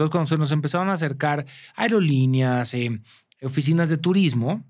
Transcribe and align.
Entonces, 0.00 0.12
cuando 0.12 0.28
se 0.28 0.38
nos 0.38 0.52
empezaron 0.52 0.88
a 0.88 0.94
acercar 0.94 1.44
aerolíneas, 1.76 2.72
eh, 2.72 3.02
oficinas 3.42 3.90
de 3.90 3.98
turismo, 3.98 4.64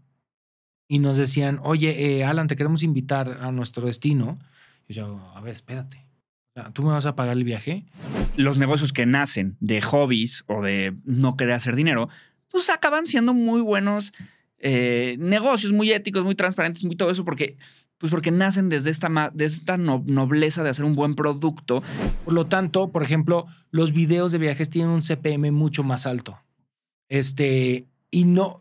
y 0.89 0.99
nos 0.99 1.19
decían, 1.19 1.61
oye, 1.63 2.19
eh, 2.19 2.25
Alan, 2.25 2.49
te 2.49 2.57
queremos 2.57 2.83
invitar 2.83 3.39
a 3.41 3.53
nuestro 3.53 3.87
destino. 3.87 4.41
Y 4.89 4.95
yo, 4.95 5.33
a 5.37 5.41
ver, 5.41 5.55
espérate. 5.55 6.05
¿Tú 6.73 6.83
me 6.83 6.89
vas 6.89 7.07
a 7.07 7.15
pagar 7.15 7.37
el 7.37 7.45
viaje? 7.45 7.85
Los 8.35 8.59
negocios 8.59 8.93
que 8.93 9.07
nacen 9.07 9.57
de 9.61 9.81
hobbies 9.81 10.43
o 10.49 10.63
de 10.63 10.97
no 11.05 11.37
querer 11.37 11.55
hacer 11.55 11.77
dinero, 11.77 12.09
pues 12.49 12.69
acaban 12.71 13.07
siendo 13.07 13.33
muy 13.33 13.61
buenos 13.61 14.13
eh, 14.59 15.15
negocios, 15.21 15.73
muy 15.73 15.93
éticos, 15.93 16.25
muy 16.25 16.35
transparentes, 16.35 16.83
muy 16.85 16.97
todo 16.97 17.11
eso, 17.11 17.25
porque 17.25 17.57
pues 18.01 18.11
porque 18.11 18.31
nacen 18.31 18.71
desde 18.71 18.91
esta, 18.91 19.31
desde 19.35 19.57
esta 19.57 19.77
nobleza 19.77 20.63
de 20.63 20.71
hacer 20.71 20.87
un 20.87 20.97
buen 20.97 21.15
producto. 21.15 21.83
Por 22.25 22.33
lo 22.33 22.47
tanto, 22.47 22.91
por 22.91 23.03
ejemplo, 23.03 23.47
los 23.71 23.93
videos 23.93 24.33
de 24.33 24.39
viajes 24.39 24.71
tienen 24.71 24.91
un 24.91 25.03
CPM 25.03 25.53
mucho 25.53 25.85
más 25.85 26.07
alto. 26.07 26.39
Este, 27.11 27.85
y 28.11 28.25
no, 28.25 28.59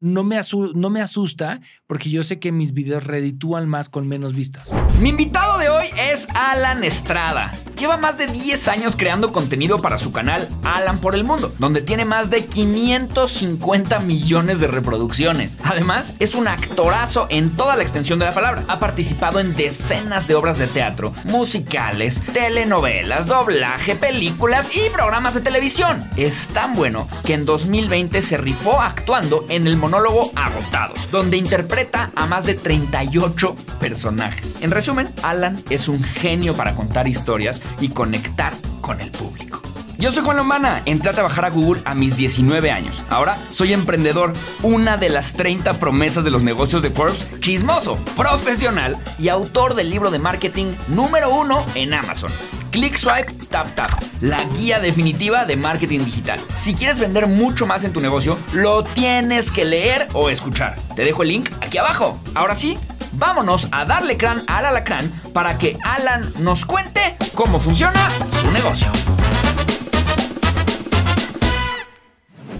no 0.00 0.24
me, 0.24 0.40
no 0.74 0.90
me 0.90 1.00
asusta 1.00 1.60
porque 1.86 2.10
yo 2.10 2.24
sé 2.24 2.40
que 2.40 2.50
mis 2.50 2.74
videos 2.74 3.04
reditúan 3.04 3.68
más 3.68 3.88
con 3.88 4.08
menos 4.08 4.34
vistas. 4.34 4.74
Mi 5.00 5.10
invitado 5.10 5.58
de 5.60 5.68
hoy 5.68 5.86
es 6.10 6.26
Alan 6.34 6.82
Estrada. 6.82 7.52
Lleva 7.82 7.96
más 7.96 8.16
de 8.16 8.28
10 8.28 8.68
años 8.68 8.94
creando 8.94 9.32
contenido 9.32 9.82
para 9.82 9.98
su 9.98 10.12
canal 10.12 10.48
Alan 10.62 11.00
por 11.00 11.16
el 11.16 11.24
Mundo, 11.24 11.52
donde 11.58 11.82
tiene 11.82 12.04
más 12.04 12.30
de 12.30 12.46
550 12.46 13.98
millones 13.98 14.60
de 14.60 14.68
reproducciones. 14.68 15.58
Además, 15.64 16.14
es 16.20 16.36
un 16.36 16.46
actorazo 16.46 17.26
en 17.28 17.56
toda 17.56 17.74
la 17.74 17.82
extensión 17.82 18.20
de 18.20 18.26
la 18.26 18.32
palabra. 18.32 18.62
Ha 18.68 18.78
participado 18.78 19.40
en 19.40 19.54
decenas 19.54 20.28
de 20.28 20.36
obras 20.36 20.58
de 20.58 20.68
teatro, 20.68 21.12
musicales, 21.24 22.22
telenovelas, 22.32 23.26
doblaje, 23.26 23.96
películas 23.96 24.70
y 24.76 24.88
programas 24.90 25.34
de 25.34 25.40
televisión. 25.40 26.08
Es 26.16 26.50
tan 26.50 26.74
bueno 26.74 27.08
que 27.24 27.34
en 27.34 27.44
2020 27.44 28.22
se 28.22 28.36
rifó 28.36 28.80
actuando 28.80 29.44
en 29.48 29.66
el 29.66 29.76
monólogo 29.76 30.30
Agotados, 30.36 31.10
donde 31.10 31.36
interpreta 31.36 32.12
a 32.14 32.26
más 32.26 32.44
de 32.44 32.54
38 32.54 33.56
personajes. 33.80 34.54
En 34.60 34.70
resumen, 34.70 35.12
Alan 35.24 35.60
es 35.68 35.88
un 35.88 36.00
genio 36.04 36.54
para 36.54 36.76
contar 36.76 37.08
historias 37.08 37.60
y 37.80 37.88
conectar 37.88 38.52
con 38.80 39.00
el 39.00 39.10
público. 39.10 39.62
Yo 40.02 40.10
soy 40.10 40.24
Juan 40.24 40.36
Lombana, 40.36 40.82
entré 40.84 41.10
a 41.10 41.12
trabajar 41.12 41.44
a 41.44 41.50
Google 41.50 41.80
a 41.84 41.94
mis 41.94 42.16
19 42.16 42.72
años. 42.72 43.04
Ahora 43.08 43.38
soy 43.52 43.72
emprendedor, 43.72 44.32
una 44.64 44.96
de 44.96 45.08
las 45.08 45.34
30 45.34 45.78
promesas 45.78 46.24
de 46.24 46.32
los 46.32 46.42
negocios 46.42 46.82
de 46.82 46.90
Forbes, 46.90 47.28
chismoso, 47.38 47.96
profesional 48.16 48.96
y 49.20 49.28
autor 49.28 49.76
del 49.76 49.90
libro 49.90 50.10
de 50.10 50.18
marketing 50.18 50.74
número 50.88 51.32
uno 51.32 51.64
en 51.76 51.94
Amazon. 51.94 52.32
Click 52.72 52.96
Swipe 52.96 53.32
Tap 53.48 53.76
Tap, 53.76 53.92
la 54.20 54.42
guía 54.44 54.80
definitiva 54.80 55.44
de 55.44 55.56
marketing 55.56 56.00
digital. 56.00 56.40
Si 56.58 56.74
quieres 56.74 56.98
vender 56.98 57.28
mucho 57.28 57.66
más 57.66 57.84
en 57.84 57.92
tu 57.92 58.00
negocio, 58.00 58.36
lo 58.54 58.82
tienes 58.82 59.52
que 59.52 59.64
leer 59.64 60.08
o 60.14 60.30
escuchar. 60.30 60.76
Te 60.96 61.04
dejo 61.04 61.22
el 61.22 61.28
link 61.28 61.50
aquí 61.60 61.78
abajo. 61.78 62.18
Ahora 62.34 62.56
sí, 62.56 62.76
vámonos 63.12 63.68
a 63.72 63.84
darle 63.84 64.16
crán 64.16 64.42
al 64.46 64.66
alacrán 64.66 65.10
para 65.32 65.58
que 65.58 65.76
Alan 65.82 66.22
nos 66.40 66.64
cuente 66.64 67.16
cómo 67.34 67.58
funciona 67.58 68.10
su 68.40 68.50
negocio. 68.50 68.90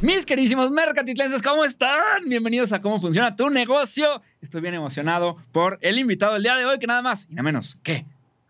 Mis 0.00 0.27
queridísimos 0.27 0.70
mercatitlenses, 0.73 1.42
¿cómo 1.42 1.64
están? 1.64 2.25
Bienvenidos 2.27 2.73
a 2.73 2.80
cómo 2.80 3.00
funciona 3.00 3.36
tu 3.36 3.50
negocio. 3.50 4.20
Estoy 4.41 4.61
bien 4.61 4.75
emocionado 4.75 5.36
por 5.53 5.78
el 5.80 5.98
invitado 5.98 6.33
del 6.33 6.42
día 6.42 6.56
de 6.56 6.64
hoy, 6.64 6.80
que 6.80 6.89
nada 6.89 7.03
más 7.03 7.28
y 7.30 7.34
nada 7.34 7.45
menos 7.45 7.78
que 7.84 8.05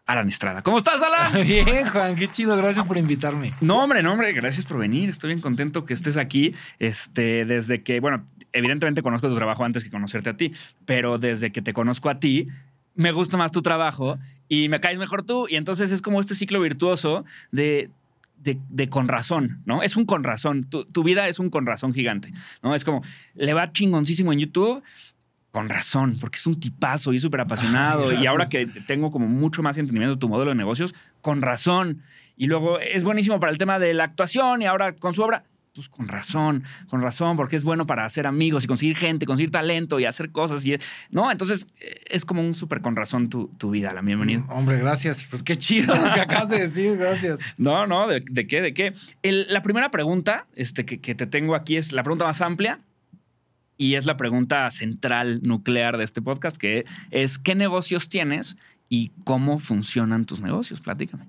Alan 0.06 0.28
Estrada. 0.28 0.62
¿Cómo 0.62 0.78
estás, 0.78 1.02
Alan? 1.02 1.42
Bien, 1.46 1.88
Juan, 1.88 2.16
qué 2.16 2.28
chido. 2.28 2.56
Gracias 2.56 2.86
por 2.86 2.98
invitarme. 2.98 3.52
No, 3.60 3.82
hombre, 3.82 4.02
no, 4.02 4.12
hombre, 4.12 4.32
gracias 4.32 4.64
por 4.64 4.78
venir. 4.78 5.08
Estoy 5.08 5.28
bien 5.28 5.40
contento 5.40 5.84
que 5.84 5.94
estés 5.94 6.16
aquí. 6.16 6.54
Este, 6.78 7.44
desde 7.44 7.82
que, 7.82 8.00
bueno, 8.00 8.26
evidentemente 8.52 9.02
conozco 9.02 9.28
tu 9.28 9.36
trabajo 9.36 9.64
antes 9.64 9.84
que 9.84 9.90
conocerte 9.90 10.30
a 10.30 10.36
ti, 10.36 10.52
pero 10.84 11.18
desde 11.18 11.52
que 11.52 11.62
te 11.62 11.72
conozco 11.72 12.10
a 12.10 12.18
ti, 12.20 12.48
me 12.94 13.12
gusta 13.12 13.36
más 13.36 13.52
tu 13.52 13.62
trabajo 13.62 14.18
y 14.48 14.68
me 14.68 14.80
caes 14.80 14.98
mejor 14.98 15.24
tú. 15.24 15.46
Y 15.48 15.56
entonces 15.56 15.92
es 15.92 16.02
como 16.02 16.20
este 16.20 16.34
ciclo 16.34 16.60
virtuoso 16.60 17.24
de 17.50 17.90
de, 18.42 18.88
con 18.88 19.08
razón, 19.08 19.62
¿no? 19.66 19.82
Es 19.82 19.96
un 19.96 20.04
con 20.04 20.24
razón. 20.24 20.64
Tu, 20.64 20.84
tu, 20.84 21.04
vida 21.04 21.28
es 21.28 21.38
un 21.38 21.48
con 21.48 21.64
razón 21.64 21.94
gigante, 21.94 22.32
¿no? 22.62 22.74
Es 22.74 22.84
como, 22.84 23.02
le 23.34 23.54
va 23.54 23.72
chingoncísimo 23.72 24.32
en 24.32 24.40
YouTube, 24.40 24.82
con 25.52 25.68
razón, 25.68 26.16
porque 26.20 26.38
es 26.38 26.46
un 26.46 26.58
tipazo 26.58 27.12
y 27.12 27.18
súper 27.18 27.42
apasionado. 27.42 28.12
y 28.12 28.26
ahora 28.26 28.48
que 28.48 28.66
tengo 28.86 29.10
como 29.10 29.28
mucho 29.28 29.62
más 29.62 29.76
entendimiento 29.76 30.16
de 30.16 30.20
tu 30.20 30.28
modelo 30.28 30.50
de 30.50 30.56
negocios, 30.56 30.94
con 31.20 31.42
razón. 31.42 32.02
Y 32.36 32.46
luego 32.46 32.80
es 32.80 33.04
buenísimo 33.04 33.38
para 33.38 33.52
el 33.52 33.58
tema 33.58 33.78
de 33.78 33.94
la 33.94 34.04
actuación 34.04 34.62
y 34.62 34.66
ahora 34.66 34.96
con 34.96 35.14
su 35.14 35.22
obra, 35.22 35.44
pues 35.74 35.88
con 35.88 36.06
razón, 36.06 36.64
con 36.88 37.00
razón, 37.00 37.36
porque 37.36 37.56
es 37.56 37.64
bueno 37.64 37.86
para 37.86 38.04
hacer 38.04 38.26
amigos 38.26 38.64
y 38.64 38.66
conseguir 38.66 38.96
gente, 38.96 39.24
conseguir 39.24 39.50
talento 39.50 39.98
y 39.98 40.04
hacer 40.04 40.30
cosas. 40.30 40.66
Y, 40.66 40.76
¿no? 41.10 41.30
Entonces 41.30 41.66
eh, 41.80 42.00
es 42.10 42.24
como 42.24 42.42
un 42.42 42.54
súper 42.54 42.82
con 42.82 42.94
razón 42.94 43.30
tu, 43.30 43.70
vida, 43.70 43.92
la 43.94 44.02
bienvenida. 44.02 44.40
Mm, 44.40 44.50
hombre, 44.50 44.78
gracias. 44.78 45.26
Pues 45.30 45.42
qué 45.42 45.56
chido 45.56 45.94
lo 45.94 46.14
que 46.14 46.20
acabas 46.20 46.50
de 46.50 46.60
decir, 46.60 46.96
gracias. 46.96 47.40
No, 47.56 47.86
no, 47.86 48.08
¿de, 48.08 48.22
qué? 48.24 48.60
¿De 48.60 48.74
qué? 48.74 48.94
la 49.22 49.62
primera 49.62 49.90
pregunta 49.90 50.46
este, 50.54 50.84
que, 50.84 51.00
que 51.00 51.14
te 51.14 51.26
tengo 51.26 51.54
aquí 51.54 51.76
es 51.76 51.92
la 51.92 52.02
pregunta 52.02 52.24
más 52.24 52.40
amplia 52.40 52.80
y 53.76 53.94
es 53.94 54.04
la 54.04 54.16
pregunta 54.16 54.70
central, 54.70 55.40
nuclear 55.42 55.96
de 55.96 56.04
este 56.04 56.20
podcast, 56.22 56.56
que 56.56 56.84
es 57.10 57.38
¿qué 57.38 57.54
negocios 57.54 58.08
tienes 58.08 58.56
y 58.88 59.10
cómo 59.24 59.58
funcionan 59.58 60.26
tus 60.26 60.40
negocios? 60.40 60.80
Platícame. 60.80 61.24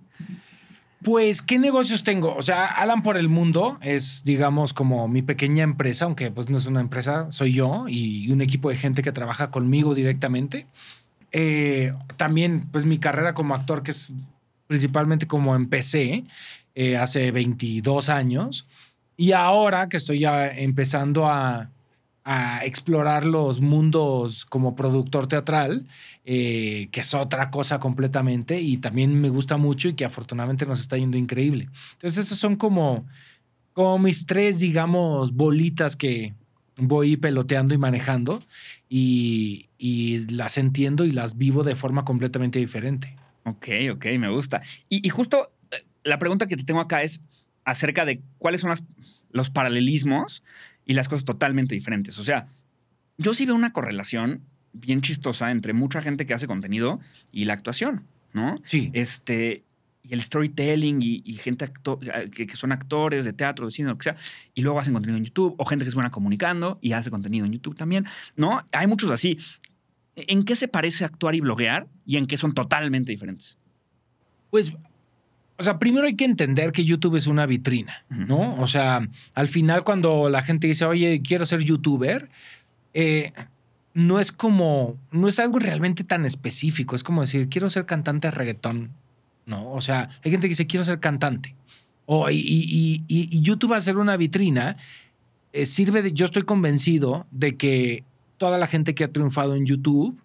Pues, 1.04 1.42
¿qué 1.42 1.60
negocios 1.60 2.04
tengo? 2.04 2.34
O 2.34 2.42
sea, 2.42 2.66
Alan 2.66 3.04
por 3.04 3.18
el 3.18 3.28
Mundo 3.28 3.78
es, 3.82 4.24
digamos, 4.24 4.74
como 4.74 5.08
mi 5.10 5.22
pequeña 5.22 5.64
empresa, 5.64 6.06
aunque 6.06 6.32
pues 6.32 6.50
no 6.50 6.58
es 6.58 6.66
una 6.66 6.80
empresa, 6.80 7.30
soy 7.30 7.54
yo 7.54 7.86
y 7.90 8.32
un 8.32 8.42
equipo 8.42 8.70
de 8.70 8.78
gente 8.78 9.02
que 9.02 9.12
trabaja 9.12 9.52
conmigo 9.52 9.96
directamente. 9.96 10.66
Eh, 11.34 11.94
también, 12.16 12.70
pues 12.72 12.86
mi 12.86 13.00
carrera 13.00 13.34
como 13.34 13.54
actor, 13.54 13.84
que 13.84 13.92
es 13.92 14.14
principalmente 14.68 15.28
como 15.28 15.56
empecé 15.56 16.24
eh, 16.74 16.96
hace 16.96 17.32
22 17.32 18.08
años. 18.08 18.66
Y 19.18 19.34
ahora 19.34 19.90
que 19.90 19.98
estoy 19.98 20.20
ya 20.20 20.48
empezando 20.48 21.28
a, 21.28 21.70
a 22.26 22.66
explorar 22.66 23.26
los 23.26 23.60
mundos 23.60 24.46
como 24.46 24.76
productor 24.76 25.28
teatral, 25.28 25.88
eh, 26.24 26.88
que 26.92 27.02
es 27.02 27.14
otra 27.14 27.52
cosa 27.52 27.80
completamente 27.80 28.62
y 28.62 28.78
también 28.78 29.20
me 29.20 29.30
gusta 29.30 29.58
mucho 29.58 29.90
y 29.90 29.94
que 29.94 30.06
afortunadamente 30.06 30.66
nos 30.66 30.80
está 30.80 30.98
yendo 30.98 31.18
increíble. 31.18 31.68
Entonces, 31.94 32.26
esas 32.26 32.38
son 32.38 32.56
como, 32.56 33.06
como 33.74 34.00
mis 34.00 34.26
tres, 34.26 34.60
digamos, 34.60 35.34
bolitas 35.34 35.96
que 35.98 36.34
voy 36.78 37.18
peloteando 37.18 37.76
y 37.76 37.78
manejando 37.78 38.42
y, 38.90 39.70
las 40.30 40.58
entiendo 40.58 41.06
y 41.06 41.12
las 41.12 41.38
vivo 41.38 41.64
de 41.64 41.76
forma 41.76 42.06
completamente 42.06 42.60
diferente. 42.60 43.18
Ok, 43.44 43.68
ok, 43.94 44.06
me 44.18 44.30
gusta. 44.30 44.62
Y, 44.88 45.08
justo 45.10 45.52
eh, 45.72 45.84
la 46.04 46.20
pregunta 46.20 46.48
que 46.48 46.56
te 46.56 46.64
tengo 46.64 46.80
acá 46.80 47.04
es 47.04 47.22
acerca 47.66 48.06
de 48.06 48.22
cuáles 48.38 48.62
son 48.62 48.74
los 49.32 49.50
paralelismos 49.50 50.44
y 50.86 50.94
las 50.94 51.08
cosas 51.08 51.26
totalmente 51.26 51.76
diferentes. 51.76 52.18
O 52.20 52.24
sea, 52.24 52.48
yo 53.18 53.34
sí 53.34 53.46
veo 53.46 53.56
una 53.56 53.74
correlación 53.74 54.42
bien 54.74 55.02
chistosa 55.02 55.52
entre 55.52 55.74
mucha 55.74 56.02
gente 56.02 56.26
que 56.26 56.34
hace 56.34 56.48
contenido 56.48 57.00
y 57.32 57.46
la 57.46 57.54
actuación, 57.54 58.06
¿no? 58.34 58.60
Sí. 58.66 58.90
Este, 58.94 59.64
y 60.04 60.14
el 60.14 60.22
storytelling 60.22 61.00
y, 61.02 61.34
gente 61.36 61.72
que, 62.32 62.48
que, 62.48 62.56
son 62.56 62.72
actores 62.72 63.24
de 63.24 63.32
teatro, 63.32 63.66
de 63.66 63.72
cine, 63.72 63.90
lo 63.90 63.98
que 63.98 64.04
sea, 64.04 64.16
y 64.54 64.62
luego 64.62 64.80
hacen 64.80 64.94
contenido 64.94 65.18
en 65.18 65.26
YouTube, 65.26 65.56
o 65.58 65.66
gente 65.66 65.86
que 65.86 65.90
es 65.90 65.96
buena 65.96 66.12
comunicando 66.12 66.78
y 66.82 66.92
hace 66.92 67.10
contenido 67.10 67.46
en 67.46 67.54
YouTube 67.54 67.78
también, 67.78 68.06
¿no? 68.36 68.62
Hay 68.74 68.88
muchos 68.88 69.10
así. 69.12 69.38
¿En 70.16 70.44
qué 70.44 70.56
se 70.56 70.68
parece 70.68 71.06
actuar 71.06 71.36
y 71.36 71.40
bloguear 71.40 71.88
y 72.06 72.18
en 72.18 72.26
qué 72.26 72.38
son 72.38 72.54
totalmente 72.54 73.12
diferentes? 73.12 73.58
Pues 74.50 74.74
o 75.58 75.64
sea, 75.64 75.78
primero 75.78 76.08
hay 76.08 76.16
que 76.16 76.26
entender 76.26 76.72
que 76.72 76.84
YouTube 76.84 77.16
es 77.16 77.28
una 77.28 77.46
vitrina, 77.46 78.04
¿no? 78.10 78.56
O 78.56 78.68
sea, 78.68 79.08
al 79.36 79.48
final 79.48 79.84
cuando 79.84 80.30
la 80.30 80.42
gente 80.42 80.68
dice, 80.68 80.86
oye, 80.86 81.22
quiero 81.24 81.46
ser 81.46 81.62
youtuber, 81.62 82.30
eh, 82.94 83.32
no 83.94 84.20
es 84.20 84.32
como, 84.32 84.98
no 85.12 85.28
es 85.28 85.38
algo 85.40 85.60
realmente 85.60 86.04
tan 86.04 86.26
específico. 86.26 86.96
Es 86.96 87.04
como 87.04 87.22
decir, 87.22 87.50
quiero 87.50 87.70
ser 87.70 87.86
cantante 87.86 88.28
de 88.28 88.32
reggaetón, 88.32 88.92
¿no? 89.46 89.72
O 89.72 89.82
sea, 89.82 90.10
hay 90.24 90.32
gente 90.32 90.48
que 90.48 90.54
dice, 90.54 90.68
quiero 90.68 90.86
ser 90.86 91.00
cantante. 91.00 91.56
O, 92.06 92.28
y, 92.32 93.04
YouTube 93.42 93.74
va 93.74 93.78
a 93.78 93.82
ser 93.82 93.98
una 93.98 94.18
vitrina. 94.18 94.78
Eh, 95.54 95.68
sirve 95.68 96.02
de, 96.02 96.14
yo 96.14 96.26
estoy 96.26 96.42
convencido 96.42 97.28
de 97.30 97.56
que 97.56 98.04
toda 98.38 98.58
la 98.58 98.66
gente 98.66 98.96
que 98.96 99.04
ha 99.04 99.12
triunfado 99.12 99.56
en 99.56 99.68
YouTube 99.68 100.20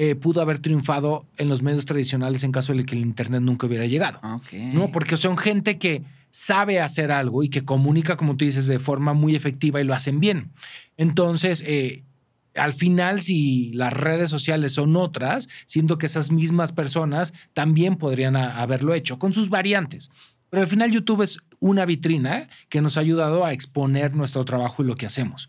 eh, 0.00 0.14
pudo 0.14 0.40
haber 0.40 0.60
triunfado 0.60 1.26
en 1.38 1.48
los 1.48 1.60
medios 1.60 1.84
tradicionales 1.84 2.44
en 2.44 2.52
caso 2.52 2.72
de 2.72 2.84
que 2.84 2.94
el 2.94 3.00
Internet 3.00 3.42
nunca 3.42 3.66
hubiera 3.66 3.84
llegado. 3.84 4.20
¿no? 4.52 4.92
Porque 4.92 5.16
son 5.16 5.36
gente 5.36 5.76
que 5.76 6.04
sabe 6.30 6.80
hacer 6.80 7.10
algo 7.10 7.42
y 7.42 7.48
que 7.48 7.64
comunica, 7.64 8.16
como 8.16 8.36
tú 8.36 8.44
dices, 8.44 8.68
de 8.68 8.78
forma 8.78 9.12
muy 9.12 9.34
efectiva 9.34 9.80
y 9.80 9.84
lo 9.84 9.94
hacen 9.94 10.20
bien. 10.20 10.52
Entonces, 10.96 11.64
eh, 11.66 12.04
al 12.54 12.74
final, 12.74 13.22
si 13.22 13.72
las 13.72 13.92
redes 13.92 14.30
sociales 14.30 14.72
son 14.72 14.94
otras, 14.94 15.48
siento 15.66 15.98
que 15.98 16.06
esas 16.06 16.30
mismas 16.30 16.70
personas 16.70 17.34
también 17.52 17.96
podrían 17.96 18.36
haberlo 18.36 18.94
hecho 18.94 19.18
con 19.18 19.34
sus 19.34 19.48
variantes. 19.48 20.12
Pero 20.48 20.62
al 20.62 20.68
final 20.68 20.92
YouTube 20.92 21.22
es 21.22 21.38
una 21.58 21.84
vitrina 21.84 22.48
que 22.68 22.80
nos 22.80 22.96
ha 22.96 23.00
ayudado 23.00 23.44
a 23.44 23.52
exponer 23.52 24.14
nuestro 24.14 24.44
trabajo 24.44 24.84
y 24.84 24.86
lo 24.86 24.94
que 24.94 25.06
hacemos. 25.06 25.48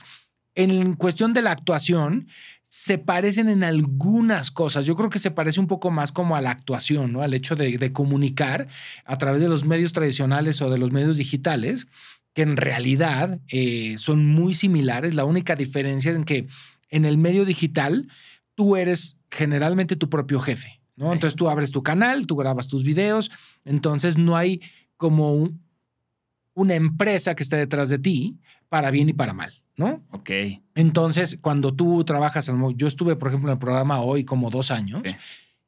En 0.55 0.95
cuestión 0.95 1.33
de 1.33 1.43
la 1.43 1.51
actuación, 1.51 2.27
se 2.69 2.99
parecen 2.99 3.49
en 3.49 3.63
algunas 3.63 4.51
cosas. 4.51 4.85
Yo 4.85 4.95
creo 4.95 5.09
que 5.09 5.17
se 5.17 5.31
parece 5.31 5.59
un 5.59 5.65
poco 5.65 5.89
más 5.89 6.11
como 6.11 6.35
a 6.35 6.41
la 6.41 6.51
actuación, 6.51 7.11
¿no? 7.11 7.23
Al 7.23 7.33
hecho 7.33 7.55
de, 7.55 7.91
comunicar 7.91 8.67
a 9.05 9.17
través 9.17 9.41
de 9.41 9.49
los 9.49 9.65
medios 9.65 9.91
tradicionales 9.91 10.61
o 10.61 10.69
de 10.69 10.77
los 10.77 10.91
medios 10.91 11.17
digitales, 11.17 11.87
que 12.33 12.43
en 12.43 12.57
realidad 12.57 13.39
eh, 13.47 13.97
son 13.97 14.27
muy 14.27 14.53
similares. 14.53 15.15
La 15.15 15.25
única 15.25 15.55
diferencia 15.55 16.11
es 16.11 16.25
que 16.25 16.47
en 16.89 17.05
el 17.05 17.17
medio 17.17 17.43
digital 17.43 18.07
tú 18.53 18.75
eres 18.75 19.17
generalmente 19.31 19.95
tu 19.95 20.07
propio 20.07 20.39
jefe, 20.39 20.79
¿no? 20.95 21.11
Entonces 21.11 21.35
tú 21.35 21.49
abres 21.49 21.71
tu 21.71 21.81
canal, 21.81 22.27
tú 22.27 22.35
grabas 22.35 22.67
tus 22.67 22.83
videos, 22.83 23.31
entonces 23.65 24.15
no 24.15 24.37
hay 24.37 24.61
como 24.95 25.49
una 26.53 26.75
empresa 26.75 27.33
que 27.33 27.41
esté 27.41 27.55
detrás 27.55 27.89
de 27.89 27.97
ti 27.97 28.37
para 28.69 28.91
bien 28.91 29.09
y 29.09 29.13
para 29.13 29.33
mal. 29.33 29.59
¿No? 29.79 30.03
Ok. 30.11 30.29
Entonces, 30.75 31.39
cuando 31.41 31.73
tú 31.73 32.03
trabajas, 32.03 32.51
yo 32.75 32.87
estuve, 32.87 33.15
por 33.15 33.29
ejemplo, 33.29 33.49
en 33.49 33.53
el 33.53 33.59
programa 33.59 34.01
hoy 34.01 34.25
como 34.25 34.49
dos 34.49 34.71
años. 34.71 35.01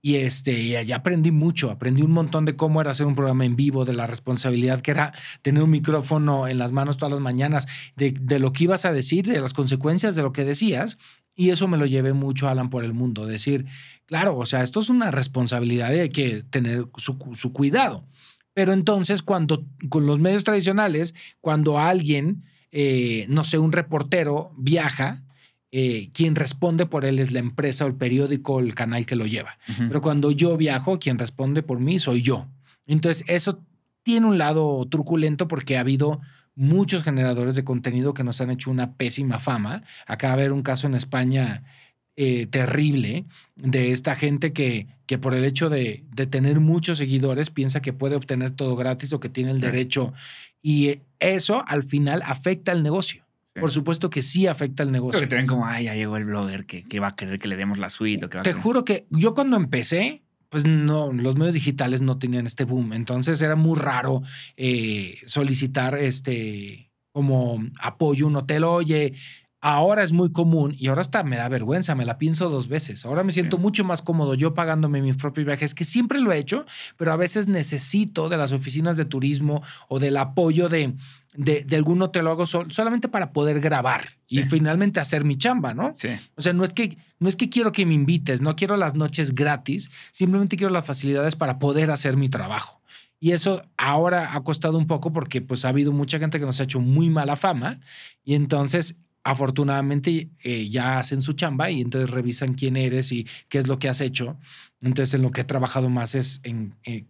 Y 0.01 0.15
este, 0.15 0.85
ya 0.85 0.95
aprendí 0.97 1.31
mucho, 1.31 1.71
aprendí 1.71 2.01
un 2.01 2.11
montón 2.11 2.43
de 2.43 2.57
cómo 2.57 2.81
era 2.81 2.91
hacer 2.91 3.05
un 3.05 3.15
programa 3.15 3.45
en 3.45 3.55
vivo, 3.55 3.85
de 3.85 3.93
la 3.93 4.07
responsabilidad 4.07 4.81
que 4.81 4.91
era 4.91 5.13
tener 5.43 5.63
un 5.63 5.69
micrófono 5.69 6.47
en 6.47 6.57
las 6.57 6.73
manos 6.73 6.97
todas 6.97 7.13
las 7.13 7.21
mañanas, 7.21 7.67
de, 7.95 8.11
de, 8.19 8.39
lo 8.39 8.51
que 8.51 8.65
ibas 8.65 8.83
a 8.83 8.91
decir, 8.91 9.27
de 9.27 9.39
las 9.39 9.53
consecuencias 9.53 10.15
de 10.15 10.23
lo 10.23 10.33
que 10.33 10.43
decías. 10.43 10.97
Y 11.33 11.51
eso 11.51 11.69
me 11.69 11.77
lo 11.77 11.85
llevé 11.85 12.11
mucho, 12.11 12.49
Alan, 12.49 12.69
por 12.69 12.83
el 12.83 12.93
mundo. 12.93 13.25
Decir, 13.25 13.65
claro, 14.07 14.37
o 14.37 14.45
sea, 14.45 14.61
esto 14.61 14.81
es 14.81 14.89
una 14.89 15.11
responsabilidad 15.11 15.93
y 15.93 15.99
hay 15.99 16.09
que 16.09 16.43
tener 16.43 16.85
su, 16.97 17.17
su 17.33 17.53
cuidado. 17.53 18.05
Pero 18.53 18.73
entonces, 18.73 19.21
cuando 19.21 19.65
con 19.87 20.05
los 20.05 20.19
medios 20.19 20.43
tradicionales, 20.43 21.15
cuando 21.39 21.79
alguien 21.79 22.43
eh, 22.71 23.25
no 23.29 23.43
sé, 23.43 23.57
un 23.57 23.71
reportero 23.71 24.53
viaja, 24.57 25.23
eh, 25.71 26.09
quien 26.13 26.35
responde 26.35 26.85
por 26.85 27.05
él 27.05 27.19
es 27.19 27.31
la 27.31 27.39
empresa 27.39 27.85
o 27.85 27.87
el 27.87 27.95
periódico 27.95 28.55
o 28.55 28.59
el 28.59 28.75
canal 28.75 29.05
que 29.05 29.15
lo 29.15 29.25
lleva. 29.25 29.57
Pero 29.77 30.01
cuando 30.01 30.31
yo 30.31 30.57
viajo, 30.57 30.99
quien 30.99 31.17
responde 31.17 31.63
por 31.63 31.79
mí 31.79 31.99
soy 31.99 32.21
yo. 32.21 32.47
Entonces, 32.87 33.23
eso 33.27 33.63
tiene 34.03 34.27
un 34.27 34.37
lado 34.37 34.85
truculento 34.89 35.47
porque 35.47 35.77
ha 35.77 35.81
habido 35.81 36.19
muchos 36.55 37.03
generadores 37.03 37.55
de 37.55 37.63
contenido 37.63 38.13
que 38.13 38.23
nos 38.23 38.41
han 38.41 38.51
hecho 38.51 38.69
una 38.69 38.95
pésima 38.95 39.39
fama. 39.39 39.83
Acaba 40.07 40.35
de 40.35 40.41
haber 40.41 40.53
un 40.53 40.63
caso 40.63 40.87
en 40.87 40.95
España 40.95 41.63
eh, 42.17 42.47
terrible 42.47 43.25
de 43.55 43.93
esta 43.93 44.15
gente 44.15 44.51
que, 44.51 44.87
que 45.05 45.17
por 45.17 45.33
el 45.33 45.45
hecho 45.45 45.69
de, 45.69 46.03
de, 46.13 46.27
tener 46.27 46.59
muchos 46.59 46.97
seguidores 46.97 47.49
piensa 47.49 47.81
que 47.81 47.93
puede 47.93 48.15
obtener 48.15 48.51
todo 48.51 48.75
gratis 48.75 49.13
o 49.13 49.21
que 49.21 49.29
tiene 49.29 49.51
el 49.51 49.61
derecho 49.61 50.13
y 50.61 50.99
eso 51.19 51.63
al 51.67 51.83
final 51.83 52.21
afecta 52.25 52.71
al 52.71 52.83
negocio. 52.83 53.25
Por 53.59 53.71
supuesto 53.71 54.09
que 54.09 54.21
sí 54.21 54.47
afecta 54.47 54.83
al 54.83 54.91
negocio. 54.91 55.19
Porque 55.19 55.27
te 55.27 55.35
ven 55.35 55.47
como, 55.47 55.65
ay, 55.65 55.85
ya 55.85 55.95
llegó 55.95 56.15
el 56.15 56.25
blogger 56.25 56.65
que, 56.65 56.99
va 56.99 57.07
a 57.07 57.15
querer 57.15 57.37
que 57.37 57.49
le 57.49 57.57
demos 57.57 57.79
la 57.79 57.89
suite. 57.89 58.25
O 58.25 58.29
que 58.29 58.39
te 58.39 58.53
juro 58.53 58.85
que 58.85 59.07
yo 59.09 59.33
cuando 59.33 59.57
empecé, 59.57 60.21
pues 60.49 60.65
no, 60.65 61.11
los 61.11 61.35
medios 61.35 61.53
digitales 61.53 62.01
no 62.01 62.17
tenían 62.17 62.47
este 62.47 62.63
boom. 62.63 62.93
Entonces 62.93 63.41
era 63.41 63.55
muy 63.55 63.77
raro 63.77 64.21
eh, 64.55 65.17
solicitar 65.25 65.97
este 65.97 66.91
como 67.11 67.61
apoyo 67.79 68.27
un 68.27 68.37
hotel. 68.37 68.63
Oye, 68.63 69.13
Ahora 69.63 70.01
es 70.01 70.11
muy 70.11 70.31
común 70.31 70.75
y 70.75 70.87
ahora 70.87 71.01
hasta 71.01 71.23
me 71.23 71.37
da 71.37 71.47
vergüenza, 71.47 71.93
me 71.93 72.03
la 72.03 72.17
pienso 72.17 72.49
dos 72.49 72.67
veces. 72.67 73.05
Ahora 73.05 73.23
me 73.23 73.31
siento 73.31 73.59
mucho 73.59 73.83
más 73.83 74.01
cómodo 74.01 74.33
yo 74.33 74.55
pagándome 74.55 75.03
mis 75.03 75.17
propios 75.17 75.45
viajes, 75.45 75.75
que 75.75 75.85
siempre 75.85 76.19
lo 76.19 76.33
he 76.33 76.39
hecho, 76.39 76.65
pero 76.97 77.13
a 77.13 77.15
veces 77.15 77.47
necesito 77.47 78.27
de 78.27 78.37
las 78.37 78.53
oficinas 78.53 78.97
de 78.97 79.05
turismo 79.05 79.61
o 79.87 79.99
del 79.99 80.17
apoyo 80.17 80.67
de, 80.67 80.95
de, 81.35 81.63
de 81.63 81.75
algún 81.75 82.01
hotel 82.01 82.25
lo 82.25 82.31
hago 82.31 82.47
solamente 82.47 83.07
para 83.07 83.33
poder 83.33 83.59
grabar 83.59 84.09
y 84.27 84.41
finalmente 84.43 84.99
hacer 84.99 85.25
mi 85.25 85.37
chamba, 85.37 85.75
¿no? 85.75 85.93
Sí. 85.93 86.09
O 86.35 86.41
sea, 86.41 86.53
no 86.53 86.63
es, 86.63 86.73
que, 86.73 86.97
no 87.19 87.29
es 87.29 87.35
que 87.35 87.49
quiero 87.49 87.71
que 87.71 87.85
me 87.85 87.93
invites, 87.93 88.41
no 88.41 88.55
quiero 88.55 88.77
las 88.77 88.95
noches 88.95 89.35
gratis, 89.35 89.91
simplemente 90.11 90.57
quiero 90.57 90.73
las 90.73 90.85
facilidades 90.85 91.35
para 91.35 91.59
poder 91.59 91.91
hacer 91.91 92.17
mi 92.17 92.29
trabajo. 92.29 92.81
Y 93.19 93.33
eso 93.33 93.61
ahora 93.77 94.35
ha 94.35 94.43
costado 94.43 94.79
un 94.79 94.87
poco 94.87 95.13
porque 95.13 95.41
pues 95.41 95.65
ha 95.65 95.69
habido 95.69 95.91
mucha 95.91 96.17
gente 96.17 96.39
que 96.39 96.45
nos 96.47 96.59
ha 96.59 96.63
hecho 96.63 96.79
muy 96.79 97.11
mala 97.11 97.35
fama 97.35 97.79
y 98.23 98.33
entonces 98.33 98.97
afortunadamente 99.23 100.29
eh, 100.43 100.69
ya 100.69 100.99
hacen 100.99 101.21
su 101.21 101.33
chamba 101.33 101.69
y 101.69 101.81
entonces 101.81 102.09
revisan 102.09 102.53
quién 102.53 102.75
eres 102.75 103.11
y 103.11 103.27
qué 103.49 103.59
es 103.59 103.67
lo 103.67 103.79
que 103.79 103.89
has 103.89 104.01
hecho. 104.01 104.37
Entonces, 104.81 105.13
en 105.13 105.21
lo 105.21 105.31
que 105.31 105.41
he 105.41 105.45
trabajado 105.45 105.89
más 105.89 106.15
es 106.15 106.39
en 106.43 106.75
eh, 106.85 107.05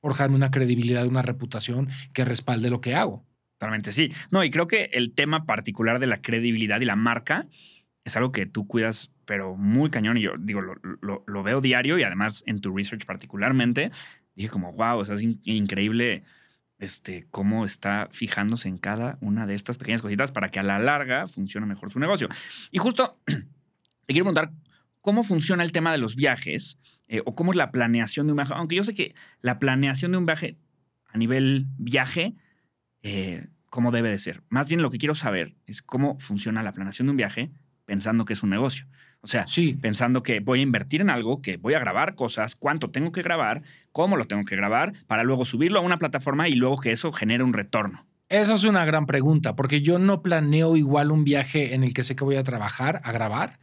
forjarme 0.00 0.36
una 0.36 0.50
credibilidad, 0.50 1.06
una 1.06 1.22
reputación 1.22 1.90
que 2.12 2.24
respalde 2.24 2.70
lo 2.70 2.80
que 2.80 2.94
hago. 2.94 3.24
Totalmente 3.58 3.92
sí. 3.92 4.12
No, 4.30 4.42
y 4.42 4.50
creo 4.50 4.66
que 4.66 4.90
el 4.92 5.12
tema 5.12 5.46
particular 5.46 6.00
de 6.00 6.06
la 6.06 6.20
credibilidad 6.20 6.80
y 6.80 6.86
la 6.86 6.96
marca 6.96 7.46
es 8.04 8.16
algo 8.16 8.32
que 8.32 8.46
tú 8.46 8.66
cuidas, 8.66 9.10
pero 9.24 9.56
muy 9.56 9.90
cañón. 9.90 10.16
Y 10.16 10.22
yo 10.22 10.32
digo, 10.38 10.60
lo, 10.60 11.24
lo, 11.26 11.42
veo 11.42 11.60
diario 11.60 11.98
y 11.98 12.02
además 12.02 12.42
en 12.46 12.60
tu 12.60 12.74
research 12.76 13.06
particularmente, 13.06 13.90
dije 14.34 14.48
como, 14.48 14.72
wow, 14.72 14.98
o 14.98 15.04
sea, 15.04 15.14
es 15.14 15.22
increíble 15.44 16.24
este, 16.84 17.26
cómo 17.30 17.64
está 17.64 18.08
fijándose 18.12 18.68
en 18.68 18.78
cada 18.78 19.18
una 19.20 19.46
de 19.46 19.54
estas 19.54 19.76
pequeñas 19.76 20.02
cositas 20.02 20.32
para 20.32 20.50
que 20.50 20.60
a 20.60 20.62
la 20.62 20.78
larga 20.78 21.26
funcione 21.26 21.66
mejor 21.66 21.90
su 21.90 21.98
negocio. 21.98 22.28
Y 22.70 22.78
justo 22.78 23.18
te 23.26 23.34
quiero 24.06 24.24
preguntar, 24.24 24.52
¿cómo 25.00 25.24
funciona 25.24 25.64
el 25.64 25.72
tema 25.72 25.92
de 25.92 25.98
los 25.98 26.16
viajes? 26.16 26.78
Eh, 27.08 27.22
o 27.24 27.34
cómo 27.34 27.52
es 27.52 27.56
la 27.56 27.70
planeación 27.70 28.26
de 28.26 28.32
un 28.32 28.36
viaje. 28.36 28.54
Aunque 28.54 28.76
yo 28.76 28.84
sé 28.84 28.94
que 28.94 29.14
la 29.40 29.58
planeación 29.58 30.12
de 30.12 30.18
un 30.18 30.26
viaje 30.26 30.56
a 31.06 31.18
nivel 31.18 31.66
viaje, 31.76 32.34
eh, 33.02 33.48
¿cómo 33.70 33.92
debe 33.92 34.10
de 34.10 34.18
ser? 34.18 34.42
Más 34.48 34.68
bien 34.68 34.82
lo 34.82 34.90
que 34.90 34.98
quiero 34.98 35.14
saber 35.14 35.54
es 35.66 35.82
cómo 35.82 36.18
funciona 36.18 36.62
la 36.62 36.72
planeación 36.72 37.06
de 37.06 37.10
un 37.10 37.16
viaje 37.16 37.50
pensando 37.84 38.24
que 38.24 38.32
es 38.32 38.42
un 38.42 38.50
negocio. 38.50 38.86
O 39.24 39.26
sea, 39.26 39.46
sí. 39.46 39.74
pensando 39.80 40.22
que 40.22 40.40
voy 40.40 40.58
a 40.58 40.62
invertir 40.62 41.00
en 41.00 41.08
algo, 41.08 41.40
que 41.40 41.56
voy 41.56 41.72
a 41.72 41.78
grabar 41.78 42.14
cosas, 42.14 42.56
cuánto 42.56 42.90
tengo 42.90 43.10
que 43.10 43.22
grabar, 43.22 43.62
cómo 43.90 44.18
lo 44.18 44.26
tengo 44.26 44.44
que 44.44 44.54
grabar, 44.54 44.92
para 45.06 45.24
luego 45.24 45.46
subirlo 45.46 45.78
a 45.78 45.82
una 45.82 45.98
plataforma 45.98 46.46
y 46.46 46.52
luego 46.52 46.76
que 46.76 46.92
eso 46.92 47.10
genere 47.10 47.42
un 47.42 47.54
retorno. 47.54 48.04
Esa 48.28 48.52
es 48.52 48.64
una 48.64 48.84
gran 48.84 49.06
pregunta, 49.06 49.56
porque 49.56 49.80
yo 49.80 49.98
no 49.98 50.20
planeo 50.20 50.76
igual 50.76 51.10
un 51.10 51.24
viaje 51.24 51.74
en 51.74 51.84
el 51.84 51.94
que 51.94 52.04
sé 52.04 52.16
que 52.16 52.24
voy 52.24 52.36
a 52.36 52.44
trabajar, 52.44 53.00
a 53.02 53.12
grabar, 53.12 53.58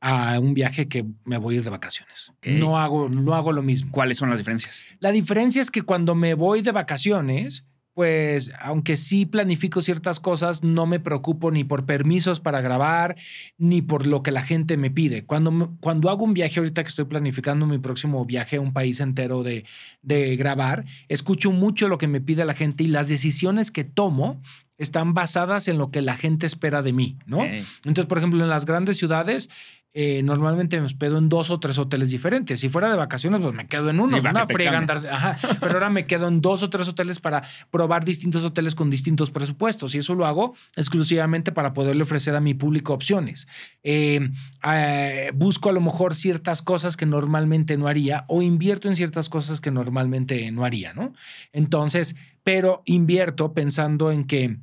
a 0.00 0.40
un 0.40 0.54
viaje 0.54 0.88
que 0.88 1.04
me 1.24 1.36
voy 1.36 1.54
a 1.54 1.58
ir 1.58 1.64
de 1.64 1.70
vacaciones. 1.70 2.32
No, 2.42 2.76
hago, 2.76 3.08
no 3.08 3.36
hago 3.36 3.52
lo 3.52 3.62
mismo. 3.62 3.92
¿Cuáles 3.92 4.18
son 4.18 4.30
las 4.30 4.40
diferencias? 4.40 4.84
La 4.98 5.12
diferencia 5.12 5.62
es 5.62 5.70
que 5.70 5.82
cuando 5.82 6.16
me 6.16 6.34
voy 6.34 6.62
de 6.62 6.72
vacaciones, 6.72 7.64
pues 8.00 8.50
aunque 8.58 8.96
sí 8.96 9.26
planifico 9.26 9.82
ciertas 9.82 10.20
cosas, 10.20 10.64
no 10.64 10.86
me 10.86 11.00
preocupo 11.00 11.50
ni 11.50 11.64
por 11.64 11.84
permisos 11.84 12.40
para 12.40 12.62
grabar, 12.62 13.14
ni 13.58 13.82
por 13.82 14.06
lo 14.06 14.22
que 14.22 14.30
la 14.30 14.40
gente 14.40 14.78
me 14.78 14.90
pide. 14.90 15.26
Cuando, 15.26 15.76
cuando 15.80 16.08
hago 16.08 16.24
un 16.24 16.32
viaje, 16.32 16.60
ahorita 16.60 16.82
que 16.82 16.88
estoy 16.88 17.04
planificando 17.04 17.66
mi 17.66 17.76
próximo 17.76 18.24
viaje 18.24 18.56
a 18.56 18.62
un 18.62 18.72
país 18.72 19.00
entero 19.00 19.42
de, 19.42 19.66
de 20.00 20.34
grabar, 20.36 20.86
escucho 21.08 21.50
mucho 21.50 21.88
lo 21.88 21.98
que 21.98 22.08
me 22.08 22.22
pide 22.22 22.46
la 22.46 22.54
gente 22.54 22.84
y 22.84 22.86
las 22.86 23.08
decisiones 23.08 23.70
que 23.70 23.84
tomo 23.84 24.40
están 24.78 25.12
basadas 25.12 25.68
en 25.68 25.76
lo 25.76 25.90
que 25.90 26.00
la 26.00 26.16
gente 26.16 26.46
espera 26.46 26.80
de 26.80 26.94
mí, 26.94 27.18
¿no? 27.26 27.44
Entonces, 27.84 28.06
por 28.06 28.16
ejemplo, 28.16 28.42
en 28.42 28.48
las 28.48 28.64
grandes 28.64 28.96
ciudades, 28.96 29.50
eh, 29.92 30.22
normalmente 30.22 30.78
me 30.78 30.86
hospedo 30.86 31.18
en 31.18 31.28
dos 31.28 31.50
o 31.50 31.58
tres 31.58 31.78
hoteles 31.78 32.10
diferentes. 32.10 32.60
Si 32.60 32.68
fuera 32.68 32.88
de 32.90 32.96
vacaciones, 32.96 33.40
pues 33.40 33.52
me 33.52 33.66
quedo 33.66 33.90
en 33.90 33.98
uno. 33.98 34.18
una 34.18 34.46
frega 34.46 34.86
Pero 35.60 35.72
ahora 35.72 35.90
me 35.90 36.06
quedo 36.06 36.28
en 36.28 36.40
dos 36.40 36.62
o 36.62 36.70
tres 36.70 36.86
hoteles 36.86 37.18
para 37.18 37.42
probar 37.70 38.04
distintos 38.04 38.44
hoteles 38.44 38.76
con 38.76 38.88
distintos 38.88 39.32
presupuestos. 39.32 39.94
Y 39.94 39.98
eso 39.98 40.14
lo 40.14 40.26
hago 40.26 40.54
exclusivamente 40.76 41.50
para 41.50 41.72
poderle 41.72 42.04
ofrecer 42.04 42.36
a 42.36 42.40
mi 42.40 42.54
público 42.54 42.94
opciones. 42.94 43.48
Eh, 43.82 44.30
eh, 44.64 45.32
busco 45.34 45.70
a 45.70 45.72
lo 45.72 45.80
mejor 45.80 46.14
ciertas 46.14 46.62
cosas 46.62 46.96
que 46.96 47.06
normalmente 47.06 47.76
no 47.76 47.88
haría 47.88 48.24
o 48.28 48.42
invierto 48.42 48.88
en 48.88 48.94
ciertas 48.94 49.28
cosas 49.28 49.60
que 49.60 49.72
normalmente 49.72 50.52
no 50.52 50.64
haría, 50.64 50.92
¿no? 50.92 51.14
Entonces, 51.52 52.14
pero 52.44 52.82
invierto 52.84 53.54
pensando 53.54 54.12
en 54.12 54.24
que 54.24 54.56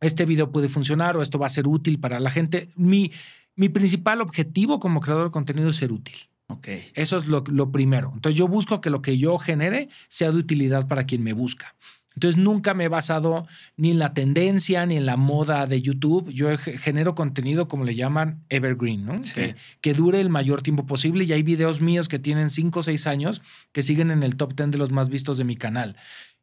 este 0.00 0.26
video 0.26 0.52
puede 0.52 0.68
funcionar 0.68 1.16
o 1.16 1.22
esto 1.22 1.38
va 1.38 1.46
a 1.46 1.50
ser 1.50 1.66
útil 1.66 1.98
para 1.98 2.20
la 2.20 2.30
gente. 2.30 2.68
Mi 2.76 3.10
mi 3.56 3.68
principal 3.68 4.20
objetivo 4.20 4.80
como 4.80 5.00
creador 5.00 5.26
de 5.26 5.30
contenido 5.30 5.70
es 5.70 5.76
ser 5.76 5.92
útil. 5.92 6.16
Ok. 6.48 6.68
Eso 6.94 7.18
es 7.18 7.26
lo, 7.26 7.72
primero. 7.72 8.10
Entonces 8.14 8.38
yo 8.38 8.48
busco 8.48 8.80
que 8.80 8.90
lo 8.90 9.02
que 9.02 9.18
yo 9.18 9.38
genere 9.38 9.88
sea 10.08 10.30
de 10.30 10.38
utilidad 10.38 10.88
para 10.88 11.04
quien 11.04 11.22
me 11.22 11.32
busca. 11.32 11.74
Entonces 12.14 12.40
nunca 12.40 12.74
me 12.74 12.84
he 12.84 12.88
basado 12.88 13.48
ni 13.76 13.90
en 13.90 13.98
la 13.98 14.14
tendencia 14.14 14.86
ni 14.86 14.96
en 14.96 15.04
la 15.04 15.16
moda 15.16 15.66
de 15.66 15.82
YouTube. 15.82 16.30
Yo 16.32 16.56
genero 16.56 17.16
contenido 17.16 17.66
como 17.66 17.84
le 17.84 17.96
llaman 17.96 18.44
evergreen, 18.50 19.04
¿no? 19.04 19.20
Que, 19.22 19.56
que, 19.80 19.94
dure 19.94 20.20
el 20.20 20.28
mayor 20.28 20.62
tiempo 20.62 20.86
posible. 20.86 21.24
Y 21.24 21.32
hay 21.32 21.42
videos 21.42 21.80
míos 21.80 22.06
que 22.06 22.20
tienen 22.20 22.50
5 22.50 22.78
o 22.78 22.82
6 22.84 23.06
años 23.08 23.42
que 23.72 23.82
siguen 23.82 24.12
en 24.12 24.22
el 24.22 24.36
top 24.36 24.54
10 24.54 24.70
de 24.70 24.78
los 24.78 24.92
más 24.92 25.08
vistos 25.08 25.38
de 25.38 25.44
mi 25.44 25.56
canal. 25.56 25.96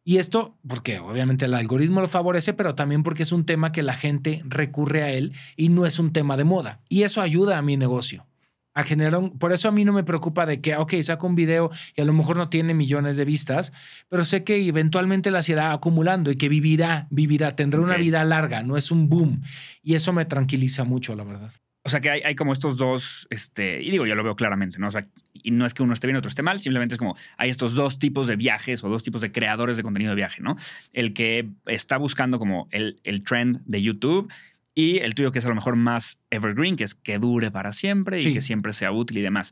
Y 0.03 0.17
esto 0.17 0.57
porque 0.67 0.99
obviamente 0.99 1.45
el 1.45 1.53
algoritmo 1.53 2.01
lo 2.01 2.07
favorece, 2.07 2.53
pero 2.53 2.73
también 2.75 3.03
porque 3.03 3.23
es 3.23 3.31
un 3.31 3.45
tema 3.45 3.71
que 3.71 3.83
la 3.83 3.93
gente 3.93 4.41
recurre 4.45 5.03
a 5.03 5.11
él 5.11 5.33
y 5.55 5.69
no 5.69 5.85
es 5.85 5.99
un 5.99 6.11
tema 6.11 6.37
de 6.37 6.43
moda. 6.43 6.81
Y 6.89 7.03
eso 7.03 7.21
ayuda 7.21 7.57
a 7.57 7.61
mi 7.61 7.77
negocio. 7.77 8.25
a 8.73 8.83
generar 8.83 9.19
un, 9.19 9.37
por 9.37 9.51
eso 9.51 9.67
a 9.67 9.71
mí 9.71 9.83
no 9.83 9.93
me 9.93 10.03
preocupa 10.03 10.45
de 10.45 10.61
que, 10.61 10.75
ok, 10.75 10.93
saco 11.03 11.27
un 11.27 11.35
video 11.35 11.71
y 11.95 12.01
a 12.01 12.05
lo 12.05 12.13
mejor 12.13 12.37
no 12.37 12.49
tiene 12.49 12.73
millones 12.73 13.17
de 13.17 13.25
vistas, 13.25 13.73
pero 14.09 14.23
sé 14.23 14.43
que 14.43 14.65
eventualmente 14.65 15.29
las 15.29 15.49
irá 15.49 15.73
acumulando 15.73 16.31
y 16.31 16.37
que 16.37 16.49
vivirá, 16.49 17.07
vivirá, 17.09 17.55
tendrá 17.55 17.81
una 17.81 17.97
vida 17.97 18.23
larga, 18.23 18.63
no 18.63 18.77
es 18.77 18.89
un 18.89 19.09
boom. 19.09 19.43
Y 19.83 19.95
eso 19.95 20.13
me 20.13 20.25
tranquiliza 20.25 20.83
mucho, 20.83 21.15
la 21.15 21.25
verdad. 21.25 21.51
O 21.83 21.89
sea 21.89 21.99
que 21.99 22.09
hay, 22.11 22.21
hay 22.21 22.35
como 22.35 22.53
estos 22.53 22.77
dos, 22.77 23.27
este, 23.29 23.81
y 23.81 23.91
digo, 23.91 24.05
yo 24.05 24.15
lo 24.15 24.23
veo 24.23 24.35
claramente, 24.35 24.79
¿no? 24.79 24.87
O 24.87 24.91
sea, 24.91 25.05
y 25.33 25.51
no 25.51 25.65
es 25.65 25.73
que 25.73 25.83
uno 25.83 25.93
esté 25.93 26.07
bien, 26.07 26.17
otro 26.17 26.29
esté 26.29 26.41
mal, 26.41 26.59
simplemente 26.59 26.95
es 26.95 26.99
como 26.99 27.15
hay 27.37 27.49
estos 27.49 27.73
dos 27.73 27.99
tipos 27.99 28.27
de 28.27 28.35
viajes 28.35 28.83
o 28.83 28.89
dos 28.89 29.03
tipos 29.03 29.21
de 29.21 29.31
creadores 29.31 29.77
de 29.77 29.83
contenido 29.83 30.11
de 30.11 30.15
viaje, 30.15 30.41
¿no? 30.41 30.55
El 30.93 31.13
que 31.13 31.49
está 31.65 31.97
buscando 31.97 32.39
como 32.39 32.67
el, 32.71 32.99
el 33.03 33.23
trend 33.23 33.61
de 33.65 33.81
YouTube 33.81 34.31
y 34.73 34.99
el 34.99 35.15
tuyo 35.15 35.31
que 35.31 35.39
es 35.39 35.45
a 35.45 35.49
lo 35.49 35.55
mejor 35.55 35.75
más 35.75 36.19
evergreen, 36.29 36.75
que 36.75 36.83
es 36.83 36.95
que 36.95 37.19
dure 37.19 37.51
para 37.51 37.73
siempre 37.73 38.21
y 38.21 38.33
que 38.33 38.41
siempre 38.41 38.73
sea 38.73 38.91
útil 38.91 39.17
y 39.17 39.21
demás. 39.21 39.51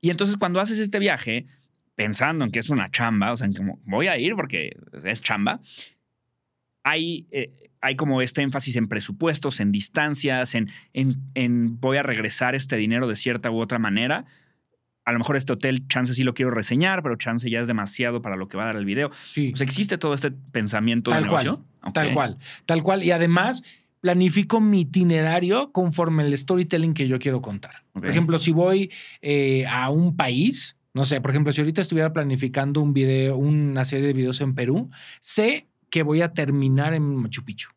Y 0.00 0.10
entonces 0.10 0.36
cuando 0.36 0.60
haces 0.60 0.78
este 0.78 0.98
viaje, 0.98 1.46
pensando 1.96 2.44
en 2.44 2.50
que 2.50 2.60
es 2.60 2.70
una 2.70 2.90
chamba, 2.90 3.32
o 3.32 3.36
sea, 3.36 3.46
en 3.46 3.54
como 3.54 3.80
voy 3.84 4.06
a 4.06 4.18
ir 4.18 4.34
porque 4.36 4.76
es 5.04 5.22
chamba, 5.22 5.60
hay, 6.82 7.26
eh, 7.30 7.70
hay 7.80 7.96
como 7.96 8.22
este 8.22 8.42
énfasis 8.42 8.76
en 8.76 8.88
presupuestos, 8.88 9.60
en 9.60 9.72
distancias, 9.72 10.54
en, 10.54 10.68
en, 10.92 11.16
en 11.34 11.80
voy 11.80 11.98
a 11.98 12.02
regresar 12.02 12.54
este 12.54 12.76
dinero 12.76 13.06
de 13.06 13.16
cierta 13.16 13.50
u 13.50 13.60
otra 13.60 13.78
manera. 13.78 14.24
A 15.04 15.12
lo 15.12 15.18
mejor 15.18 15.36
este 15.36 15.52
hotel, 15.52 15.86
chance 15.88 16.14
sí 16.14 16.22
lo 16.22 16.34
quiero 16.34 16.50
reseñar, 16.50 17.02
pero 17.02 17.16
chance 17.16 17.48
ya 17.48 17.60
es 17.60 17.66
demasiado 17.66 18.20
para 18.22 18.36
lo 18.36 18.48
que 18.48 18.56
va 18.56 18.64
a 18.64 18.66
dar 18.66 18.76
el 18.76 18.84
video. 18.84 19.10
Sí. 19.32 19.50
O 19.52 19.56
sea, 19.56 19.64
existe 19.64 19.98
todo 19.98 20.14
este 20.14 20.30
pensamiento 20.30 21.10
Tal 21.10 21.24
de 21.24 21.28
cual, 21.30 21.44
negocio. 21.44 21.66
Ok. 21.82 21.92
Tal 21.94 22.14
cual, 22.14 22.38
tal 22.66 22.82
cual. 22.82 23.02
Y 23.02 23.10
además 23.10 23.62
planifico 24.00 24.60
mi 24.60 24.82
itinerario 24.82 25.72
conforme 25.72 26.24
el 26.26 26.36
storytelling 26.36 26.94
que 26.94 27.08
yo 27.08 27.18
quiero 27.18 27.42
contar. 27.42 27.84
Por 27.92 28.06
ejemplo, 28.06 28.38
si 28.38 28.50
voy 28.52 28.90
eh, 29.20 29.66
a 29.66 29.90
un 29.90 30.16
país, 30.16 30.76
no 30.94 31.04
sé, 31.04 31.20
por 31.20 31.30
ejemplo, 31.30 31.52
si 31.52 31.60
ahorita 31.60 31.80
estuviera 31.80 32.12
planificando 32.12 32.80
un 32.80 32.92
video, 32.92 33.36
una 33.36 33.84
serie 33.84 34.06
de 34.06 34.12
videos 34.12 34.40
en 34.40 34.54
Perú, 34.54 34.90
sé 35.20 35.66
que 35.90 36.02
voy 36.02 36.22
a 36.22 36.32
terminar 36.32 36.94
en 36.94 37.02
Machu 37.16 37.44
Picchu, 37.44 37.70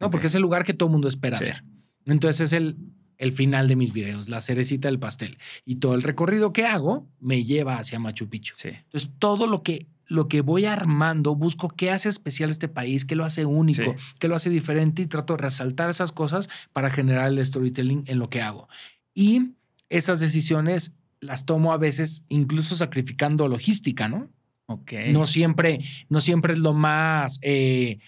¿no? 0.00 0.10
Porque 0.10 0.26
es 0.26 0.34
el 0.34 0.42
lugar 0.42 0.64
que 0.64 0.74
todo 0.74 0.88
el 0.88 0.92
mundo 0.92 1.08
espera 1.08 1.38
Sí. 1.38 1.44
ver. 1.44 1.62
Entonces 2.06 2.40
es 2.40 2.52
el, 2.52 2.76
el 3.20 3.32
final 3.32 3.68
de 3.68 3.76
mis 3.76 3.92
videos, 3.92 4.30
la 4.30 4.40
cerecita 4.40 4.88
del 4.88 4.98
pastel. 4.98 5.36
Y 5.66 5.76
todo 5.76 5.94
el 5.94 6.02
recorrido 6.02 6.54
que 6.54 6.64
hago 6.64 7.06
me 7.20 7.44
lleva 7.44 7.78
hacia 7.78 7.98
Machu 7.98 8.30
Picchu. 8.30 8.54
Sí. 8.56 8.70
Entonces, 8.70 9.10
todo 9.18 9.46
lo 9.46 9.62
que, 9.62 9.86
lo 10.06 10.26
que 10.26 10.40
voy 10.40 10.64
armando, 10.64 11.34
busco 11.34 11.68
qué 11.68 11.90
hace 11.90 12.08
especial 12.08 12.48
este 12.50 12.66
país, 12.68 13.04
qué 13.04 13.16
lo 13.16 13.26
hace 13.26 13.44
único, 13.44 13.82
Sí. 13.82 14.04
qué 14.18 14.26
lo 14.26 14.36
hace 14.36 14.48
diferente 14.48 15.02
y 15.02 15.06
trato 15.06 15.36
de 15.36 15.42
resaltar 15.42 15.90
esas 15.90 16.12
cosas 16.12 16.48
para 16.72 16.88
generar 16.88 17.28
el 17.28 17.44
storytelling 17.44 18.04
en 18.06 18.18
lo 18.18 18.30
que 18.30 18.40
hago. 18.40 18.70
Y 19.14 19.50
esas 19.90 20.18
decisiones 20.18 20.94
las 21.20 21.44
tomo 21.44 21.74
a 21.74 21.76
veces 21.76 22.24
incluso 22.30 22.74
sacrificando 22.74 23.48
logística, 23.48 24.08
¿no? 24.08 24.30
Ok. 24.64 24.92
No 25.10 25.26
siempre, 25.26 25.80
no 26.08 26.22
siempre 26.22 26.54
es 26.54 26.58
lo 26.58 26.72
más 26.72 27.38
eh, 27.42 27.98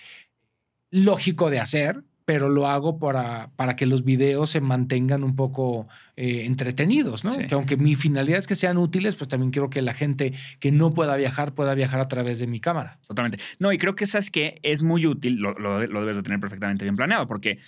lógico 0.91 1.51
de 1.51 1.61
hacer, 1.61 2.03
pero 2.33 2.49
lo 2.49 2.67
hago 2.67 2.99
para, 2.99 3.51
para 3.57 3.77
que 3.77 3.85
los 3.85 4.05
videos 4.05 4.49
se 4.49 4.63
mantengan 4.63 5.23
un 5.23 5.37
poco 5.37 5.87
eh, 6.17 6.45
entretenidos, 6.47 7.25
¿no? 7.25 7.33
Sí. 7.33 7.47
Que 7.47 7.55
aunque 7.55 7.77
mi 7.77 7.95
finalidad 7.95 8.39
es 8.39 8.47
que 8.47 8.57
sean 8.57 8.79
útiles, 8.79 9.17
pues 9.17 9.29
también 9.29 9.51
quiero 9.51 9.69
que 9.69 9.83
la 9.83 9.93
gente 9.93 10.33
que 10.59 10.73
no 10.73 10.95
pueda 10.95 11.15
viajar 11.17 11.53
pueda 11.55 11.75
viajar 11.75 12.01
a 12.01 12.09
través 12.09 12.39
de 12.39 12.47
mi 12.47 12.59
cámara. 12.59 12.99
Totalmente. 13.07 13.37
No, 13.59 13.71
y 13.71 13.77
creo 13.77 13.95
que 13.95 14.07
sabes 14.07 14.31
que 14.31 14.59
es 14.63 14.83
muy 14.83 15.05
útil, 15.07 15.41
lo, 15.41 15.53
lo- 15.59 15.87
lo 15.87 16.01
debes 16.01 16.17
de 16.17 16.23
tener 16.23 16.41
perfectamente 16.41 16.87
bien 16.87 16.97
planeado, 16.97 17.27
porque 17.27 17.59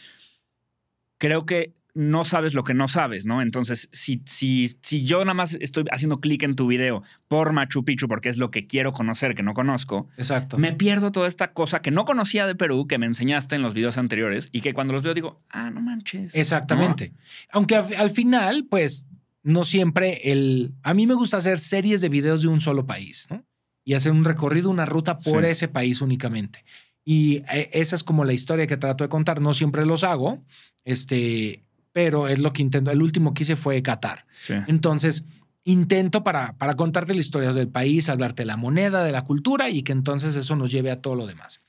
creo 1.19 1.45
que 1.45 1.75
no 1.97 2.25
sabes 2.25 2.55
lo 2.55 2.65
que 2.65 2.75
no 2.75 2.89
sabes, 2.89 3.25
¿no? 3.25 3.41
Entonces, 3.41 3.89
si, 3.93 4.21
si, 4.27 4.69
si 4.83 5.05
yo 5.05 5.21
nada 5.21 5.35
más 5.35 5.57
estoy 5.61 5.85
haciendo 5.93 6.19
clic 6.19 6.43
en 6.43 6.57
tu 6.57 6.67
video 6.67 7.03
por 7.29 7.53
Machu 7.53 7.85
Picchu, 7.85 8.09
porque 8.09 8.29
es 8.29 8.37
lo 8.37 8.51
que 8.51 8.67
quiero 8.67 8.91
conocer, 8.91 9.35
que 9.37 9.45
no 9.45 9.55
conozco, 9.55 10.09
Exacto. 10.17 10.59
me 10.59 10.73
pierdo 10.73 11.13
toda 11.13 11.29
esta 11.29 11.53
cosa 11.53 11.83
que 11.83 11.93
no 11.93 12.05
conocía 12.05 12.47
de 12.49 12.57
Perú, 12.57 12.89
que 12.89 12.99
me 12.99 13.07
enseñaste 13.07 13.55
en 13.55 13.63
los 13.63 13.75
videos 13.75 13.97
anteriores, 13.97 14.49
y 14.51 14.61
que 14.61 14.73
cuando 14.75 14.93
los 14.93 15.05
veo 15.05 15.15
digo, 15.15 15.41
ah, 15.51 15.71
no 15.71 15.81
manches. 15.81 16.35
Exactamente. 16.35 17.13
Aunque 17.53 17.77
al, 17.77 17.95
al 17.97 18.11
final, 18.11 18.67
pues, 18.69 19.07
no 19.45 19.63
siempre 19.65 20.33
el... 20.33 20.73
A 20.83 20.95
mí 20.95 21.07
me 21.07 21.15
gusta 21.15 21.37
hacer 21.37 21.59
series 21.59 22.01
de 22.01 22.09
videos 22.09 22.43
de 22.43 22.49
un 22.49 22.61
solo 22.61 22.87
país, 22.87 23.27
¿no? 23.31 23.45
Y 23.85 23.95
hacer 23.95 24.11
un 24.11 24.25
recorrido, 24.25 24.69
una 24.71 24.87
ruta 24.87 25.19
por 25.19 25.45
Sí. 25.45 25.51
ese 25.51 25.69
país 25.69 26.01
únicamente. 26.01 26.65
Y 27.05 27.45
eh, 27.53 27.69
esa 27.75 27.95
es 27.95 28.03
como 28.03 28.25
la 28.25 28.33
historia 28.33 28.67
que 28.67 28.79
trato 28.79 29.05
de 29.05 29.11
contar. 29.11 29.43
No 29.43 29.53
siempre 29.53 29.85
los 29.85 30.03
hago, 30.05 30.43
este, 30.85 31.63
pero 31.95 32.27
es 32.27 32.41
lo 32.41 32.53
que 32.53 32.61
intento. 32.61 32.91
El 32.91 33.03
último 33.03 33.33
que 33.33 33.45
hice 33.45 33.55
fue 33.55 33.81
Qatar. 33.81 34.27
Sí. 34.43 34.55
Entonces, 34.67 35.25
intento 35.63 36.25
para, 36.25 36.55
para 36.59 36.75
contarte 36.75 37.15
la 37.15 37.21
historia 37.21 37.53
del 37.53 37.69
país, 37.69 38.09
hablarte 38.09 38.43
de 38.43 38.47
la 38.47 38.57
moneda, 38.57 39.05
de 39.05 39.13
la 39.13 39.23
cultura 39.23 39.71
y 39.71 39.85
que 39.85 39.93
entonces 39.93 40.35
eso 40.35 40.57
nos 40.57 40.73
lleve 40.73 40.91
a 40.91 41.01
todo 41.01 41.15
lo 41.15 41.29
demás. 41.29 41.63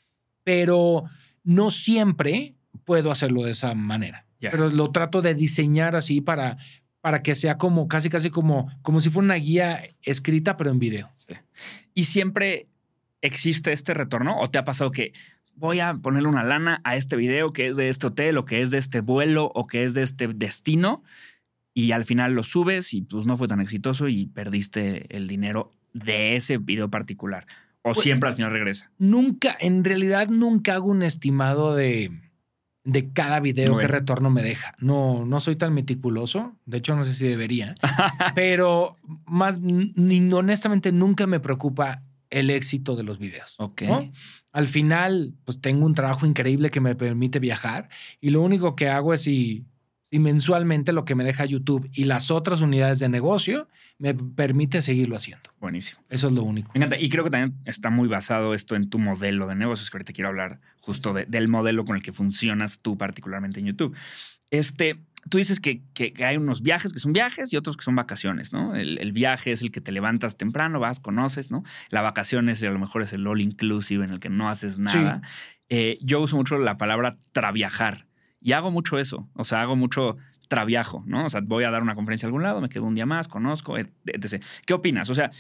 Pero 0.44 1.04
no 1.44 1.70
siempre 1.70 2.56
puedo 2.86 3.12
hacerlo 3.12 3.44
de 3.44 3.52
esa 3.52 3.76
manera. 3.76 4.26
Pero 4.40 4.70
lo 4.70 4.92
trato 4.92 5.22
de 5.22 5.36
diseñar 5.36 5.96
así 5.96 6.22
para, 6.22 6.58
para 7.02 7.22
que 7.22 7.36
sea 7.36 7.60
como 7.60 7.88
casi, 7.88 8.10
casi 8.10 8.32
como, 8.32 8.68
como 8.82 9.02
si 9.02 9.12
fuera 9.12 9.26
una 9.26 9.36
guía 9.36 9.80
escrita, 10.02 10.58
pero 10.58 10.72
en 10.72 10.80
video. 10.80 11.12
Y 11.94 12.06
siempre 12.06 12.68
existe 13.22 13.72
este 13.72 13.94
retorno, 13.94 14.40
o 14.40 14.50
te 14.50 14.58
ha 14.58 14.66
pasado 14.66 14.92
que 14.92 15.14
voy 15.56 15.80
a 15.80 15.94
ponerle 15.96 16.28
una 16.30 16.44
lana 16.44 16.82
a 16.84 16.96
este 16.96 17.16
video 17.16 17.52
que 17.52 17.68
es 17.68 17.78
de 17.78 17.90
este 17.90 18.08
hotel, 18.08 18.38
o 18.38 18.46
que 18.46 18.62
es 18.62 18.72
de 18.72 18.78
este 18.78 19.02
vuelo, 19.02 19.52
o 19.56 19.68
que 19.68 19.84
es 19.84 19.94
de 19.94 20.02
este 20.04 20.28
destino, 20.28 21.04
y 21.74 21.92
al 21.92 22.06
final 22.06 22.34
lo 22.34 22.44
subes 22.44 22.94
y 22.94 23.02
pues 23.02 23.26
no 23.26 23.38
fue 23.38 23.48
tan 23.48 23.62
exitoso 23.62 24.08
y 24.08 24.28
perdiste 24.28 25.16
el 25.16 25.28
dinero 25.28 25.72
de 25.94 26.36
ese 26.36 26.58
video 26.58 26.90
particular. 26.90 27.46
O 27.82 27.94
Pues- 27.94 28.00
siempre 28.04 28.30
al 28.30 28.36
final 28.36 28.52
regresa. 28.52 28.92
Nunca, 28.98 29.56
en 29.60 29.84
realidad, 29.84 30.28
nunca 30.30 30.74
hago 30.76 30.88
un 30.90 31.04
estimado 31.04 31.76
de, 31.76 32.12
de 32.84 33.12
cada 33.14 33.40
video 33.40 33.74
Ok. 33.76 33.82
que 33.82 33.88
retorno 33.88 34.30
me 34.32 34.42
deja. 34.42 34.74
No, 34.80 35.26
no 35.26 35.40
soy 35.40 35.56
tan 35.56 35.74
meticuloso. 35.74 36.56
De 36.66 36.78
hecho, 36.78 36.96
no 36.96 37.04
sé 37.06 37.14
si 37.14 37.28
debería. 37.28 37.76
pero 38.36 38.96
más, 39.26 39.60
ni, 39.60 40.32
honestamente, 40.34 40.92
nunca 40.92 41.28
me 41.28 41.40
preocupa 41.40 42.02
el 42.32 42.50
éxito 42.50 42.96
de 42.96 43.04
los 43.04 43.20
videos. 43.20 43.56
Ok. 43.60 43.84
¿no? 43.84 44.12
Al 44.56 44.68
final, 44.68 45.34
pues 45.44 45.60
tengo 45.62 45.86
un 45.86 45.94
trabajo 45.96 46.26
increíble 46.26 46.70
que 46.72 46.80
me 46.80 46.96
permite 46.96 47.40
viajar 47.40 47.90
y 48.22 48.30
lo 48.30 48.42
único 48.42 48.76
que 48.76 48.88
hago 48.88 49.14
es 49.14 49.22
si, 49.22 49.66
si 50.12 50.20
mensualmente 50.20 50.94
lo 50.94 51.04
que 51.04 51.14
me 51.14 51.24
deja 51.26 51.44
YouTube 51.46 51.90
y 51.94 52.06
las 52.06 52.32
otras 52.32 52.62
unidades 52.62 53.00
de 53.00 53.10
negocio 53.10 53.68
me 53.98 54.14
permite 54.14 54.82
seguirlo 54.82 55.16
haciendo. 55.18 55.50
Buenísimo. 55.60 56.00
Eso 56.10 56.28
es 56.28 56.34
lo 56.34 56.44
único. 56.44 56.72
Me 56.74 56.80
encanta. 56.80 56.98
Y 56.98 57.10
creo 57.10 57.24
que 57.26 57.30
también 57.30 57.60
está 57.66 57.90
muy 57.90 58.08
basado 58.08 58.54
esto 58.54 58.76
en 58.76 58.90
tu 58.90 58.98
modelo 58.98 59.46
de 59.48 59.56
negocios, 59.56 59.90
que 59.92 59.98
ahorita 59.98 60.14
quiero 60.14 60.30
hablar 60.30 60.60
justo 60.82 61.14
de- 61.14 61.26
del 61.26 61.48
modelo 61.50 61.84
con 61.86 61.96
el 61.98 62.04
que 62.04 62.14
funcionas 62.14 62.80
tú 62.80 62.98
particularmente 62.98 63.60
en 63.60 63.66
YouTube. 63.68 63.96
Este, 64.52 65.00
tú 65.30 65.38
dices 65.38 65.60
que, 65.60 65.82
que 65.94 66.14
hay 66.24 66.38
unos 66.38 66.62
viajes 66.62 66.94
que 66.94 67.00
son 67.00 67.14
viajes 67.14 67.52
y 67.52 67.58
otros 67.58 67.76
que 67.78 67.84
son 67.84 67.96
vacaciones, 67.96 68.54
¿no? 68.54 68.76
El, 68.76 69.00
el 69.02 69.12
viaje 69.12 69.52
es 69.52 69.62
el 69.62 69.72
que 69.72 69.82
te 69.82 69.92
levantas 69.92 70.38
temprano, 70.38 70.80
vas, 70.80 71.00
conoces, 71.00 71.52
¿no? 71.52 71.64
La 71.90 72.02
vacación 72.02 72.50
es, 72.50 72.64
a 72.64 72.70
lo 72.70 72.80
mejor 72.80 73.02
es 73.02 73.14
el 73.14 73.26
all 73.28 73.42
inclusive 73.42 74.04
en 74.06 74.12
el 74.12 74.20
que 74.20 74.30
no 74.30 74.50
haces 74.50 74.78
nada. 74.78 75.22
Eh, 75.70 75.98
yo 76.02 76.22
uso 76.22 76.36
mucho 76.36 76.58
la 76.60 76.78
palabra 76.78 77.18
traviajar 77.32 78.08
y 78.40 78.52
hago 78.52 78.70
mucho 78.72 79.00
eso. 79.00 79.28
O 79.34 79.44
sea, 79.44 79.62
hago 79.62 79.76
mucho 79.76 80.18
traviajo, 80.48 81.04
¿no? 81.08 81.26
O 81.26 81.30
sea, 81.30 81.42
voy 81.44 81.64
a 81.64 81.72
dar 81.72 81.82
una 81.82 81.96
conferencia 81.96 82.28
a 82.28 82.30
algún 82.30 82.44
lado, 82.44 82.62
me 82.62 82.70
quedo 82.70 82.84
un 82.86 82.94
día 82.94 83.08
más, 83.08 83.28
conozco, 83.28 83.78
et- 83.80 83.92
etc. 84.06 84.44
¿Qué 84.68 84.76
opinas? 84.76 85.10
O 85.10 85.16
sea, 85.16 85.32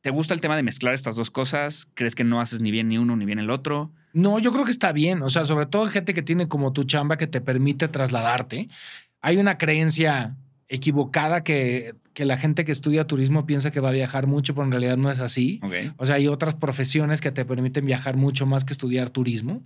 ¿te 0.00 0.10
gusta 0.10 0.34
el 0.34 0.40
tema 0.40 0.56
de 0.56 0.64
mezclar 0.64 0.92
estas 0.92 1.14
dos 1.14 1.30
cosas? 1.30 1.86
¿Crees 1.94 2.16
que 2.16 2.24
no 2.24 2.40
haces 2.40 2.60
ni 2.60 2.72
bien 2.72 2.88
ni 2.88 2.98
uno 2.98 3.14
ni 3.16 3.24
bien 3.26 3.38
el 3.38 3.48
otro? 3.50 3.92
No, 4.12 4.38
yo 4.38 4.52
creo 4.52 4.64
que 4.64 4.70
está 4.70 4.92
bien. 4.92 5.22
O 5.22 5.30
sea, 5.30 5.44
sobre 5.44 5.66
todo 5.66 5.86
gente 5.88 6.14
que 6.14 6.22
tiene 6.22 6.46
como 6.48 6.72
tu 6.72 6.84
chamba 6.84 7.16
que 7.16 7.26
te 7.26 7.40
permite 7.40 7.88
trasladarte. 7.88 8.68
Hay 9.24 9.38
una 9.38 9.56
creencia 9.56 10.36
equivocada 10.68 11.44
que, 11.44 11.94
que 12.12 12.26
la 12.26 12.36
gente 12.36 12.66
que 12.66 12.72
estudia 12.72 13.06
turismo 13.06 13.46
piensa 13.46 13.70
que 13.70 13.80
va 13.80 13.88
a 13.88 13.92
viajar 13.92 14.26
mucho, 14.26 14.54
pero 14.54 14.66
en 14.66 14.70
realidad 14.70 14.98
no 14.98 15.10
es 15.10 15.18
así. 15.18 15.60
O 15.96 16.04
sea, 16.04 16.16
hay 16.16 16.28
otras 16.28 16.54
profesiones 16.54 17.22
que 17.22 17.32
te 17.32 17.46
permiten 17.46 17.86
viajar 17.86 18.18
mucho 18.18 18.44
más 18.44 18.66
que 18.66 18.74
estudiar 18.74 19.08
turismo. 19.08 19.64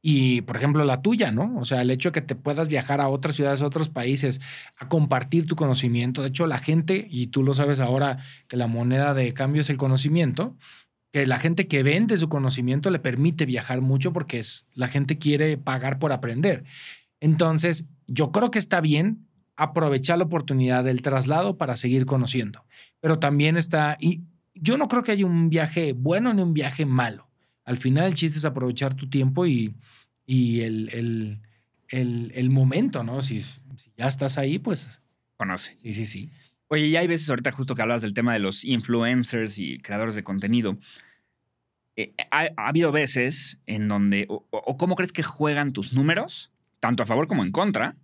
Y, 0.00 0.40
por 0.42 0.56
ejemplo, 0.56 0.82
la 0.86 1.02
tuya, 1.02 1.30
¿no? 1.30 1.58
O 1.58 1.66
sea, 1.66 1.82
el 1.82 1.90
hecho 1.90 2.08
de 2.08 2.14
que 2.14 2.22
te 2.22 2.36
puedas 2.36 2.68
viajar 2.68 3.02
a 3.02 3.08
otras 3.08 3.36
ciudades, 3.36 3.60
a 3.60 3.66
otros 3.66 3.90
países, 3.90 4.40
a 4.78 4.88
compartir 4.88 5.44
tu 5.44 5.56
conocimiento. 5.56 6.22
De 6.22 6.28
hecho, 6.28 6.46
la 6.46 6.58
gente, 6.58 7.06
y 7.10 7.26
tú 7.26 7.42
lo 7.42 7.52
sabes 7.52 7.80
ahora, 7.80 8.24
que 8.48 8.56
la 8.56 8.66
moneda 8.66 9.12
de 9.12 9.34
cambio 9.34 9.60
es 9.60 9.68
el 9.68 9.76
conocimiento, 9.76 10.56
que 11.12 11.26
la 11.26 11.38
gente 11.38 11.68
que 11.68 11.82
vende 11.82 12.16
su 12.16 12.30
conocimiento 12.30 12.88
le 12.88 12.98
permite 12.98 13.44
viajar 13.44 13.82
mucho 13.82 14.14
porque 14.14 14.38
es, 14.38 14.64
la 14.72 14.88
gente 14.88 15.18
quiere 15.18 15.58
pagar 15.58 15.98
por 15.98 16.12
aprender. 16.12 16.64
Entonces, 17.20 17.88
yo 18.06 18.32
creo 18.32 18.50
que 18.50 18.58
está 18.58 18.80
bien 18.80 19.26
aprovechar 19.56 20.18
la 20.18 20.24
oportunidad 20.24 20.84
del 20.84 21.02
traslado 21.02 21.56
para 21.56 21.76
seguir 21.76 22.06
conociendo. 22.06 22.64
Pero 23.00 23.18
también 23.18 23.56
está, 23.56 23.96
y 24.00 24.22
yo 24.54 24.76
no 24.78 24.88
creo 24.88 25.02
que 25.02 25.12
haya 25.12 25.26
un 25.26 25.48
viaje 25.48 25.92
bueno 25.92 26.32
ni 26.34 26.42
un 26.42 26.54
viaje 26.54 26.86
malo. 26.86 27.28
Al 27.64 27.78
final 27.78 28.06
el 28.06 28.14
chiste 28.14 28.38
es 28.38 28.44
aprovechar 28.44 28.94
tu 28.94 29.08
tiempo 29.08 29.46
y, 29.46 29.74
y 30.26 30.60
el, 30.60 30.90
el, 30.92 31.40
el, 31.88 32.32
el 32.34 32.50
momento, 32.50 33.02
¿no? 33.02 33.22
Si, 33.22 33.42
si 33.42 33.90
ya 33.96 34.08
estás 34.08 34.38
ahí, 34.38 34.58
pues 34.58 35.00
Conoce. 35.36 35.76
sí, 35.82 35.92
sí, 35.92 36.06
sí. 36.06 36.30
Oye, 36.68 36.86
y 36.86 36.96
hay 36.96 37.06
veces 37.06 37.28
ahorita 37.30 37.52
justo 37.52 37.74
que 37.74 37.82
hablas 37.82 38.02
del 38.02 38.14
tema 38.14 38.32
de 38.32 38.40
los 38.40 38.64
influencers 38.64 39.58
y 39.58 39.78
creadores 39.78 40.14
de 40.14 40.24
contenido. 40.24 40.78
Eh, 41.94 42.14
ha, 42.30 42.48
ha, 42.56 42.68
habido 42.68 42.92
veces 42.92 43.60
en 43.66 43.88
donde, 43.88 44.26
o, 44.28 44.46
o, 44.50 44.76
cómo 44.76 44.96
crees 44.96 45.12
que 45.12 45.22
juegan 45.22 45.72
tus 45.72 45.92
números, 45.92 46.52
tanto 46.86 47.02
a 47.02 47.06
favor 47.06 47.26
como 47.26 47.42
en 47.42 47.50
contra, 47.50 47.96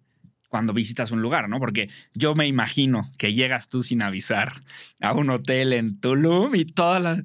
cuando 0.48 0.72
visitas 0.72 1.12
un 1.12 1.22
lugar, 1.22 1.48
¿no? 1.48 1.60
Porque 1.60 1.88
yo 2.14 2.34
me 2.34 2.48
imagino 2.48 3.08
que 3.16 3.32
llegas 3.32 3.68
tú 3.68 3.84
sin 3.84 4.02
avisar 4.02 4.54
a 5.00 5.12
un 5.12 5.30
hotel 5.30 5.72
en 5.72 6.00
Tulum 6.00 6.56
y 6.56 6.64
todas 6.64 7.00
las 7.00 7.22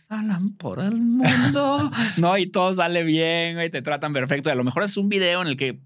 salen 0.00 0.56
por 0.56 0.80
el 0.80 1.00
mundo, 1.00 1.92
¿no? 2.16 2.36
Y 2.36 2.48
todo 2.48 2.74
sale 2.74 3.04
bien, 3.04 3.62
y 3.62 3.70
te 3.70 3.82
tratan 3.82 4.12
perfecto. 4.12 4.48
Y 4.48 4.52
a 4.52 4.56
lo 4.56 4.64
mejor 4.64 4.82
es 4.82 4.96
un 4.96 5.08
video 5.08 5.42
en 5.42 5.46
el 5.46 5.56
que 5.56 5.78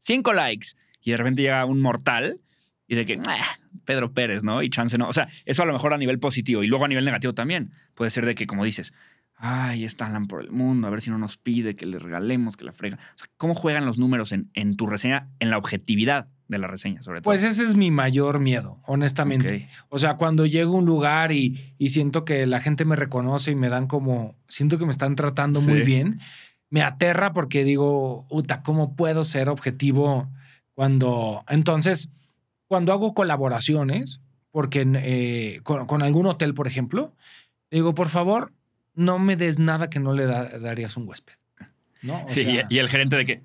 cinco 0.00 0.32
likes 0.32 0.68
y 1.02 1.10
de 1.10 1.18
repente 1.18 1.42
llega 1.42 1.66
un 1.66 1.82
mortal 1.82 2.40
y 2.88 2.94
de 2.94 3.04
que 3.04 3.20
ah, 3.28 3.58
Pedro 3.84 4.14
Pérez, 4.14 4.42
¿no? 4.42 4.62
Y 4.62 4.70
chance 4.70 4.96
no. 4.96 5.06
O 5.06 5.12
sea, 5.12 5.28
eso 5.44 5.62
a 5.62 5.66
lo 5.66 5.74
mejor 5.74 5.92
a 5.92 5.98
nivel 5.98 6.18
positivo 6.18 6.62
y 6.62 6.66
luego 6.66 6.86
a 6.86 6.88
nivel 6.88 7.04
negativo 7.04 7.34
también. 7.34 7.72
Puede 7.94 8.10
ser 8.10 8.24
de 8.24 8.34
que, 8.34 8.46
como 8.46 8.64
dices, 8.64 8.94
ay, 9.44 9.84
están 9.84 10.28
por 10.28 10.40
el 10.40 10.52
mundo, 10.52 10.86
a 10.86 10.90
ver 10.90 11.00
si 11.00 11.10
no 11.10 11.18
nos 11.18 11.36
pide 11.36 11.74
que 11.74 11.84
le 11.84 11.98
regalemos, 11.98 12.56
que 12.56 12.64
la 12.64 12.72
frega. 12.72 12.96
O 12.96 13.18
sea, 13.18 13.28
¿cómo 13.36 13.56
juegan 13.56 13.84
los 13.84 13.98
números 13.98 14.30
en, 14.30 14.48
en, 14.54 14.76
tu 14.76 14.86
reseña, 14.86 15.30
en 15.40 15.50
la 15.50 15.58
objetividad 15.58 16.28
de 16.46 16.58
la 16.58 16.68
reseña, 16.68 17.02
sobre 17.02 17.20
todo? 17.20 17.24
Pues 17.24 17.42
ese 17.42 17.64
es 17.64 17.74
mi 17.74 17.90
mayor 17.90 18.38
miedo, 18.38 18.78
honestamente. 18.86 19.48
Okay. 19.48 19.68
O 19.88 19.98
sea, 19.98 20.14
cuando 20.14 20.46
llego 20.46 20.76
a 20.76 20.78
un 20.78 20.86
lugar 20.86 21.32
y, 21.32 21.74
y, 21.76 21.88
siento 21.88 22.24
que 22.24 22.46
la 22.46 22.60
gente 22.60 22.84
me 22.84 22.94
reconoce 22.94 23.50
y 23.50 23.56
me 23.56 23.68
dan 23.68 23.88
como, 23.88 24.36
siento 24.46 24.78
que 24.78 24.84
me 24.84 24.92
están 24.92 25.16
tratando 25.16 25.58
sí. 25.58 25.68
muy 25.68 25.82
bien, 25.82 26.20
me 26.70 26.82
aterra 26.82 27.32
porque 27.32 27.64
digo, 27.64 28.24
puta, 28.28 28.62
¿cómo 28.62 28.94
puedo 28.94 29.24
ser 29.24 29.48
objetivo 29.48 30.30
cuando... 30.74 31.42
Entonces, 31.48 32.12
cuando 32.68 32.92
hago 32.92 33.12
colaboraciones, 33.12 34.20
porque 34.52 34.86
eh, 34.86 35.60
con, 35.64 35.88
con 35.88 36.00
algún 36.04 36.28
hotel, 36.28 36.54
por 36.54 36.68
ejemplo, 36.68 37.12
digo, 37.72 37.92
por 37.96 38.08
favor, 38.08 38.52
no 38.94 39.18
me 39.18 39.36
des 39.36 39.58
nada 39.58 39.90
que 39.90 40.00
no 40.00 40.12
le 40.12 40.26
da, 40.26 40.58
darías 40.58 40.96
un 40.96 41.08
huésped. 41.08 41.34
¿no? 42.02 42.24
O 42.24 42.28
sí, 42.28 42.44
sea, 42.44 42.66
y, 42.68 42.78
el 42.78 42.88
gerente 42.88 43.16
de 43.16 43.24
que 43.24 43.42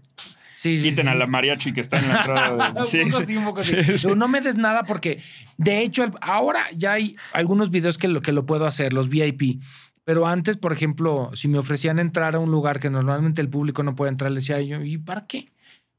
sí, 0.56 0.82
quiten 0.82 1.06
sí, 1.06 1.10
a 1.10 1.16
la 1.16 1.28
mariachi 1.28 1.74
que 1.74 1.82
está 1.82 2.00
en 2.00 2.08
la 2.10 2.18
entrada. 2.18 2.86
Sí, 2.88 3.00
un 3.00 3.12
poco 3.12 3.26
sí, 3.26 3.38
un 3.38 3.46
poco 3.46 3.64
sí. 3.64 3.76
No 4.16 4.28
me 4.28 4.42
des 4.42 4.56
nada 4.56 4.84
porque, 4.84 5.22
de 5.58 5.82
hecho, 5.82 6.10
ahora 6.22 6.62
ya 6.76 6.94
hay 6.94 7.16
algunos 7.34 7.70
videos 7.70 7.98
que 7.98 8.08
lo, 8.08 8.22
que 8.22 8.32
lo 8.32 8.46
puedo 8.46 8.66
hacer, 8.66 8.94
los 8.94 9.10
VIP. 9.10 9.62
Pero 10.04 10.26
antes, 10.26 10.58
por 10.58 10.72
ejemplo, 10.72 11.32
si 11.34 11.48
me 11.48 11.58
ofrecían 11.58 12.00
entrar 12.00 12.36
a 12.36 12.40
un 12.40 12.50
lugar 12.50 12.80
que 12.80 12.90
normalmente 12.90 13.42
el 13.42 13.50
público 13.50 13.84
no 13.84 13.96
puede 13.96 14.10
entrar, 14.10 14.32
le 14.32 14.40
decía 14.40 14.62
yo, 14.62 14.82
¿y 14.82 14.98
para 14.98 15.28
qué? 15.28 15.52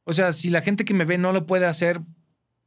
O 0.04 0.14
sea, 0.14 0.32
si 0.32 0.48
la 0.48 0.62
gente 0.62 0.86
que 0.86 0.94
me 0.94 1.04
ve 1.04 1.18
no 1.18 1.32
lo 1.34 1.46
puede 1.46 1.66
hacer, 1.66 2.00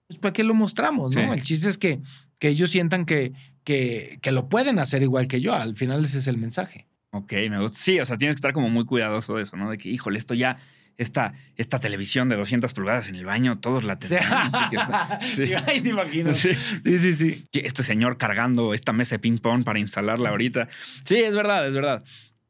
pues 0.06 0.20
¿para 0.20 0.34
qué 0.34 0.44
lo 0.44 0.54
mostramos? 0.54 1.16
¿no? 1.16 1.34
El 1.34 1.42
chiste 1.42 1.68
es 1.68 1.80
que, 1.80 2.00
que 2.38 2.50
ellos 2.50 2.70
sientan 2.70 3.06
que, 3.06 3.34
que, 3.64 4.20
que, 4.22 4.32
lo 4.32 4.50
pueden 4.50 4.80
hacer 4.80 5.04
igual 5.04 5.28
que 5.28 5.42
yo. 5.42 5.54
Al 5.54 5.76
final 5.76 6.06
ese 6.06 6.20
es 6.20 6.28
el 6.28 6.38
mensaje. 6.38 6.88
Ok, 7.12 7.34
me 7.50 7.60
gusta. 7.60 7.78
Sí, 7.78 8.00
o 8.00 8.06
sea, 8.06 8.18
tienes 8.18 8.36
que 8.36 8.38
estar 8.38 8.54
como 8.54 8.70
muy 8.70 8.86
cuidadoso 8.86 9.36
de 9.36 9.44
eso, 9.44 9.58
¿no? 9.58 9.70
De 9.70 9.78
que, 9.78 9.90
híjole, 9.90 10.18
esto 10.18 10.34
ya, 10.34 10.58
esta, 10.98 11.34
esta 11.58 11.80
televisión 11.80 12.30
de 12.30 12.38
200 12.38 12.74
pulgadas 12.74 13.10
en 13.10 13.16
el 13.16 13.26
baño, 13.26 13.60
todos 13.60 13.84
la 13.84 14.00
tenemos. 14.00 14.52
Sí. 14.52 14.76
Está, 14.76 15.20
sí. 15.28 15.44
Ay, 15.68 15.82
te 15.82 15.90
imagino. 15.90 16.34
Sí. 16.34 16.52
sí, 16.84 16.98
sí, 17.00 17.16
sí. 17.16 17.44
Este 17.54 17.84
señor 17.84 18.18
cargando 18.18 18.74
esta 18.74 18.94
mesa 18.94 19.16
de 19.16 19.20
ping-pong 19.20 19.64
para 19.64 19.80
instalarla 19.80 20.30
ahorita. 20.30 20.70
Sí, 21.04 21.18
es 21.18 21.34
verdad, 21.34 21.68
es 21.68 21.74
verdad. 21.74 22.04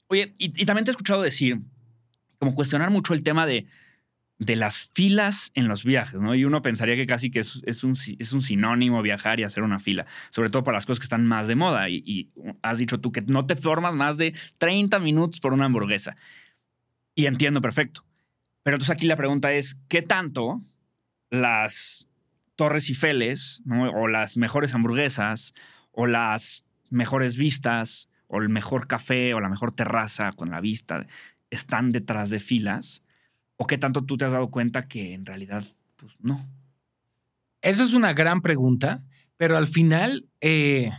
Oye, 0.08 0.34
y, 0.38 0.62
y 0.62 0.65
también 0.65 0.86
te 0.86 0.91
he 0.91 0.94
escuchado 0.94 1.22
decir, 1.22 1.62
como 2.38 2.53
cuestionar 2.53 2.89
mucho 2.91 3.13
el 3.13 3.24
tema 3.24 3.46
de, 3.46 3.65
de 4.41 4.55
las 4.55 4.89
filas 4.95 5.51
en 5.53 5.67
los 5.67 5.83
viajes, 5.83 6.19
¿no? 6.19 6.33
Y 6.33 6.45
uno 6.45 6.63
pensaría 6.63 6.95
que 6.95 7.05
casi 7.05 7.29
que 7.29 7.41
es, 7.41 7.83
un, 7.83 7.93
es 8.17 8.33
un 8.33 8.41
sinónimo 8.41 9.03
viajar 9.03 9.39
y 9.39 9.43
hacer 9.43 9.62
una 9.62 9.77
fila, 9.77 10.07
sobre 10.31 10.50
todo 10.50 10.63
para 10.63 10.79
las 10.79 10.88
cosas 10.88 11.00
que 11.00 11.03
están 11.03 11.27
más 11.27 11.48
de 11.48 11.53
moda. 11.53 11.89
Y, 11.89 12.01
y, 12.07 12.31
has 12.63 12.79
dicho 12.79 13.00
tú 13.00 13.12
que 13.12 13.21
no 13.21 13.45
te 13.45 13.55
formas 13.55 13.93
más 13.93 14.17
de 14.17 14.33
30 14.57 14.98
minutos 14.98 15.39
por 15.39 15.53
una 15.53 15.65
hamburguesa. 15.65 16.17
Y 17.13 17.27
entiendo 17.27 17.62
perfecto. 17.62 18.03
Pero 18.63 18.77
entonces 18.77 18.95
aquí 18.95 19.05
la 19.05 19.15
pregunta 19.15 19.53
es, 19.53 19.77
¿qué 19.88 20.01
tanto 20.01 20.60
las 21.29 22.10
Torres 22.55 22.89
Eiffels, 22.89 23.62
¿no? 23.63 23.91
o 23.91 24.08
las 24.08 24.38
mejores 24.38 24.73
hamburguesas, 24.73 25.54
o 25.91 26.08
las 26.08 26.65
mejores 26.89 27.38
vistas, 27.38 28.10
o 28.25 28.41
el 28.41 28.49
mejor 28.49 28.88
café, 28.88 29.36
o 29.36 29.39
la 29.39 29.49
mejor 29.49 29.71
terraza 29.71 30.32
con 30.32 30.49
la 30.49 30.62
vista, 30.62 31.06
están 31.51 31.91
detrás 31.91 32.32
de 32.32 32.39
filas? 32.39 33.04
¿O 33.62 33.67
qué 33.67 33.78
tanto 33.78 34.04
tú 34.04 34.17
te 34.17 34.26
has 34.26 34.32
dado 34.32 34.50
cuenta 34.50 34.88
que 34.88 35.13
en 35.13 35.24
realidad, 35.24 35.63
pues 35.97 36.13
no? 36.19 36.50
Eso 37.62 37.84
es 37.84 37.93
una 37.93 38.12
gran 38.13 38.41
pregunta, 38.41 39.04
pero 39.38 39.56
al 39.56 39.67
final, 39.67 40.26
eh, 40.41 40.89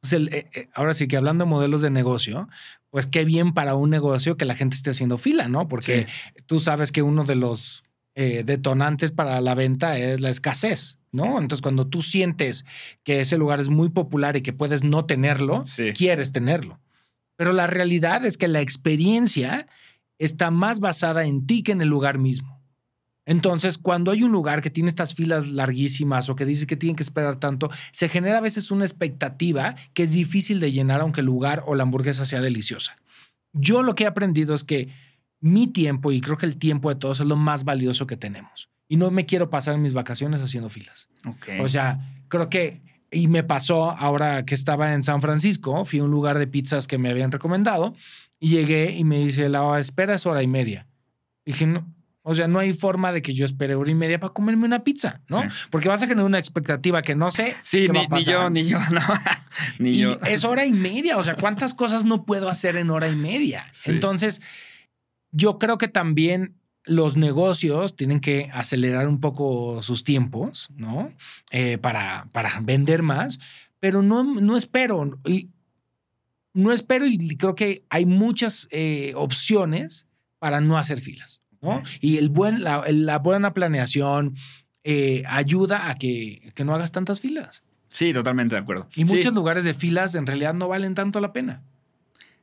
pues 0.00 0.12
el, 0.12 0.28
eh, 0.28 0.68
ahora 0.74 0.94
sí 0.94 1.08
que 1.08 1.16
hablando 1.16 1.44
de 1.44 1.50
modelos 1.50 1.82
de 1.82 1.90
negocio, 1.90 2.48
pues 2.90 3.08
qué 3.08 3.24
bien 3.24 3.52
para 3.52 3.74
un 3.74 3.90
negocio 3.90 4.36
que 4.36 4.44
la 4.44 4.54
gente 4.54 4.76
esté 4.76 4.90
haciendo 4.90 5.18
fila, 5.18 5.48
¿no? 5.48 5.66
Porque 5.66 6.06
sí. 6.06 6.42
tú 6.46 6.60
sabes 6.60 6.92
que 6.92 7.02
uno 7.02 7.24
de 7.24 7.34
los 7.34 7.82
eh, 8.14 8.44
detonantes 8.44 9.10
para 9.10 9.40
la 9.40 9.56
venta 9.56 9.98
es 9.98 10.20
la 10.20 10.30
escasez, 10.30 11.00
¿no? 11.10 11.40
Entonces, 11.40 11.62
cuando 11.62 11.88
tú 11.88 12.00
sientes 12.00 12.64
que 13.02 13.20
ese 13.20 13.38
lugar 13.38 13.58
es 13.58 13.70
muy 13.70 13.88
popular 13.88 14.36
y 14.36 14.42
que 14.42 14.52
puedes 14.52 14.84
no 14.84 15.04
tenerlo, 15.04 15.64
sí. 15.64 15.92
quieres 15.94 16.30
tenerlo. 16.30 16.78
Pero 17.34 17.52
la 17.52 17.66
realidad 17.66 18.24
es 18.24 18.36
que 18.36 18.46
la 18.46 18.60
experiencia 18.60 19.66
está 20.18 20.50
más 20.50 20.80
basada 20.80 21.24
en 21.24 21.46
ti 21.46 21.62
que 21.62 21.72
en 21.72 21.82
el 21.82 21.88
lugar 21.88 22.18
mismo. 22.18 22.62
Entonces, 23.24 23.78
cuando 23.78 24.10
hay 24.10 24.22
un 24.22 24.32
lugar 24.32 24.62
que 24.62 24.70
tiene 24.70 24.88
estas 24.88 25.14
filas 25.14 25.48
larguísimas 25.48 26.28
o 26.28 26.34
que 26.34 26.44
dice 26.44 26.66
que 26.66 26.76
tienen 26.76 26.96
que 26.96 27.04
esperar 27.04 27.38
tanto, 27.38 27.70
se 27.92 28.08
genera 28.08 28.38
a 28.38 28.40
veces 28.42 28.70
una 28.70 28.84
expectativa 28.84 29.76
que 29.94 30.02
es 30.02 30.12
difícil 30.12 30.58
de 30.58 30.72
llenar 30.72 31.00
aunque 31.00 31.20
el 31.20 31.26
lugar 31.26 31.62
o 31.66 31.74
la 31.74 31.84
hamburguesa 31.84 32.26
sea 32.26 32.40
deliciosa. 32.40 32.96
Yo 33.52 33.82
lo 33.82 33.94
que 33.94 34.04
he 34.04 34.06
aprendido 34.08 34.54
es 34.54 34.64
que 34.64 34.88
mi 35.40 35.66
tiempo, 35.66 36.10
y 36.10 36.20
creo 36.20 36.36
que 36.36 36.46
el 36.46 36.56
tiempo 36.56 36.88
de 36.88 36.96
todos, 36.96 37.20
es 37.20 37.26
lo 37.26 37.36
más 37.36 37.64
valioso 37.64 38.06
que 38.06 38.16
tenemos. 38.16 38.70
Y 38.88 38.96
no 38.96 39.10
me 39.10 39.26
quiero 39.26 39.50
pasar 39.50 39.78
mis 39.78 39.92
vacaciones 39.92 40.40
haciendo 40.40 40.68
filas. 40.68 41.08
Okay. 41.24 41.60
O 41.60 41.68
sea, 41.68 42.24
creo 42.28 42.48
que, 42.48 42.82
y 43.10 43.28
me 43.28 43.42
pasó 43.42 43.90
ahora 43.90 44.44
que 44.44 44.54
estaba 44.54 44.94
en 44.94 45.02
San 45.02 45.20
Francisco, 45.20 45.84
fui 45.84 46.00
a 46.00 46.04
un 46.04 46.10
lugar 46.10 46.38
de 46.38 46.46
pizzas 46.46 46.86
que 46.86 46.98
me 46.98 47.10
habían 47.10 47.30
recomendado 47.30 47.94
y 48.42 48.48
llegué 48.48 48.90
y 48.90 49.04
me 49.04 49.20
dice, 49.20 49.48
la 49.48 49.78
espera 49.78 50.16
es 50.16 50.26
hora 50.26 50.42
y 50.42 50.48
media. 50.48 50.88
dije, 51.46 51.64
no, 51.64 51.86
o 52.22 52.34
sea, 52.34 52.48
no 52.48 52.58
hay 52.58 52.72
forma 52.72 53.12
de 53.12 53.22
que 53.22 53.34
yo 53.34 53.46
espere 53.46 53.76
hora 53.76 53.92
y 53.92 53.94
media 53.94 54.18
para 54.18 54.32
comerme 54.32 54.64
una 54.64 54.82
pizza, 54.82 55.20
¿no? 55.28 55.42
Sí. 55.42 55.48
Porque 55.70 55.88
vas 55.88 56.02
a 56.02 56.08
generar 56.08 56.26
una 56.26 56.40
expectativa 56.40 57.02
que 57.02 57.14
no 57.14 57.30
sé. 57.30 57.54
Sí, 57.62 57.86
qué 57.86 57.92
ni, 57.92 57.98
va 58.00 58.04
a 58.04 58.08
pasar. 58.08 58.50
ni 58.50 58.64
yo, 58.64 58.80
ni 58.80 58.88
yo, 58.88 58.90
no. 58.90 59.00
ni 59.78 59.90
y 59.90 59.98
yo. 59.98 60.18
Es 60.26 60.44
hora 60.44 60.66
y 60.66 60.72
media. 60.72 61.18
O 61.18 61.22
sea, 61.22 61.36
¿cuántas 61.36 61.72
cosas 61.72 62.04
no 62.04 62.24
puedo 62.24 62.48
hacer 62.48 62.76
en 62.76 62.90
hora 62.90 63.08
y 63.08 63.14
media? 63.14 63.66
Sí. 63.70 63.92
Entonces, 63.92 64.42
yo 65.30 65.60
creo 65.60 65.78
que 65.78 65.86
también 65.86 66.56
los 66.84 67.16
negocios 67.16 67.94
tienen 67.94 68.18
que 68.18 68.50
acelerar 68.52 69.06
un 69.06 69.20
poco 69.20 69.84
sus 69.84 70.02
tiempos, 70.02 70.68
¿no? 70.74 71.12
Eh, 71.52 71.78
para, 71.78 72.26
para 72.32 72.58
vender 72.60 73.04
más, 73.04 73.38
pero 73.78 74.02
no, 74.02 74.24
no 74.24 74.56
espero. 74.56 75.12
Y, 75.24 75.50
no 76.54 76.72
espero 76.72 77.06
y 77.06 77.36
creo 77.36 77.54
que 77.54 77.84
hay 77.88 78.06
muchas 78.06 78.68
eh, 78.70 79.12
opciones 79.16 80.06
para 80.38 80.60
no 80.60 80.76
hacer 80.76 81.00
filas, 81.00 81.40
¿no? 81.60 81.76
Okay. 81.76 81.98
Y 82.00 82.16
el 82.18 82.28
buen, 82.28 82.62
la, 82.62 82.84
la 82.88 83.18
buena 83.18 83.54
planeación 83.54 84.36
eh, 84.84 85.22
ayuda 85.28 85.88
a 85.88 85.94
que, 85.94 86.52
que, 86.54 86.64
no 86.64 86.74
hagas 86.74 86.92
tantas 86.92 87.20
filas. 87.20 87.62
Sí, 87.88 88.12
totalmente 88.12 88.56
de 88.56 88.62
acuerdo. 88.62 88.88
Y 88.94 89.04
muchos 89.04 89.32
lugares 89.32 89.64
de 89.64 89.74
filas 89.74 90.14
en 90.14 90.26
realidad 90.26 90.54
no 90.54 90.68
valen 90.68 90.94
tanto 90.94 91.20
la 91.20 91.32
pena. 91.32 91.62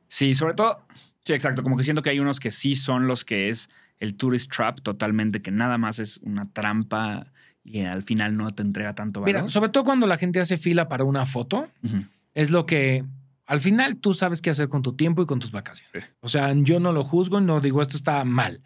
Sí, 0.08 0.34
sobre 0.34 0.54
todo, 0.54 0.86
sí, 1.24 1.32
exacto, 1.32 1.62
como 1.62 1.76
que 1.76 1.84
siento 1.84 2.02
que 2.02 2.10
hay 2.10 2.20
unos 2.20 2.40
que 2.40 2.50
sí 2.50 2.74
son 2.74 3.06
los 3.06 3.24
que 3.24 3.48
es 3.48 3.68
el 3.98 4.16
tourist 4.16 4.50
trap 4.50 4.80
totalmente, 4.80 5.42
que 5.42 5.50
nada 5.50 5.76
más 5.76 5.98
es 5.98 6.18
una 6.18 6.50
trampa 6.50 7.26
y 7.62 7.80
al 7.82 8.02
final 8.02 8.36
no 8.36 8.50
te 8.50 8.62
entrega 8.62 8.94
tanto 8.94 9.20
valor. 9.20 9.42
Mira, 9.42 9.48
sobre 9.48 9.68
todo 9.68 9.84
cuando 9.84 10.06
la 10.06 10.16
gente 10.16 10.40
hace 10.40 10.56
fila 10.56 10.88
para 10.88 11.04
una 11.04 11.26
foto, 11.26 11.68
uh 11.82 11.86
-huh. 11.86 12.08
es 12.34 12.50
lo 12.50 12.64
que 12.64 13.04
al 13.50 13.60
final 13.60 13.96
tú 13.96 14.14
sabes 14.14 14.40
qué 14.40 14.50
hacer 14.50 14.68
con 14.68 14.80
tu 14.80 14.94
tiempo 14.94 15.22
y 15.22 15.26
con 15.26 15.40
tus 15.40 15.50
vacaciones. 15.50 15.90
Sí. 15.92 15.98
O 16.20 16.28
sea, 16.28 16.54
yo 16.54 16.78
no 16.78 16.92
lo 16.92 17.02
juzgo, 17.02 17.40
no 17.40 17.60
digo 17.60 17.82
esto 17.82 17.96
está 17.96 18.24
mal. 18.24 18.62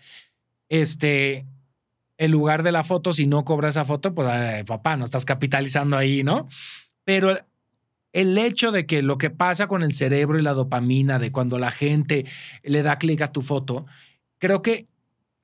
Este, 0.69 1.47
el 2.19 2.31
lugar 2.31 2.63
de 2.63 2.71
la 2.71 2.85
foto, 2.85 3.15
si 3.15 3.27
no 3.27 3.47
cobra 3.47 3.71
esa 3.71 3.87
foto, 3.87 4.15
pues 4.15 4.63
papá, 4.65 4.99
no 4.99 5.07
estás 5.07 5.25
capitalizando 5.25 5.97
ahí, 5.97 6.23
¿no? 6.23 6.49
Pero 7.03 7.35
el 8.13 8.37
hecho 8.37 8.73
de 8.73 8.85
que 8.85 9.01
lo 9.01 9.17
que 9.17 9.31
pasa 9.31 9.69
con 9.69 9.83
el 9.83 9.95
cerebro 9.95 10.39
y 10.39 10.43
la 10.43 10.53
dopamina, 10.53 11.19
de 11.19 11.33
cuando 11.33 11.59
la 11.59 11.71
gente 11.71 12.27
le 12.63 12.83
da 12.83 12.99
clic 12.99 13.23
a 13.23 13.33
tu 13.33 13.41
foto, 13.41 13.87
creo 14.37 14.61
que 14.61 14.87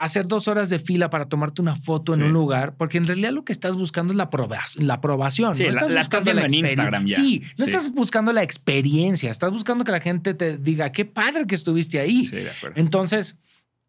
hacer 0.00 0.26
dos 0.26 0.48
horas 0.48 0.70
de 0.70 0.78
fila 0.78 1.10
para 1.10 1.26
tomarte 1.26 1.60
una 1.60 1.76
foto 1.76 2.14
sí. 2.14 2.20
en 2.20 2.26
un 2.26 2.32
lugar, 2.32 2.74
porque 2.76 2.96
en 2.96 3.06
realidad 3.06 3.32
lo 3.32 3.44
que 3.44 3.52
estás 3.52 3.76
buscando 3.76 4.14
es 4.14 4.16
la, 4.16 4.24
aprobación. 4.24 4.86
La 4.86 4.94
aprobación 4.94 5.54
sí, 5.54 5.64
no 5.64 5.68
estás 5.68 5.90
la, 5.90 5.94
la 5.96 6.00
estás 6.00 6.24
viendo 6.24 6.40
la 6.40 6.46
en 6.46 6.54
Instagram 6.54 7.06
ya. 7.06 7.16
Sí, 7.16 7.42
no 7.58 7.66
sí. 7.66 7.70
estás 7.70 7.92
buscando 7.92 8.32
la 8.32 8.42
experiencia, 8.42 9.30
estás 9.30 9.52
buscando 9.52 9.84
que 9.84 9.92
la 9.92 10.00
gente 10.00 10.32
te 10.32 10.56
diga, 10.56 10.90
qué 10.90 11.04
padre 11.04 11.46
que 11.46 11.54
estuviste 11.54 12.00
ahí. 12.00 12.24
Sí, 12.24 12.36
de 12.36 12.50
acuerdo. 12.50 12.80
Entonces, 12.80 13.36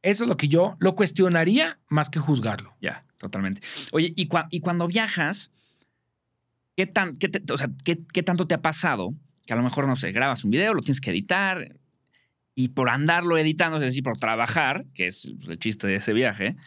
eso 0.01 0.25
es 0.25 0.27
lo 0.27 0.35
que 0.35 0.49
yo 0.49 0.75
lo 0.79 0.95
cuestionaría 0.95 1.79
más 1.87 2.09
que 2.09 2.19
juzgarlo. 2.19 2.75
Ya, 2.81 3.05
totalmente. 3.17 3.61
Oye, 3.93 4.11
y, 4.13 4.27
cu 4.27 4.39
y 4.49 4.59
cuando 4.59 4.87
viajas, 4.87 5.53
¿qué, 6.75 6.87
tan, 6.87 7.15
qué, 7.15 7.29
te- 7.29 7.53
o 7.53 7.57
sea, 7.57 7.69
¿qué, 7.85 7.99
qué 8.11 8.21
tanto 8.21 8.47
te 8.47 8.55
ha 8.55 8.61
pasado 8.61 9.13
que 9.45 9.53
a 9.53 9.55
lo 9.55 9.63
mejor, 9.63 9.87
no 9.87 9.95
sé, 9.95 10.11
grabas 10.11 10.43
un 10.43 10.51
video, 10.51 10.73
lo 10.73 10.81
tienes 10.81 10.99
que 10.99 11.11
editar 11.11 11.77
y 12.55 12.69
por 12.69 12.89
andarlo 12.89 13.37
editando, 13.37 13.77
es 13.77 13.83
decir, 13.83 14.03
por 14.03 14.17
trabajar, 14.17 14.85
que 14.93 15.07
es 15.07 15.31
el 15.47 15.57
chiste 15.59 15.87
de 15.87 15.95
ese 15.95 16.13
viaje, 16.13 16.57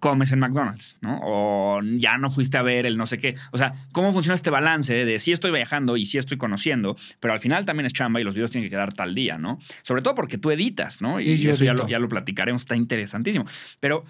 comes 0.00 0.32
en 0.32 0.38
McDonald's, 0.38 0.98
¿no? 1.00 1.18
O 1.22 1.80
ya 1.82 2.18
no 2.18 2.28
fuiste 2.28 2.58
a 2.58 2.62
ver 2.62 2.84
el 2.84 2.98
no 2.98 3.06
sé 3.06 3.18
qué. 3.18 3.34
O 3.52 3.58
sea, 3.58 3.72
¿cómo 3.92 4.12
funciona 4.12 4.34
este 4.34 4.50
balance 4.50 4.92
de 4.92 5.18
sí 5.18 5.32
estoy 5.32 5.50
viajando 5.50 5.96
y 5.96 6.04
sí 6.04 6.18
estoy 6.18 6.36
conociendo, 6.36 6.96
pero 7.20 7.32
al 7.32 7.40
final 7.40 7.64
también 7.64 7.86
es 7.86 7.94
chamba 7.94 8.20
y 8.20 8.24
los 8.24 8.34
videos 8.34 8.50
tienen 8.50 8.68
que 8.68 8.70
quedar 8.70 8.92
tal 8.92 9.14
día, 9.14 9.38
¿no? 9.38 9.58
Sobre 9.82 10.02
todo 10.02 10.14
porque 10.14 10.36
tú 10.36 10.50
editas, 10.50 11.00
¿no? 11.00 11.18
Sí, 11.18 11.36
y 11.36 11.48
eso 11.48 11.64
ya 11.64 11.72
lo, 11.72 11.88
ya 11.88 11.98
lo 11.98 12.08
platicaremos, 12.08 12.62
está 12.62 12.76
interesantísimo. 12.76 13.46
Pero, 13.80 14.04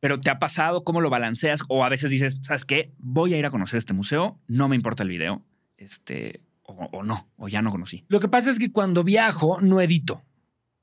pero 0.00 0.18
¿te 0.18 0.30
ha 0.30 0.40
pasado? 0.40 0.82
¿Cómo 0.82 1.00
lo 1.00 1.10
balanceas? 1.10 1.62
O 1.68 1.84
a 1.84 1.88
veces 1.88 2.10
dices, 2.10 2.38
¿sabes 2.42 2.64
qué? 2.64 2.92
Voy 2.98 3.34
a 3.34 3.38
ir 3.38 3.46
a 3.46 3.50
conocer 3.50 3.78
este 3.78 3.94
museo, 3.94 4.40
no 4.48 4.68
me 4.68 4.74
importa 4.74 5.04
el 5.04 5.08
video, 5.08 5.44
este, 5.76 6.40
o, 6.78 6.98
o 6.98 7.02
no, 7.02 7.28
o 7.36 7.48
ya 7.48 7.62
no 7.62 7.70
conocí. 7.70 8.04
Lo 8.08 8.20
que 8.20 8.28
pasa 8.28 8.50
es 8.50 8.58
que 8.58 8.72
cuando 8.72 9.04
viajo, 9.04 9.60
no 9.60 9.80
edito. 9.80 10.22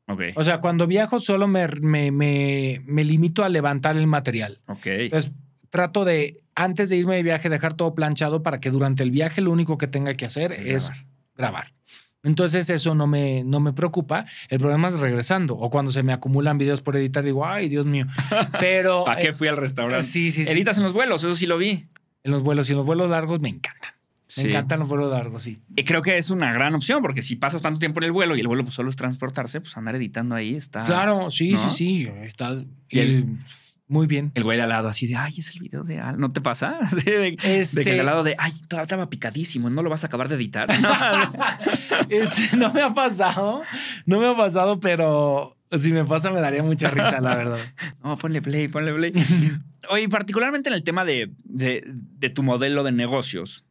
Ok, 0.07 0.21
O 0.35 0.43
sea, 0.43 0.59
cuando 0.59 0.87
viajo 0.87 1.19
solo 1.19 1.47
me, 1.47 1.67
me, 1.81 2.09
me, 2.11 2.81
me 2.85 3.03
limito 3.03 3.43
a 3.43 3.49
levantar 3.49 3.95
el 3.95 4.07
material. 4.07 4.59
ok. 4.67 4.85
Entonces, 4.87 5.31
trato 5.69 6.03
de, 6.03 6.41
antes 6.55 6.89
de 6.89 6.97
irme 6.97 7.15
de 7.15 7.21
viaje, 7.23 7.47
dejar 7.47 7.75
todo 7.75 7.93
planchado 7.93 8.41
para 8.41 8.59
que 8.59 8.71
durante 8.71 9.03
el 9.03 9.11
viaje 9.11 9.39
lo 9.41 9.51
único 9.51 9.77
que 9.77 9.85
tenga 9.87 10.15
que 10.15 10.25
hacer 10.25 10.51
Es 10.53 10.65
es, 10.65 10.89
grabar. 10.89 11.05
grabar. 11.35 11.73
Entonces, 12.23 12.69
eso 12.71 12.95
no 12.95 13.05
me, 13.07 13.43
no 13.45 13.59
me 13.59 13.71
preocupa. 13.71 14.25
El 14.49 14.59
problema 14.59 14.87
es 14.89 14.99
regresando. 14.99 15.55
O 15.55 15.69
cuando 15.69 15.91
se 15.91 16.01
me 16.03 16.11
acumulan 16.11 16.57
videos 16.57 16.81
por 16.81 16.95
editar, 16.97 17.23
digo, 17.23 17.45
ay, 17.45 17.69
Dios 17.69 17.85
mío. 17.85 18.07
Pero. 18.59 19.03
¿Para 19.05 19.21
qué 19.21 19.27
eh, 19.29 19.33
fui 19.33 19.47
al 19.47 19.57
restaurante? 19.57 20.01
sí, 20.05 20.31
sí, 20.31 20.45
sí. 20.45 20.51
Editas 20.51 20.77
en 20.77 20.83
los 20.83 20.91
vuelos, 20.93 21.23
eso 21.23 21.35
sí 21.35 21.45
lo 21.45 21.57
vi. 21.59 21.87
En 22.23 22.31
los 22.31 22.41
vuelos 22.43 22.67
y 22.67 22.71
en 22.73 22.77
los 22.79 22.85
vuelos 22.85 23.09
largos 23.09 23.39
me 23.39 23.47
encantan. 23.49 23.91
Me 24.37 24.43
Sí. 24.43 24.49
encantan 24.49 24.79
los 24.79 24.87
vuelos 24.87 25.11
largos, 25.11 25.41
sí. 25.41 25.59
Y 25.75 25.83
creo 25.85 26.01
que 26.03 26.17
es 26.17 26.29
una 26.29 26.53
gran 26.53 26.75
opción, 26.75 27.01
porque 27.01 27.23
si 27.23 27.35
pasas 27.35 27.63
tanto 27.63 27.79
tiempo 27.79 27.99
en 27.99 28.03
el 28.05 28.11
vuelo 28.11 28.35
y 28.35 28.39
el 28.41 28.47
vuelo 28.47 28.63
pues, 28.63 28.75
solo 28.75 28.89
es 28.89 28.95
transportarse, 28.95 29.59
pues 29.59 29.75
andar 29.75 29.95
editando 29.95 30.35
ahí 30.35 30.53
está. 30.55 30.83
Claro, 30.83 31.31
sí, 31.31 31.53
¿no? 31.53 31.69
sí, 31.69 31.75
sí. 31.75 32.09
Está 32.23 32.63
Y 32.89 32.99
el- 32.99 33.25
muy 33.87 34.05
bien. 34.05 34.31
El 34.35 34.43
güey 34.43 34.55
de 34.57 34.61
al 34.63 34.69
lado 34.69 34.87
así 34.87 35.07
de, 35.07 35.15
ay, 35.15 35.33
es 35.39 35.49
el 35.55 35.61
video 35.61 35.83
de 35.83 35.99
Al. 35.99 36.19
¿No 36.19 36.31
te 36.31 36.41
pasa? 36.41 36.77
Así 36.81 37.01
de, 37.09 37.37
Este- 37.41 37.79
de 37.79 37.83
que 37.83 37.89
el 37.89 37.95
de 37.95 37.99
al 38.01 38.05
lado 38.05 38.21
de, 38.23 38.35
ay, 38.37 38.51
todavía 38.67 38.83
estaba 38.83 39.09
picadísimo, 39.09 39.67
no 39.71 39.81
lo 39.81 39.89
vas 39.89 40.03
a 40.03 40.07
acabar 40.07 40.29
de 40.29 40.35
editar. 40.35 40.67
No. 40.79 40.89
Este, 42.09 42.55
no 42.55 42.71
me 42.71 42.81
ha 42.83 42.93
pasado, 42.93 43.61
no 44.05 44.19
me 44.19 44.27
ha 44.27 44.35
pasado, 44.37 44.79
pero 44.79 45.57
si 45.71 45.91
me 45.91 46.05
pasa 46.05 46.31
me 46.31 46.39
daría 46.41 46.61
mucha 46.63 46.89
risa, 46.91 47.19
la 47.21 47.35
verdad. 47.35 47.59
No, 48.03 48.17
ponle 48.17 48.41
play, 48.43 48.67
ponle 48.67 48.93
play. 48.93 49.13
Oye, 49.89 50.07
particularmente 50.09 50.69
en 50.69 50.75
el 50.75 50.83
tema 50.83 51.03
de, 51.05 51.31
de- 51.43 51.83
de 51.87 52.29
tu 52.29 52.43
modelo 52.43 52.83
de 52.83 52.91
negocios, 52.91 53.63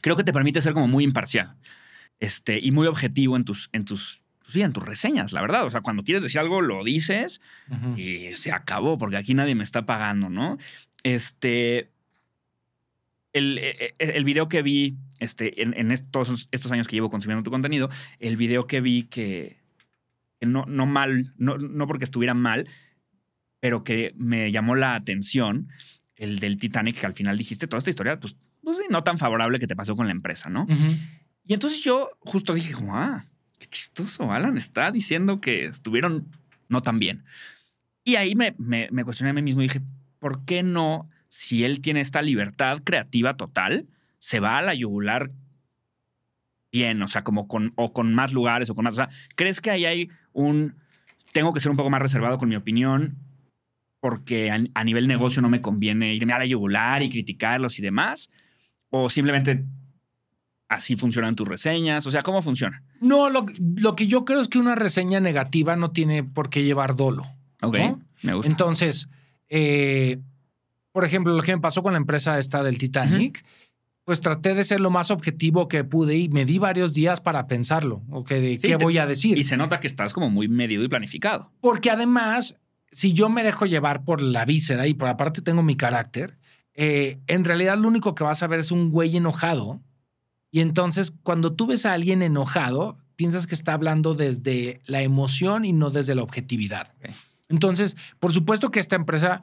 creo 0.00 0.16
que 0.16 0.24
te 0.24 0.32
permite 0.32 0.62
ser 0.62 0.72
como 0.72 0.88
muy 0.88 1.04
imparcial 1.04 1.56
este, 2.20 2.58
y 2.62 2.70
muy 2.70 2.86
objetivo 2.86 3.36
en 3.36 3.44
tus, 3.44 3.70
en 3.72 3.84
tus, 3.84 4.22
sí, 4.46 4.62
en 4.62 4.72
tus 4.72 4.84
reseñas, 4.84 5.32
la 5.32 5.40
verdad. 5.40 5.64
O 5.64 5.70
sea, 5.70 5.80
cuando 5.80 6.04
quieres 6.04 6.22
decir 6.22 6.38
algo, 6.38 6.60
lo 6.60 6.84
dices 6.84 7.40
y 7.96 8.32
se 8.34 8.52
acabó, 8.52 8.98
porque 8.98 9.16
aquí 9.16 9.34
nadie 9.34 9.54
me 9.54 9.64
está 9.64 9.86
pagando, 9.86 10.28
¿no? 10.28 10.58
Este. 11.02 11.90
El, 13.32 13.58
eh, 13.58 13.94
eh, 14.00 14.12
el 14.16 14.24
video 14.24 14.48
que 14.48 14.60
vi 14.60 14.96
este, 15.20 15.62
en, 15.62 15.72
en 15.78 15.92
estos, 15.92 16.48
estos 16.50 16.72
años 16.72 16.88
que 16.88 16.96
llevo 16.96 17.10
consumiendo 17.10 17.44
tu 17.44 17.52
contenido, 17.52 17.88
el 18.18 18.36
video 18.36 18.66
que 18.66 18.80
vi 18.80 19.04
que, 19.04 19.60
que 20.40 20.46
no, 20.46 20.64
no 20.66 20.84
mal, 20.84 21.32
no, 21.36 21.56
no 21.56 21.86
porque 21.86 22.04
estuviera 22.04 22.34
mal, 22.34 22.66
pero 23.60 23.84
que 23.84 24.14
me 24.16 24.50
llamó 24.50 24.74
la 24.74 24.96
atención, 24.96 25.68
el 26.16 26.40
del 26.40 26.56
Titanic, 26.56 26.98
que 26.98 27.06
al 27.06 27.12
final 27.12 27.38
dijiste 27.38 27.68
toda 27.68 27.78
esta 27.78 27.90
historia, 27.90 28.18
pues, 28.18 28.34
pues 28.72 28.86
sí, 28.86 28.92
no 28.92 29.02
tan 29.02 29.18
favorable 29.18 29.58
que 29.58 29.66
te 29.66 29.76
pasó 29.76 29.96
con 29.96 30.06
la 30.06 30.12
empresa, 30.12 30.48
¿no? 30.48 30.66
Y 31.46 31.54
entonces 31.54 31.82
yo 31.82 32.10
justo 32.20 32.54
dije, 32.54 32.72
como, 32.72 32.96
ah, 32.96 33.24
qué 33.58 33.66
chistoso, 33.66 34.30
Alan 34.30 34.56
está 34.56 34.90
diciendo 34.90 35.40
que 35.40 35.66
estuvieron 35.66 36.28
no 36.68 36.82
tan 36.82 36.98
bien. 36.98 37.24
Y 38.04 38.16
ahí 38.16 38.34
me, 38.34 38.54
me, 38.58 38.88
me 38.90 39.04
cuestioné 39.04 39.30
a 39.30 39.34
mí 39.34 39.42
mismo 39.42 39.60
y 39.60 39.64
dije, 39.64 39.82
¿por 40.18 40.44
qué 40.44 40.62
no, 40.62 41.08
si 41.28 41.64
él 41.64 41.80
tiene 41.80 42.00
esta 42.00 42.22
libertad 42.22 42.80
creativa 42.84 43.36
total, 43.36 43.86
se 44.18 44.40
va 44.40 44.58
a 44.58 44.62
la 44.62 44.74
yugular 44.74 45.30
bien, 46.72 47.02
o 47.02 47.08
sea, 47.08 47.24
como 47.24 47.48
con, 47.48 47.72
o 47.76 47.92
con 47.92 48.14
más 48.14 48.32
lugares 48.32 48.70
o 48.70 48.74
con 48.74 48.84
más, 48.84 48.94
o 48.94 48.96
sea, 48.96 49.08
¿crees 49.34 49.60
que 49.60 49.70
ahí 49.70 49.84
hay 49.84 50.08
un, 50.32 50.76
tengo 51.32 51.52
que 51.52 51.60
ser 51.60 51.70
un 51.70 51.76
poco 51.76 51.90
más 51.90 52.02
reservado 52.02 52.38
con 52.38 52.48
mi 52.48 52.56
opinión? 52.56 53.16
Porque 54.00 54.50
a, 54.50 54.60
a 54.74 54.84
nivel 54.84 55.08
negocio 55.08 55.42
no 55.42 55.48
me 55.48 55.60
conviene 55.60 56.14
irme 56.14 56.32
a 56.32 56.38
la 56.38 56.46
yugular 56.46 57.02
y 57.02 57.10
criticarlos 57.10 57.78
y 57.78 57.82
demás. 57.82 58.30
O 58.90 59.08
simplemente 59.10 59.64
así 60.68 60.96
funcionan 60.96 61.34
tus 61.36 61.48
reseñas. 61.48 62.06
O 62.06 62.10
sea, 62.10 62.22
¿cómo 62.22 62.42
funciona? 62.42 62.82
No, 63.00 63.28
lo, 63.30 63.46
lo 63.76 63.94
que 63.96 64.06
yo 64.06 64.24
creo 64.24 64.40
es 64.40 64.48
que 64.48 64.58
una 64.58 64.74
reseña 64.74 65.20
negativa 65.20 65.76
no 65.76 65.90
tiene 65.90 66.22
por 66.24 66.50
qué 66.50 66.62
llevar 66.64 66.96
dolo. 66.96 67.26
Ok, 67.62 67.76
¿No? 67.78 68.00
me 68.22 68.34
gusta. 68.34 68.50
Entonces, 68.50 69.08
eh, 69.48 70.18
por 70.92 71.04
ejemplo, 71.04 71.34
lo 71.34 71.42
que 71.42 71.54
me 71.54 71.60
pasó 71.62 71.82
con 71.82 71.92
la 71.92 71.98
empresa 71.98 72.38
esta 72.38 72.62
del 72.62 72.78
Titanic, 72.78 73.44
pues 74.04 74.20
traté 74.20 74.54
de 74.54 74.64
ser 74.64 74.80
lo 74.80 74.90
más 74.90 75.10
objetivo 75.12 75.68
que 75.68 75.84
pude 75.84 76.16
y 76.16 76.28
me 76.30 76.44
di 76.44 76.58
varios 76.58 76.92
días 76.94 77.20
para 77.20 77.46
pensarlo, 77.46 78.02
o 78.10 78.24
de 78.24 78.58
Sí, 78.58 78.58
qué 78.58 78.76
te- 78.76 78.84
voy 78.84 78.98
a 78.98 79.06
decir. 79.06 79.38
y 79.38 79.44
se 79.44 79.56
nota 79.56 79.78
que 79.78 79.86
estás 79.86 80.12
como 80.12 80.30
muy 80.30 80.48
medido 80.48 80.82
y 80.82 80.88
planificado. 80.88 81.52
Porque 81.60 81.90
además, 81.90 82.58
si 82.90 83.12
yo 83.12 83.28
me 83.28 83.44
dejo 83.44 83.66
llevar 83.66 84.02
por 84.04 84.20
la 84.20 84.44
víscera 84.44 84.86
y 84.88 84.94
por 84.94 85.06
aparte 85.08 85.42
tengo 85.42 85.62
mi 85.62 85.76
carácter, 85.76 86.38
eh, 86.74 87.20
en 87.26 87.44
realidad 87.44 87.78
lo 87.78 87.88
único 87.88 88.14
que 88.14 88.24
vas 88.24 88.42
a 88.42 88.46
ver 88.46 88.60
es 88.60 88.70
un 88.70 88.90
güey 88.90 89.16
enojado. 89.16 89.80
Y 90.50 90.60
entonces, 90.60 91.12
cuando 91.22 91.52
tú 91.52 91.66
ves 91.66 91.86
a 91.86 91.92
alguien 91.92 92.22
enojado, 92.22 92.98
piensas 93.16 93.46
que 93.46 93.54
está 93.54 93.74
hablando 93.74 94.14
desde 94.14 94.80
la 94.86 95.02
emoción 95.02 95.64
y 95.64 95.72
no 95.72 95.90
desde 95.90 96.14
la 96.14 96.22
objetividad. 96.22 96.92
Entonces, 97.48 97.96
por 98.18 98.32
supuesto 98.32 98.70
que 98.70 98.80
esta 98.80 98.96
empresa 98.96 99.42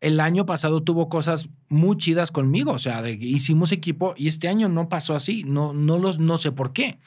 el 0.00 0.20
año 0.20 0.44
pasado 0.44 0.82
tuvo 0.82 1.08
cosas 1.08 1.48
muy 1.68 1.96
chidas 1.96 2.30
conmigo, 2.30 2.72
o 2.72 2.78
sea, 2.78 3.00
de 3.00 3.12
hicimos 3.12 3.72
equipo 3.72 4.14
y 4.16 4.28
este 4.28 4.48
año 4.48 4.68
no 4.68 4.90
pasó 4.90 5.14
así, 5.14 5.44
no, 5.44 5.72
no, 5.72 5.98
los, 5.98 6.18
no 6.18 6.36
sé 6.36 6.52
por 6.52 6.72
qué. 6.74 6.98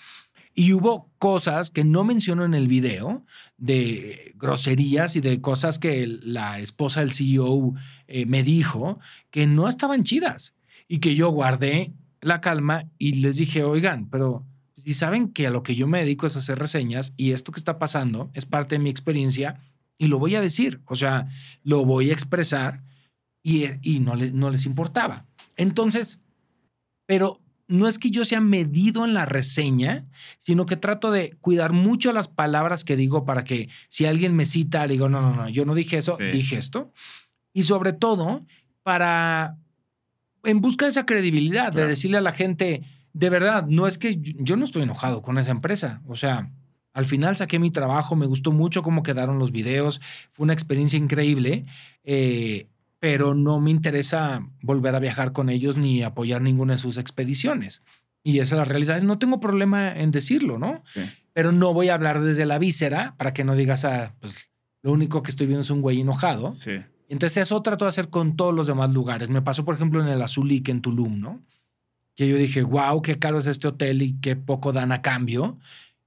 Y 0.60 0.74
hubo 0.74 1.12
cosas 1.20 1.70
que 1.70 1.84
no 1.84 2.04
menciono 2.04 2.43
en 2.43 2.56
el 2.56 2.67
video, 2.67 3.24
de 3.58 4.34
groserías 4.38 5.15
y 5.15 5.22
de 5.22 5.39
cosas 5.39 5.78
que 5.78 6.08
la 6.24 6.60
esposa 6.60 7.02
del 7.02 7.12
CEO 7.12 7.76
eh, 8.08 8.26
me 8.26 8.41
dijo 8.41 9.00
que 9.30 9.46
no 9.46 9.70
estaban 9.70 10.04
chidas 10.04 10.56
y 10.88 10.98
que 10.98 11.13
yo 11.13 11.30
guardé 11.30 11.93
la 12.22 12.41
calma 12.41 12.86
y 12.98 13.22
les 13.22 13.38
dije, 13.38 13.63
oigan, 13.63 14.10
pero 14.10 14.48
si 14.78 14.96
saben 14.96 15.32
que 15.32 15.46
a 15.46 15.52
lo 15.52 15.62
que 15.62 15.76
yo 15.76 15.86
me 15.86 16.00
dedico 16.00 16.26
es 16.26 16.36
hacer 16.36 16.58
reseñas 16.58 17.13
y 17.17 17.34
esto 17.34 17.52
que 17.52 17.60
está 17.60 17.78
pasando 17.78 18.32
es 18.34 18.48
parte 18.48 18.76
de 18.76 18.80
mi 18.80 18.89
experiencia 18.89 19.62
y 20.00 20.08
lo 20.08 20.17
voy 20.17 20.34
a 20.34 20.41
decir, 20.41 20.82
o 20.86 20.96
sea, 20.96 21.28
lo 21.62 21.86
voy 21.86 22.10
a 22.10 22.13
expresar 22.13 22.82
y, 23.43 23.65
y 23.84 24.00
no, 24.00 24.15
les, 24.15 24.34
no 24.34 24.50
les 24.50 24.65
importaba. 24.65 25.28
Entonces, 25.56 26.20
pero 27.06 27.41
no 27.67 27.88
es 27.88 27.99
que 27.99 28.10
yo 28.12 28.23
sea 28.25 28.39
medido 28.39 29.03
en 29.03 29.13
la 29.13 29.25
reseña, 29.25 30.06
sino 30.38 30.65
que 30.65 30.77
trato 30.77 31.12
de 31.12 31.36
cuidar 31.41 31.73
mucho 31.73 32.13
las 32.13 32.27
palabras 32.30 32.84
que 32.84 32.95
digo 32.95 33.25
para 33.25 33.43
que 33.43 33.69
si 33.89 34.06
alguien 34.06 34.36
me 34.36 34.45
cita, 34.45 34.86
le 34.88 34.93
digo, 34.93 35.10
no, 35.10 35.21
no, 35.21 35.34
no, 35.36 35.49
yo 35.49 35.65
no 35.65 35.75
dije 35.75 35.97
eso, 35.97 36.15
Sí. 36.17 36.25
dije 36.32 36.58
esto. 36.58 36.93
Y 37.53 37.63
sobre 37.63 37.91
todo, 37.93 38.45
para, 38.84 39.58
en 40.43 40.62
busca 40.62 40.86
de 40.86 40.91
esa 40.91 41.06
credibilidad, 41.06 41.71
Claro. 41.71 41.82
de 41.82 41.88
decirle 41.89 42.17
a 42.17 42.21
la 42.21 42.32
gente, 42.32 42.84
de 43.13 43.30
verdad, 43.30 43.65
no 43.67 43.88
es 43.88 43.97
que 43.97 44.15
yo- 44.15 44.34
yo 44.39 44.56
no 44.56 44.63
estoy 44.63 44.84
enojado 44.84 45.21
con 45.21 45.38
esa 45.38 45.51
empresa, 45.51 46.01
o 46.08 46.15
sea, 46.15 46.49
al 46.93 47.06
final 47.06 47.36
saqué 47.36 47.60
mi 47.60 47.69
trabajo, 47.71 48.15
me 48.15 48.25
gustó 48.27 48.51
mucho 48.51 48.82
cómo 48.82 49.03
quedaron 49.03 49.39
los 49.39 49.51
videos, 49.51 49.99
fue 50.32 50.45
una 50.45 50.53
experiencia 50.53 50.97
increíble, 50.97 51.65
eh, 52.06 52.67
pero 53.00 53.36
no 53.36 53.60
me 53.60 53.72
interesa 53.72 54.48
volver 54.62 54.96
a 54.96 55.00
viajar 55.00 55.32
con 55.32 55.50
ellos 55.50 55.78
ni 55.78 56.04
apoyar 56.04 56.42
ninguna 56.42 56.74
de 56.74 56.80
sus 56.80 56.98
expediciones. 56.98 57.84
Y 58.24 58.40
esa 58.40 58.56
es 58.56 58.60
la 58.60 58.66
realidad. 58.66 59.02
No 59.02 59.20
tengo 59.20 59.40
problema 59.40 59.96
en 59.96 60.12
decirlo, 60.12 60.58
¿no? 60.58 60.82
Sí. 60.94 61.02
Pero 61.34 61.52
no 61.52 61.74
voy 61.74 61.90
a 61.90 61.94
hablar 61.94 62.22
desde 62.22 62.46
la 62.46 62.60
víscera 62.60 63.16
para 63.18 63.34
que 63.34 63.44
no 63.44 63.56
digas, 63.56 63.86
ah, 63.86 64.16
pues 64.20 64.34
lo 64.82 64.92
único 64.92 65.22
que 65.22 65.32
estoy 65.32 65.48
viendo 65.48 65.62
es 65.62 65.70
un 65.70 65.82
güey 65.82 66.02
enojado. 66.02 66.52
Sí. 66.54 66.72
Entonces 67.10 67.38
eso 67.38 67.62
trato 67.62 67.86
de 67.86 67.90
hacer 67.90 68.10
con 68.10 68.36
todos 68.36 68.54
los 68.54 68.68
demás 68.68 68.90
lugares. 68.92 69.30
Me 69.30 69.42
pasó, 69.42 69.64
por 69.64 69.76
ejemplo, 69.76 70.02
en 70.02 70.08
el 70.08 70.22
Azulik 70.22 70.68
en 70.70 70.82
Tulum, 70.82 71.20
¿no? 71.20 71.42
Que 72.16 72.28
yo 72.28 72.38
dije, 72.38 72.64
wow, 72.64 73.02
qué 73.02 73.20
caro 73.20 73.40
es 73.40 73.48
este 73.48 73.68
hotel 73.68 74.02
y 74.02 74.20
qué 74.20 74.36
poco 74.36 74.74
dan 74.74 74.92
a 74.92 75.02
cambio. 75.02 75.60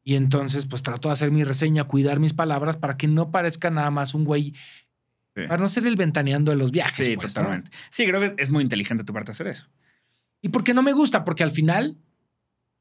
Y 0.02 0.16
entonces, 0.16 0.66
pues 0.66 0.82
trato 0.82 1.08
de 1.08 1.12
hacer 1.12 1.30
mi 1.30 1.44
reseña, 1.44 1.84
cuidar 1.84 2.20
mis 2.20 2.34
palabras 2.34 2.76
para 2.76 2.96
que 2.96 3.06
no 3.06 3.30
parezca 3.30 3.70
nada 3.70 3.90
más 3.90 4.12
un 4.14 4.24
güey, 4.24 4.54
Sí. 5.42 5.48
para 5.48 5.62
no 5.62 5.68
ser 5.68 5.86
el 5.86 5.96
ventaneando 5.96 6.52
de 6.52 6.56
los 6.56 6.70
viajes. 6.70 7.06
Sí, 7.06 7.16
pues, 7.16 7.36
¿no? 7.36 7.42
totalmente. 7.42 7.70
Sí, 7.90 8.06
creo 8.06 8.20
que 8.20 8.42
es 8.42 8.50
muy 8.50 8.62
inteligente 8.62 9.04
tu 9.04 9.12
parte 9.12 9.32
hacer 9.32 9.46
eso. 9.46 9.68
Y 10.42 10.48
porque 10.48 10.74
no 10.74 10.82
me 10.82 10.92
gusta, 10.92 11.24
porque 11.24 11.42
al 11.42 11.50
final 11.50 11.96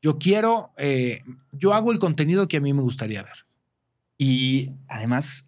yo 0.01 0.17
quiero, 0.17 0.71
eh, 0.77 1.23
yo 1.51 1.73
hago 1.73 1.91
el 1.91 1.99
contenido 1.99 2.47
que 2.47 2.57
a 2.57 2.61
mí 2.61 2.73
me 2.73 2.81
gustaría 2.81 3.21
ver. 3.23 3.45
Y 4.17 4.71
además, 4.87 5.47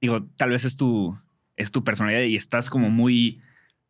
digo, 0.00 0.24
tal 0.36 0.50
vez 0.50 0.64
es 0.64 0.76
tu, 0.76 1.18
es 1.56 1.70
tu 1.70 1.84
personalidad 1.84 2.22
y 2.22 2.36
estás 2.36 2.70
como 2.70 2.90
muy, 2.90 3.40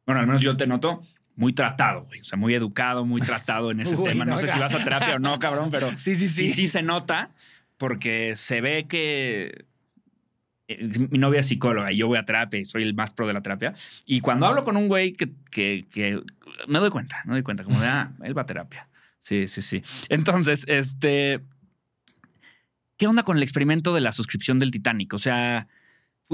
bueno, 0.07 0.21
al 0.21 0.27
menos 0.27 0.43
yo 0.43 0.57
te 0.57 0.67
noto 0.67 1.03
muy 1.37 1.53
tratado, 1.53 2.05
güey. 2.05 2.21
O 2.21 2.25
sea, 2.25 2.39
muy 2.39 2.55
educado, 2.55 3.05
muy 3.05 3.21
tratado 3.21 3.71
en 3.71 3.81
ese 3.81 3.97
Uy, 3.97 4.05
tema. 4.05 4.25
No, 4.25 4.33
no, 4.33 4.39
sé 4.39 4.49
si 4.49 4.59
vas 4.59 4.75
a 4.75 4.85
terapia 4.85 5.17
o 5.17 5.19
no, 5.19 5.39
cabrón, 5.39 5.71
pero 5.71 5.91
Sí, 5.99 6.15
sí, 6.15 6.29
sí, 6.29 6.49
sí. 6.49 6.49
sí 6.49 6.67
se 6.67 6.83
nota 6.83 7.31
porque 7.77 8.37
se 8.37 8.61
ve 8.61 8.87
que 8.87 9.65
mi 11.11 11.19
novia 11.19 11.41
es 11.41 11.49
psicóloga 11.49 11.93
y 11.93 11.97
yo 11.97 12.07
voy 12.07 12.19
a 12.19 12.25
terapia 12.25 12.61
y 12.61 12.65
soy 12.65 12.83
el 12.83 12.95
más 12.95 13.13
pro 13.13 13.27
de 13.27 13.33
la 13.35 13.43
terapia. 13.43 13.73
Y 14.07 14.21
cuando 14.21 14.47
hablo 14.47 14.65
con 14.65 14.77
un 14.77 14.89
güey 14.89 15.13
que, 15.13 15.31
que, 15.51 15.85
que 15.91 16.21
me 16.69 16.79
doy 16.79 16.91
cuenta, 16.91 17.23
me 17.27 17.35
doy 17.35 17.43
cuenta, 17.43 17.65
como 17.65 17.81
de, 17.81 17.87
ah, 17.87 18.13
él 18.23 18.37
va 18.37 18.43
a 18.43 18.47
terapia. 18.47 18.89
Sí, 19.19 19.49
sí, 19.49 19.61
sí. 19.63 19.83
Entonces, 20.09 20.65
este, 20.69 21.41
¿qué 22.97 23.07
onda 23.07 23.23
con 23.23 23.37
el 23.37 23.43
experimento 23.43 23.95
de 23.95 24.01
la 24.01 24.13
suscripción 24.13 24.59
del 24.59 24.71
Titanic? 24.71 25.13
O 25.15 25.19
sea, 25.19 25.69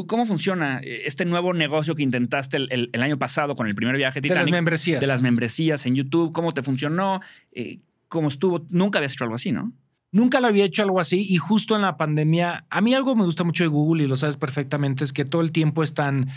¿cómo 0.06 0.26
funciona 0.26 0.80
este 0.82 1.24
nuevo 1.24 1.52
negocio 1.54 1.94
que 1.94 2.02
intentaste 2.02 2.56
el, 2.58 2.68
el- 2.70 2.90
el 2.92 3.02
año 3.02 3.18
pasado 3.18 3.56
con 3.56 3.66
el 3.66 3.74
primer 3.74 3.96
viaje 3.96 4.20
De 4.20 4.28
las 4.28 4.36
Titanic? 4.38 4.52
membresías. 4.52 5.00
de 5.00 5.06
las 5.06 5.22
membresías 5.22 5.86
en 5.86 5.94
YouTube, 5.96 6.32
¿cómo 6.32 6.52
te 6.52 6.62
funcionó? 6.62 7.20
Eh, 7.52 7.80
¿Cómo 8.08 8.28
estuvo? 8.28 8.64
Nunca 8.70 8.98
habías 8.98 9.12
hecho 9.14 9.24
algo 9.24 9.34
así, 9.36 9.50
¿no? 9.52 9.72
Nunca 10.16 10.40
lo 10.40 10.46
había 10.48 10.64
hecho 10.64 10.82
algo 10.82 10.98
así 10.98 11.26
y 11.28 11.36
justo 11.36 11.76
en 11.76 11.82
la 11.82 11.98
pandemia, 11.98 12.64
a 12.70 12.80
mí 12.80 12.94
algo 12.94 13.14
me 13.14 13.24
gusta 13.24 13.44
mucho 13.44 13.64
de 13.64 13.68
Google 13.68 14.04
y 14.04 14.06
lo 14.06 14.16
sabes 14.16 14.38
perfectamente, 14.38 15.04
es 15.04 15.12
que 15.12 15.26
todo 15.26 15.42
el 15.42 15.52
tiempo 15.52 15.82
están 15.82 16.30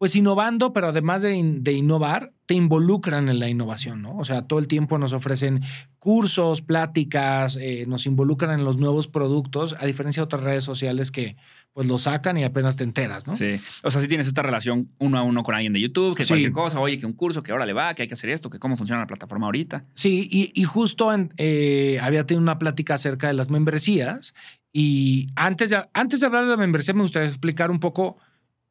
pues 0.00 0.16
innovando, 0.16 0.72
pero 0.72 0.86
además 0.88 1.20
de, 1.20 1.34
in- 1.34 1.62
de 1.62 1.72
innovar, 1.74 2.32
te 2.46 2.54
involucran 2.54 3.28
en 3.28 3.38
la 3.38 3.50
innovación, 3.50 4.00
¿no? 4.00 4.16
O 4.16 4.24
sea, 4.24 4.46
todo 4.48 4.58
el 4.58 4.66
tiempo 4.66 4.96
nos 4.96 5.12
ofrecen 5.12 5.60
cursos, 5.98 6.62
pláticas, 6.62 7.56
eh, 7.60 7.84
nos 7.86 8.06
involucran 8.06 8.58
en 8.58 8.64
los 8.64 8.78
nuevos 8.78 9.08
productos, 9.08 9.76
a 9.78 9.84
diferencia 9.84 10.22
de 10.22 10.24
otras 10.24 10.42
redes 10.42 10.64
sociales 10.64 11.10
que 11.10 11.36
pues 11.74 11.86
lo 11.86 11.98
sacan 11.98 12.38
y 12.38 12.44
apenas 12.44 12.76
te 12.76 12.84
enteras, 12.84 13.26
¿no? 13.26 13.36
Sí. 13.36 13.60
O 13.82 13.90
sea, 13.90 14.00
si 14.00 14.08
tienes 14.08 14.26
esta 14.26 14.40
relación 14.40 14.88
uno 14.98 15.18
a 15.18 15.22
uno 15.22 15.42
con 15.42 15.54
alguien 15.54 15.74
de 15.74 15.82
YouTube, 15.82 16.16
que 16.16 16.22
Sí. 16.22 16.28
cualquier 16.28 16.52
cosa, 16.52 16.80
oye, 16.80 16.96
que 16.96 17.04
un 17.04 17.12
curso, 17.12 17.42
que 17.42 17.52
ahora 17.52 17.66
le 17.66 17.74
va, 17.74 17.92
que 17.94 18.00
hay 18.02 18.08
que 18.08 18.14
hacer 18.14 18.30
esto, 18.30 18.48
que 18.48 18.58
cómo 18.58 18.78
funciona 18.78 19.02
la 19.02 19.06
plataforma 19.06 19.44
ahorita. 19.46 19.84
Sí, 19.92 20.26
y, 20.32 20.50
y 20.58 20.64
justo 20.64 21.12
en- 21.12 21.34
eh, 21.36 21.98
había 22.02 22.24
tenido 22.24 22.40
una 22.42 22.58
plática 22.58 22.94
acerca 22.94 23.26
de 23.28 23.34
las 23.34 23.50
membresías. 23.50 24.32
Y 24.72 25.26
antes 25.36 25.68
de, 25.68 25.84
antes 25.92 26.20
de 26.20 26.26
hablar 26.26 26.44
de 26.44 26.50
la 26.50 26.56
membresía, 26.56 26.94
me 26.94 27.02
gustaría 27.02 27.28
explicar 27.28 27.70
un 27.70 27.80
poco. 27.80 28.16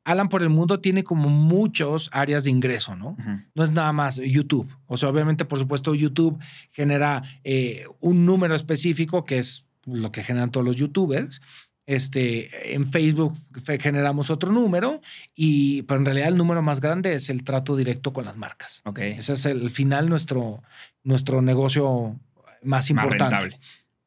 Alan 0.10 0.28
por 0.30 0.42
el 0.42 0.50
mundo 0.50 0.80
tiene 0.80 1.04
como 1.04 1.30
muchos 1.30 2.10
áreas 2.12 2.44
de 2.44 2.50
ingreso, 2.50 2.96
¿no? 2.96 3.16
No 3.54 3.64
es 3.64 3.72
nada 3.72 3.92
más 3.94 4.16
YouTube. 4.16 4.68
O 4.88 4.98
sea, 4.98 5.10
obviamente, 5.10 5.46
por 5.46 5.60
supuesto, 5.60 5.94
YouTube 5.94 6.40
genera 6.72 7.22
eh, 7.44 7.86
un 8.00 8.26
número 8.26 8.56
específico 8.56 9.24
que 9.24 9.38
es 9.40 9.66
lo 9.86 10.12
que 10.12 10.24
generan 10.24 10.52
todos 10.52 10.66
los 10.66 10.76
YouTubers. 10.78 11.42
Este, 11.86 12.76
en 12.76 12.92
Facebook 12.92 13.34
generamos 13.80 14.30
otro 14.30 14.52
número, 14.52 15.02
y, 15.34 15.82
pero 15.84 16.00
en 16.00 16.06
realidad 16.06 16.28
el 16.30 16.38
número 16.38 16.62
más 16.62 16.80
grande 16.80 17.14
es 17.14 17.30
el 17.30 17.44
trato 17.44 17.76
directo 17.76 18.14
con 18.14 18.26
las 18.26 18.38
marcas. 18.38 18.82
Ok. 18.86 19.00
Ese 19.00 19.34
es 19.34 19.46
el, 19.46 19.62
al 19.62 19.72
final 19.72 20.08
nuestro, 20.10 20.62
nuestro 21.04 21.42
negocio 21.42 22.20
más 22.62 22.64
Más 22.64 22.90
importante. 22.90 23.36
rentable. 23.36 23.60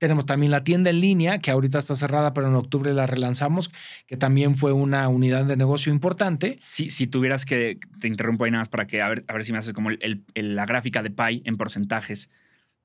Tenemos 0.03 0.27
también 0.27 0.51
la 0.51 0.65
tienda 0.65 0.91
en 0.91 0.99
línea, 1.01 1.39
que 1.39 1.53
ahorita 1.53 1.79
está 1.79 1.95
cerrada, 1.95 2.35
pero 2.35 2.49
en 2.49 2.57
octubre 2.57 2.93
la 2.93 3.07
relanzamos, 3.07 3.71
que 4.09 4.17
también 4.17 4.57
fue 4.57 4.73
una 4.73 5.09
unidad 5.09 5.45
de 5.45 5.57
negocio 5.57 5.93
importante. 5.93 6.59
Si, 6.69 6.91
si 6.91 7.07
tuvieras 7.07 7.45
que, 7.45 7.79
te 8.01 8.09
interrumpo 8.09 8.43
ahí 8.43 8.51
nada 8.51 8.63
más 8.63 8.69
para 8.69 8.89
que, 8.89 9.01
a 9.01 9.09
ver, 9.09 9.25
a 9.29 9.33
ver 9.33 9.45
si 9.45 9.53
me 9.53 9.59
haces 9.59 9.73
como 9.73 9.91
el- 9.91 10.25
la 10.35 10.67
gráfica 10.67 11.05
de 11.05 11.11
pie 11.13 11.43
en 11.45 11.57
porcentajes, 11.57 12.31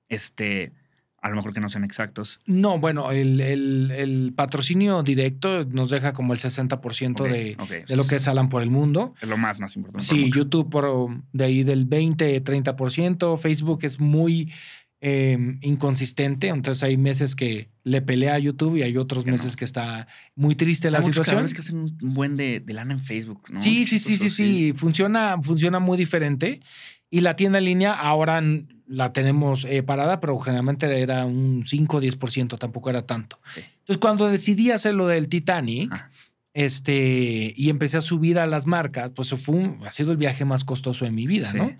este, 0.10 0.74
a 1.20 1.30
lo 1.30 1.38
mejor 1.38 1.56
que 1.56 1.60
no 1.60 1.70
sean 1.70 1.84
exactos. 1.84 2.40
No, 2.46 2.78
bueno, 2.78 3.12
el, 3.12 3.42
el- 3.42 3.90
el 3.90 4.34
patrocinio 4.36 5.02
directo 5.02 5.66
nos 5.66 5.90
deja 5.90 6.14
como 6.14 6.34
el 6.34 6.40
60% 6.40 7.22
Ok, 7.24 7.30
de, 7.30 7.58
de 7.88 7.96
lo 7.96 8.06
que 8.06 8.18
es 8.18 8.28
Alan 8.28 8.50
por 8.50 8.62
el 8.62 8.70
mundo. 8.70 9.16
Es 9.24 9.28
lo 9.28 9.38
más, 9.38 9.60
más 9.60 9.76
importante. 9.76 10.08
por 10.08 10.18
Sí. 10.18 10.32
YouTube 10.32 10.70
por 10.70 11.10
de 11.34 11.44
ahí 11.44 11.64
del 11.64 11.86
20, 11.86 12.44
30%. 12.44 13.38
Facebook 13.38 13.80
es 13.82 14.00
muy 14.00 14.54
eh, 15.02 15.38
inconsistente. 15.62 16.48
Entonces 16.48 16.84
hay 16.84 16.98
meses 16.98 17.36
que 17.36 17.70
le 17.84 18.02
pelea 18.02 18.34
a 18.36 18.40
YouTube 18.40 18.78
y 18.78 18.82
hay 18.84 18.98
otros 18.98 19.24
Que 19.24 19.32
no. 19.32 19.38
meses 19.38 19.56
que 19.56 19.66
está 19.66 20.08
muy 20.36 20.56
triste 20.56 20.90
la 20.92 20.98
Hay 21.00 21.04
situación. 21.06 21.26
creadores 21.36 21.54
que 21.54 21.62
hacen 21.62 21.78
un 21.78 21.98
buen 22.16 22.36
de, 22.38 22.60
de 22.60 22.74
lana 22.74 22.94
en 22.94 23.00
Facebook, 23.02 23.44
¿no? 23.50 23.62
Sí, 23.62 23.86
sí, 23.86 24.00
sí, 24.00 24.18
sí, 24.18 24.30
sí. 24.30 24.74
Funciona, 24.76 25.38
funciona 25.42 25.80
muy 25.80 25.98
diferente. 25.98 26.62
Y 27.10 27.22
la 27.22 27.36
tienda 27.38 27.60
en 27.60 27.66
línea 27.66 27.94
ahora 27.94 28.44
la 28.86 29.14
tenemos 29.14 29.64
eh, 29.66 29.82
parada, 29.84 30.20
pero 30.20 30.38
generalmente 30.40 31.00
era 31.00 31.26
un 31.26 31.64
5 31.66 31.98
o 31.98 32.02
10%, 32.02 32.58
tampoco 32.58 32.90
era 32.90 33.06
tanto. 33.06 33.40
Entonces, 33.56 33.98
cuando 34.00 34.28
decidí 34.28 34.72
hacer 34.72 34.94
lo 34.94 35.08
del 35.08 35.30
Titanic, 35.30 35.90
Ah. 35.94 36.12
este, 36.54 37.54
y 37.56 37.70
empecé 37.70 37.98
a 37.98 38.02
subir 38.02 38.40
a 38.40 38.48
las 38.48 38.66
marcas, 38.66 39.12
pues 39.12 39.30
fue 39.42 39.56
un- 39.56 39.80
ha 39.88 39.92
sido 39.92 40.12
el 40.12 40.18
viaje 40.18 40.44
más 40.44 40.66
costoso 40.66 41.06
de 41.06 41.12
mi 41.12 41.28
vida, 41.28 41.52
Sí. 41.52 41.58
¿no? 41.58 41.72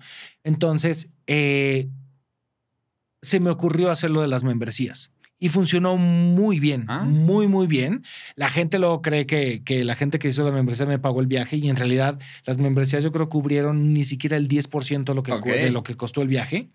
Entonces, 0.44 1.08
eh, 1.26 1.88
se 3.22 3.40
me 3.40 3.50
ocurrió 3.50 3.90
hacer 3.90 4.10
lo 4.10 4.20
de 4.22 4.28
las 4.28 4.44
membresías. 4.44 5.10
Y 5.40 5.50
funcionó 5.50 5.96
muy 5.96 6.58
bien, 6.58 6.84
Ah. 6.88 7.04
muy, 7.04 7.46
muy 7.46 7.68
bien. 7.68 8.02
La 8.34 8.48
gente 8.50 8.78
luego 8.80 9.02
cree 9.02 9.24
que, 9.24 9.62
que 9.62 9.84
la 9.84 9.94
gente 9.94 10.18
que 10.18 10.28
hizo 10.28 10.44
la 10.44 10.50
membresía 10.50 10.84
me 10.86 10.98
pagó 10.98 11.20
el 11.20 11.28
viaje 11.28 11.56
y 11.56 11.68
en 11.68 11.76
realidad 11.76 12.18
las 12.44 12.58
membresías 12.58 13.04
yo 13.04 13.12
creo 13.12 13.28
cubrieron 13.28 13.92
ni 13.94 14.04
siquiera 14.04 14.36
el 14.36 14.48
10% 14.48 15.12
de 15.12 15.14
lo 15.14 15.22
que, 15.22 15.32
de 15.52 15.70
lo 15.70 15.84
que 15.84 15.94
costó 15.96 16.22
el 16.22 16.28
viaje. 16.28 16.70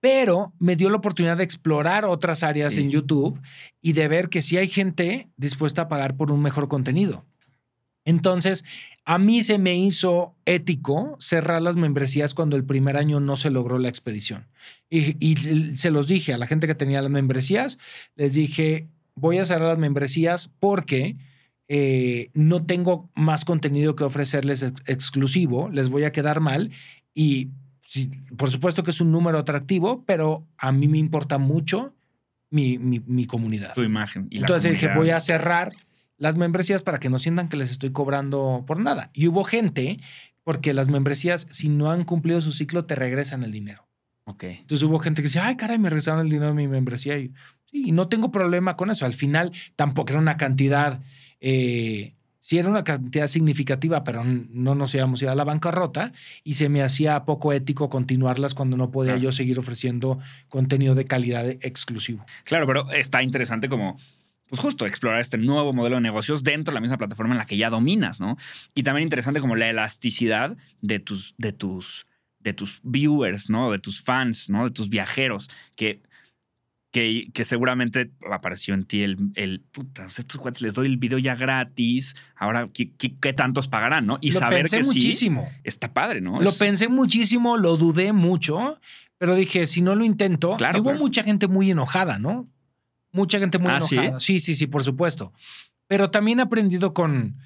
Pero 0.00 0.52
me 0.60 0.76
dio 0.76 0.88
la 0.88 0.96
oportunidad 0.98 1.36
de 1.36 1.44
explorar 1.44 2.04
otras 2.04 2.42
áreas 2.44 2.74
Sí. 2.74 2.80
en 2.80 2.90
YouTube 2.90 3.40
y 3.82 3.92
de 3.92 4.06
ver 4.08 4.28
que 4.28 4.40
sí 4.42 4.56
hay 4.56 4.68
gente 4.68 5.28
dispuesta 5.36 5.82
a 5.82 5.88
pagar 5.88 6.16
por 6.16 6.30
un 6.30 6.40
mejor 6.40 6.68
contenido. 6.68 7.26
Entonces, 8.04 8.64
a 9.04 9.18
mí 9.18 9.42
se 9.42 9.58
me 9.58 9.74
hizo 9.76 10.34
ético 10.44 11.16
cerrar 11.20 11.62
las 11.62 11.76
membresías 11.76 12.34
cuando 12.34 12.56
el 12.56 12.64
primer 12.64 12.96
año 12.96 13.18
no 13.20 13.36
se 13.36 13.50
logró 13.50 13.78
la 13.78 13.88
expedición. 13.88 14.46
Y, 14.88 15.16
y 15.24 15.36
se 15.76 15.90
los 15.90 16.06
dije 16.06 16.32
a 16.34 16.38
la 16.38 16.46
gente 16.46 16.66
que 16.66 16.74
tenía 16.74 17.02
las 17.02 17.10
membresías, 17.10 17.78
les 18.14 18.34
dije, 18.34 18.88
voy 19.14 19.38
a 19.38 19.44
cerrar 19.44 19.68
las 19.68 19.78
membresías 19.78 20.50
porque 20.60 21.16
eh, 21.68 22.30
no 22.34 22.64
tengo 22.66 23.08
más 23.14 23.44
contenido 23.44 23.94
que 23.96 24.04
ofrecerles 24.04 24.62
ex- 24.62 24.82
exclusivo, 24.88 25.68
les 25.70 25.88
voy 25.88 26.04
a 26.04 26.12
quedar 26.12 26.40
mal 26.40 26.70
y 27.14 27.48
sí, 27.82 28.10
por 28.36 28.50
supuesto 28.50 28.82
que 28.82 28.90
es 28.90 29.00
un 29.00 29.10
número 29.12 29.38
atractivo, 29.38 30.04
pero 30.04 30.44
a 30.58 30.72
mí 30.72 30.88
me 30.88 30.98
importa 30.98 31.38
mucho 31.38 31.94
mi, 32.50 32.78
mi- 32.78 33.00
mi 33.06 33.26
comunidad. 33.26 33.72
Tu 33.74 33.82
imagen. 33.84 34.26
Y 34.30 34.36
la 34.36 34.40
Entonces 34.42 34.72
dije, 34.72 34.88
voy 34.94 35.10
a 35.10 35.20
cerrar 35.20 35.70
las 36.20 36.36
membresías 36.36 36.82
para 36.82 37.00
que 37.00 37.08
no 37.08 37.18
sientan 37.18 37.48
que 37.48 37.56
les 37.56 37.70
estoy 37.70 37.90
cobrando 37.90 38.62
por 38.66 38.78
nada. 38.78 39.10
Y 39.14 39.26
hubo 39.26 39.42
gente, 39.42 39.98
porque 40.44 40.74
las 40.74 40.88
membresías, 40.88 41.46
si 41.50 41.70
no 41.70 41.90
han 41.90 42.04
cumplido 42.04 42.42
su 42.42 42.52
ciclo, 42.52 42.84
te 42.84 42.94
regresan 42.94 43.42
el 43.42 43.50
dinero. 43.50 43.88
Ok. 44.24 44.44
Entonces 44.44 44.82
hubo 44.82 44.98
gente 44.98 45.22
que 45.22 45.28
decía, 45.28 45.46
ay, 45.46 45.56
caray, 45.56 45.78
me 45.78 45.88
regresaron 45.88 46.20
el 46.20 46.30
dinero 46.30 46.48
de 46.48 46.54
mi 46.54 46.68
membresía. 46.68 47.18
Y, 47.18 47.32
sí, 47.70 47.90
no 47.92 48.08
tengo 48.08 48.30
problema 48.30 48.76
con 48.76 48.90
eso. 48.90 49.06
Al 49.06 49.14
final 49.14 49.52
tampoco 49.76 50.10
era 50.10 50.20
una 50.20 50.36
cantidad, 50.36 51.00
eh, 51.40 52.12
sí 52.38 52.58
era 52.58 52.68
una 52.68 52.84
cantidad 52.84 53.26
significativa, 53.26 54.04
pero 54.04 54.22
no 54.22 54.74
nos 54.74 54.94
íbamos 54.94 55.22
a 55.22 55.24
ir 55.24 55.30
a 55.30 55.34
la 55.34 55.44
bancarrota 55.44 56.12
y 56.44 56.54
se 56.54 56.68
me 56.68 56.82
hacía 56.82 57.24
poco 57.24 57.54
ético 57.54 57.88
continuarlas 57.88 58.52
cuando 58.52 58.76
no 58.76 58.90
podía 58.90 59.16
yo 59.16 59.32
seguir 59.32 59.58
ofreciendo 59.58 60.18
contenido 60.50 60.94
de 60.94 61.06
calidad 61.06 61.48
exclusivo. 61.48 62.26
Claro, 62.44 62.66
pero 62.66 62.90
está 62.90 63.22
interesante 63.22 63.70
como, 63.70 63.96
pues 64.50 64.60
justo, 64.60 64.84
explorar 64.84 65.20
este 65.20 65.38
nuevo 65.38 65.72
modelo 65.72 65.96
de 65.96 66.02
negocios 66.02 66.42
dentro 66.42 66.72
de 66.72 66.74
la 66.74 66.80
misma 66.82 66.98
plataforma 66.98 67.32
en 67.34 67.38
la 67.38 67.46
que 67.46 67.56
ya 67.56 67.70
dominas, 67.70 68.20
¿no? 68.20 68.36
Y 68.74 68.82
también 68.82 69.04
interesante 69.04 69.40
como 69.40 69.56
la 69.56 69.70
elasticidad 69.70 70.56
de 70.82 70.98
tus, 70.98 71.34
de 71.38 71.52
tus, 71.52 72.06
de 72.40 72.52
tus 72.52 72.80
viewers, 72.82 73.48
¿no? 73.48 73.70
De 73.70 73.78
tus 73.78 74.02
fans, 74.02 74.50
¿no? 74.50 74.64
De 74.64 74.70
tus 74.72 74.88
viajeros, 74.90 75.48
que, 75.76 76.02
que, 76.90 77.28
que 77.32 77.44
seguramente 77.44 78.10
apareció 78.32 78.74
en 78.74 78.84
ti 78.84 79.02
el, 79.02 79.16
el 79.36 79.60
puta, 79.60 80.02
pues 80.04 80.18
estos 80.18 80.40
cuates 80.40 80.60
les 80.60 80.74
doy 80.74 80.86
el 80.86 80.96
video 80.96 81.18
ya 81.18 81.36
gratis, 81.36 82.16
ahora, 82.34 82.68
¿qué, 82.74 82.90
qué, 82.96 83.14
qué 83.20 83.32
tantos 83.32 83.68
pagarán, 83.68 84.06
no? 84.06 84.18
Y 84.20 84.32
Lo 84.32 84.40
saber 84.40 84.62
pensé 84.62 84.78
que 84.78 84.82
sí, 84.82 84.88
muchísimo. 84.88 85.48
está 85.62 85.92
padre, 85.92 86.20
¿no? 86.20 86.40
Lo 86.40 86.50
Es- 86.50 86.58
pensé 86.58 86.88
muchísimo, 86.88 87.56
lo 87.56 87.76
dudé 87.76 88.12
mucho, 88.12 88.80
pero 89.18 89.36
dije, 89.36 89.66
si 89.68 89.82
no 89.82 89.94
lo 89.94 90.04
intento, 90.04 90.56
Claro, 90.56 90.78
y 90.78 90.80
hubo 90.80 90.90
claro. 90.90 90.98
mucha 91.04 91.22
gente 91.22 91.46
muy 91.46 91.70
enojada, 91.70 92.18
¿no? 92.18 92.48
Mucha 93.12 93.38
gente 93.38 93.58
muy 93.58 93.70
Ah, 93.72 93.80
¿sí? 93.80 93.96
enojada. 93.96 94.20
¿sí? 94.20 94.40
sí, 94.40 94.54
sí, 94.54 94.66
por 94.66 94.84
supuesto. 94.84 95.32
Pero 95.86 96.10
también 96.10 96.38
he 96.38 96.42
aprendido 96.42 96.94
con, 96.94 97.36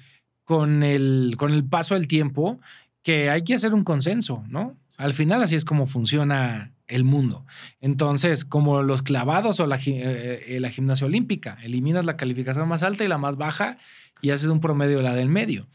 con, 0.43 0.83
el, 0.83 1.35
con 1.37 1.51
el 1.53 1.63
paso 1.65 1.95
del 1.95 2.07
tiempo 2.07 2.59
que 3.01 3.29
hay 3.29 3.43
que 3.43 3.55
hacer 3.55 3.73
un 3.73 3.83
consenso, 3.83 4.43
¿no? 4.47 4.75
Al 4.97 5.13
final 5.13 5.41
así 5.43 5.55
es 5.55 5.65
como 5.65 5.87
funciona 5.87 6.71
el 6.87 7.03
mundo. 7.03 7.45
Entonces, 7.81 8.45
como 8.45 8.81
los 8.83 9.01
clavados 9.01 9.59
o 9.59 9.67
la, 9.67 9.77
gi- 9.77 9.95
eh, 9.99 10.55
eh, 10.55 10.59
la 10.59 10.69
gimnasia 10.69 11.05
olímpica, 11.07 11.57
eliminas 11.63 12.05
la 12.05 12.15
calificación 12.17 12.67
más 12.67 12.83
alta 12.83 13.03
y 13.03 13.07
la 13.07 13.17
más 13.17 13.35
baja 13.37 13.77
y 14.21 14.29
haces 14.29 14.49
un 14.49 14.59
promedio 14.61 14.97
de 14.97 15.03
la 15.03 15.15
del 15.15 15.29
medio. 15.29 15.67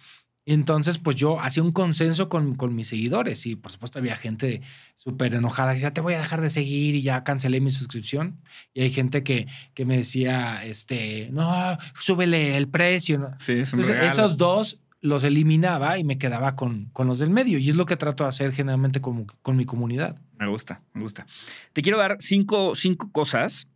Entonces, 0.47 0.99
pues 0.99 1.17
yo 1.17 1.39
hacía 1.41 1.63
un 1.63 1.73
consenso 1.73 2.29
con, 2.29 2.55
con 2.55 2.75
mis 2.75 2.89
seguidores 2.89 3.47
y 3.47 3.57
por 3.57 3.71
supuesto 3.71 3.99
había 3.99 4.17
gente 4.17 4.63
súper 4.97 5.35
enojada, 5.35 5.77
ya 5.77 5.93
te 5.93 6.01
voy 6.01 6.15
a 6.15 6.19
dejar 6.19 6.41
de 6.41 6.51
seguir 6.51 6.95
y 6.95 7.03
ya 7.03 7.25
cancelé 7.25 7.61
mi 7.61 7.71
suscripción. 7.71 8.41
Y 8.73 8.83
hay 8.83 8.91
gente 8.91 9.23
que, 9.23 9.47
que 9.75 9.85
me 9.85 9.99
decía, 9.99 10.65
este, 10.65 11.29
no, 11.33 11.77
súbele 11.95 12.57
el 12.57 12.69
precio. 12.69 13.19
¿no? 13.19 13.31
Sí, 13.39 13.53
es 13.53 13.73
un 13.73 13.81
Entonces, 13.81 14.01
regalo. 14.01 14.13
esos 14.13 14.37
dos 14.39 14.81
los 15.03 15.25
eliminaba 15.25 15.99
y 15.99 16.05
me 16.05 16.19
quedaba 16.19 16.57
con, 16.57 16.87
con 16.87 17.07
los 17.07 17.19
del 17.19 17.31
medio. 17.31 17.59
Y 17.59 17.71
es 17.71 17.77
lo 17.77 17.87
que 17.87 17.97
trato 17.97 18.25
de 18.25 18.31
hacer 18.31 18.53
generalmente 18.53 19.01
con, 19.01 19.27
con 19.43 19.57
mi 19.57 19.67
comunidad. 19.67 20.21
Me 20.39 20.47
gusta, 20.49 20.79
me 20.95 21.03
gusta. 21.03 21.27
Te 21.73 21.83
quiero 21.83 21.99
dar 21.99 22.17
cinco, 22.19 22.75
cinco 22.75 23.11
cosas 23.13 23.69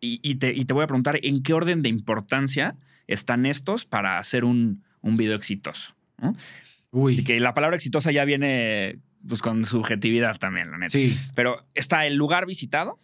y, 0.00 0.20
y 0.22 0.36
te, 0.36 0.52
y 0.52 0.64
te 0.64 0.74
voy 0.74 0.84
a 0.84 0.86
preguntar 0.86 1.18
en 1.22 1.42
qué 1.42 1.52
orden 1.52 1.82
de 1.82 1.90
importancia 1.90 2.76
están 3.06 3.46
estos 3.46 3.84
para 3.84 4.18
hacer 4.18 4.44
un, 4.44 4.82
un 5.02 5.16
video 5.16 5.36
exitoso. 5.36 5.94
¿no? 6.18 6.34
Uy. 6.90 7.20
Y 7.20 7.24
que 7.24 7.38
la 7.40 7.54
palabra 7.54 7.76
exitosa 7.76 8.10
ya 8.12 8.24
viene 8.24 8.98
pues, 9.26 9.42
con 9.42 9.64
subjetividad 9.64 10.38
también, 10.38 10.70
la 10.70 10.78
neta. 10.78 10.90
Sí. 10.90 11.16
Pero 11.34 11.66
está 11.74 12.06
el 12.06 12.14
lugar 12.16 12.46
visitado, 12.46 12.98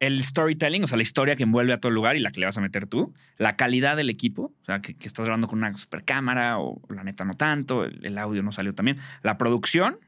el 0.00 0.22
storytelling, 0.24 0.82
o 0.82 0.88
sea, 0.88 0.96
la 0.96 1.04
historia 1.04 1.36
que 1.36 1.44
envuelve 1.44 1.72
a 1.72 1.78
todo 1.78 1.90
el 1.90 1.94
lugar 1.94 2.16
y 2.16 2.20
la 2.20 2.32
que 2.32 2.40
le 2.40 2.46
vas 2.46 2.58
a 2.58 2.60
meter 2.60 2.86
tú, 2.86 3.14
la 3.36 3.56
calidad 3.56 3.96
del 3.96 4.10
equipo, 4.10 4.52
o 4.62 4.64
sea, 4.64 4.80
que, 4.80 4.94
que 4.94 5.06
estás 5.06 5.24
grabando 5.24 5.46
con 5.46 5.60
una 5.60 5.72
super 5.74 6.04
cámara 6.04 6.58
o 6.58 6.82
la 6.88 7.04
neta 7.04 7.24
no 7.24 7.34
tanto, 7.34 7.84
el, 7.84 8.04
el 8.04 8.18
audio 8.18 8.42
no 8.42 8.50
salió 8.50 8.74
también, 8.74 8.98
la 9.22 9.38
producción 9.38 9.98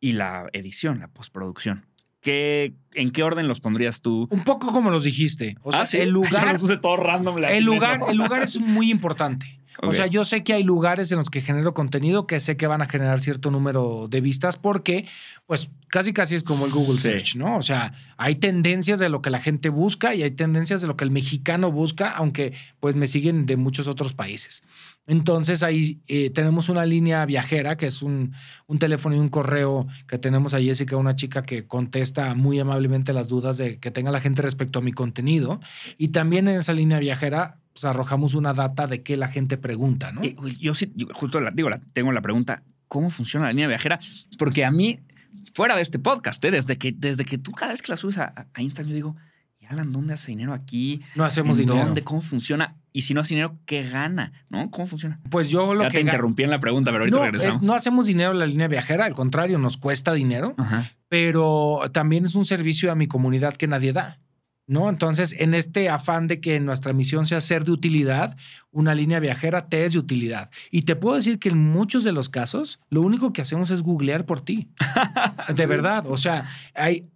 y 0.00 0.12
la 0.12 0.50
edición, 0.52 0.98
la 0.98 1.08
postproducción. 1.08 1.86
¿Qué, 2.22 2.72
¿En 2.94 3.10
qué 3.10 3.22
orden 3.24 3.48
los 3.48 3.60
pondrías 3.60 4.00
tú? 4.00 4.28
Un 4.30 4.44
poco 4.44 4.72
como 4.72 4.90
los 4.90 5.04
dijiste. 5.04 5.56
O 5.62 5.72
sea, 5.72 5.82
Ah, 5.82 5.86
¿sí? 5.86 5.98
el 5.98 6.08
lugar, 6.10 6.56
todo 6.80 6.96
random. 6.96 7.36
el 7.44 7.64
lugar, 7.64 8.00
el 8.08 8.16
lugar 8.16 8.42
es 8.42 8.58
muy 8.58 8.90
importante. 8.90 9.58
O 9.80 9.92
sea, 9.92 10.06
yo 10.06 10.24
sé 10.24 10.44
que 10.44 10.52
hay 10.52 10.62
lugares 10.62 11.10
en 11.12 11.18
los 11.18 11.30
que 11.30 11.40
genero 11.40 11.74
contenido 11.74 12.26
que 12.26 12.40
sé 12.40 12.56
que 12.56 12.66
van 12.66 12.82
a 12.82 12.88
generar 12.88 13.20
cierto 13.20 13.50
número 13.50 14.08
de 14.08 14.20
vistas 14.20 14.56
porque, 14.56 15.06
pues, 15.46 15.70
casi 15.88 16.12
casi 16.12 16.34
es 16.34 16.42
como 16.42 16.66
el 16.66 16.72
Google 16.72 16.96
Sí. 16.96 17.08
Search, 17.08 17.36
¿no? 17.36 17.56
O 17.56 17.62
sea, 17.62 17.92
hay 18.16 18.36
tendencias 18.36 18.98
de 18.98 19.08
lo 19.08 19.22
que 19.22 19.30
la 19.30 19.40
gente 19.40 19.68
busca 19.68 20.14
y 20.14 20.22
hay 20.22 20.30
tendencias 20.32 20.80
de 20.80 20.86
lo 20.86 20.96
que 20.96 21.04
el 21.04 21.10
mexicano 21.10 21.70
busca, 21.72 22.10
aunque 22.10 22.52
pues 22.80 22.94
me 22.96 23.06
siguen 23.06 23.46
de 23.46 23.56
muchos 23.56 23.88
otros 23.88 24.12
países. 24.14 24.62
Entonces 25.06 25.62
ahí 25.62 26.00
eh, 26.06 26.30
tenemos 26.30 26.68
una 26.68 26.86
línea 26.86 27.26
viajera, 27.26 27.76
que 27.76 27.86
es 27.86 28.02
un, 28.02 28.34
un 28.66 28.78
teléfono 28.78 29.16
y 29.16 29.18
un 29.18 29.28
correo 29.28 29.86
que 30.06 30.18
tenemos 30.18 30.54
a 30.54 30.60
Jessica, 30.60 30.96
una 30.96 31.16
chica 31.16 31.42
que 31.42 31.66
contesta 31.66 32.34
muy 32.34 32.60
amablemente 32.60 33.12
las 33.12 33.28
dudas 33.28 33.56
de 33.56 33.78
que 33.80 33.90
tenga 33.90 34.12
la 34.12 34.20
gente 34.20 34.42
respecto 34.42 34.78
a 34.78 34.82
mi 34.82 34.92
contenido. 34.92 35.60
Y 35.98 36.08
también 36.08 36.46
en 36.48 36.56
esa 36.56 36.72
línea 36.72 36.98
viajera 37.00 37.58
pues, 37.72 37.84
arrojamos 37.84 38.34
una 38.34 38.52
data 38.52 38.86
de 38.86 39.02
qué 39.02 39.16
la 39.16 39.28
gente 39.28 39.56
pregunta, 39.58 40.12
¿no? 40.12 40.22
Pues, 40.36 40.58
Yo 40.58 40.74
sí, 40.74 40.92
yo 40.94 41.06
justo 41.12 41.40
la, 41.40 41.50
digo, 41.50 41.70
la, 41.70 41.80
tengo 41.92 42.12
la 42.12 42.20
pregunta, 42.20 42.62
¿cómo 42.88 43.10
funciona 43.10 43.46
la 43.46 43.52
línea 43.52 43.68
viajera? 43.68 43.98
Porque 44.38 44.64
a 44.64 44.70
mí, 44.70 45.00
fuera 45.54 45.76
de 45.76 45.82
este 45.82 45.98
podcast, 45.98 46.44
¿eh? 46.44 46.50
desde, 46.50 46.76
que, 46.78 46.92
desde 46.92 47.24
que 47.24 47.38
tú 47.38 47.52
cada 47.52 47.72
vez 47.72 47.82
que 47.82 47.92
la 47.92 47.96
subes 47.96 48.18
a, 48.18 48.46
a 48.52 48.62
Instagram, 48.62 48.90
yo 48.90 48.94
digo, 48.94 49.16
¿y 49.58 49.66
Alan 49.66 49.92
dónde 49.92 50.14
hace 50.14 50.32
dinero 50.32 50.52
aquí? 50.52 51.02
No 51.14 51.24
hacemos 51.24 51.58
¿En 51.58 51.66
dinero. 51.66 51.84
¿Dónde? 51.86 52.02
¿Cómo 52.04 52.20
funciona? 52.20 52.76
Y 52.92 53.02
si 53.02 53.14
no 53.14 53.20
hace 53.22 53.34
dinero, 53.34 53.56
¿qué 53.64 53.88
gana? 53.88 54.32
¿No? 54.50 54.70
¿Cómo 54.70 54.86
funciona? 54.86 55.18
Pues 55.30 55.48
yo 55.48 55.72
lo 55.72 55.84
ya 55.84 55.88
que 55.88 55.98
te 55.98 56.02
ga- 56.04 56.06
interrumpí 56.08 56.42
en 56.42 56.50
la 56.50 56.60
pregunta, 56.60 56.90
pero 56.90 57.04
ahorita 57.04 57.16
no, 57.16 57.24
regresamos. 57.24 57.56
es- 57.56 57.62
no 57.62 57.74
hacemos 57.74 58.04
dinero 58.06 58.32
en 58.32 58.38
la 58.40 58.46
línea 58.46 58.68
viajera, 58.68 59.06
al 59.06 59.14
contrario, 59.14 59.58
nos 59.58 59.76
cuesta 59.78 60.12
dinero. 60.12 60.54
Ajá. 60.58 60.90
pero 61.08 61.80
también 61.92 62.24
es 62.24 62.34
un 62.34 62.44
servicio 62.46 62.90
a 62.90 62.94
mi 62.94 63.06
comunidad 63.06 63.54
que 63.54 63.66
nadie 63.68 63.92
da. 63.92 64.18
¿No? 64.66 64.88
Entonces, 64.88 65.34
en 65.38 65.54
este 65.54 65.88
afán 65.88 66.28
de 66.28 66.40
que 66.40 66.60
nuestra 66.60 66.92
misión 66.92 67.26
sea 67.26 67.40
ser 67.40 67.64
de 67.64 67.72
utilidad, 67.72 68.36
una 68.70 68.94
línea 68.94 69.20
viajera 69.20 69.68
te 69.68 69.84
es 69.84 69.92
de 69.92 69.98
utilidad. 69.98 70.50
Y 70.70 70.82
te 70.82 70.96
puedo 70.96 71.16
decir 71.16 71.38
que 71.38 71.48
en 71.48 71.58
muchos 71.58 72.04
de 72.04 72.12
los 72.12 72.28
casos, 72.28 72.80
lo 72.88 73.02
único 73.02 73.32
que 73.32 73.42
hacemos 73.42 73.70
es 73.70 73.82
googlear 73.82 74.24
por 74.24 74.40
ti. 74.40 74.70
De 75.54 75.66
verdad. 75.66 76.04
O 76.06 76.16
sea, 76.16 76.48
hay, 76.74 77.10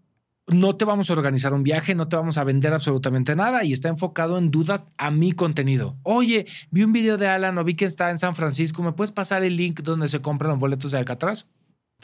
no 0.49 0.77
te 0.77 0.85
vamos 0.85 1.11
a 1.11 1.13
organizar 1.13 1.53
un 1.53 1.63
viaje, 1.63 1.95
no 1.95 2.09
te 2.09 2.17
vamos 2.17 2.39
a 2.39 2.45
vender 2.45 2.73
absolutamente 2.73 3.35
nada 3.35 3.65
y 3.65 3.73
está 3.73 3.89
enfocado 3.89 4.39
en 4.39 4.51
dudas 4.51 4.87
a 4.97 5.11
mi 5.11 5.33
contenido. 5.33 5.97
Oye, 6.03 6.47
vi 6.71 6.85
un 6.85 6.93
video 6.93 7.17
de 7.17 7.27
Alan 7.27 7.59
o 7.59 7.65
vi 7.65 7.75
que 7.75 7.85
está 7.85 8.11
en 8.11 8.19
San 8.19 8.37
Francisco, 8.37 8.83
¿me 8.83 8.93
puedes 8.93 9.13
pasar 9.13 9.43
el 9.43 9.57
link 9.57 9.81
donde 9.83 10.09
se 10.09 10.21
compran 10.21 10.51
los 10.51 10.59
boletos 10.59 10.93
de 10.93 10.99
Alcatraz? 10.99 11.47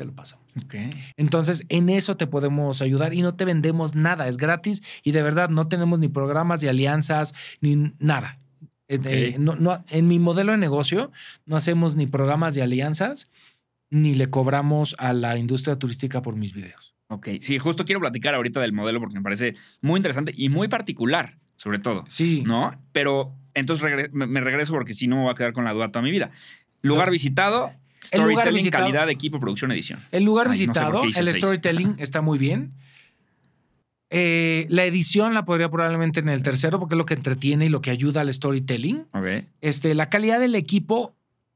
Te 0.03 0.07
lo 0.07 0.15
pasamos. 0.17 0.45
Ok. 0.65 0.75
Entonces, 1.17 1.65
en 1.69 1.88
eso 1.88 2.17
te 2.17 2.27
podemos 2.27 2.83
ayudar 2.83 3.15
y 3.15 3.23
no 3.23 3.37
te 3.37 3.45
vendemos 3.45 3.95
nada, 3.95 4.27
es 4.27 4.37
gratis 4.37 4.83
y 5.05 5.12
de 5.12 5.23
verdad 5.23 5.49
no 5.49 5.69
tenemos 5.69 6.01
ni 6.01 6.09
programas 6.09 6.61
de 6.61 6.69
alianzas 6.69 7.35
ni 7.61 7.93
nada. 8.01 8.41
Eh, 8.88 8.99
eh, 9.05 9.31
Ok. 9.35 9.38
no- 9.38 9.55
no- 9.55 9.85
en 9.91 10.09
mi 10.09 10.19
modelo 10.19 10.51
de 10.51 10.59
negocio 10.59 11.12
no 11.47 11.57
hacemos 11.57 11.95
ni 11.95 12.09
programas 12.09 12.57
de 12.57 12.62
alianzas 12.62 13.29
ni 13.91 14.17
le 14.17 14.29
cobramos 14.29 14.97
a 14.99 15.12
la 15.12 15.38
industria 15.38 15.77
turística 15.77 16.21
por 16.21 16.35
mis 16.35 16.53
videos. 16.53 16.97
Ok. 17.07 17.29
Sí, 17.41 17.59
justo 17.61 17.85
quiero 17.85 18.01
platicar 18.01 18.35
ahorita 18.35 18.59
del 18.61 18.73
modelo 18.73 18.99
porque 18.99 19.15
me 19.15 19.23
parece 19.23 19.55
muy 19.83 19.99
interesante 19.99 20.35
y 20.37 20.49
muy 20.49 20.67
particular, 20.67 21.38
sobre 21.55 21.79
todo. 21.79 22.05
Sí. 22.09 22.43
¿No? 22.45 22.73
Pero 22.91 23.35
entonces 23.55 23.87
regre- 23.88 24.11
me 24.11 24.41
regreso 24.41 24.73
porque 24.73 24.95
si 24.95 25.07
no 25.07 25.15
me 25.17 25.23
voy 25.23 25.31
a 25.31 25.35
quedar 25.35 25.53
con 25.53 25.65
la 25.65 25.73
duda 25.73 25.93
toda 25.93 26.03
mi 26.03 26.11
vida. 26.11 26.31
Lugar 26.81 27.05
Entonces, 27.09 27.23
visitado, 27.23 27.73
storytelling, 28.03 28.55
visitado- 28.55 28.85
calidad 28.85 29.09
equipo, 29.11 29.38
producción, 29.41 29.73
edición. 29.73 30.01
El 30.11 30.25
lugar 30.25 30.47
Ay, 30.47 30.51
no 30.51 30.75
sé 30.75 30.81
por 30.81 31.07
visitado, 31.07 31.29
el 31.29 31.35
storytelling 31.35 31.95
está 31.99 32.21
muy 32.21 32.38
bien. 32.38 32.73
Eh, 34.11 34.67
la 34.69 34.85
edición 34.85 35.33
la 35.33 35.45
podría 35.47 35.71
probablemente 35.71 36.21
en 36.21 36.29
el 36.29 36.43
tercero 36.43 36.79
porque 36.79 36.95
es 36.95 36.99
lo 36.99 37.07
que 37.07 37.15
entretiene 37.15 37.67
y 37.67 37.69
lo 37.71 37.81
que 37.81 37.91
ayuda 37.91 38.21
al 38.21 38.33
storytelling. 38.33 39.07
Ok. 39.15 39.45
Este, 39.62 39.95
la 39.95 40.11
calidad 40.11 40.38
del 40.38 40.55
equipo 40.55 41.15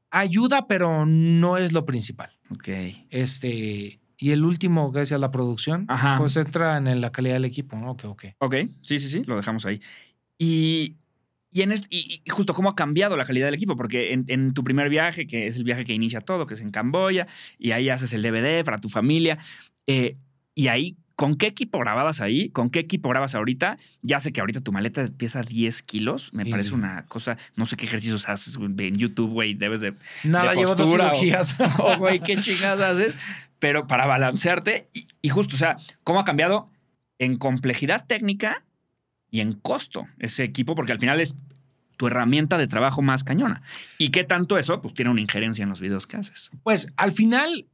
ayuda, 0.09 0.67
pero 0.67 1.05
no 1.05 1.57
es 1.57 1.71
lo 1.71 1.85
principal. 1.85 2.31
Ok. 2.49 2.69
Este, 3.11 3.99
y 4.17 4.31
el 4.31 4.43
último, 4.43 4.91
que 4.91 4.99
decía 4.99 5.19
la 5.19 5.29
producción, 5.31 5.85
Ajá. 5.87 6.17
pues 6.17 6.35
entra 6.35 6.77
en 6.77 6.99
la 6.99 7.11
calidad 7.11 7.35
del 7.35 7.45
equipo, 7.45 7.77
¿no? 7.77 7.91
Ok, 7.91 8.05
ok. 8.05 8.25
Ok. 8.39 8.55
Sí, 8.81 8.97
sí, 8.97 9.07
sí. 9.09 9.23
Lo 9.25 9.35
dejamos 9.35 9.65
ahí. 9.67 9.79
Y. 10.39 10.95
Y, 11.57 11.61
en 11.63 11.71
este- 11.71 11.87
y- 11.95 12.21
y 12.23 12.29
justo 12.29 12.53
cómo 12.53 12.69
ha 12.69 12.75
cambiado 12.75 13.17
la 13.17 13.25
calidad 13.25 13.47
del 13.47 13.55
equipo, 13.55 13.75
porque 13.75 14.13
en, 14.13 14.25
en 14.27 14.53
tu 14.53 14.63
primer 14.63 14.89
viaje, 14.89 15.25
que 15.25 15.47
es 15.47 15.55
el 15.55 15.63
viaje 15.63 15.85
que 15.85 15.93
inicia 15.93 16.21
todo, 16.21 16.45
que 16.45 16.53
es 16.53 16.61
en 16.61 16.69
Camboya, 16.71 17.25
y 17.57 17.71
ahí 17.71 17.89
haces 17.89 18.13
el 18.13 18.21
DVD 18.21 18.63
para 18.63 18.77
tu 18.79 18.89
familia, 18.89 19.37
eh, 19.87 20.17
y 20.53 20.67
ahí, 20.67 20.97
¿con 21.15 21.35
qué 21.35 21.47
equipo 21.47 21.79
grababas 21.79 22.21
ahí? 22.21 22.49
¿Con 22.49 22.69
qué 22.69 22.77
equipo 22.79 23.09
grabas 23.09 23.33
ahorita? 23.33 23.77
Ya 24.03 24.19
sé 24.19 24.31
que 24.31 24.39
ahorita 24.41 24.61
tu 24.61 24.71
maleta 24.71 25.03
pesa 25.17 25.41
10 25.41 25.81
kilos, 25.81 26.31
me 26.33 26.43
Sí, 26.43 26.51
parece 26.51 26.69
sí. 26.69 26.75
una 26.75 27.05
cosa, 27.05 27.37
no 27.55 27.65
sé 27.65 27.75
qué 27.75 27.85
ejercicios 27.85 28.29
haces 28.29 28.55
en 28.57 28.95
YouTube, 28.95 29.31
güey, 29.31 29.55
debes 29.55 29.81
de... 29.81 29.95
Nada, 30.25 30.51
de 30.51 30.57
llevo 30.57 30.75
dos 30.75 30.81
postura 30.81 31.07
o- 31.07 31.15
cirugías. 31.15 31.55
Oh, 31.79 31.97
güey, 31.97 32.19
qué 32.19 32.37
chingadas 32.37 32.97
haces. 32.97 33.15
Pero 33.57 33.87
para 33.87 34.05
balancearte, 34.05 34.89
y, 34.93 35.07
y 35.23 35.29
justo, 35.29 35.55
o 35.55 35.57
sea, 35.57 35.77
¿cómo 36.03 36.19
ha 36.19 36.25
cambiado 36.25 36.69
en 37.17 37.37
complejidad 37.37 38.05
técnica 38.05 38.63
y 39.29 39.41
en 39.41 39.53
costo 39.53 40.07
ese 40.19 40.43
equipo? 40.43 40.75
Porque 40.75 40.91
al 40.91 40.99
final 40.99 41.19
es 41.19 41.37
tu 41.97 42.07
herramienta 42.07 42.57
de 42.57 42.67
trabajo 42.67 43.01
más 43.01 43.23
cañona. 43.23 43.61
¿Y 43.97 44.09
qué 44.09 44.23
tanto 44.23 44.57
eso? 44.57 44.81
Pues 44.81 44.93
tiene 44.93 45.11
una 45.11 45.21
injerencia 45.21 45.63
en 45.63 45.69
los 45.69 45.81
videos 45.81 46.07
que 46.07 46.17
haces. 46.17 46.51
Pues 46.63 46.93
al 46.95 47.11
final, 47.11 47.67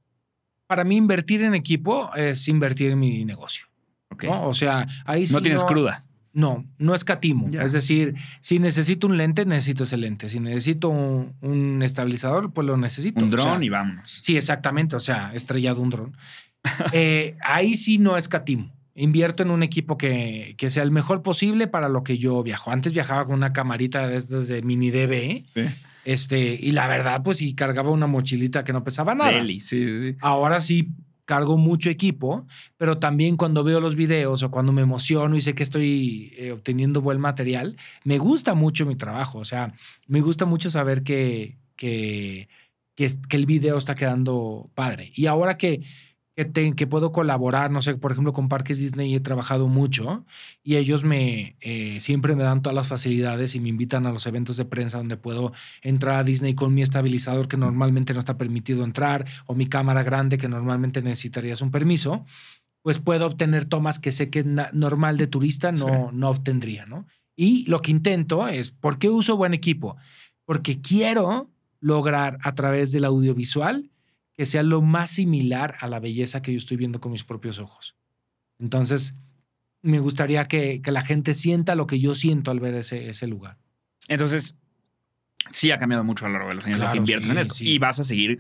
para 0.67 0.83
mí 0.83 0.95
invertir 0.95 1.43
en 1.43 1.53
equipo 1.53 2.13
es 2.15 2.47
invertir 2.47 2.91
en 2.91 2.99
mi 2.99 3.25
negocio. 3.25 3.65
¿ok? 4.09 4.23
¿no? 4.23 4.47
O 4.47 4.53
sea, 4.53 4.87
ahí 5.05 5.27
sí 5.27 5.33
no 5.33 5.41
tienes 5.41 5.63
cruda. 5.63 6.05
No, 6.31 6.65
no 6.79 6.95
escatimo. 6.95 7.47
Ya. 7.51 7.61
Es 7.61 7.73
decir, 7.73 8.15
si 8.41 8.57
necesito 8.57 9.05
un 9.05 9.17
lente, 9.17 9.45
necesito 9.45 9.83
ese 9.83 9.97
lente. 9.97 10.29
Si 10.29 10.39
necesito 10.39 10.89
un, 10.89 11.35
un 11.41 11.83
estabilizador, 11.83 12.51
pues 12.51 12.65
lo 12.65 12.75
necesito. 12.75 13.23
Un 13.23 13.31
O 13.31 13.37
sea, 13.37 13.45
dron 13.45 13.63
y 13.63 13.69
vámonos. 13.69 14.19
Sí, 14.23 14.35
exactamente. 14.35 14.95
O 14.95 14.99
sea, 14.99 15.31
estrellado 15.33 15.81
un 15.81 15.89
dron. 15.89 16.17
Eh, 16.93 17.35
ahí 17.43 17.75
sí 17.75 17.97
no 17.97 18.15
escatimo. 18.15 18.73
Invierto 18.95 19.41
en 19.43 19.49
un 19.51 19.63
equipo 19.63 19.97
que, 19.97 20.56
que 20.58 20.69
sea 20.69 20.84
el 20.84 20.91
mejor 20.91 21.23
posible 21.23 21.67
para 21.67 21.89
lo 21.89 22.03
que 22.03 22.17
yo 22.17 22.43
viajo. 22.43 22.71
Antes 22.71 22.93
viajaba 22.93 23.25
con 23.25 23.36
una 23.36 23.51
camarita 23.53 24.08
desde 24.08 24.45
de 24.45 24.62
mini 24.62 24.91
DV, 24.91 25.43
Sí. 25.45 25.62
este, 26.06 26.58
y 26.60 26.71
la 26.73 26.88
verdad, 26.88 27.23
pues 27.23 27.38
sí 27.39 27.56
cargaba 27.56 27.89
una 27.89 28.06
mochilita 28.08 28.63
que 28.63 28.71
no 28.73 28.84
pesaba 28.84 29.15
nada. 29.15 29.32
Deli, 29.32 29.60
sí, 29.62 29.88
sí. 30.01 30.15
Ahora 30.21 30.62
sí 30.62 30.89
cargo 31.25 31.58
mucho 31.58 31.89
equipo, 31.89 32.45
pero 32.77 32.99
también 32.99 33.38
cuando 33.38 33.63
veo 33.63 33.79
los 33.79 33.95
videos 33.95 34.43
o 34.43 34.51
cuando 34.51 34.73
me 34.73 34.82
emociono 34.82 35.38
y 35.38 35.41
sé 35.41 35.56
que 35.56 35.63
estoy 35.63 36.34
eh, 36.38 36.51
obteniendo 36.51 37.01
buen 37.01 37.19
material, 37.19 37.77
me 38.03 38.17
gusta 38.17 38.53
mucho 38.56 38.86
mi 38.86 38.95
trabajo. 38.97 39.39
O 39.39 39.45
sea, 39.45 39.73
me 40.08 40.19
gusta 40.21 40.45
mucho 40.45 40.69
saber 40.69 41.01
que, 41.03 41.58
que, 41.77 42.49
que 42.95 43.08
el 43.38 43.45
video 43.45 43.77
está 43.77 43.95
quedando 43.95 44.69
padre. 44.75 45.12
Y 45.15 45.25
ahora 45.27 45.58
que, 45.58 45.82
que, 46.35 46.45
te- 46.45 46.73
que 46.75 46.87
puedo 46.87 47.11
colaborar, 47.11 47.69
no 47.71 47.81
sé, 47.81 47.95
por 47.95 48.11
ejemplo, 48.11 48.33
con 48.33 48.49
Parques 48.49 48.79
Disney 48.79 49.13
he 49.13 49.19
trabajado 49.19 49.67
mucho 49.67 50.25
y 50.63 50.77
ellos 50.77 51.03
me 51.03 51.55
eh, 51.61 51.99
siempre 52.01 52.36
me 52.36 52.43
dan 52.43 52.61
todas 52.61 52.75
las 52.75 52.88
facilidades 52.88 53.53
y 53.55 53.59
me 53.59 53.69
invitan 53.69 54.05
a 54.05 54.11
los 54.11 54.25
eventos 54.25 54.57
de 54.57 54.65
prensa 54.65 54.97
donde 54.97 55.17
puedo 55.17 55.53
entrar 55.81 56.15
a 56.15 56.23
Disney 56.23 56.55
con 56.55 56.73
mi 56.73 56.81
estabilizador 56.81 57.47
que 57.47 57.57
normalmente 57.57 58.13
no 58.13 58.19
está 58.19 58.38
permitido 58.38 58.84
entrar 58.84 59.25
o 59.45 59.53
mi 59.53 59.67
cámara 59.67 60.03
grande 60.03 60.38
que 60.38 60.49
normalmente 60.49 61.01
necesitarías 61.03 61.61
un 61.61 61.69
permiso, 61.71 62.25
pues 62.81 62.99
puedo 62.99 63.27
obtener 63.27 63.65
tomas 63.65 63.99
que 63.99 64.11
sé 64.11 64.29
que 64.29 64.43
normal 64.43 65.17
de 65.17 65.27
turista 65.27 65.71
no, 65.71 66.11
no 66.11 66.29
obtendría, 66.29 66.86
¿no? 66.86 67.05
Y 67.36 67.65
lo 67.69 67.81
que 67.81 67.91
intento 67.91 68.47
es, 68.47 68.71
¿por 68.71 68.97
qué 68.97 69.09
uso 69.09 69.38
buen 69.38 69.53
equipo? 69.53 69.97
Porque 70.45 70.81
quiero 70.81 71.49
lograr 71.79 72.38
a 72.43 72.53
través 72.55 72.91
del 72.91 73.05
audiovisual 73.05 73.89
que 74.36 74.45
sea 74.45 74.63
lo 74.63 74.81
más 74.81 75.11
similar 75.11 75.75
a 75.79 75.88
la 75.88 75.99
belleza 75.99 76.41
que 76.41 76.51
yo 76.51 76.57
estoy 76.57 76.77
viendo 76.77 76.99
con 76.99 77.11
mis 77.11 77.23
propios 77.23 77.59
ojos. 77.59 77.95
Entonces, 78.59 79.15
me 79.81 79.99
gustaría 79.99 80.47
que, 80.47 80.81
que 80.81 80.91
la 80.91 81.01
gente 81.01 81.34
sienta 81.34 81.75
lo 81.75 81.88
que 81.88 81.99
yo 81.99 82.15
siento 82.15 82.51
al 82.51 82.59
ver 82.59 82.75
ese, 82.75 83.09
ese 83.09 83.27
lugar. 83.27 83.57
Entonces, 84.07 84.55
sí 85.49 85.71
ha 85.71 85.77
cambiado 85.77 86.03
mucho 86.03 86.25
a 86.25 86.29
lo 86.29 86.34
largo 86.34 86.49
de 86.49 86.55
los 86.55 86.65
años 86.65 86.79
lo 86.79 86.91
que 86.91 86.97
inviertes 86.97 87.29
en 87.29 87.38
esto. 87.38 87.53
sí. 87.53 87.69
Y 87.69 87.79
vas 87.79 87.99
a 87.99 88.03
seguir 88.03 88.39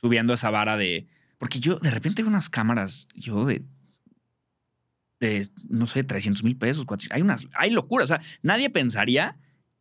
subiendo 0.00 0.32
esa 0.32 0.50
vara 0.50 0.76
de. 0.76 1.06
Porque 1.38 1.60
yo 1.60 1.76
de 1.76 1.90
repente 1.90 2.22
veo 2.22 2.30
unas 2.30 2.50
cámaras, 2.50 3.08
yo 3.14 3.44
de. 3.44 3.62
de, 5.20 5.48
no 5.68 5.86
sé, 5.86 6.04
300 6.04 6.42
mil 6.42 6.56
pesos, 6.56 6.84
400, 6.84 7.16
hay 7.16 7.22
unas, 7.22 7.46
hay 7.54 7.70
locura. 7.70 8.04
O 8.04 8.06
sea, 8.06 8.20
nadie 8.42 8.70
pensaría 8.70 9.34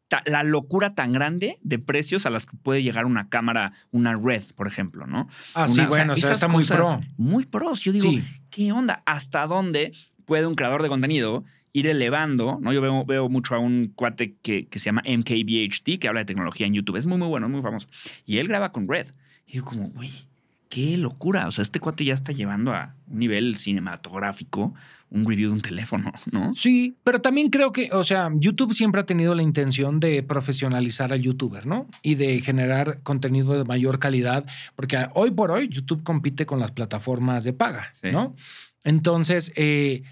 ta- 0.10 0.22
la 0.26 0.43
locura 0.43 0.93
tan 0.95 1.14
grande 1.14 1.57
de 1.62 1.80
precios 1.80 2.26
a 2.26 2.30
las 2.30 2.45
que 2.45 2.57
puede 2.57 2.84
llegar 2.84 3.05
una 3.05 3.30
cámara, 3.30 3.72
una 3.91 4.16
Red, 4.16 4.43
por 4.55 4.68
ejemplo, 4.68 5.07
¿no? 5.07 5.30
Ah, 5.53 5.64
Una- 5.66 5.74
sí, 5.74 5.82
bueno, 5.88 6.14
o 6.14 6.16
sea, 6.18 6.34
está 6.34 6.49
muy 6.49 6.66
pro. 6.66 6.99
Muy 7.18 7.45
pros. 7.45 7.82
Yo 7.84 7.91
digo, 7.93 8.12
Sí. 8.12 8.22
¿qué 8.49 8.72
onda? 8.74 9.01
¿Hasta 9.05 9.47
dónde 9.47 9.93
puede 10.26 10.45
un 10.45 10.55
creador 10.55 10.84
de 10.84 10.89
contenido 10.89 11.45
ir 11.72 11.88
elevando? 11.88 12.60
¿no? 12.62 12.74
Yo 12.74 12.82
veo, 12.82 13.05
veo 13.05 13.30
mucho 13.30 13.55
a 13.55 13.60
un 13.60 13.93
cuate 13.95 14.36
que, 14.41 14.68
que 14.68 14.80
se 14.80 14.86
llama 14.86 15.03
MKBHD, 15.05 15.99
que 15.99 16.07
habla 16.07 16.22
de 16.22 16.26
tecnología 16.26 16.68
en 16.68 16.74
YouTube. 16.74 16.97
Es 16.97 17.05
muy, 17.05 17.18
muy 17.18 17.28
bueno, 17.28 17.47
muy 17.47 17.62
famoso. 17.62 17.88
Y 18.26 18.38
él 18.39 18.47
graba 18.47 18.72
con 18.72 18.88
Red. 18.88 19.07
Y 19.47 19.53
yo 19.53 19.64
como, 19.66 19.89
güey, 19.89 20.12
qué 20.70 20.98
locura. 20.98 21.48
O 21.48 21.52
sea, 21.52 21.64
este 21.64 21.80
cuate 21.80 22.06
ya 22.06 22.14
está 22.14 22.32
llevando 22.32 22.74
a 22.74 22.96
un 23.08 23.20
nivel 23.20 23.58
cinematográfico 23.58 24.74
un 25.12 25.28
review 25.28 25.50
de 25.50 25.56
un 25.56 25.62
teléfono, 25.62 26.14
¿no? 26.32 26.54
Sí, 26.54 26.96
pero 27.04 27.22
también 27.22 27.50
creo 27.50 27.72
que, 27.72 27.90
o 27.92 28.04
sea, 28.04 28.30
YouTube 28.36 28.74
siempre 28.74 29.02
ha 29.02 29.06
tenido 29.06 29.36
la 29.36 29.44
intención 29.44 30.00
de 30.00 30.24
profesionalizar 30.24 31.12
al 31.12 31.22
youtuber, 31.22 31.66
¿no? 31.66 31.88
Y 32.02 32.16
de 32.16 32.40
generar 32.42 33.02
contenido 33.02 33.58
de 33.58 33.64
mayor 33.66 34.00
calidad, 34.00 34.46
porque 34.76 35.08
hoy 35.16 35.32
por 35.32 35.52
hoy 35.52 35.68
YouTube 35.70 36.04
compite 36.04 36.46
con 36.46 36.60
las 36.60 36.72
plataformas 36.72 37.44
de 37.44 37.54
paga, 37.54 37.90
Sí. 37.94 38.12
¿no? 38.12 38.36
Entonces, 38.84 39.52
eh, 39.56 40.04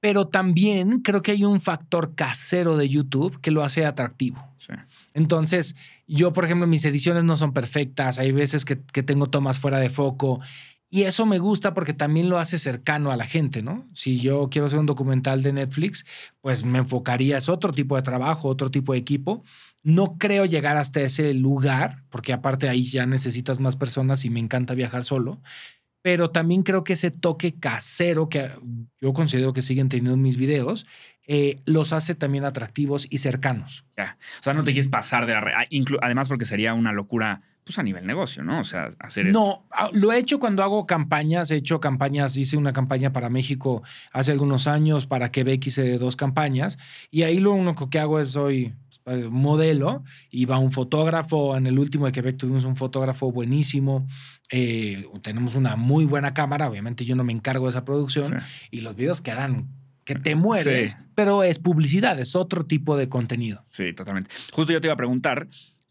pero 0.00 0.28
también 0.28 1.00
creo 1.00 1.22
que 1.22 1.32
hay 1.32 1.44
un 1.44 1.60
factor 1.60 2.14
casero 2.14 2.76
de 2.76 2.88
YouTube 2.88 3.40
que 3.40 3.50
lo 3.50 3.62
hace 3.62 3.84
atractivo. 3.84 4.46
Sí. 4.56 4.72
Entonces, 5.12 5.76
yo, 6.10 6.32
por 6.32 6.44
ejemplo, 6.44 6.66
mis 6.66 6.84
ediciones 6.84 7.22
no 7.22 7.36
son 7.36 7.52
perfectas, 7.52 8.18
hay 8.18 8.32
veces 8.32 8.64
que, 8.64 8.76
tengo 8.76 9.30
tomas 9.30 9.60
fuera 9.60 9.78
de 9.78 9.90
foco. 9.90 10.40
Y 10.92 11.02
eso 11.04 11.24
me 11.24 11.38
gusta 11.38 11.72
porque 11.72 11.94
también 11.94 12.28
lo 12.28 12.38
hace 12.38 12.58
cercano 12.58 13.12
a 13.12 13.16
la 13.16 13.26
gente, 13.26 13.62
¿no? 13.62 13.88
Si 13.94 14.18
yo 14.18 14.48
quiero 14.50 14.66
hacer 14.66 14.80
un 14.80 14.86
documental 14.86 15.44
de 15.44 15.52
Netflix, 15.52 16.04
pues 16.40 16.64
me 16.64 16.78
enfocaría, 16.78 17.38
es 17.38 17.48
otro 17.48 17.72
tipo 17.72 17.94
de 17.94 18.02
trabajo, 18.02 18.48
otro 18.48 18.72
tipo 18.72 18.92
de 18.92 18.98
equipo. 18.98 19.44
No 19.84 20.18
creo 20.18 20.46
llegar 20.46 20.76
hasta 20.76 21.00
ese 21.00 21.32
lugar, 21.32 22.02
porque 22.10 22.32
aparte 22.32 22.68
ahí 22.68 22.82
ya 22.82 23.06
necesitas 23.06 23.60
más 23.60 23.76
personas 23.76 24.24
y 24.24 24.30
me 24.30 24.40
encanta 24.40 24.74
viajar 24.74 25.04
solo. 25.04 25.40
Pero 26.02 26.30
también 26.30 26.64
creo 26.64 26.82
que 26.82 26.94
ese 26.94 27.12
toque 27.12 27.54
casero 27.60 28.28
que 28.28 28.50
yo 29.00 29.12
considero 29.12 29.52
que 29.52 29.62
siguen 29.62 29.88
teniendo 29.88 30.16
mis 30.16 30.36
videos, 30.36 30.86
eh, 31.32 31.60
los 31.64 31.92
hace 31.92 32.16
también 32.16 32.44
atractivos 32.44 33.06
y 33.08 33.18
cercanos. 33.18 33.84
Ya. 33.96 34.18
O 34.40 34.42
sea, 34.42 34.52
no 34.52 34.64
te 34.64 34.72
quieres 34.72 34.88
pasar 34.88 35.26
de 35.26 35.34
la... 35.34 35.40
re- 35.40 35.54
ah, 35.54 35.64
Además, 36.02 36.26
porque 36.26 36.44
sería 36.44 36.74
una 36.74 36.92
locura, 36.92 37.42
pues 37.62 37.78
a 37.78 37.84
nivel 37.84 38.04
negocio, 38.04 38.42
¿no? 38.42 38.58
O 38.58 38.64
sea, 38.64 38.90
hacer 38.98 39.28
esto. 39.28 39.38
No, 39.38 39.64
ah, 39.70 39.90
lo 39.92 40.10
he 40.10 40.18
hecho 40.18 40.40
cuando 40.40 40.64
hago 40.64 40.86
campañas. 40.86 41.52
He 41.52 41.54
hecho 41.54 41.78
campañas, 41.78 42.36
hice 42.36 42.56
una 42.56 42.72
campaña 42.72 43.12
para 43.12 43.30
México 43.30 43.84
hace 44.12 44.32
algunos 44.32 44.66
años, 44.66 45.06
para 45.06 45.30
Quebec 45.30 45.64
hice 45.64 45.98
dos 45.98 46.16
campañas. 46.16 46.78
Y 47.12 47.22
ahí 47.22 47.38
lo 47.38 47.52
único 47.52 47.90
que 47.90 48.00
hago 48.00 48.18
es 48.18 48.30
soy 48.30 48.74
eh, 49.06 49.28
modelo 49.30 50.02
va 50.50 50.58
un 50.58 50.72
fotógrafo. 50.72 51.56
En 51.56 51.68
el 51.68 51.78
último 51.78 52.06
de 52.06 52.12
Quebec 52.12 52.38
tuvimos 52.38 52.64
un 52.64 52.74
fotógrafo 52.74 53.30
buenísimo. 53.30 54.08
Eh, 54.50 55.06
tenemos 55.22 55.54
una 55.54 55.76
muy 55.76 56.06
buena 56.06 56.34
cámara. 56.34 56.68
Obviamente 56.68 57.04
yo 57.04 57.14
no 57.14 57.22
me 57.22 57.32
encargo 57.32 57.66
de 57.66 57.70
esa 57.70 57.84
producción. 57.84 58.24
Sí. 58.24 58.34
Y 58.72 58.80
los 58.80 58.96
videos 58.96 59.20
quedan 59.20 59.68
que 60.14 60.20
te 60.20 60.34
mueres. 60.34 60.92
Sí. 60.92 60.96
Pero 61.14 61.42
es 61.42 61.58
publicidad, 61.58 62.18
es 62.18 62.34
otro 62.34 62.64
tipo 62.64 62.96
de 62.96 63.08
contenido. 63.08 63.60
Sí, 63.64 63.92
totalmente. 63.92 64.30
Justo 64.52 64.72
yo 64.72 64.80
te 64.80 64.86
iba 64.88 64.94
a 64.94 64.96
preguntar 64.96 65.48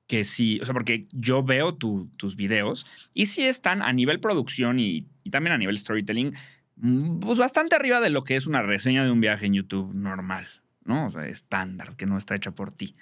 que 0.08 0.24
si, 0.24 0.60
o 0.60 0.66
sea, 0.66 0.74
porque 0.74 1.08
yo 1.12 1.44
veo 1.44 1.76
tu- 1.76 2.10
tus 2.18 2.36
videos 2.36 2.86
y 3.14 3.28
si 3.28 3.44
están 3.44 3.82
a 3.82 3.94
nivel 3.94 4.20
producción 4.20 4.80
y, 4.80 5.06
y 5.24 5.30
también 5.30 5.54
a 5.54 5.58
nivel 5.58 5.78
storytelling, 5.78 6.34
mm, 6.78 7.20
pues 7.20 7.38
bastante 7.40 7.76
arriba 7.76 8.00
de 8.00 8.10
lo 8.10 8.24
que 8.24 8.36
es 8.36 8.48
una 8.48 8.62
reseña 8.64 9.04
de 9.04 9.12
un 9.12 9.22
viaje 9.22 9.46
en 9.46 9.54
YouTube 9.54 9.94
normal, 9.94 10.48
¿no? 10.84 11.06
O 11.08 11.12
sea, 11.12 11.28
estándar, 11.28 11.96
que 11.96 12.06
no 12.08 12.18
está 12.18 12.36
hecha 12.36 12.52
por 12.52 12.74
ti. 12.74 12.96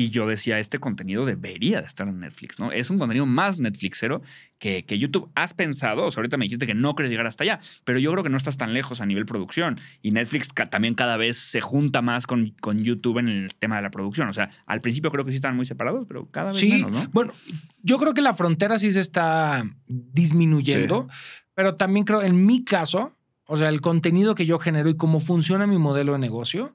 Y 0.00 0.08
yo 0.10 0.26
decía, 0.26 0.58
este 0.58 0.78
contenido 0.78 1.26
debería 1.26 1.80
de 1.80 1.86
estar 1.86 2.08
en 2.08 2.20
Netflix, 2.20 2.58
¿no? 2.58 2.72
Es 2.72 2.88
un 2.88 2.98
contenido 2.98 3.26
más 3.26 3.58
Netflixero 3.58 4.22
que, 4.58 4.84
que 4.86 4.98
YouTube. 4.98 5.30
¿Has 5.34 5.52
pensado? 5.52 6.04
O 6.06 6.10
sea, 6.10 6.20
ahorita 6.22 6.38
me 6.38 6.44
dijiste 6.46 6.66
que 6.66 6.74
no 6.74 6.94
quieres 6.94 7.10
llegar 7.10 7.26
hasta 7.26 7.44
allá, 7.44 7.58
pero 7.84 7.98
yo 7.98 8.10
creo 8.12 8.22
que 8.24 8.30
no 8.30 8.38
estás 8.38 8.56
tan 8.56 8.72
lejos 8.72 9.02
a 9.02 9.06
nivel 9.06 9.26
producción. 9.26 9.78
Y 10.00 10.12
Netflix 10.12 10.52
ca- 10.54 10.66
también 10.66 10.94
cada 10.94 11.18
vez 11.18 11.36
se 11.36 11.60
junta 11.60 12.00
más 12.00 12.26
con, 12.26 12.54
con 12.62 12.82
YouTube 12.82 13.18
en 13.18 13.28
el 13.28 13.54
tema 13.54 13.76
de 13.76 13.82
la 13.82 13.90
producción. 13.90 14.28
O 14.28 14.32
sea, 14.32 14.48
al 14.64 14.80
principio 14.80 15.10
creo 15.10 15.24
que 15.26 15.32
sí 15.32 15.36
estaban 15.36 15.56
muy 15.56 15.66
separados, 15.66 16.06
pero 16.08 16.30
cada 16.30 16.52
vez 16.52 16.56
Sí, 16.60 16.70
menos, 16.70 16.90
¿no? 16.92 17.06
bueno, 17.12 17.34
yo 17.82 17.98
creo 17.98 18.14
que 18.14 18.22
la 18.22 18.32
frontera 18.32 18.78
sí 18.78 18.92
se 18.92 19.00
está 19.00 19.64
disminuyendo, 19.86 21.08
pero 21.54 21.74
también 21.76 22.04
creo, 22.06 22.22
en 22.22 22.46
mi 22.46 22.64
caso, 22.64 23.16
o 23.46 23.56
sea, 23.56 23.68
el 23.68 23.80
contenido 23.80 24.34
que 24.34 24.46
yo 24.46 24.58
genero 24.58 24.88
y 24.88 24.96
cómo 24.96 25.20
funciona 25.20 25.66
mi 25.66 25.76
modelo 25.78 26.12
de 26.12 26.18
negocio, 26.20 26.72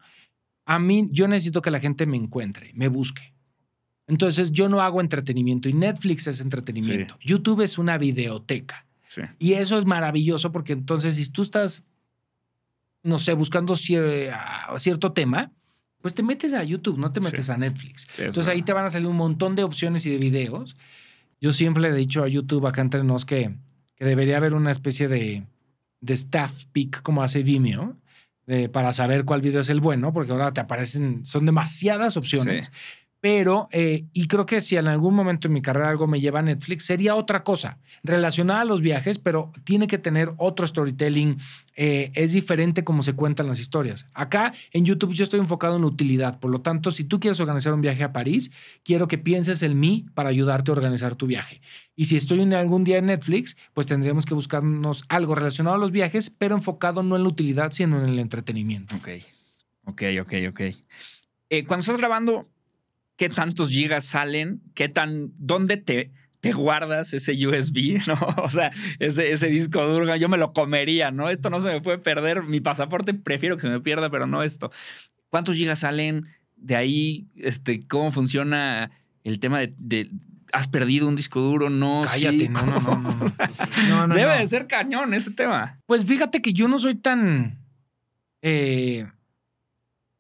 a 0.66 0.80
mí 0.80 1.08
yo 1.12 1.28
necesito 1.28 1.62
que 1.62 1.72
la 1.72 1.80
gente 1.80 2.06
me 2.06 2.18
encuentre, 2.18 2.72
me 2.74 2.88
busque. 2.88 3.34
Entonces 4.08 4.52
yo 4.52 4.70
no 4.70 4.82
hago 4.82 5.02
entretenimiento 5.02 5.68
y 5.70 5.74
Netflix 5.74 6.28
es 6.28 6.40
entretenimiento. 6.42 7.18
YouTube 7.22 7.62
es 7.62 7.78
una 7.78 7.98
videoteca. 7.98 8.86
Sí. 9.08 9.22
Y 9.40 9.54
eso 9.54 9.78
es 9.80 9.86
maravilloso 9.86 10.52
porque 10.52 10.74
entonces 10.74 11.16
si 11.16 11.30
tú 11.30 11.42
estás, 11.44 11.86
no 13.04 13.20
sé, 13.20 13.34
buscando 13.34 13.74
cier- 13.76 14.32
cierto 14.78 15.12
tema, 15.14 15.52
pues 16.02 16.14
te 16.14 16.24
metes 16.24 16.54
a 16.54 16.64
YouTube, 16.64 16.98
no 17.00 17.12
te 17.12 17.22
Sí. 17.22 17.26
metes 17.26 17.50
a 17.50 17.58
Netflix. 17.58 18.08
Entonces 18.20 18.52
ahí 18.54 18.62
te 18.62 18.74
van 18.74 18.86
a 18.86 18.90
salir 18.90 19.08
un 19.08 19.16
montón 19.16 19.56
de 19.56 19.64
opciones 19.64 20.06
y 20.06 20.12
de 20.12 20.18
videos. 20.20 20.76
Yo 21.42 21.52
siempre 21.54 21.88
he 21.88 21.94
dicho 21.94 22.24
a 22.24 22.28
YouTube 22.28 22.68
acá 22.68 22.82
entre 22.82 23.04
nos 23.04 23.26
que, 23.26 23.56
que 23.96 24.06
debería 24.06 24.38
haber 24.38 24.54
una 24.54 24.72
especie 24.72 25.08
de, 25.08 25.46
de 26.02 26.14
staff 26.14 26.66
pick 26.72 27.02
como 27.02 27.24
hace 27.24 27.42
Vimeo 27.44 27.98
de- 28.46 28.70
para 28.70 28.94
saber 28.94 29.26
cuál 29.26 29.42
video 29.42 29.62
es 29.62 29.70
el 29.70 29.80
bueno, 29.82 30.14
porque 30.14 30.32
ahora 30.32 30.54
te 30.54 30.62
aparecen, 30.62 31.26
son 31.26 31.46
demasiadas 31.46 32.18
opciones. 32.18 32.72
Pero, 33.26 33.70
eh, 33.72 34.06
y 34.14 34.28
creo 34.28 34.46
que 34.46 34.62
si 34.62 34.78
en 34.78 34.88
algún 34.88 35.16
momento 35.16 35.48
en 35.48 35.54
mi 35.56 35.64
carrera 35.64 35.90
algo 35.90 36.06
me 36.06 36.22
lleva 36.22 36.42
a 36.42 36.44
Netflix, 36.44 36.86
sería 36.86 37.16
otra 37.16 37.44
cosa, 37.44 37.80
relacionada 38.04 38.62
a 38.62 38.66
los 38.66 38.82
viajes, 38.82 39.18
pero 39.18 39.52
tiene 39.64 39.88
que 39.88 39.98
tener 39.98 40.34
otro 40.38 40.68
storytelling. 40.68 41.40
eh, 41.76 42.12
es 42.14 42.34
diferente 42.34 42.84
como 42.84 43.02
se 43.02 43.14
cuentan 43.14 43.48
las 43.48 43.60
historias. 43.60 44.06
Acá 44.14 44.54
en 44.74 44.86
YouTube 44.86 45.16
yo 45.16 45.24
estoy 45.24 45.40
enfocado 45.40 45.76
en 45.76 45.86
utilidad, 45.86 46.40
por 46.40 46.52
lo 46.52 46.62
tanto, 46.62 46.92
si 46.92 47.04
tú 47.04 47.20
quieres 47.20 47.40
organizar 47.40 47.74
un 47.74 47.82
viaje 47.82 48.04
a 48.04 48.14
París, 48.14 48.52
quiero 48.84 49.08
que 49.08 49.18
pienses 49.18 49.64
en 49.64 49.80
mí 49.80 50.06
para 50.14 50.30
ayudarte 50.30 50.70
a 50.70 50.76
organizar 50.76 51.16
tu 51.16 51.26
viaje. 51.26 51.62
Y 51.96 52.06
si 52.06 52.18
estoy 52.18 52.42
en 52.42 52.54
algún 52.54 52.84
día 52.84 53.00
en 53.00 53.08
Netflix, 53.08 53.58
pues 53.74 53.88
tendríamos 53.88 54.28
que 54.28 54.36
buscarnos 54.36 55.04
algo 55.10 55.34
relacionado 55.34 55.78
a 55.78 55.80
los 55.80 55.90
viajes, 55.92 56.30
pero 56.30 56.54
enfocado 56.54 57.02
no 57.02 57.16
en 57.16 57.24
la 57.24 57.30
utilidad, 57.30 57.72
sino 57.72 57.98
en 58.04 58.08
el 58.08 58.20
entretenimiento. 58.20 58.96
Ok, 58.96 59.10
ok, 59.86 60.04
ok, 60.22 60.34
ok. 60.52 60.62
Eh, 61.50 61.66
cuando 61.66 61.82
estás 61.82 61.98
grabando, 61.98 62.48
¿qué 63.16 63.30
tantos 63.30 63.70
gigas 63.70 64.06
salen? 64.06 64.62
¿Qué 64.74 64.90
tan, 64.90 65.32
dónde 65.38 65.78
te, 65.78 66.12
te 66.42 66.52
guardas 66.52 67.14
ese 67.14 67.32
USB? 67.48 67.98
¿No? 68.08 68.18
O 68.44 68.50
sea, 68.50 68.72
ese, 69.00 69.32
ese 69.32 69.48
disco 69.48 69.86
duro, 69.86 70.16
yo 70.16 70.30
me 70.30 70.38
lo 70.38 70.54
comería, 70.54 71.12
¿no? 71.12 71.30
Esto 71.30 71.50
no 71.50 71.60
se 71.60 71.70
me 71.70 71.82
puede 71.82 71.98
perder. 71.98 72.44
Mi 72.44 72.60
pasaporte 72.60 73.14
prefiero 73.14 73.56
que 73.56 73.64
se 73.64 73.70
me 73.70 73.80
pierda, 73.80 74.10
pero 74.10 74.28
no 74.28 74.44
esto. 74.44 74.72
¿Cuántos 75.30 75.56
gigas 75.58 75.80
salen? 75.80 76.28
De 76.56 76.76
ahí, 76.76 77.28
este, 77.36 77.82
¿cómo 77.88 78.12
funciona 78.12 78.92
el 79.24 79.40
tema 79.40 79.60
de, 79.60 79.74
de- 79.78 80.10
¿has 80.54 80.68
perdido 80.68 81.08
un 81.08 81.16
disco 81.16 81.42
duro? 81.42 81.70
No, 81.70 82.04
Cállate, 82.06 82.40
sí. 82.40 82.50
no, 82.50 82.66
no, 82.66 82.80
no, 82.80 82.98
no. 83.02 83.26
no. 83.90 84.08
No, 84.08 84.16
Debe 84.16 84.38
de 84.38 84.48
ser 84.48 84.68
cañón 84.68 85.14
ese 85.14 85.32
tema. 85.32 85.80
Pues 85.86 86.06
fíjate 86.06 86.42
que 86.42 86.54
yo 86.54 86.68
no 86.68 86.80
soy 86.80 86.96
tan. 86.96 87.60
eh, 88.42 89.06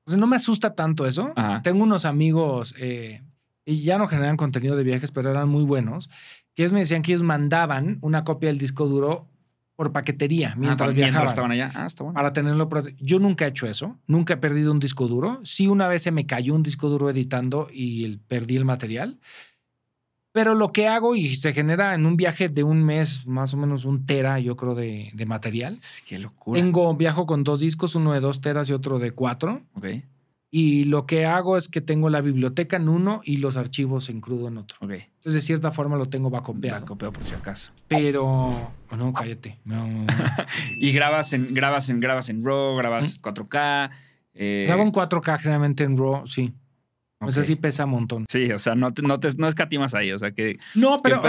o 0.05 0.11
sea, 0.11 0.19
no 0.19 0.27
me 0.27 0.35
asusta 0.35 0.75
tanto 0.75 1.05
eso. 1.05 1.33
Ajá. 1.35 1.61
Tengo 1.63 1.83
unos 1.83 2.05
amigos 2.05 2.75
eh, 2.79 3.21
y 3.65 3.81
ya 3.81 3.97
no 3.97 4.07
generan 4.07 4.37
contenido 4.37 4.75
de 4.75 4.83
viajes, 4.83 5.11
pero 5.11 5.29
eran 5.31 5.49
muy 5.49 5.63
buenos. 5.63 6.09
Que 6.55 6.63
ellos 6.63 6.73
me 6.73 6.79
decían 6.79 7.01
que 7.01 7.11
ellos 7.13 7.23
mandaban 7.23 7.97
una 8.01 8.23
copia 8.23 8.49
del 8.49 8.57
disco 8.57 8.85
duro 8.87 9.27
por 9.75 9.91
paquetería 9.91 10.51
Ah, 10.53 10.55
mientras 10.57 10.93
viajaban. 10.93 11.27
estaban 11.27 11.51
allá. 11.51 11.71
Ah, 11.75 11.85
está 11.85 12.03
bueno. 12.03 12.15
Para 12.15 12.31
tenerlo. 12.31 12.69
Yo 13.01 13.19
nunca 13.19 13.45
he 13.45 13.49
hecho 13.49 13.67
eso. 13.67 13.99
Nunca 14.07 14.35
he 14.35 14.37
perdido 14.37 14.71
un 14.71 14.79
disco 14.79 15.07
duro. 15.07 15.41
Sí, 15.43 15.67
una 15.67 15.87
vez 15.89 16.03
se 16.03 16.11
me 16.11 16.25
cayó 16.25 16.53
un 16.53 16.63
disco 16.63 16.87
duro 16.87 17.09
editando 17.09 17.67
y 17.73 18.05
el- 18.05 18.19
perdí 18.19 18.55
el 18.55 18.63
material. 18.63 19.19
Pero 20.35 20.53
lo 20.53 20.73
que 20.73 20.89
hago 20.89 21.15
y 21.15 21.33
se 21.35 21.53
genera 21.53 21.93
en 21.93 22.05
un 22.05 22.17
viaje 22.17 22.49
de 22.49 22.61
un 22.63 22.83
mes, 22.83 23.25
más 23.25 23.53
o 23.53 23.57
menos 23.57 23.85
un 23.85 24.05
tera, 24.05 24.37
yo 24.41 24.57
creo, 24.57 24.75
de, 24.75 25.09
de 25.13 25.25
material. 25.25 25.77
Sí, 25.79 26.03
Qué 26.05 26.19
locura. 26.19 26.59
Tengo, 26.59 26.93
viajo 26.95 27.25
con 27.25 27.45
dos 27.45 27.61
discos, 27.61 27.95
uno 27.95 28.11
de 28.11 28.19
dos 28.19 28.41
teras 28.41 28.67
y 28.69 28.73
otro 28.73 28.99
de 28.99 29.11
cuatro. 29.11 29.61
Ok, 29.75 29.85
Y 30.51 30.83
lo 30.83 31.05
que 31.05 31.25
hago 31.25 31.57
es 31.57 31.69
que 31.69 31.79
tengo 31.79 32.09
la 32.09 32.19
biblioteca 32.19 32.75
en 32.75 32.89
uno 32.89 33.21
y 33.23 33.37
los 33.37 33.55
archivos 33.55 34.09
en 34.09 34.19
crudo 34.19 34.49
en 34.49 34.57
otro. 34.57 34.77
ok. 34.81 34.91
Entonces, 34.91 35.41
de 35.41 35.47
cierta 35.47 35.71
forma 35.71 35.95
lo 35.95 36.07
tengo 36.09 36.29
bacopeado. 36.29 36.81
Ya, 36.81 36.85
copio 36.85 37.13
por 37.13 37.25
si 37.25 37.33
acaso. 37.33 37.71
Pero. 37.87 38.25
oh, 38.25 38.95
no, 38.97 39.13
cállate. 39.13 39.57
No. 39.63 39.87
Y 40.81 40.91
grabas 40.91 41.31
en, 41.31 41.53
grabas 41.53 41.89
en, 41.89 42.01
grabas 42.01 42.27
en 42.27 42.43
RAW, 42.43 42.75
grabas 42.75 43.21
4K. 43.21 43.89
eh, 44.33 44.65
Grabo 44.67 44.83
en 44.83 44.91
4K 44.91 45.39
generalmente 45.39 45.85
en 45.85 45.95
RAW, 45.97 46.27
sí. 46.27 46.53
O 47.25 47.31
sea, 47.31 47.43
sí 47.43 47.55
pesa 47.55 47.85
un 47.85 47.91
montón. 47.91 48.25
Sí, 48.29 48.51
o 48.51 48.57
sea, 48.57 48.75
no, 48.75 48.93
te, 48.93 49.01
no, 49.01 49.19
te, 49.19 49.29
no 49.37 49.47
escatimas 49.47 49.93
ahí. 49.93 50.11
O 50.11 50.19
sea, 50.19 50.31
que. 50.31 50.57
No, 50.73 51.01
pero 51.01 51.21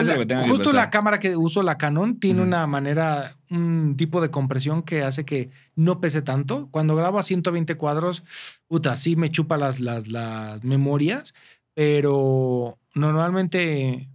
justo 0.48 0.72
la 0.72 0.90
cámara 0.90 1.18
que 1.18 1.36
uso, 1.36 1.62
la 1.62 1.78
Canon, 1.78 2.18
tiene 2.18 2.42
una 2.42 2.66
manera, 2.66 3.36
un 3.50 3.96
tipo 3.96 4.20
de 4.20 4.30
compresión 4.30 4.82
que 4.82 5.02
hace 5.02 5.24
que 5.24 5.50
no 5.74 6.00
pese 6.00 6.22
tanto. 6.22 6.68
Cuando 6.70 6.96
grabo 6.96 7.18
a 7.18 7.22
120 7.22 7.76
cuadros, 7.76 8.22
puta, 8.68 8.96
sí 8.96 9.16
me 9.16 9.30
chupa 9.30 9.56
las, 9.56 9.80
las, 9.80 10.08
las 10.08 10.62
memorias, 10.64 11.34
pero 11.74 12.78
normalmente 12.94 14.08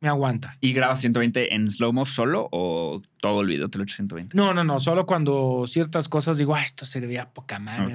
me 0.00 0.08
aguanta. 0.08 0.56
¿Y 0.60 0.72
grabas 0.72 1.00
120 1.00 1.54
en 1.54 1.70
slow-mo 1.70 2.04
solo 2.04 2.48
o 2.52 3.00
todo 3.20 3.40
el 3.40 3.46
video 3.46 3.68
te 3.68 3.78
lo 3.78 3.84
hecho 3.84 3.96
120? 3.96 4.36
No, 4.36 4.52
no, 4.52 4.62
no. 4.62 4.78
Solo 4.80 5.06
cuando 5.06 5.64
ciertas 5.66 6.08
cosas 6.08 6.38
digo, 6.38 6.54
ah, 6.54 6.62
esto 6.62 6.84
servía 6.84 7.30
poca 7.30 7.58
madre. 7.58 7.94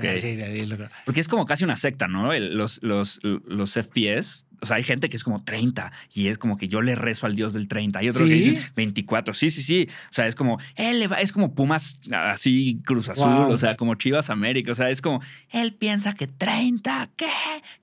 Porque 1.05 1.21
es 1.21 1.27
como 1.27 1.45
casi 1.45 1.63
una 1.63 1.75
secta, 1.75 2.07
¿no? 2.07 2.33
los, 2.33 2.81
los, 2.81 3.19
los 3.23 3.73
FPS 3.73 4.47
o 4.61 4.65
sea, 4.67 4.75
hay 4.77 4.83
gente 4.83 5.09
que 5.09 5.17
es 5.17 5.23
como 5.23 5.43
30 5.43 5.91
y 6.13 6.27
es 6.27 6.37
como 6.37 6.55
que 6.55 6.67
yo 6.67 6.81
le 6.81 6.93
rezo 6.93 7.25
al 7.25 7.35
dios 7.35 7.53
del 7.53 7.67
30. 7.67 7.99
Hay 7.99 8.09
otro 8.09 8.25
que 8.25 8.33
dice 8.33 8.71
24. 8.75 9.33
Sí, 9.33 9.49
sí, 9.49 9.63
sí. 9.63 9.87
O 10.09 10.13
sea, 10.13 10.27
es 10.27 10.35
como, 10.35 10.59
él 10.75 11.09
es 11.19 11.31
como 11.31 11.55
Pumas 11.55 11.99
así, 12.11 12.79
Cruz 12.85 13.09
Azul, 13.09 13.51
o 13.51 13.57
sea, 13.57 13.75
como 13.75 13.95
Chivas 13.95 14.29
América. 14.29 14.71
O 14.71 14.75
sea, 14.75 14.89
es 14.89 15.01
como, 15.01 15.19
él 15.49 15.73
piensa 15.73 16.13
que 16.13 16.27
30, 16.27 17.09
¿qué? 17.15 17.27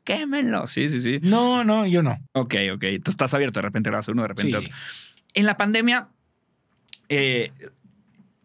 Quémenlo. 0.04 0.68
Sí, 0.68 0.88
sí, 0.88 1.00
sí. 1.00 1.18
No, 1.22 1.64
no, 1.64 1.84
yo 1.84 2.02
no. 2.02 2.18
Ok, 2.32 2.54
ok. 2.74 2.84
Tú 3.02 3.10
estás 3.10 3.34
abierto, 3.34 3.58
de 3.58 3.62
repente 3.62 3.90
grabas 3.90 4.06
uno, 4.06 4.22
de 4.22 4.28
repente 4.28 4.56
otro. 4.56 4.70
En 5.34 5.46
la 5.46 5.56
pandemia, 5.56 6.08
eh, 7.08 7.50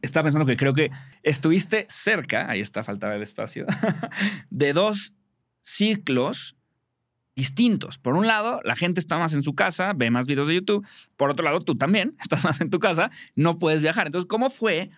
estaba 0.02 0.24
pensando 0.26 0.48
que 0.48 0.58
creo 0.58 0.74
que 0.74 0.90
estuviste 1.22 1.86
cerca, 1.88 2.50
ahí 2.50 2.62
está, 2.62 2.84
faltaba 2.84 3.16
el 3.16 3.22
espacio, 3.22 3.66
de 4.50 4.74
dos 4.74 5.14
ciclos 5.62 6.56
distintos. 7.36 7.98
Por 7.98 8.16
un 8.16 8.28
lado, 8.28 8.62
la 8.64 8.76
gente 8.76 9.00
está 9.00 9.18
más 9.18 9.34
en 9.34 9.44
su 9.44 9.56
casa, 9.56 9.94
ve 9.94 10.12
más 10.12 10.28
videos 10.28 10.48
de 10.48 10.56
YouTube. 10.56 10.86
Por 11.18 11.30
otro 11.30 11.44
lado, 11.44 11.62
tú 11.62 11.76
también 11.76 12.16
estás 12.22 12.44
más 12.44 12.62
en 12.62 12.70
tu 12.70 12.80
casa, 12.80 13.10
no 13.36 13.60
puedes 13.60 13.82
viajar. 13.82 14.08
Entonces, 14.08 14.28
¿cómo 14.28 14.50
fue 14.50 14.92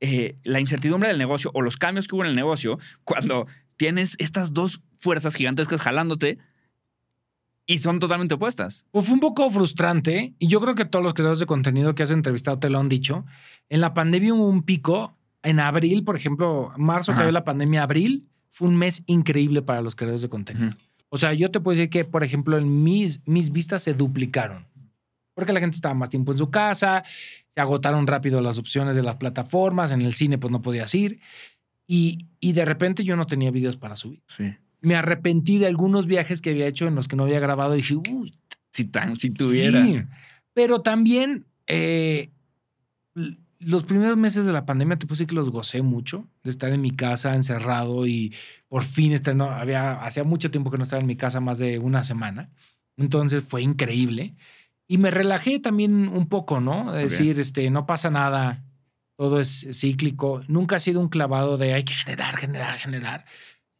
eh, 0.00 0.36
la 0.44 0.60
incertidumbre 0.60 1.08
del 1.08 1.18
negocio 1.18 1.50
o 1.54 1.62
los 1.62 1.76
cambios 1.76 2.08
que 2.08 2.14
hubo 2.14 2.24
en 2.24 2.30
el 2.30 2.36
negocio 2.36 2.78
cuando 3.04 3.46
tienes 3.76 4.16
estas 4.18 4.52
dos 4.52 4.80
fuerzas 4.98 5.34
gigantescas 5.34 5.80
jalándote 5.80 6.38
y 7.66 7.78
son 7.78 7.98
totalmente 7.98 8.34
opuestas? 8.34 8.86
Pues 8.90 9.06
fue 9.06 9.14
un 9.14 9.20
poco 9.20 9.50
frustrante 9.50 10.34
y 10.38 10.46
yo 10.46 10.60
creo 10.60 10.74
que 10.74 10.84
todos 10.84 11.04
los 11.04 11.14
creadores 11.14 11.40
de 11.40 11.46
contenido 11.46 11.94
que 11.94 12.02
has 12.02 12.10
entrevistado 12.10 12.58
te 12.58 12.70
lo 12.70 12.78
han 12.78 12.88
dicho. 12.88 13.24
En 13.68 13.80
la 13.80 13.94
pandemia 13.94 14.34
hubo 14.34 14.48
un 14.48 14.62
pico. 14.62 15.16
En 15.44 15.58
abril, 15.58 16.04
por 16.04 16.14
ejemplo, 16.14 16.72
marzo 16.76 17.12
cayó 17.12 17.32
la 17.32 17.42
pandemia, 17.42 17.82
abril 17.82 18.28
fue 18.52 18.68
un 18.68 18.76
mes 18.76 19.02
increíble 19.06 19.62
para 19.62 19.80
los 19.80 19.96
creadores 19.96 20.22
de 20.22 20.28
contenido. 20.28 20.76
O 21.14 21.18
sea, 21.18 21.34
yo 21.34 21.50
te 21.50 21.60
puedo 21.60 21.76
decir 21.76 21.90
que, 21.90 22.06
por 22.06 22.24
ejemplo, 22.24 22.56
en 22.56 22.82
mis, 22.82 23.20
mis 23.26 23.52
vistas 23.52 23.82
se 23.82 23.92
duplicaron. 23.92 24.66
Porque 25.34 25.52
la 25.52 25.60
gente 25.60 25.76
estaba 25.76 25.94
más 25.94 26.08
tiempo 26.08 26.32
en 26.32 26.38
su 26.38 26.50
casa, 26.50 27.04
se 27.54 27.60
agotaron 27.60 28.06
rápido 28.06 28.40
las 28.40 28.56
opciones 28.56 28.96
de 28.96 29.02
las 29.02 29.16
plataformas, 29.16 29.90
en 29.90 30.00
el 30.00 30.14
cine 30.14 30.38
pues 30.38 30.50
no 30.50 30.62
podías 30.62 30.94
ir. 30.94 31.20
Y, 31.86 32.28
y 32.40 32.54
de 32.54 32.64
repente 32.64 33.04
yo 33.04 33.14
no 33.16 33.26
tenía 33.26 33.50
videos 33.50 33.76
para 33.76 33.94
subir. 33.94 34.22
Sí. 34.26 34.54
Me 34.80 34.94
arrepentí 34.94 35.58
de 35.58 35.66
algunos 35.66 36.06
viajes 36.06 36.40
que 36.40 36.48
había 36.48 36.66
hecho 36.66 36.88
en 36.88 36.94
los 36.94 37.08
que 37.08 37.16
no 37.16 37.24
había 37.24 37.40
grabado 37.40 37.74
y 37.74 37.82
dije, 37.82 37.96
uy. 38.10 38.34
Si, 38.70 38.84
tan, 38.86 39.18
si 39.18 39.28
tuviera. 39.28 39.84
Sí. 39.84 40.02
Pero 40.54 40.80
también 40.80 41.44
eh, 41.66 42.30
los 43.64 43.84
primeros 43.84 44.16
meses 44.16 44.46
de 44.46 44.52
la 44.52 44.66
pandemia 44.66 44.98
te 44.98 45.06
puse 45.06 45.26
que 45.26 45.34
los 45.34 45.50
gocé 45.50 45.82
mucho 45.82 46.28
de 46.42 46.50
estar 46.50 46.72
en 46.72 46.80
mi 46.80 46.90
casa 46.90 47.34
encerrado 47.34 48.06
y 48.06 48.34
por 48.68 48.84
fin 48.84 49.12
estar, 49.12 49.34
no, 49.34 49.44
había, 49.44 50.02
hacía 50.04 50.24
mucho 50.24 50.50
tiempo 50.50 50.70
que 50.70 50.78
no 50.78 50.84
estaba 50.84 51.00
en 51.00 51.06
mi 51.06 51.16
casa, 51.16 51.40
más 51.40 51.58
de 51.58 51.78
una 51.78 52.04
semana. 52.04 52.50
Entonces 52.96 53.44
fue 53.46 53.62
increíble. 53.62 54.34
Y 54.86 54.98
me 54.98 55.10
relajé 55.10 55.58
también 55.58 56.08
un 56.08 56.28
poco, 56.28 56.60
¿no? 56.60 56.94
Es 56.96 57.12
decir, 57.12 57.40
este, 57.40 57.70
no 57.70 57.86
pasa 57.86 58.10
nada, 58.10 58.64
todo 59.16 59.40
es 59.40 59.66
cíclico. 59.72 60.42
Nunca 60.48 60.76
ha 60.76 60.80
sido 60.80 61.00
un 61.00 61.08
clavado 61.08 61.56
de 61.56 61.74
hay 61.74 61.84
que 61.84 61.94
generar, 61.94 62.36
generar, 62.36 62.76
generar. 62.78 63.24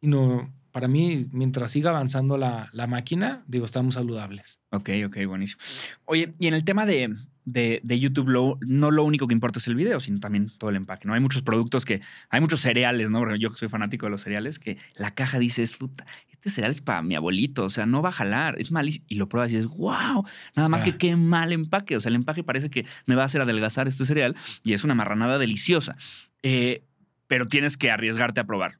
Sino 0.01 0.51
para 0.71 0.87
mí, 0.87 1.27
mientras 1.31 1.71
siga 1.71 1.91
avanzando 1.91 2.37
la, 2.37 2.69
la 2.73 2.87
máquina, 2.87 3.43
digo, 3.47 3.65
estamos 3.65 3.93
saludables. 3.93 4.59
Ok, 4.71 4.89
ok, 5.05 5.17
buenísimo. 5.27 5.61
Oye, 6.05 6.33
y 6.39 6.47
en 6.47 6.55
el 6.55 6.63
tema 6.63 6.85
de, 6.87 7.15
de, 7.45 7.81
YouTube 7.99 8.57
no 8.61 8.91
lo 8.91 9.03
único 9.03 9.27
que 9.27 9.33
importa 9.33 9.59
es 9.59 9.67
el 9.67 9.75
video, 9.75 9.99
sino 9.99 10.19
también 10.19 10.51
todo 10.57 10.69
el 10.69 10.75
empaque. 10.75 11.07
¿no? 11.07 11.13
Hay 11.13 11.19
muchos 11.19 11.41
productos 11.41 11.85
que, 11.85 12.01
hay 12.29 12.41
muchos 12.41 12.61
cereales, 12.61 13.09
¿no? 13.09 13.35
Yo 13.35 13.51
que 13.51 13.57
soy 13.57 13.69
fanático 13.69 14.05
de 14.05 14.11
los 14.11 14.21
cereales, 14.21 14.59
que 14.59 14.77
la 14.95 15.11
caja 15.11 15.39
dice, 15.39 15.63
es 15.63 15.73
puta, 15.73 16.05
este 16.31 16.49
cereal 16.49 16.71
es 16.71 16.81
para 16.81 17.01
mi 17.01 17.15
abuelito, 17.15 17.63
o 17.63 17.69
sea, 17.69 17.85
no 17.85 18.01
va 18.01 18.09
a 18.09 18.13
jalar, 18.13 18.59
es 18.59 18.71
malísimo. 18.71 19.05
Y 19.07 19.15
lo 19.15 19.29
pruebas 19.29 19.51
y 19.51 19.55
dices, 19.55 19.69
wow, 19.69 20.25
nada 20.55 20.69
más 20.69 20.83
que 20.83 20.91
ah. 20.91 20.97
qué 20.97 21.15
mal 21.15 21.51
empaque. 21.51 21.95
O 21.95 21.99
sea, 21.99 22.09
el 22.09 22.15
empaque 22.15 22.43
parece 22.43 22.69
que 22.69 22.85
me 23.05 23.15
va 23.15 23.23
a 23.23 23.25
hacer 23.25 23.41
adelgazar 23.41 23.87
este 23.87 24.05
cereal 24.05 24.35
y 24.63 24.73
es 24.73 24.83
una 24.83 24.95
marranada 24.95 25.37
deliciosa. 25.37 25.95
Eh, 26.41 26.83
pero 27.27 27.47
tienes 27.47 27.77
que 27.77 27.89
arriesgarte 27.89 28.41
a 28.41 28.43
probarlo. 28.43 28.77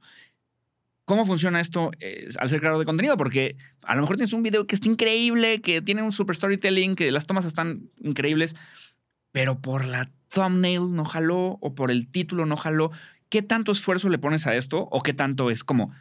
¿Cómo 1.05 1.25
funciona 1.25 1.59
esto 1.59 1.91
eh, 1.99 2.29
al 2.39 2.47
ser 2.47 2.59
creador 2.59 2.79
de 2.79 2.85
contenido? 2.85 3.17
Porque 3.17 3.57
a 3.83 3.95
lo 3.95 4.01
mejor 4.01 4.15
tienes 4.15 4.33
un 4.33 4.43
video 4.43 4.65
que 4.65 4.75
está 4.75 4.87
increíble, 4.87 5.61
que 5.61 5.81
tiene 5.81 6.01
un 6.01 6.13
super 6.13 6.35
storytelling, 6.35 6.95
que 6.95 7.11
las 7.11 7.25
tomas 7.25 7.45
están 7.45 7.89
increíbles, 7.99 8.55
pero 9.31 9.59
por 9.59 9.85
la 9.85 10.09
thumbnail 10.29 10.95
no 10.95 11.03
jaló 11.03 11.57
o 11.61 11.75
por 11.75 11.91
el 11.91 12.09
título 12.09 12.45
no 12.45 12.55
jaló. 12.55 12.91
¿Qué 13.27 13.41
tanto 13.41 13.71
esfuerzo 13.71 14.09
le 14.09 14.17
pones 14.17 14.47
a 14.47 14.55
esto? 14.55 14.87
¿O 14.91 15.01
qué 15.01 15.13
tanto 15.13 15.49
es 15.49 15.63
como 15.63 15.91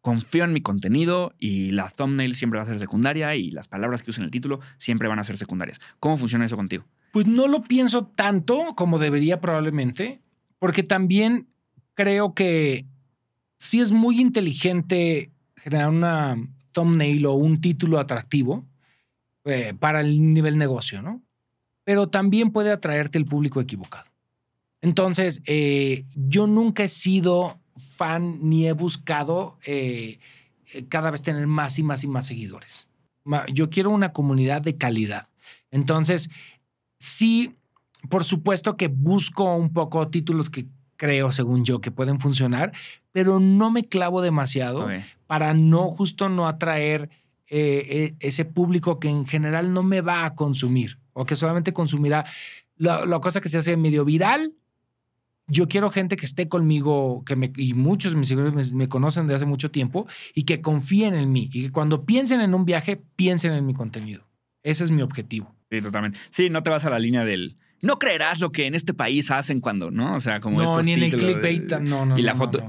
confío 0.00 0.44
en 0.44 0.54
mi 0.54 0.62
contenido 0.62 1.34
y 1.38 1.72
la 1.72 1.90
thumbnail 1.90 2.34
siempre 2.34 2.58
va 2.58 2.62
a 2.62 2.66
ser 2.66 2.78
secundaria 2.78 3.34
y 3.34 3.50
las 3.50 3.68
palabras 3.68 4.02
que 4.02 4.10
uso 4.10 4.20
en 4.20 4.26
el 4.26 4.30
título 4.30 4.60
siempre 4.78 5.08
van 5.08 5.18
a 5.18 5.24
ser 5.24 5.36
secundarias? 5.36 5.80
¿Cómo 6.00 6.16
funciona 6.16 6.46
eso 6.46 6.56
contigo? 6.56 6.86
Pues 7.12 7.26
no 7.26 7.46
lo 7.46 7.62
pienso 7.62 8.06
tanto 8.06 8.74
como 8.74 8.98
debería 8.98 9.40
probablemente, 9.40 10.22
porque 10.58 10.82
también 10.82 11.48
creo 11.94 12.32
que 12.32 12.86
sí 13.58 13.80
es 13.80 13.92
muy 13.92 14.20
inteligente 14.20 15.32
generar 15.56 15.90
una 15.90 16.36
thumbnail 16.72 17.26
o 17.26 17.34
un 17.34 17.60
título 17.60 17.98
atractivo 17.98 18.66
eh, 19.44 19.74
para 19.78 20.00
el 20.00 20.32
nivel 20.32 20.56
negocio, 20.56 21.02
¿no? 21.02 21.22
Pero 21.84 22.08
también 22.08 22.50
puede 22.52 22.70
atraerte 22.70 23.18
el 23.18 23.24
público 23.24 23.60
equivocado. 23.60 24.08
Entonces, 24.80 25.42
eh, 25.46 26.04
yo 26.14 26.46
nunca 26.46 26.84
he 26.84 26.88
sido 26.88 27.58
fan 27.76 28.38
ni 28.42 28.66
he 28.66 28.72
buscado 28.72 29.58
eh, 29.66 30.18
cada 30.88 31.10
vez 31.10 31.22
tener 31.22 31.46
más 31.46 31.78
y 31.78 31.82
más 31.82 32.04
y 32.04 32.08
más 32.08 32.26
seguidores. 32.26 32.86
Yo 33.52 33.68
quiero 33.70 33.90
una 33.90 34.12
comunidad 34.12 34.62
de 34.62 34.76
calidad. 34.76 35.28
Entonces, 35.70 36.30
sí, 36.98 37.56
por 38.08 38.24
supuesto 38.24 38.76
que 38.76 38.88
busco 38.88 39.54
un 39.54 39.72
poco 39.72 40.08
títulos 40.08 40.50
que 40.50 40.66
creo, 40.98 41.32
según 41.32 41.64
yo, 41.64 41.80
que 41.80 41.90
pueden 41.90 42.20
funcionar, 42.20 42.72
pero 43.12 43.40
no 43.40 43.70
me 43.70 43.84
clavo 43.84 44.20
demasiado 44.20 44.86
para 45.26 45.54
no 45.54 45.90
justo 45.90 46.28
no 46.28 46.46
atraer 46.46 47.08
eh, 47.48 48.14
e, 48.20 48.26
ese 48.28 48.44
público 48.44 49.00
que 49.00 49.08
en 49.08 49.26
general 49.26 49.72
no 49.72 49.82
me 49.82 50.02
va 50.02 50.26
a 50.26 50.34
consumir 50.34 50.98
o 51.14 51.24
que 51.24 51.36
solamente 51.36 51.72
consumirá 51.72 52.26
la, 52.76 53.20
cosa 53.20 53.40
que 53.40 53.48
se 53.48 53.58
hace 53.58 53.76
medio 53.76 54.04
viral. 54.04 54.54
Yo 55.46 55.66
quiero 55.66 55.90
gente 55.90 56.16
que 56.16 56.26
esté 56.26 56.48
conmigo, 56.48 57.24
que 57.24 57.34
me, 57.34 57.50
y 57.56 57.72
muchos 57.72 58.12
de 58.12 58.18
mis 58.18 58.28
seguidores 58.28 58.72
me, 58.74 58.88
conocen 58.88 59.26
de 59.26 59.34
hace 59.34 59.46
mucho 59.46 59.70
tiempo 59.70 60.06
y 60.34 60.42
que 60.42 60.60
confíen 60.60 61.14
en 61.14 61.32
mí 61.32 61.48
y 61.52 61.62
que 61.62 61.72
cuando 61.72 62.04
piensen 62.04 62.42
en 62.42 62.54
un 62.54 62.66
viaje, 62.66 63.00
piensen 63.16 63.52
en 63.52 63.64
mi 63.64 63.72
contenido. 63.72 64.28
Ese 64.62 64.84
es 64.84 64.90
mi 64.90 65.00
objetivo. 65.00 65.54
Sí, 65.70 65.80
totalmente. 65.80 66.18
Sí, 66.30 66.50
no 66.50 66.62
te 66.62 66.70
vas 66.70 66.84
a 66.84 66.90
la 66.90 66.98
línea 66.98 67.24
del 67.24 67.56
no 67.82 67.98
creerás 67.98 68.40
lo 68.40 68.52
que 68.52 68.66
en 68.66 68.74
este 68.74 68.94
país 68.94 69.30
hacen 69.30 69.60
cuando, 69.60 69.90
¿no? 69.90 70.14
O 70.14 70.20
sea, 70.20 70.40
como 70.40 70.62
no, 70.62 70.82
ni 70.82 70.92
en 70.94 71.02
el 71.04 71.12
clickbait, 71.12 71.78
no, 71.80 72.06
no. 72.06 72.18
Y 72.18 72.22
la 72.22 72.34
foto 72.34 72.62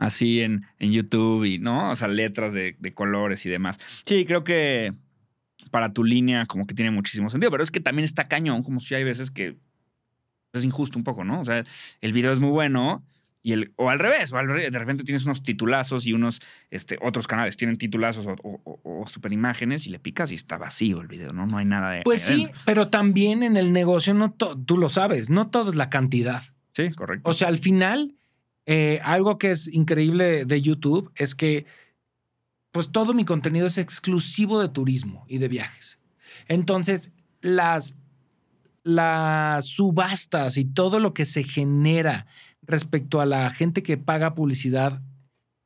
así 0.00 0.40
en, 0.40 0.66
en 0.78 0.90
YouTube 0.90 1.44
y, 1.44 1.58
¿no? 1.58 1.90
O 1.90 1.94
sea, 1.94 2.08
letras 2.08 2.52
de, 2.54 2.74
colores 2.94 3.46
y 3.46 3.50
demás. 3.50 3.78
Sí, 4.06 4.24
creo 4.24 4.42
que 4.42 4.92
para 5.70 5.92
tu 5.92 6.02
línea 6.02 6.46
como 6.46 6.66
que 6.66 6.74
tiene 6.74 6.90
muchísimo 6.90 7.30
sentido, 7.30 7.50
pero 7.50 7.62
es 7.62 7.70
que 7.70 7.80
también 7.80 8.04
está 8.04 8.26
cañón, 8.26 8.64
como 8.64 8.80
si 8.80 8.94
hay 8.94 9.04
veces 9.04 9.30
que 9.30 9.56
es 10.52 10.64
injusto 10.64 10.98
un 10.98 11.04
poco, 11.04 11.22
¿no? 11.22 11.40
O 11.40 11.44
sea, 11.44 11.62
el 12.00 12.12
video 12.12 12.32
es 12.32 12.40
muy 12.40 12.50
bueno, 12.50 13.04
y 13.42 13.52
el, 13.52 13.72
o 13.76 13.88
al 13.88 13.98
revés, 13.98 14.32
o 14.32 14.36
de 14.36 14.70
repente 14.70 15.04
tienes 15.04 15.24
unos 15.24 15.42
titulazos 15.42 16.06
y 16.06 16.12
unos 16.12 16.40
este, 16.70 16.98
otros 17.00 17.26
canales 17.26 17.56
tienen 17.56 17.78
titulazos 17.78 18.26
o, 18.26 18.36
o, 18.62 19.06
super 19.06 19.32
imágenes 19.32 19.86
y 19.86 19.90
le 19.90 19.98
picas 19.98 20.30
y 20.30 20.34
está 20.34 20.58
vacío 20.58 21.00
el 21.00 21.08
video, 21.08 21.32
¿no? 21.32 21.46
No 21.46 21.56
hay 21.56 21.64
nada 21.64 21.92
de. 21.92 22.02
Pues 22.02 22.20
sí, 22.20 22.48
pero 22.66 22.88
también 22.88 23.42
en 23.42 23.56
el 23.56 23.72
negocio, 23.72 24.12
no 24.12 24.32
tú 24.32 24.76
lo 24.76 24.88
sabes, 24.88 25.30
no 25.30 25.48
todo 25.48 25.70
es 25.70 25.76
la 25.76 25.88
cantidad. 25.88 26.42
Sí, 26.72 26.90
correcto. 26.90 27.28
O 27.28 27.32
sea, 27.32 27.48
al 27.48 27.58
final, 27.58 28.14
eh, 28.66 29.00
algo 29.02 29.38
que 29.38 29.52
es 29.52 29.72
increíble 29.72 30.44
de 30.44 30.62
YouTube 30.62 31.10
es 31.16 31.34
que, 31.34 31.64
pues 32.72 32.92
todo 32.92 33.14
mi 33.14 33.24
contenido 33.24 33.66
es 33.66 33.78
exclusivo 33.78 34.60
de 34.60 34.68
turismo 34.68 35.24
y 35.28 35.38
de 35.38 35.48
viajes. 35.48 35.98
Entonces, 36.46 37.12
las, 37.40 37.96
las 38.82 39.66
subastas 39.66 40.58
y 40.58 40.66
todo 40.66 41.00
lo 41.00 41.14
que 41.14 41.24
se 41.24 41.42
genera 41.42 42.26
respecto 42.70 43.20
a 43.20 43.26
la 43.26 43.50
gente 43.50 43.82
que 43.82 43.96
paga 43.96 44.34
publicidad, 44.34 45.02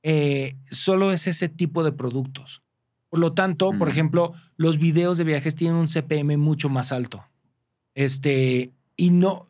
eh, 0.03 0.57
solo 0.65 1.13
es 1.13 1.27
ese 1.27 1.49
tipo 1.49 1.85
de 1.85 1.93
productos. 1.93 2.63
Por 3.09 3.21
lo 3.21 3.33
tanto, 3.33 3.71
por 3.79 3.89
ejemplo, 3.89 4.35
los 4.57 4.79
videos 4.79 5.19
de 5.19 5.25
viajes 5.25 5.55
tienen 5.55 5.77
un 5.77 5.89
CPM 5.89 6.37
mucho 6.37 6.69
más 6.69 6.91
alto. 6.91 7.25
Este, 7.95 8.73
y 8.97 9.11
no, 9.11 9.45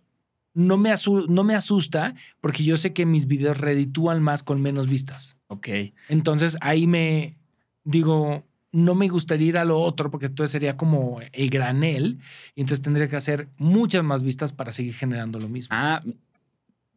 no, 0.52 0.76
me 0.76 0.94
no 1.28 1.44
me 1.44 1.55
asusta 1.55 2.14
porque 2.40 2.62
yo 2.62 2.76
sé 2.76 2.92
que 2.92 3.07
mis 3.07 3.26
videos 3.26 3.59
reditúan 3.59 4.22
más 4.22 4.42
con 4.42 4.61
menos 4.61 4.86
vistas. 4.88 5.36
Ok. 5.48 5.68
Entonces 6.09 6.59
ahí 6.61 6.86
me 6.86 7.38
digo, 7.84 8.44
no 8.70 8.94
me 8.94 9.09
gustaría 9.09 9.48
ir 9.48 9.59
a 9.59 9.64
lo 9.64 9.80
otro 9.80 10.11
porque 10.11 10.26
entonces 10.26 10.52
sería 10.52 10.76
como 10.76 11.20
el 11.32 11.48
granel 11.48 12.18
y 12.55 12.61
entonces 12.61 12.82
tendría 12.82 13.09
que 13.09 13.16
hacer 13.16 13.48
muchas 13.57 14.05
más 14.05 14.22
vistas 14.22 14.52
para 14.52 14.72
seguir 14.72 14.94
generando 14.94 15.38
lo 15.40 15.48
mismo. 15.48 15.68
Ah, 15.70 16.02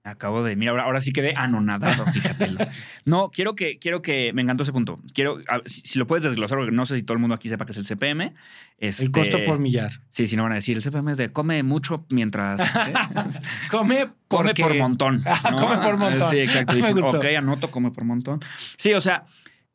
acabo 0.10 0.44
de. 0.44 0.56
Mira, 0.56 0.72
ahora, 0.72 0.84
ahora 0.84 1.02
sí 1.02 1.12
quedé 1.14 1.34
anonadado, 1.36 2.06
fíjatelo. 2.08 2.60
No, 3.06 3.30
quiero 3.32 3.56
que, 3.56 3.80
quiero 3.80 4.02
que. 4.02 4.32
Me 4.34 4.42
encantó 4.42 4.64
ese 4.64 4.74
punto. 4.74 5.00
Quiero. 5.14 5.38
a- 5.48 5.62
si, 5.66 5.82
si 5.82 6.00
lo 6.00 6.08
puedes 6.08 6.24
desglosar, 6.24 6.58
porque 6.58 6.72
no 6.74 6.86
sé 6.86 6.98
si 6.98 7.04
todo 7.04 7.14
el 7.14 7.20
mundo 7.20 7.36
aquí 7.36 7.48
sepa 7.50 7.66
que 7.66 7.72
es 7.72 7.78
el 7.78 7.86
CPM. 7.86 8.22
el 8.26 8.34
Este, 8.78 9.12
costo 9.12 9.38
por 9.46 9.60
millar. 9.60 9.92
Sí, 10.10 10.28
si 10.28 10.36
no 10.36 10.44
van 10.44 10.52
a 10.52 10.56
decir, 10.56 10.76
el 10.78 10.84
CPM 10.84 11.12
es 11.12 11.18
de 11.18 11.30
come 11.30 11.64
mucho 11.64 12.06
mientras. 12.10 12.60
¿qué? 12.60 12.94
Come, 13.72 14.08
come 14.28 14.50
porque- 14.50 14.64
por 14.64 14.76
montón. 14.76 15.22
Ah, 15.26 15.50
¿no? 15.52 15.58
come 15.60 15.78
por 15.78 15.98
montón. 15.98 16.30
Sí, 16.30 16.38
exacto. 16.40 16.74
Me 16.74 16.78
Dicen, 16.80 16.96
gustó. 16.96 17.18
ok, 17.18 17.26
anoto, 17.38 17.72
come 17.72 17.92
por 17.92 18.04
montón. 18.04 18.40
Sí, 18.78 18.94
o 18.94 19.00
sea, 19.02 19.26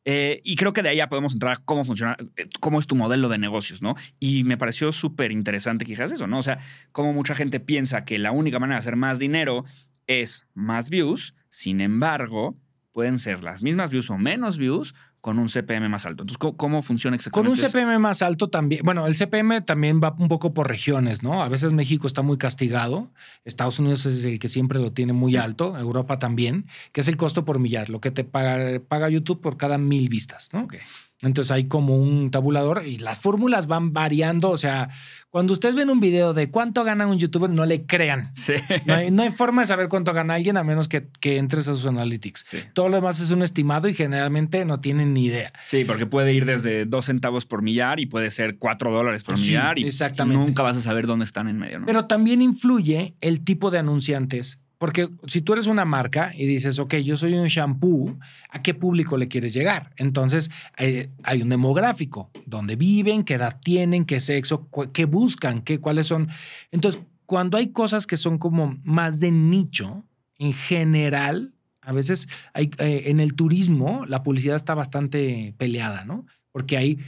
eh, 0.05 0.41
y 0.45 0.57
creo 0.57 0.73
que 0.73 0.83
de 0.83 0.89
ahí 0.91 0.97
ya 0.97 1.09
podemos 1.09 1.33
entrar 1.33 1.53
a 1.53 1.57
cómo 1.65 1.85
funciona, 1.85 2.17
eh, 2.37 2.49
cómo 2.61 2.81
es 2.81 2.87
tu 2.89 2.97
modelo 2.97 3.29
de 3.29 3.39
negocios, 3.39 3.83
¿no? 3.83 3.95
Y 4.19 4.43
me 4.45 4.57
pareció 4.59 4.91
súper 4.91 5.31
interesante 5.31 5.85
que 5.85 5.93
dijeras 5.93 6.11
eso, 6.13 6.27
¿no? 6.27 6.39
O 6.39 6.43
sea, 6.43 6.59
cómo 6.91 7.13
mucha 7.13 7.35
gente 7.37 7.61
piensa 7.61 8.05
que 8.05 8.19
la 8.19 8.33
única 8.33 8.59
manera 8.59 8.77
de 8.77 8.81
hacer 8.81 8.97
más 8.97 9.19
dinero 9.21 9.65
es 10.07 10.47
más 10.55 10.91
views, 10.91 11.35
sin 11.51 11.81
embargo, 11.81 12.57
pueden 12.93 13.19
ser 13.19 13.43
las 13.43 13.63
mismas 13.63 13.91
views 13.91 14.11
o 14.11 14.19
menos 14.19 14.59
views 14.59 14.95
con 15.23 15.39
un 15.39 15.49
CPM 15.49 15.89
más 15.89 16.05
alto. 16.05 16.25
Entonces, 16.25 16.39
¿cómo, 16.39 16.57
cómo 16.57 16.83
funciona 16.83 17.15
Con 17.15 17.21
exactamente? 17.21 17.51
un 17.51 17.59
eso? 17.65 17.69
CPM 17.69 17.99
más 18.01 18.23
alto 18.23 18.51
también, 18.51 18.83
bueno, 18.85 19.07
el 19.07 19.15
CPM 19.15 19.63
también 19.65 20.01
va 20.03 20.15
un 20.19 20.29
poco 20.29 20.53
por 20.53 20.69
regiones, 20.69 21.23
¿no? 21.23 21.43
A 21.43 21.49
veces 21.49 21.73
México 21.73 22.09
está 22.09 22.23
muy 22.23 22.39
castigado, 22.39 23.13
Estados 23.45 23.79
Unidos 23.79 24.05
es 24.05 24.25
el 24.25 24.41
que 24.41 24.49
siempre 24.49 24.81
lo 24.81 24.93
tiene 24.93 25.13
muy 25.13 25.37
alto, 25.37 25.79
Europa 25.79 26.19
también, 26.19 26.67
que 26.91 27.03
es 27.03 27.09
el 27.09 27.17
costo 27.17 27.45
por 27.45 27.61
millar, 27.61 27.89
lo 27.89 28.01
que 28.01 28.11
te 28.11 28.25
paga, 28.25 28.81
paga 28.81 29.09
YouTube 29.09 29.41
por 29.41 29.57
cada 29.57 29.79
mil 29.79 30.09
vistas, 30.09 30.51
¿no? 30.53 30.65
Ok. 30.65 30.75
Entonces 31.23 31.51
hay 31.53 31.65
como 31.69 31.97
un 31.97 32.31
tabulador 32.33 32.83
y 32.85 32.99
las 32.99 33.21
fórmulas 33.21 33.69
van 33.69 33.93
variando, 33.93 34.51
o 34.51 34.57
sea, 34.57 34.91
cuando 35.31 35.53
ustedes 35.53 35.75
ven 35.75 35.89
un 35.89 36.01
video 36.01 36.35
de 36.35 36.51
cuánto 36.51 36.83
gana 36.85 37.07
un 37.07 37.19
youtuber, 37.19 37.49
no 37.49 37.65
le 37.65 37.87
crean. 37.87 38.31
Sí. 38.35 38.55
No 38.87 38.95
hay, 38.95 39.11
no 39.11 39.23
hay 39.23 39.31
forma 39.31 39.63
de 39.63 39.67
saber 39.69 39.89
cuánto 39.89 40.13
gana 40.13 40.35
alguien 40.35 40.57
a 40.57 40.65
menos 40.65 40.89
que, 40.89 41.07
que 41.21 41.39
entres 41.39 41.69
a 41.69 41.75
sus 41.75 41.87
analytics. 41.87 42.47
Sí. 42.51 42.59
Todo 42.75 42.89
lo 42.89 42.97
demás 42.97 43.21
es 43.21 43.31
un 43.31 43.43
estimado 43.43 43.89
y 43.89 43.95
generalmente 43.95 44.65
no 44.65 44.81
tienen 44.81 45.15
ni 45.15 45.27
idea. 45.27 45.53
Sí, 45.69 45.85
porque 45.85 46.07
puede 46.07 46.35
ir 46.35 46.45
desde 46.45 46.85
dos 46.87 47.07
centavos 47.07 47.47
por 47.47 47.63
millar 47.63 48.01
y 48.01 48.07
puede 48.07 48.31
ser 48.31 48.57
cuatro 48.59 48.91
dólares 48.93 49.23
por 49.23 49.39
Sí, 49.39 49.47
millar 49.49 49.79
y 49.79 49.85
exactamente. 49.87 50.45
nunca 50.45 50.63
vas 50.65 50.77
a 50.77 50.81
saber 50.81 51.07
dónde 51.07 51.25
están 51.25 51.49
en 51.49 51.59
medio, 51.59 51.79
¿no? 51.79 51.87
Pero 51.87 52.07
también 52.07 52.43
influye 52.43 53.15
el 53.21 53.45
tipo 53.45 53.71
de 53.71 53.79
anunciantes. 53.79 54.59
Porque 54.83 55.09
si 55.29 55.43
tú 55.43 55.53
eres 55.53 55.69
una 55.69 55.85
marca 55.85 56.33
y 56.35 56.45
dices, 56.45 56.81
ok, 56.81 56.97
yo 56.97 57.17
soy 57.17 57.35
un 57.35 57.47
shampoo, 57.47 58.19
¿a 58.51 58.63
qué 58.65 58.75
público 58.75 59.17
le 59.17 59.29
quieres 59.29 59.53
llegar? 59.55 59.93
Entonces 59.97 60.51
eh, 60.77 61.09
hay 61.23 61.41
un 61.41 61.51
demográfico, 61.51 62.33
dónde 62.47 62.75
viven, 62.75 63.23
qué 63.23 63.35
edad 63.35 63.61
tienen, 63.63 64.05
qué 64.05 64.19
sexo, 64.19 64.67
cu- 64.67 64.91
qué 64.91 65.05
buscan, 65.05 65.63
qué, 65.63 65.79
cuáles 65.79 66.09
son. 66.09 66.31
Entonces, 66.73 67.01
cuando 67.27 67.59
hay 67.59 67.69
cosas 67.69 68.09
que 68.09 68.17
son 68.17 68.39
como 68.39 68.77
más 68.83 69.21
de 69.21 69.31
nicho, 69.31 70.05
en 70.41 70.53
general, 70.53 71.55
a 71.81 71.93
veces 71.93 72.27
hay, 72.53 72.69
eh, 72.79 73.05
en 73.07 73.21
el 73.21 73.35
turismo 73.35 74.05
la 74.09 74.25
publicidad 74.25 74.57
está 74.57 74.75
bastante 74.75 75.55
peleada, 75.59 76.05
¿no? 76.05 76.27
Porque 76.51 76.77
hay, 76.77 76.99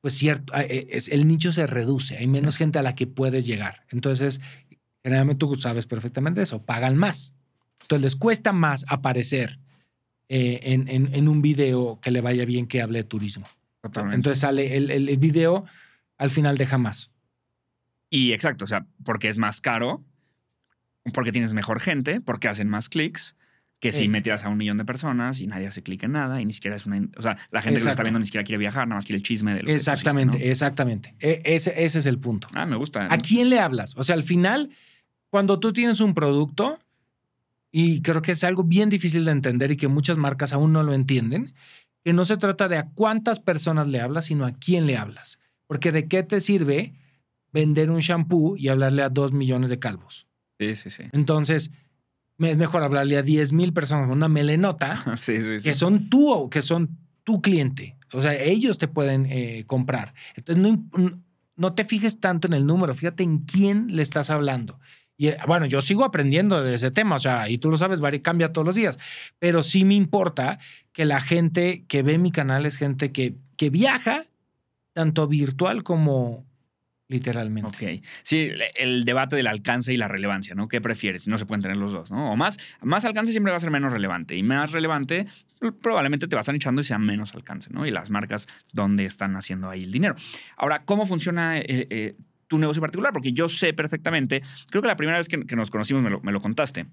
pues 0.00 0.14
cierto, 0.14 0.54
eh, 0.56 0.86
es, 0.88 1.08
el 1.08 1.28
nicho 1.28 1.52
se 1.52 1.66
reduce, 1.66 2.16
hay 2.16 2.26
menos 2.26 2.56
gente 2.56 2.78
a 2.78 2.82
la 2.82 2.94
que 2.94 3.06
puedes 3.06 3.44
llegar. 3.44 3.84
Entonces, 3.90 4.40
generalmente 5.04 5.38
tú 5.40 5.54
sabes 5.56 5.86
perfectamente 5.86 6.42
eso, 6.42 6.62
pagan 6.64 6.96
más. 6.96 7.34
Entonces 7.82 8.02
les 8.02 8.16
cuesta 8.16 8.52
más 8.52 8.84
aparecer 8.88 9.58
eh, 10.28 10.60
en, 10.62 10.88
en- 10.88 11.12
en 11.14 11.28
un 11.28 11.42
video 11.42 11.98
que 12.00 12.10
le 12.10 12.20
vaya 12.20 12.44
bien 12.44 12.66
que 12.66 12.80
hable 12.80 12.98
de 13.00 13.04
turismo. 13.04 13.46
Totalmente. 13.82 14.16
Entonces 14.16 14.38
sale 14.40 14.76
el, 14.76 14.90
el- 14.90 15.08
el 15.08 15.18
video, 15.18 15.64
al 16.18 16.30
final 16.30 16.56
deja 16.56 16.78
más. 16.78 17.10
y 18.10 18.32
exacto, 18.32 18.64
o 18.64 18.68
sea, 18.68 18.86
porque 19.04 19.28
es 19.28 19.38
más 19.38 19.60
caro, 19.60 20.04
porque 21.14 21.32
tienes 21.32 21.52
mejor 21.54 21.80
gente, 21.80 22.20
porque 22.20 22.48
hacen 22.48 22.68
más 22.68 22.88
clics, 22.88 23.36
que 23.80 23.90
si 23.92 24.04
Sí. 24.04 24.08
metieras 24.08 24.44
a 24.44 24.48
un 24.48 24.56
millón 24.58 24.76
de 24.76 24.84
personas 24.84 25.40
y 25.40 25.48
nadie 25.48 25.66
hace 25.66 25.82
clic 25.82 26.04
en 26.04 26.12
nada 26.12 26.40
y 26.40 26.44
ni 26.44 26.52
siquiera 26.52 26.76
es 26.76 26.86
una... 26.86 27.00
O 27.16 27.22
sea, 27.22 27.36
la 27.50 27.60
gente 27.62 27.80
que 27.80 27.84
lo 27.86 27.90
está 27.90 28.02
viendo 28.04 28.20
ni 28.20 28.26
siquiera 28.26 28.44
quiere 28.44 28.58
viajar, 28.58 28.86
nada 28.86 28.96
más 28.98 29.06
quiere 29.06 29.16
el 29.16 29.22
chisme 29.24 29.54
de 29.54 29.62
lo 29.62 29.66
que 29.66 29.72
pusiste, 29.72 29.90
Exactamente, 29.90 30.38
¿no? 30.38 30.44
exactamente. 30.44 31.14
E- 31.18 31.42
ese, 31.44 31.84
ese 31.84 31.98
es 31.98 32.06
el 32.06 32.18
punto. 32.20 32.46
Ah, 32.54 32.64
me 32.64 32.76
gusta. 32.76 33.08
¿A 33.12 33.18
quién 33.18 33.50
le 33.50 33.58
hablas? 33.58 33.96
O 33.96 34.04
sea, 34.04 34.14
al 34.14 34.22
final, 34.22 34.70
cuando 35.32 35.58
tú 35.58 35.72
tienes 35.72 36.00
un 36.00 36.12
producto, 36.12 36.78
y 37.70 38.02
creo 38.02 38.20
que 38.20 38.32
es 38.32 38.44
algo 38.44 38.64
bien 38.64 38.90
difícil 38.90 39.24
de 39.24 39.30
entender 39.30 39.70
y 39.70 39.78
que 39.78 39.88
muchas 39.88 40.18
marcas 40.18 40.52
aún 40.52 40.74
no 40.74 40.82
lo 40.82 40.92
entienden, 40.92 41.54
que 42.04 42.12
no 42.12 42.26
se 42.26 42.36
trata 42.36 42.68
de 42.68 42.76
a 42.76 42.90
cuántas 42.90 43.40
personas 43.40 43.88
le 43.88 44.02
hablas, 44.02 44.26
sino 44.26 44.44
a 44.44 44.52
quién 44.52 44.86
le 44.86 44.98
hablas. 44.98 45.38
Porque 45.66 45.90
de 45.90 46.06
qué 46.06 46.22
te 46.22 46.42
sirve 46.42 46.92
vender 47.50 47.88
un 47.88 48.00
shampoo 48.00 48.58
y 48.58 48.68
hablarle 48.68 49.02
a 49.02 49.08
dos 49.08 49.32
millones 49.32 49.70
de 49.70 49.78
calvos. 49.78 50.26
Sí, 50.60 50.76
sí, 50.76 50.90
sí. 50.90 51.04
Entonces, 51.12 51.70
es 52.38 52.56
mejor 52.58 52.82
hablarle 52.82 53.16
a 53.16 53.22
10 53.22 53.54
mil 53.54 53.72
personas 53.72 54.08
con 54.08 54.18
una 54.18 54.28
melenota 54.28 55.02
Sí, 55.16 55.40
sí, 55.40 55.60
sí. 55.60 55.64
que 55.66 55.74
son 55.74 56.10
tú, 56.10 56.50
que 56.50 56.60
son 56.60 56.98
tu 57.24 57.40
cliente. 57.40 57.96
O 58.12 58.20
sea, 58.20 58.34
ellos 58.34 58.76
te 58.76 58.86
pueden 58.86 59.24
eh, 59.30 59.64
comprar. 59.66 60.12
Entonces, 60.36 60.62
no, 60.62 60.84
no 61.56 61.72
te 61.72 61.86
fijes 61.86 62.20
tanto 62.20 62.48
en 62.48 62.52
el 62.52 62.66
número, 62.66 62.94
fíjate 62.94 63.22
en 63.22 63.38
quién 63.38 63.96
le 63.96 64.02
estás 64.02 64.28
hablando. 64.28 64.78
Y 65.16 65.28
eh, 65.28 65.36
bueno, 65.46 65.66
yo 65.66 65.82
sigo 65.82 66.04
aprendiendo 66.04 66.62
de 66.62 66.74
ese 66.74 66.90
tema, 66.90 67.16
o 67.16 67.20
sea, 67.20 67.48
y 67.48 67.58
tú 67.58 67.70
lo 67.70 67.76
sabes, 67.76 68.00
Vari, 68.00 68.20
cambia 68.20 68.52
todos 68.52 68.66
los 68.66 68.74
días. 68.74 68.98
Pero 69.38 69.62
sí 69.62 69.84
me 69.84 69.94
importa 69.94 70.58
que 70.92 71.04
la 71.04 71.20
gente 71.20 71.84
que 71.88 72.02
ve 72.02 72.18
mi 72.18 72.32
canal 72.32 72.66
es 72.66 72.76
gente 72.76 73.12
que, 73.12 73.36
que 73.56 73.70
viaja, 73.70 74.24
tanto 74.92 75.26
virtual 75.28 75.82
como 75.82 76.44
literalmente. 77.08 77.68
Ok. 77.68 78.04
Sí, 78.22 78.50
el 78.74 79.04
debate 79.04 79.36
del 79.36 79.46
alcance 79.46 79.92
y 79.92 79.96
la 79.98 80.08
relevancia, 80.08 80.54
¿no? 80.54 80.66
¿Qué 80.66 80.80
prefieres? 80.80 81.28
No 81.28 81.36
se 81.36 81.44
pueden 81.44 81.62
tener 81.62 81.76
los 81.76 81.92
dos, 81.92 82.10
¿no? 82.10 82.32
O 82.32 82.36
más, 82.36 82.58
más 82.80 83.04
alcance 83.04 83.32
siempre 83.32 83.50
va 83.50 83.58
a 83.58 83.60
ser 83.60 83.70
menos 83.70 83.92
relevante 83.92 84.34
y 84.34 84.42
más 84.42 84.72
relevante 84.72 85.26
probablemente 85.70 86.26
te 86.26 86.34
va 86.34 86.42
a 86.44 86.52
echando 86.52 86.80
y 86.80 86.84
sea 86.84 86.98
menos 86.98 87.34
alcance, 87.34 87.70
¿no? 87.70 87.86
Y 87.86 87.90
las 87.90 88.10
marcas 88.10 88.48
donde 88.72 89.04
están 89.04 89.36
haciendo 89.36 89.70
ahí 89.70 89.82
el 89.82 89.92
dinero. 89.92 90.16
Ahora, 90.56 90.84
¿cómo 90.84 91.06
funciona 91.06 91.58
eh, 91.58 91.64
eh, 91.68 92.16
tu 92.52 92.58
negocio 92.58 92.82
particular? 92.82 93.14
Porque 93.14 93.32
yo 93.32 93.48
sé 93.48 93.72
perfectamente, 93.72 94.42
creo 94.68 94.82
que 94.82 94.88
la 94.88 94.96
primera 94.96 95.16
vez 95.16 95.26
que, 95.26 95.46
que 95.46 95.56
nos 95.56 95.70
conocimos 95.70 96.02
me 96.02 96.10
lo, 96.10 96.20
me 96.20 96.32
lo 96.32 96.42
contaste, 96.42 96.84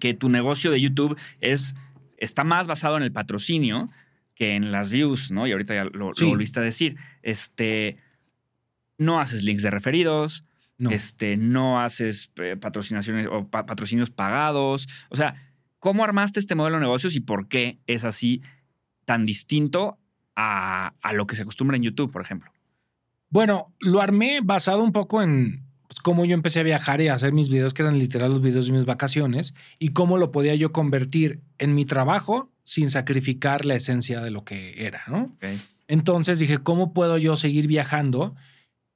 que 0.00 0.12
tu 0.12 0.28
negocio 0.28 0.70
de 0.70 0.78
YouTube 0.78 1.18
es, 1.40 1.74
está 2.18 2.44
más 2.44 2.66
basado 2.66 2.98
en 2.98 3.02
el 3.02 3.10
patrocinio 3.10 3.88
que 4.34 4.54
en 4.54 4.70
las 4.70 4.90
views, 4.90 5.30
¿no? 5.30 5.46
Y 5.46 5.52
ahorita 5.52 5.74
ya 5.74 5.84
lo, 5.84 6.12
Sí. 6.14 6.24
lo 6.24 6.28
volviste 6.28 6.60
a 6.60 6.62
decir. 6.62 6.96
Este, 7.22 7.96
no 8.98 9.18
haces 9.18 9.42
links 9.44 9.62
de 9.62 9.70
referidos, 9.70 10.44
No. 10.76 10.90
este, 10.90 11.38
no 11.38 11.80
haces 11.80 12.30
eh, 12.36 12.54
patrocinaciones 12.60 13.28
o 13.30 13.48
pa- 13.48 13.64
patrocinios 13.64 14.10
pagados. 14.10 14.88
O 15.08 15.16
sea, 15.16 15.36
¿cómo 15.78 16.04
armaste 16.04 16.38
este 16.38 16.54
modelo 16.54 16.76
de 16.76 16.80
negocios 16.82 17.16
y 17.16 17.20
por 17.20 17.48
qué 17.48 17.78
es 17.86 18.04
así 18.04 18.42
tan 19.06 19.24
distinto 19.24 19.96
a, 20.34 20.92
a 21.00 21.12
lo 21.14 21.26
que 21.26 21.34
se 21.36 21.42
acostumbra 21.42 21.78
en 21.78 21.84
YouTube, 21.84 22.12
por 22.12 22.20
ejemplo? 22.20 22.52
Bueno, 23.30 23.74
lo 23.80 24.00
armé 24.00 24.40
basado 24.42 24.82
un 24.82 24.92
poco 24.92 25.22
en 25.22 25.64
pues, 25.88 26.00
cómo 26.00 26.24
yo 26.24 26.34
empecé 26.34 26.60
a 26.60 26.64
viajar 26.64 27.00
y 27.00 27.08
a 27.08 27.14
hacer 27.14 27.32
mis 27.32 27.48
videos, 27.48 27.74
que 27.74 27.82
eran 27.82 27.98
literal 27.98 28.30
los 28.30 28.40
videos 28.42 28.66
de 28.66 28.72
mis 28.72 28.84
vacaciones, 28.84 29.54
y 29.78 29.88
cómo 29.88 30.18
lo 30.18 30.32
podía 30.32 30.54
yo 30.54 30.72
convertir 30.72 31.40
en 31.58 31.74
mi 31.74 31.84
trabajo 31.84 32.50
sin 32.64 32.90
sacrificar 32.90 33.64
la 33.64 33.74
esencia 33.76 34.20
de 34.20 34.30
lo 34.30 34.44
que 34.44 34.86
era, 34.86 35.02
¿no? 35.08 35.36
Entonces 35.88 36.38
dije, 36.38 36.58
¿cómo 36.58 36.92
puedo 36.92 37.16
yo 37.18 37.36
seguir 37.36 37.68
viajando 37.68 38.34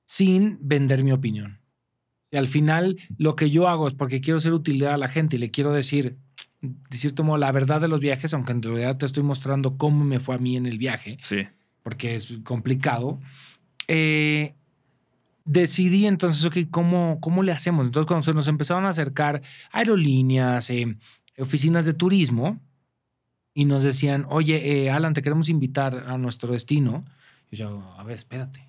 sin 0.05 0.59
vender 0.61 1.05
mi 1.05 1.13
opinión? 1.13 1.61
Y 2.33 2.37
al 2.37 2.49
final 2.49 2.97
lo 3.17 3.37
que 3.37 3.51
yo 3.51 3.69
hago 3.69 3.89
es 3.89 3.95
porque 3.95 4.21
quiero 4.21 4.41
ser 4.41 4.53
utilidad 4.53 4.95
a 4.95 4.99
la 4.99 5.09
gente 5.09 5.37
y 5.37 5.39
le 5.39 5.51
quiero 5.51 5.73
decir, 5.73 6.17
de 6.61 6.97
cierto 6.97 7.25
modo, 7.25 7.39
la 7.39 7.53
verdad 7.53 7.81
de 7.81 7.89
los 7.89 8.01
viajes, 8.01 8.35
aunque 8.35 8.53
en 8.53 8.63
realidad 8.63 8.97
te 8.97 9.07
estoy 9.07 9.23
mostrando 9.23 9.77
cómo 9.77 10.05
me 10.05 10.21
fue 10.21 10.35
a 10.35 10.39
mí 10.39 10.57
en 10.57 10.67
el 10.67 10.79
viaje 10.79 11.17
Sí. 11.21 11.47
porque 11.83 12.17
es 12.17 12.39
complicado. 12.45 13.21
Eh, 13.93 14.55
decidí 15.45 16.07
entonces, 16.07 16.45
ok, 16.45 16.71
¿cómo, 16.71 17.19
¿cómo 17.21 17.43
le 17.43 17.51
hacemos? 17.51 17.85
Entonces, 17.85 18.07
cuando 18.07 18.25
se 18.25 18.33
nos 18.33 18.47
empezaron 18.47 18.85
a 18.85 18.91
acercar 18.91 19.43
aerolíneas, 19.73 20.71
eh, 20.71 20.97
oficinas 21.39 21.87
de 21.87 21.95
turismo, 21.95 22.61
y 23.53 23.65
nos 23.65 23.83
decían, 23.83 24.27
oye, 24.29 24.85
eh, 24.85 24.91
Alan, 24.91 25.13
te 25.13 25.23
queremos 25.23 25.49
invitar 25.49 26.05
a 26.07 26.17
nuestro 26.19 26.53
destino. 26.53 27.05
Y 27.51 27.57
yo, 27.57 27.83
a 27.99 28.05
ver, 28.05 28.17
espérate. 28.17 28.69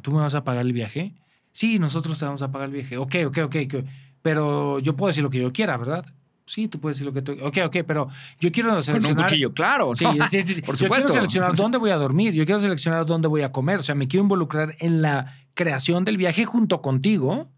¿Tú 0.00 0.10
me 0.10 0.18
vas 0.18 0.34
a 0.34 0.42
pagar 0.42 0.64
el 0.64 0.72
viaje? 0.72 1.14
Sí, 1.52 1.78
nosotros 1.78 2.18
te 2.18 2.24
vamos 2.24 2.42
a 2.42 2.50
pagar 2.50 2.68
el 2.68 2.74
viaje. 2.74 2.96
Ok, 2.96 3.14
ok, 3.26 3.38
ok. 3.44 3.56
ok. 3.66 3.84
Pero 4.22 4.78
yo 4.80 4.96
puedo 4.96 5.08
decir 5.08 5.22
lo 5.22 5.30
que 5.30 5.38
yo 5.38 5.52
quiera, 5.52 5.76
¿verdad? 5.76 6.06
Sí, 6.46 6.68
tú 6.68 6.80
puedes 6.80 6.96
decir 6.96 7.06
lo 7.06 7.12
que 7.12 7.22
tú. 7.22 7.32
Ok, 7.44 7.58
ok, 7.66 7.76
pero 7.86 8.08
yo 8.40 8.52
quiero 8.52 8.68
Con 8.70 8.76
un 8.78 8.82
seleccionar. 8.84 9.26
cuchillo, 9.26 9.52
claro. 9.52 9.94
Sí, 9.96 10.04
¿no? 10.04 10.26
sí, 10.28 10.42
sí, 10.42 10.54
sí. 10.54 10.62
Por 10.62 10.76
Yo 10.76 10.84
supuesto. 10.86 11.08
quiero 11.08 11.14
seleccionar 11.22 11.56
dónde 11.56 11.78
voy 11.78 11.90
a 11.90 11.96
dormir, 11.96 12.32
yo 12.34 12.44
quiero 12.46 12.60
seleccionar 12.60 13.04
dónde 13.04 13.26
voy 13.28 13.42
a 13.42 13.50
comer, 13.52 13.80
o 13.80 13.82
sea, 13.82 13.94
me 13.96 14.06
quiero 14.06 14.22
involucrar 14.22 14.74
en 14.78 15.02
la 15.02 15.34
creación 15.54 16.04
del 16.04 16.16
viaje 16.16 16.44
junto 16.44 16.80
contigo, 16.82 17.50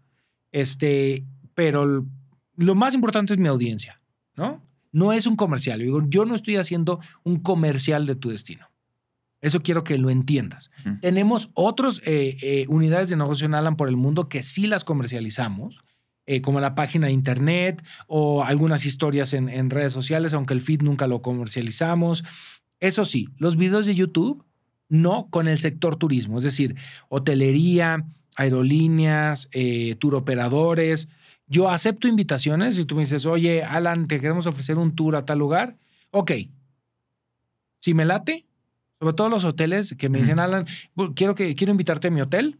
este, 0.51 1.25
pero 1.53 2.05
lo 2.55 2.75
más 2.75 2.95
importante 2.95 3.33
es 3.33 3.39
mi 3.39 3.47
audiencia, 3.47 4.01
¿no? 4.35 4.63
No 4.91 5.13
es 5.13 5.27
un 5.27 5.35
comercial, 5.35 5.79
yo 5.79 5.85
digo, 5.85 6.01
yo 6.07 6.25
no 6.25 6.33
estoy 6.33 6.55
haciendo 6.55 6.99
un 7.23 7.39
comercial 7.41 8.07
de 8.07 8.15
tu 8.15 8.29
destino. 8.29 8.65
Eso 9.41 9.61
quiero 9.61 9.83
que 9.85 9.97
lo 9.99 10.09
entiendas. 10.09 10.69
Tenemos 10.99 11.51
otras 11.53 12.01
unidades 12.67 13.09
de 13.09 13.15
negocio 13.15 13.45
en 13.45 13.53
Alan 13.53 13.77
por 13.77 13.87
el 13.87 13.95
mundo 13.95 14.27
que 14.27 14.43
sí 14.43 14.67
las 14.67 14.83
comercializamos, 14.83 15.77
eh, 16.31 16.41
como 16.41 16.59
la 16.59 16.75
página 16.75 17.07
de 17.07 17.13
internet 17.13 17.83
o 18.05 18.43
algunas 18.43 18.85
historias 18.85 19.33
en, 19.33 19.49
en 19.49 19.71
redes 19.71 19.93
sociales, 19.93 20.35
aunque 20.35 20.53
el 20.53 20.61
feed 20.61 20.83
nunca 20.83 21.07
lo 21.07 21.23
comercializamos. 21.23 22.23
Eso 22.79 23.03
sí, 23.03 23.29
los 23.37 23.57
videos 23.57 23.87
de 23.87 23.95
YouTube 23.95 24.45
no 24.89 25.27
con 25.31 25.47
el 25.47 25.57
sector 25.57 25.95
turismo, 25.95 26.37
es 26.37 26.43
decir, 26.43 26.75
hotelería, 27.09 28.05
aerolíneas, 28.35 29.49
eh, 29.53 29.95
tour 29.95 30.13
operadores. 30.13 31.07
Yo 31.47 31.67
acepto 31.67 32.07
invitaciones 32.07 32.77
y 32.77 32.85
tú 32.85 32.93
me 32.93 33.01
dices, 33.01 33.25
oye, 33.25 33.63
Alan, 33.63 34.07
te 34.07 34.19
queremos 34.19 34.45
ofrecer 34.45 34.77
un 34.77 34.95
tour 34.95 35.15
a 35.15 35.25
tal 35.25 35.39
lugar. 35.39 35.77
Ok. 36.11 36.33
Si 37.79 37.95
me 37.95 38.05
late, 38.05 38.45
sobre 38.99 39.15
todo 39.15 39.29
los 39.29 39.45
hoteles 39.45 39.95
que 39.95 40.09
me 40.09 40.19
dicen, 40.19 40.37
Alan, 40.37 40.67
quiero, 41.15 41.33
que, 41.33 41.55
quiero 41.55 41.71
invitarte 41.71 42.09
a 42.09 42.11
mi 42.11 42.21
hotel. 42.21 42.59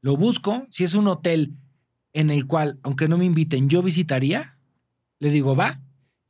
Lo 0.00 0.16
busco. 0.16 0.64
Si 0.70 0.84
es 0.84 0.94
un 0.94 1.08
hotel 1.08 1.54
en 2.12 2.30
el 2.30 2.46
cual, 2.46 2.78
aunque 2.82 3.08
no 3.08 3.18
me 3.18 3.24
inviten, 3.24 3.68
yo 3.68 3.82
visitaría, 3.82 4.56
le 5.20 5.30
digo, 5.30 5.54
va. 5.56 5.80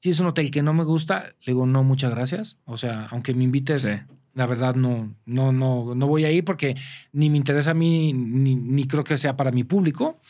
Si 0.00 0.10
es 0.10 0.20
un 0.20 0.26
hotel 0.28 0.50
que 0.50 0.62
no 0.62 0.72
me 0.74 0.84
gusta, 0.84 1.30
le 1.44 1.52
digo, 1.52 1.66
no, 1.66 1.82
muchas 1.82 2.10
gracias. 2.12 2.56
O 2.64 2.76
sea, 2.76 3.06
aunque 3.10 3.34
me 3.34 3.44
invites, 3.44 3.82
Sí. 3.82 3.90
la 4.34 4.46
verdad 4.46 4.74
no, 4.76 5.14
no, 5.26 5.52
no, 5.52 5.94
no 5.94 6.06
voy 6.06 6.24
a 6.24 6.30
ir 6.30 6.44
porque 6.44 6.76
ni 7.12 7.30
me 7.30 7.36
interesa 7.36 7.72
a 7.72 7.74
mí, 7.74 8.12
ni, 8.12 8.54
ni 8.54 8.86
creo 8.86 9.02
que 9.04 9.18
sea 9.18 9.36
para 9.36 9.50
mi 9.50 9.64
público. 9.64 10.20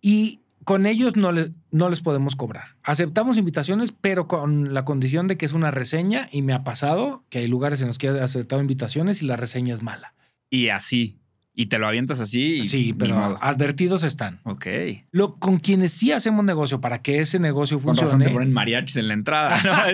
Y 0.00 0.40
con 0.64 0.86
ellos 0.86 1.16
no, 1.16 1.32
le- 1.32 1.52
no 1.70 1.88
les 1.90 2.00
podemos 2.00 2.36
cobrar. 2.36 2.76
Aceptamos 2.82 3.36
invitaciones, 3.38 3.92
pero 3.92 4.28
con 4.28 4.72
la 4.74 4.84
condición 4.84 5.26
de 5.28 5.36
que 5.36 5.46
es 5.46 5.52
una 5.52 5.70
reseña 5.70 6.28
y 6.32 6.42
me 6.42 6.52
ha 6.52 6.64
pasado 6.64 7.24
que 7.30 7.38
hay 7.38 7.46
lugares 7.48 7.80
en 7.80 7.86
los 7.88 7.98
que 7.98 8.06
he 8.08 8.20
aceptado 8.20 8.60
invitaciones 8.62 9.22
y 9.22 9.26
la 9.26 9.36
reseña 9.36 9.74
es 9.74 9.82
mala. 9.82 10.14
Y 10.50 10.68
así. 10.68 11.18
Y 11.60 11.66
te 11.66 11.78
lo 11.80 11.88
avientas 11.88 12.20
así. 12.20 12.58
y 12.60 12.68
sí, 12.68 12.92
pero 12.96 13.36
advertidos 13.42 14.04
están. 14.04 14.38
Ok. 14.44 14.64
Lo, 15.10 15.34
con 15.40 15.58
quienes 15.58 15.90
sí 15.92 16.12
hacemos 16.12 16.44
negocio 16.44 16.80
para 16.80 17.02
que 17.02 17.18
ese 17.20 17.40
negocio 17.40 17.80
Con 17.80 17.96
razón 17.96 18.10
funcione. 18.10 18.26
te 18.26 18.30
ponen 18.30 18.52
mariachis 18.52 18.96
en 18.98 19.08
la 19.08 19.14
entrada. 19.14 19.58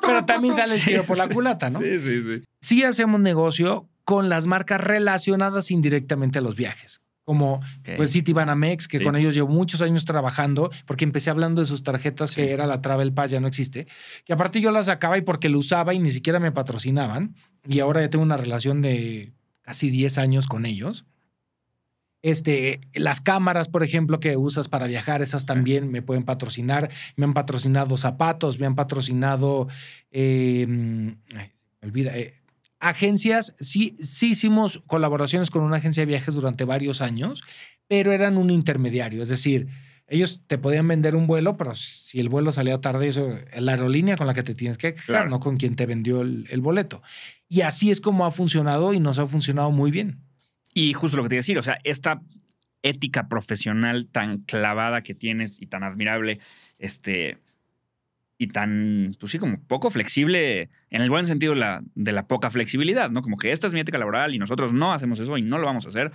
pero 0.00 0.24
también 0.24 0.54
sale 0.54 0.74
el 0.74 0.82
tiro 0.82 1.04
por 1.04 1.18
la 1.18 1.28
culata, 1.28 1.68
¿no? 1.68 1.78
Sí, 1.80 1.98
sí, 2.00 2.22
sí. 2.22 2.42
sí 2.60 2.82
hacemos 2.84 3.20
negocio 3.20 3.86
con 4.04 4.30
las 4.30 4.46
marcas 4.46 4.80
relacionadas 4.80 5.70
indirectamente 5.70 6.38
a 6.38 6.40
los 6.42 6.56
viajes. 6.56 7.02
Como 7.24 7.56
Ok. 7.56 7.90
pues 7.98 8.12
Citibanamex, 8.12 8.88
que 8.88 8.96
Sí. 8.98 9.04
con 9.04 9.14
ellos 9.14 9.34
llevo 9.34 9.48
muchos 9.48 9.82
años 9.82 10.06
trabajando, 10.06 10.70
porque 10.86 11.04
empecé 11.04 11.28
hablando 11.28 11.60
de 11.60 11.66
sus 11.66 11.82
tarjetas, 11.82 12.30
Sí. 12.30 12.36
que 12.36 12.52
era 12.52 12.66
la 12.66 12.80
Travel 12.80 13.12
Pass, 13.12 13.30
ya 13.30 13.40
no 13.40 13.46
existe. 13.48 13.86
Que 14.24 14.32
aparte 14.32 14.62
yo 14.62 14.70
las 14.72 14.86
sacaba 14.86 15.18
y 15.18 15.20
porque 15.20 15.50
lo 15.50 15.58
usaba 15.58 15.92
y 15.92 15.98
ni 15.98 16.10
siquiera 16.12 16.40
me 16.40 16.50
patrocinaban. 16.52 17.34
Y 17.68 17.80
ahora 17.80 18.00
ya 18.00 18.08
tengo 18.08 18.24
una 18.24 18.38
relación 18.38 18.80
de 18.80 19.34
casi 19.68 19.90
10 19.90 20.16
años 20.16 20.46
con 20.46 20.64
ellos. 20.64 21.04
Este, 22.22 22.80
las 22.94 23.20
cámaras, 23.20 23.68
por 23.68 23.82
ejemplo, 23.82 24.18
que 24.18 24.34
usas 24.38 24.66
para 24.66 24.86
viajar, 24.86 25.20
esas 25.20 25.44
también 25.44 25.90
me 25.90 26.00
pueden 26.00 26.24
patrocinar. 26.24 26.90
Me 27.16 27.26
han 27.26 27.34
patrocinado 27.34 27.98
zapatos, 27.98 28.58
me 28.58 28.64
han 28.64 28.74
patrocinado. 28.74 29.68
eh, 30.10 30.66
ay, 31.36 31.52
se 31.68 31.76
me 31.82 31.88
olvida. 31.88 32.16
eh, 32.16 32.32
agencias, 32.80 33.54
sí, 33.60 33.94
sí 34.00 34.30
hicimos 34.30 34.82
colaboraciones 34.86 35.50
con 35.50 35.62
una 35.62 35.76
agencia 35.76 36.00
de 36.00 36.06
viajes 36.06 36.34
durante 36.34 36.64
varios 36.64 37.02
años, 37.02 37.42
pero 37.88 38.12
eran 38.12 38.38
un 38.38 38.48
intermediario. 38.48 39.22
Es 39.22 39.28
decir, 39.28 39.68
ellos 40.08 40.40
te 40.46 40.58
podían 40.58 40.88
vender 40.88 41.14
un 41.16 41.26
vuelo, 41.26 41.56
pero 41.56 41.74
si 41.74 42.18
el 42.18 42.28
vuelo 42.28 42.50
salía 42.52 42.80
tarde, 42.80 43.08
eso, 43.08 43.38
la 43.58 43.72
aerolínea 43.72 44.16
con 44.16 44.26
la 44.26 44.34
que 44.34 44.42
te 44.42 44.54
tienes 44.54 44.78
que 44.78 44.94
quejar, 44.94 45.06
Claro. 45.06 45.30
no 45.30 45.38
con 45.40 45.56
quien 45.58 45.76
te 45.76 45.86
vendió 45.86 46.22
el, 46.22 46.46
el 46.50 46.60
boleto. 46.60 47.02
Y 47.48 47.60
así 47.60 47.90
es 47.90 48.00
como 48.00 48.24
ha 48.26 48.30
funcionado 48.30 48.92
y 48.94 49.00
nos 49.00 49.18
ha 49.18 49.26
funcionado 49.26 49.70
muy 49.70 49.90
bien. 49.90 50.20
Y 50.74 50.92
justo 50.94 51.16
lo 51.16 51.22
que 51.24 51.28
te 51.30 51.34
iba 51.36 51.40
a 51.40 51.42
decir, 51.42 51.58
o 51.58 51.62
sea, 51.62 51.78
esta 51.84 52.22
ética 52.82 53.28
profesional 53.28 54.06
tan 54.06 54.38
clavada 54.38 55.02
que 55.02 55.14
tienes 55.14 55.60
y 55.60 55.66
tan 55.66 55.82
admirable, 55.82 56.38
este, 56.78 57.38
y 58.38 58.46
tan, 58.46 59.16
pues 59.18 59.32
sí, 59.32 59.38
como 59.38 59.60
poco 59.66 59.90
flexible, 59.90 60.70
en 60.90 61.02
el 61.02 61.10
buen 61.10 61.26
sentido 61.26 61.54
de 61.54 61.58
la, 61.60 61.82
de 61.96 62.12
la 62.12 62.28
poca 62.28 62.50
flexibilidad, 62.50 63.10
¿no? 63.10 63.20
Como 63.20 63.36
que 63.36 63.50
esta 63.50 63.66
es 63.66 63.72
mi 63.72 63.80
ética 63.80 63.98
laboral 63.98 64.32
y 64.34 64.38
nosotros 64.38 64.72
no 64.72 64.92
hacemos 64.92 65.18
eso 65.18 65.36
y 65.36 65.42
no 65.42 65.58
lo 65.58 65.66
vamos 65.66 65.86
a 65.86 65.88
hacer. 65.88 66.12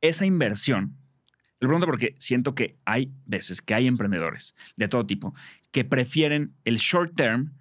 Esa 0.00 0.24
inversión, 0.24 0.96
lo 1.60 1.68
pregunto 1.68 1.86
porque 1.86 2.14
siento 2.18 2.54
que 2.54 2.76
hay 2.84 3.12
veces 3.26 3.62
que 3.62 3.74
hay 3.74 3.86
emprendedores 3.86 4.54
de 4.76 4.88
todo 4.88 5.06
tipo 5.06 5.34
que 5.70 5.84
prefieren 5.84 6.54
el 6.64 6.78
short 6.78 7.14
term, 7.14 7.52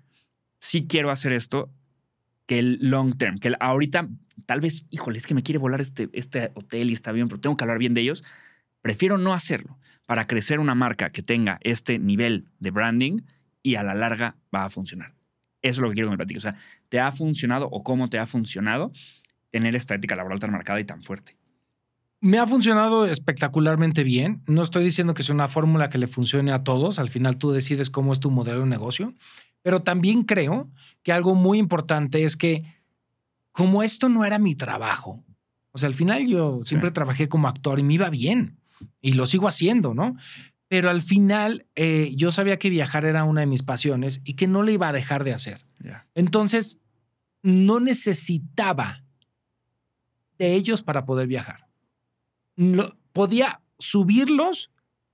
sí 0.57 0.87
quiero 0.87 1.11
hacer 1.11 1.33
esto, 1.33 1.71
que 2.45 2.59
el 2.59 2.79
long 2.81 3.15
term, 3.15 3.37
que 3.37 3.49
el 3.49 3.57
ahorita 3.59 4.09
tal 4.45 4.61
vez, 4.61 4.85
híjole, 4.89 5.17
es 5.17 5.27
que 5.27 5.35
me 5.35 5.43
quiere 5.43 5.59
volar 5.59 5.81
este, 5.81 6.09
este 6.13 6.51
hotel 6.55 6.89
y 6.89 6.93
está 6.93 7.11
bien, 7.11 7.27
pero 7.27 7.39
tengo 7.39 7.55
que 7.55 7.63
hablar 7.63 7.77
bien 7.77 7.93
de 7.93 8.01
ellos. 8.01 8.23
Prefiero 8.81 9.17
no 9.17 9.33
hacerlo 9.33 9.77
para 10.05 10.25
crecer 10.25 10.59
una 10.59 10.75
marca 10.75 11.11
que 11.11 11.21
tenga 11.21 11.59
este 11.61 11.99
nivel 11.99 12.47
de 12.59 12.71
branding 12.71 13.19
y 13.61 13.75
a 13.75 13.83
la 13.83 13.93
larga 13.93 14.37
va 14.53 14.65
a 14.65 14.69
funcionar. 14.69 15.13
Eso 15.61 15.71
es 15.71 15.77
lo 15.79 15.89
que 15.89 15.95
quiero 15.95 16.07
que 16.07 16.13
me 16.13 16.17
platiques. 16.17 16.45
O 16.45 16.49
sea, 16.49 16.55
¿te 16.87 16.99
ha 16.99 17.11
funcionado 17.11 17.67
o 17.69 17.83
cómo 17.83 18.09
te 18.09 18.17
ha 18.17 18.25
funcionado 18.25 18.91
tener 19.51 19.75
esta 19.75 19.95
ética 19.95 20.15
laboral 20.15 20.39
tan 20.39 20.51
marcada 20.51 20.79
y 20.79 20.85
tan 20.85 21.03
fuerte? 21.03 21.38
Me 22.21 22.37
ha 22.37 22.45
funcionado 22.47 23.05
espectacularmente 23.05 24.03
bien. 24.03 24.41
No 24.47 24.61
estoy 24.61 24.83
diciendo 24.83 25.13
que 25.13 25.23
sea 25.23 25.33
una 25.35 25.47
fórmula 25.47 25.89
que 25.89 25.97
le 25.97 26.07
funcione 26.07 26.51
a 26.51 26.63
todos. 26.63 26.99
Al 26.99 27.09
final 27.09 27.37
tú 27.37 27.51
decides 27.51 27.89
cómo 27.89 28.11
es 28.11 28.19
tu 28.19 28.29
modelo 28.29 28.59
de 28.61 28.65
negocio. 28.65 29.13
Pero 29.61 29.81
también 29.81 30.23
creo 30.23 30.69
que 31.03 31.11
algo 31.13 31.33
muy 31.35 31.57
importante 31.59 32.23
es 32.23 32.35
que 32.35 32.63
como 33.51 33.83
esto 33.83 34.09
no 34.09 34.25
era 34.25 34.39
mi 34.39 34.55
trabajo, 34.55 35.23
o 35.71 35.77
sea, 35.77 35.87
al 35.87 35.95
final 35.95 36.27
yo 36.27 36.61
siempre 36.63 36.89
Sí. 36.89 36.93
trabajé 36.93 37.29
como 37.29 37.47
actor 37.47 37.79
y 37.79 37.83
me 37.83 37.93
iba 37.95 38.09
bien 38.09 38.57
y 39.01 39.13
lo 39.13 39.25
sigo 39.25 39.47
haciendo, 39.47 39.93
¿no? 39.93 40.15
Pero 40.67 40.89
al 40.89 41.01
final 41.01 41.65
eh, 41.75 42.13
yo 42.15 42.31
sabía 42.31 42.57
que 42.59 42.69
viajar 42.69 43.05
era 43.05 43.23
una 43.23 43.41
de 43.41 43.47
mis 43.47 43.63
pasiones 43.63 44.21
y 44.23 44.33
que 44.33 44.47
no 44.47 44.63
le 44.63 44.73
iba 44.73 44.87
a 44.87 44.93
dejar 44.93 45.23
de 45.23 45.33
hacer. 45.33 45.61
Entonces, 46.15 46.79
no 47.43 47.79
necesitaba 47.79 49.03
de 50.37 50.53
ellos 50.55 50.81
para 50.83 51.05
poder 51.05 51.27
viajar. 51.27 51.67
Lo- 52.59 52.93
podía 53.13 53.61
subirlos 53.77 54.71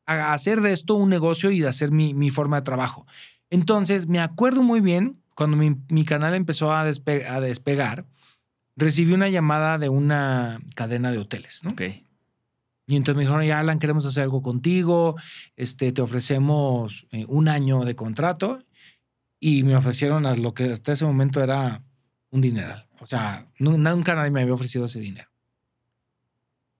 a 0.08 0.34
hacer 0.34 0.62
de 0.62 0.72
esto 0.74 0.96
un 0.96 1.10
negocio 1.10 1.52
y 1.52 1.60
de 1.60 1.68
hacer 1.68 1.92
mi, 1.92 2.14
mi 2.14 2.32
forma 2.32 2.58
de 2.58 2.64
trabajo. 2.64 3.06
Entonces, 3.50 4.08
me 4.08 4.20
acuerdo 4.20 4.64
muy 4.64 4.82
bien, 4.82 5.22
cuando 5.36 5.56
mi, 5.58 5.76
mi 5.90 6.06
canal 6.06 6.34
empezó 6.34 6.74
a, 6.74 6.90
despe- 6.90 7.26
a 7.28 7.40
despegar, 7.40 8.06
recibí 8.76 9.14
una 9.14 9.30
llamada 9.30 9.78
de 9.78 9.90
una 9.90 10.60
cadena 10.76 11.12
de 11.12 11.20
hoteles, 11.20 11.62
¿no? 11.64 11.72
Ok. 11.72 11.82
Y 12.88 12.96
entonces 12.96 13.16
me 13.18 13.24
dijeron, 13.24 13.44
ya 13.46 13.60
Alan, 13.60 13.80
queremos 13.80 14.06
hacer 14.06 14.24
algo 14.24 14.42
contigo, 14.42 15.16
este, 15.56 15.92
te 15.92 16.02
ofrecemos 16.02 17.08
eh, 17.12 17.26
un 17.28 17.48
año 17.48 17.84
de 17.86 17.96
contrato 17.96 18.60
y 19.40 19.64
me 19.64 19.76
ofrecieron 19.76 20.26
a 20.26 20.36
lo 20.36 20.54
que 20.54 20.66
hasta 20.66 20.94
ese 20.94 21.06
momento 21.06 21.42
era 21.42 21.84
un 22.30 22.42
dineral. 22.42 22.88
O 23.00 23.06
sea, 23.08 23.48
nu- 23.60 23.78
nunca 23.78 24.14
nadie 24.16 24.32
me 24.32 24.42
había 24.42 24.54
ofrecido 24.54 24.86
ese 24.86 25.00
dinero. 25.00 25.30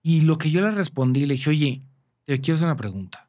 Y 0.08 0.20
lo 0.20 0.38
que 0.38 0.52
yo 0.52 0.60
le 0.60 0.70
respondí, 0.70 1.26
le 1.26 1.34
dije, 1.34 1.50
oye, 1.50 1.82
te 2.26 2.40
quiero 2.40 2.54
hacer 2.54 2.68
una 2.68 2.76
pregunta. 2.76 3.28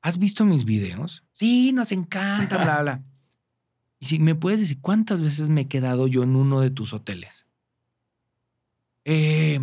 ¿Has 0.00 0.16
visto 0.16 0.44
mis 0.44 0.64
videos? 0.64 1.24
Sí, 1.32 1.72
nos 1.72 1.90
encanta, 1.90 2.56
bla, 2.58 2.82
bla. 2.82 3.02
Y 3.98 4.06
si 4.06 4.20
me 4.20 4.36
puedes 4.36 4.60
decir 4.60 4.80
cuántas 4.80 5.22
veces 5.22 5.48
me 5.48 5.62
he 5.62 5.66
quedado 5.66 6.06
yo 6.06 6.22
en 6.22 6.36
uno 6.36 6.60
de 6.60 6.70
tus 6.70 6.92
hoteles. 6.92 7.46
Eh, 9.04 9.58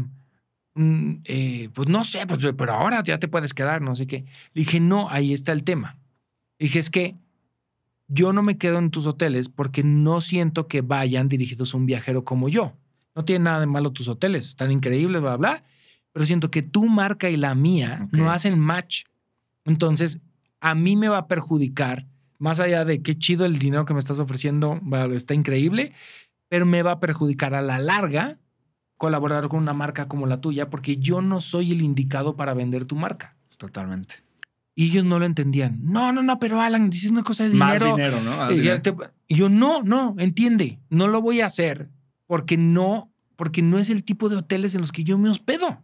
mm, 0.74 1.14
eh, 1.24 1.70
pues 1.74 1.88
no 1.88 2.04
sé, 2.04 2.28
pues, 2.28 2.46
pero 2.58 2.74
ahora 2.74 3.02
ya 3.02 3.18
te 3.18 3.30
puedes 3.30 3.54
quedar, 3.54 3.82
no 3.82 3.96
sé 3.96 4.06
qué. 4.06 4.26
Le 4.54 4.66
dije, 4.66 4.82
no, 4.82 5.10
ahí 5.10 5.32
está 5.32 5.54
el 5.54 5.64
tema. 5.64 5.98
Le 6.60 6.66
dije, 6.66 6.80
es 6.80 6.90
que 6.90 7.16
yo 8.10 8.34
no 8.34 8.44
me 8.44 8.58
quedo 8.58 8.78
en 8.78 8.92
tus 8.92 9.06
hoteles 9.06 9.48
porque 9.48 9.86
no 9.86 10.20
siento 10.20 10.68
que 10.68 10.82
vayan 10.82 11.30
dirigidos 11.30 11.74
a 11.74 11.78
un 11.78 11.86
viajero 11.86 12.26
como 12.26 12.50
yo. 12.50 12.74
No 13.16 13.24
tiene 13.24 13.46
nada 13.46 13.62
de 13.62 13.68
malo 13.68 13.94
tus 13.94 14.10
hoteles, 14.10 14.50
están 14.50 14.70
increíbles, 14.70 15.22
bla, 15.22 15.38
bla, 15.38 15.64
pero 16.14 16.26
siento 16.26 16.50
que 16.52 16.62
tu 16.62 16.86
marca 16.86 17.30
y 17.30 17.36
la 17.38 17.54
mía 17.56 18.08
no 18.12 18.32
hacen 18.32 18.58
match. 18.60 19.04
Entonces, 19.66 20.20
a 20.62 20.76
mí 20.76 20.96
me 20.96 21.10
va 21.10 21.18
a 21.20 21.28
perjudicar, 21.28 22.06
más 22.40 22.60
allá 22.60 22.86
de 22.86 23.02
qué 23.02 23.18
chido 23.18 23.46
el 23.46 23.60
dinero 23.60 23.86
que 23.86 23.94
me 23.94 24.00
estás 24.00 24.20
ofreciendo, 24.20 24.80
bueno, 24.82 25.14
está 25.14 25.34
increíble, 25.34 25.94
pero 26.50 26.66
me 26.66 26.84
va 26.84 26.94
a 26.94 27.00
perjudicar 27.00 27.54
a 27.56 27.62
la 27.62 27.80
larga 27.80 28.38
colaborar 28.98 29.48
con 29.50 29.60
una 29.60 29.74
marca 29.74 30.08
como 30.08 30.28
la 30.28 30.40
tuya 30.40 30.70
porque 30.70 30.96
yo 30.98 31.22
no 31.22 31.42
soy 31.42 31.72
el 31.72 31.82
indicado 31.82 32.36
para 32.36 32.54
vender 32.54 32.86
tu 32.86 32.96
marca. 32.96 33.36
Totalmente. 33.58 34.16
Y 34.76 34.90
ellos 34.90 35.04
no 35.06 35.20
lo 35.20 35.26
entendían. 35.26 35.80
No, 35.84 36.12
no, 36.12 36.24
no, 36.24 36.40
pero 36.40 36.62
Alan, 36.62 36.90
dices 36.90 37.12
una 37.12 37.24
cosa 37.24 37.44
de 37.44 37.52
Más 37.54 37.80
dinero. 37.80 38.22
¿no? 38.22 38.38
Más 38.38 38.50
dinero. 38.50 38.82
te- 38.82 38.96
y 39.28 39.36
yo, 39.36 39.50
no, 39.50 39.84
no, 39.84 40.16
entiende, 40.20 40.80
no 40.90 41.08
lo 41.08 41.22
voy 41.22 41.42
a 41.42 41.46
hacer 41.48 41.90
porque 42.28 42.58
no, 42.58 43.12
porque 43.36 43.62
no 43.62 43.78
es 43.78 43.90
el 43.90 44.04
tipo 44.04 44.30
de 44.30 44.38
hoteles 44.38 44.74
en 44.76 44.82
los 44.82 44.92
que 44.92 45.04
yo 45.04 45.18
me 45.18 45.30
hospedo. 45.30 45.82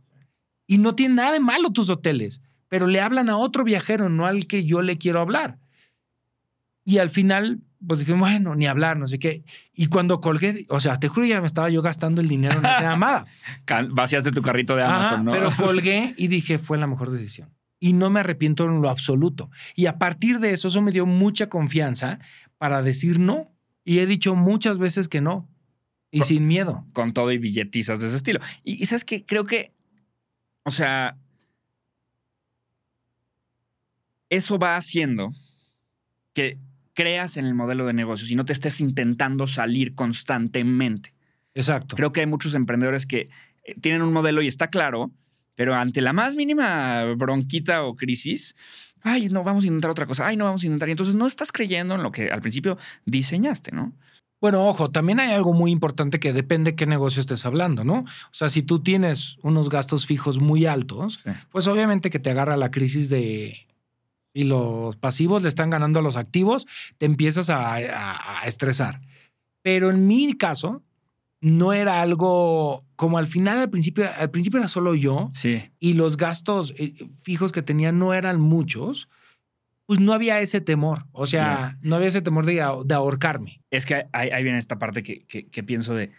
Y 0.70 0.78
no 0.78 0.94
tiene 0.94 1.16
nada 1.16 1.32
de 1.32 1.40
malo 1.40 1.72
tus 1.72 1.90
hoteles, 1.90 2.44
pero 2.68 2.86
le 2.86 3.02
hablan 3.02 3.28
a 3.28 3.38
otro 3.38 3.64
viajero, 3.64 4.08
no 4.08 4.28
al 4.28 4.46
que 4.46 4.66
yo 4.66 4.84
le 4.84 4.98
quiero 4.98 5.20
hablar. 5.20 5.58
Y 6.86 7.00
al 7.00 7.10
final, 7.10 7.64
pues 7.88 8.02
dije, 8.02 8.14
bueno, 8.14 8.54
ni 8.54 8.68
hablar, 8.68 8.96
no 8.96 9.08
sé 9.08 9.18
qué. 9.18 9.44
Y 9.74 9.88
cuando 9.88 10.22
colgué, 10.22 10.68
o 10.70 10.80
sea, 10.80 11.00
te 11.00 11.08
juro, 11.08 11.26
ya 11.26 11.42
me 11.42 11.48
estaba 11.48 11.72
yo 11.72 11.82
gastando 11.82 12.22
el 12.22 12.28
dinero 12.28 12.60
en 12.60 12.66
esa 12.66 12.82
llamada. 12.82 13.26
Vaciaste 13.90 14.32
tu 14.32 14.44
carrito 14.44 14.76
de 14.76 14.84
Amazon, 14.84 15.14
Ajá, 15.14 15.24
¿no? 15.24 15.32
Pero 15.32 15.50
colgué 15.58 16.14
y 16.18 16.28
dije, 16.28 16.60
fue 16.60 16.78
la 16.78 16.86
mejor 16.86 17.10
decisión. 17.10 17.50
Y 17.80 17.94
no 17.94 18.12
me 18.12 18.20
arrepiento 18.20 18.66
en 18.66 18.80
lo 18.80 18.92
absoluto. 18.92 19.50
Y 19.76 19.88
a 19.88 19.98
partir 19.98 20.38
de 20.38 20.54
eso, 20.54 20.68
eso 20.68 20.84
me 20.84 20.92
dio 20.92 21.08
mucha 21.08 21.50
confianza 21.50 22.20
para 22.60 22.84
decir 22.84 23.20
no. 23.20 23.52
Y 23.84 23.98
he 24.00 24.06
dicho 24.06 24.36
muchas 24.36 24.78
veces 24.78 25.10
que 25.10 25.20
no. 25.20 25.50
Y 26.12 26.22
sin 26.26 26.46
miedo. 26.46 26.86
con 26.94 27.14
todo 27.14 27.32
y 27.32 27.40
billetizas 27.40 28.02
de 28.02 28.08
ese 28.08 28.18
estilo. 28.18 28.40
Y, 28.64 28.84
y 28.84 28.86
sabes 28.86 29.04
que 29.04 29.26
creo 29.26 29.48
que, 29.48 29.74
o 30.70 30.72
sea, 30.72 31.18
eso 34.30 34.60
va 34.60 34.78
haciendo 34.78 35.32
que 36.36 36.60
creas 36.94 37.38
en 37.38 37.48
el 37.48 37.56
modelo 37.56 37.88
de 37.88 37.94
negocios 37.94 38.30
y 38.30 38.36
no 38.36 38.46
te 38.46 38.54
estés 38.54 38.80
intentando 38.82 39.48
salir 39.48 39.96
constantemente. 39.96 41.16
Exacto. 41.56 41.96
Creo 41.96 42.12
que 42.12 42.20
hay 42.20 42.28
muchos 42.28 42.54
emprendedores 42.54 43.08
que 43.08 43.32
eh, 43.64 43.76
tienen 43.82 44.04
un 44.04 44.14
modelo 44.14 44.44
y 44.44 44.48
está 44.48 44.68
claro, 44.68 45.12
pero 45.56 45.74
ante 45.74 46.02
la 46.02 46.14
más 46.14 46.36
mínima 46.36 47.04
bronquita 47.16 47.82
o 47.84 47.96
crisis, 47.96 48.56
ay, 49.02 49.30
no, 49.30 49.44
vamos 49.44 49.64
a 49.64 49.68
intentar 49.68 49.90
otra 49.90 50.06
cosa, 50.06 50.28
ay, 50.28 50.38
no, 50.38 50.46
vamos 50.46 50.62
a 50.62 50.68
intentar. 50.68 50.88
Y 50.88 50.92
entonces 50.92 51.16
no 51.16 51.26
estás 51.26 51.52
creyendo 51.52 51.96
en 51.96 52.04
lo 52.04 52.12
que 52.12 52.30
al 52.30 52.42
principio 52.42 52.78
diseñaste, 53.06 53.72
¿no? 53.72 53.92
Bueno, 54.42 54.68
ojo, 54.68 54.90
también 54.90 55.20
hay 55.20 55.32
algo 55.34 55.54
muy 55.54 55.70
importante 55.72 56.20
que 56.20 56.32
depende 56.32 56.76
qué 56.76 56.86
negocio 56.86 57.20
estés 57.20 57.46
hablando, 57.46 57.84
¿no? 57.84 58.00
O 58.00 58.34
sea, 58.34 58.48
si 58.50 58.64
tú 58.64 58.82
tienes 58.82 59.38
unos 59.44 59.70
gastos 59.70 60.06
fijos 60.06 60.40
muy 60.40 60.66
altos, 60.66 61.20
Sí. 61.26 61.32
pues 61.52 61.68
obviamente 61.68 62.10
que 62.10 62.20
te 62.20 62.30
agarra 62.30 62.56
la 62.58 62.72
crisis 62.72 63.10
de 63.10 63.66
y 64.34 64.44
los 64.44 64.96
pasivos 64.96 65.42
le 65.42 65.50
están 65.50 65.70
ganando 65.72 66.00
a 66.00 66.04
los 66.04 66.16
activos, 66.16 66.68
te 66.98 67.06
empiezas 67.06 67.50
a, 67.50 67.74
a- 67.76 68.42
a 68.42 68.48
estresar. 68.48 69.02
Pero 69.62 69.90
en 69.90 70.08
mi 70.08 70.34
caso, 70.38 70.84
no 71.42 71.74
era 71.74 72.02
algo 72.02 72.86
como 72.96 73.18
al 73.18 73.28
final, 73.28 73.58
al 73.58 73.70
principio, 73.70 74.06
al 74.18 74.30
principio 74.30 74.60
era 74.60 74.68
solo 74.70 74.94
yo 74.96 75.30
Sí. 75.34 75.64
y 75.80 75.94
los 75.94 76.16
gastos 76.16 76.74
eh, 76.78 76.94
fijos 77.24 77.52
que 77.52 77.62
tenía 77.64 77.92
no 77.92 78.14
eran 78.14 78.40
muchos, 78.40 79.10
pues 79.90 80.00
no 80.00 80.14
había 80.14 80.40
ese 80.40 80.62
temor. 80.62 81.08
O 81.14 81.26
sea, 81.26 81.80
no 81.82 81.96
había 81.96 82.10
ese 82.10 82.22
temor 82.22 82.46
de, 82.46 82.54
de 82.86 82.94
ahorcarme. 82.94 83.60
Es 83.72 83.88
que 83.88 84.06
ahí, 84.14 84.30
ahí 84.30 84.44
viene 84.44 84.60
esta 84.60 84.78
parte 84.78 85.02
que, 85.02 85.24
que- 85.26 85.48
que 85.48 85.64
pienso 85.64 85.96
de 85.96 86.12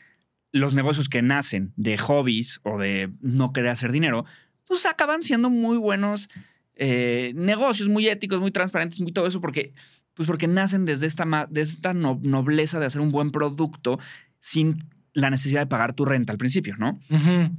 los 0.50 0.74
negocios 0.74 1.08
que 1.08 1.22
nacen 1.22 1.72
de 1.76 1.96
hobbies 1.96 2.58
o 2.64 2.78
de 2.80 3.10
no 3.20 3.52
querer 3.52 3.70
hacer 3.70 3.92
dinero, 3.92 4.24
pues 4.66 4.86
acaban 4.86 5.22
siendo 5.22 5.50
muy 5.50 5.76
buenos 5.76 6.28
eh, 6.74 7.30
negocios, 7.36 7.88
muy 7.88 8.08
éticos, 8.08 8.40
muy 8.40 8.50
transparentes, 8.50 9.00
muy 9.00 9.12
todo 9.12 9.28
eso, 9.28 9.40
porque, 9.40 9.72
pues 10.14 10.26
porque 10.26 10.48
nacen 10.48 10.84
desde 10.84 11.06
esta, 11.06 11.24
desde 11.48 11.74
esta 11.74 11.94
no- 11.94 12.18
nobleza 12.24 12.80
de 12.80 12.86
hacer 12.86 13.00
un 13.00 13.12
buen 13.12 13.30
producto 13.30 14.00
sin 14.40 14.84
la 15.12 15.30
necesidad 15.30 15.60
de 15.60 15.66
pagar 15.68 15.92
tu 15.92 16.04
renta 16.04 16.32
al 16.32 16.38
principio, 16.38 16.74
¿no? 16.76 16.98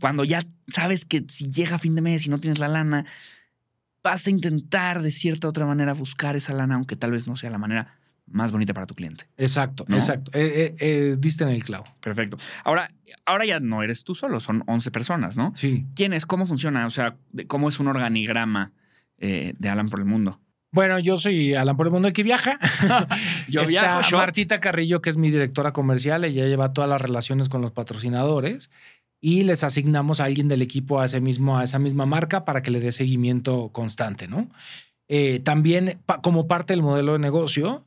Cuando 0.02 0.26
ya 0.26 0.46
sabes 0.68 1.06
que 1.06 1.24
si 1.30 1.50
llega 1.50 1.80
fin 1.80 1.96
de 1.96 2.02
mes 2.02 2.26
y 2.26 2.30
no 2.30 2.40
tienes 2.40 2.60
la 2.60 2.68
lana, 2.68 3.06
vas 4.04 4.28
a 4.28 4.30
intentar 4.30 5.02
de 5.02 5.12
cierta 5.12 5.48
otra 5.48 5.66
manera 5.66 5.94
buscar 5.94 6.36
esa 6.36 6.54
lana, 6.54 6.76
aunque 6.76 6.96
tal 6.96 7.12
vez 7.12 7.28
no 7.28 7.36
sea 7.36 7.50
la 7.50 7.58
manera 7.58 8.00
más 8.28 8.52
bonita 8.52 8.74
para 8.74 8.88
tu 8.88 8.96
cliente. 8.96 9.26
Exacto, 9.38 9.86
¿No? 9.88 9.96
exacto. 9.96 10.32
Eh, 10.34 10.54
eh, 10.56 10.76
eh, 10.80 11.16
diste 11.20 11.44
en 11.44 11.50
el 11.50 11.64
clavo. 11.64 11.86
Perfecto. 12.00 12.38
Ahora, 12.64 12.90
ahora 13.26 13.46
ya 13.46 13.60
no 13.60 13.84
eres 13.84 14.04
tú 14.04 14.16
solo, 14.16 14.40
son 14.40 14.64
11 14.68 14.92
personas, 14.92 15.38
¿no? 15.38 15.54
Sí. 15.56 15.86
¿Quién 15.96 16.14
es? 16.14 16.26
¿Cómo 16.26 16.46
funciona? 16.46 16.86
O 16.86 16.90
sea, 16.90 17.18
¿cómo 17.48 17.70
es 17.70 17.80
un 17.80 17.88
organigrama 17.88 18.72
de 19.18 19.70
Alan 19.70 19.90
por 19.90 20.00
el 20.00 20.08
mundo? 20.08 20.40
Bueno, 20.72 20.98
yo 21.00 21.18
soy 21.18 21.54
Alan 21.54 21.76
por 21.76 21.86
el 21.88 21.92
mundo 21.92 22.12
que 22.14 22.24
viaja. 22.24 22.58
Yo 23.50 23.62
Está 23.64 23.72
viajo. 23.72 24.16
Martita 24.16 24.62
Carrillo, 24.62 25.02
que 25.02 25.10
es 25.10 25.18
mi 25.18 25.30
directora 25.30 25.74
comercial, 25.74 26.24
ella 26.24 26.48
lleva 26.48 26.72
todas 26.72 26.90
las 26.90 27.02
relaciones 27.02 27.50
con 27.50 27.62
los 27.62 27.72
patrocinadores 27.72 28.70
y 29.22 29.44
les 29.44 29.64
asignamos 29.64 30.20
a 30.20 30.26
alguien 30.26 30.48
del 30.48 30.62
equipo 30.64 31.00
a, 31.00 31.06
ese 31.06 31.22
mismo, 31.22 31.58
a 31.60 31.64
esa 31.64 31.78
misma 31.80 32.06
marca 32.06 32.44
para 32.44 32.62
que 32.64 32.72
le 32.72 32.80
dé 32.80 32.92
seguimiento 32.92 33.70
constante, 33.72 34.28
¿no? 34.28 34.50
Eh, 35.08 35.40
también, 35.42 36.00
pa- 36.06 36.22
como 36.22 36.48
parte 36.48 36.74
del 36.74 36.82
modelo 36.82 37.14
de 37.14 37.20
negocio, 37.20 37.86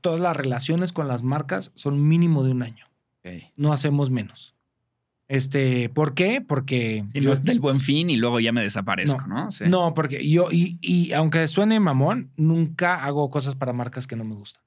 todas 0.00 0.20
las 0.20 0.36
relaciones 0.36 0.92
con 0.92 1.08
las 1.08 1.22
marcas 1.22 1.72
son 1.74 2.06
mínimo 2.08 2.44
de 2.44 2.52
un 2.52 2.62
año. 2.62 2.86
No 3.56 3.72
hacemos 3.72 4.10
menos. 4.10 4.54
Este, 5.28 5.88
¿Por 5.88 6.14
qué? 6.14 6.40
Porque 6.40 7.04
Y 7.12 7.20
yo- 7.20 7.30
no 7.30 7.32
es 7.32 7.42
del 7.42 7.58
buen 7.58 7.80
fin 7.80 8.08
y 8.10 8.16
luego 8.16 8.38
ya 8.38 8.52
me 8.52 8.62
desaparezco, 8.62 9.26
¿no? 9.26 9.50
Sí. 9.50 9.64
no, 9.66 9.92
porque 9.94 10.28
yo, 10.28 10.48
y, 10.52 10.78
y 10.80 11.12
aunque 11.14 11.48
suene 11.48 11.80
mamón, 11.80 12.30
nunca 12.36 13.04
hago 13.04 13.28
cosas 13.30 13.56
para 13.56 13.72
marcas 13.72 14.06
que 14.06 14.14
no 14.14 14.22
me 14.22 14.36
gustan. 14.36 14.62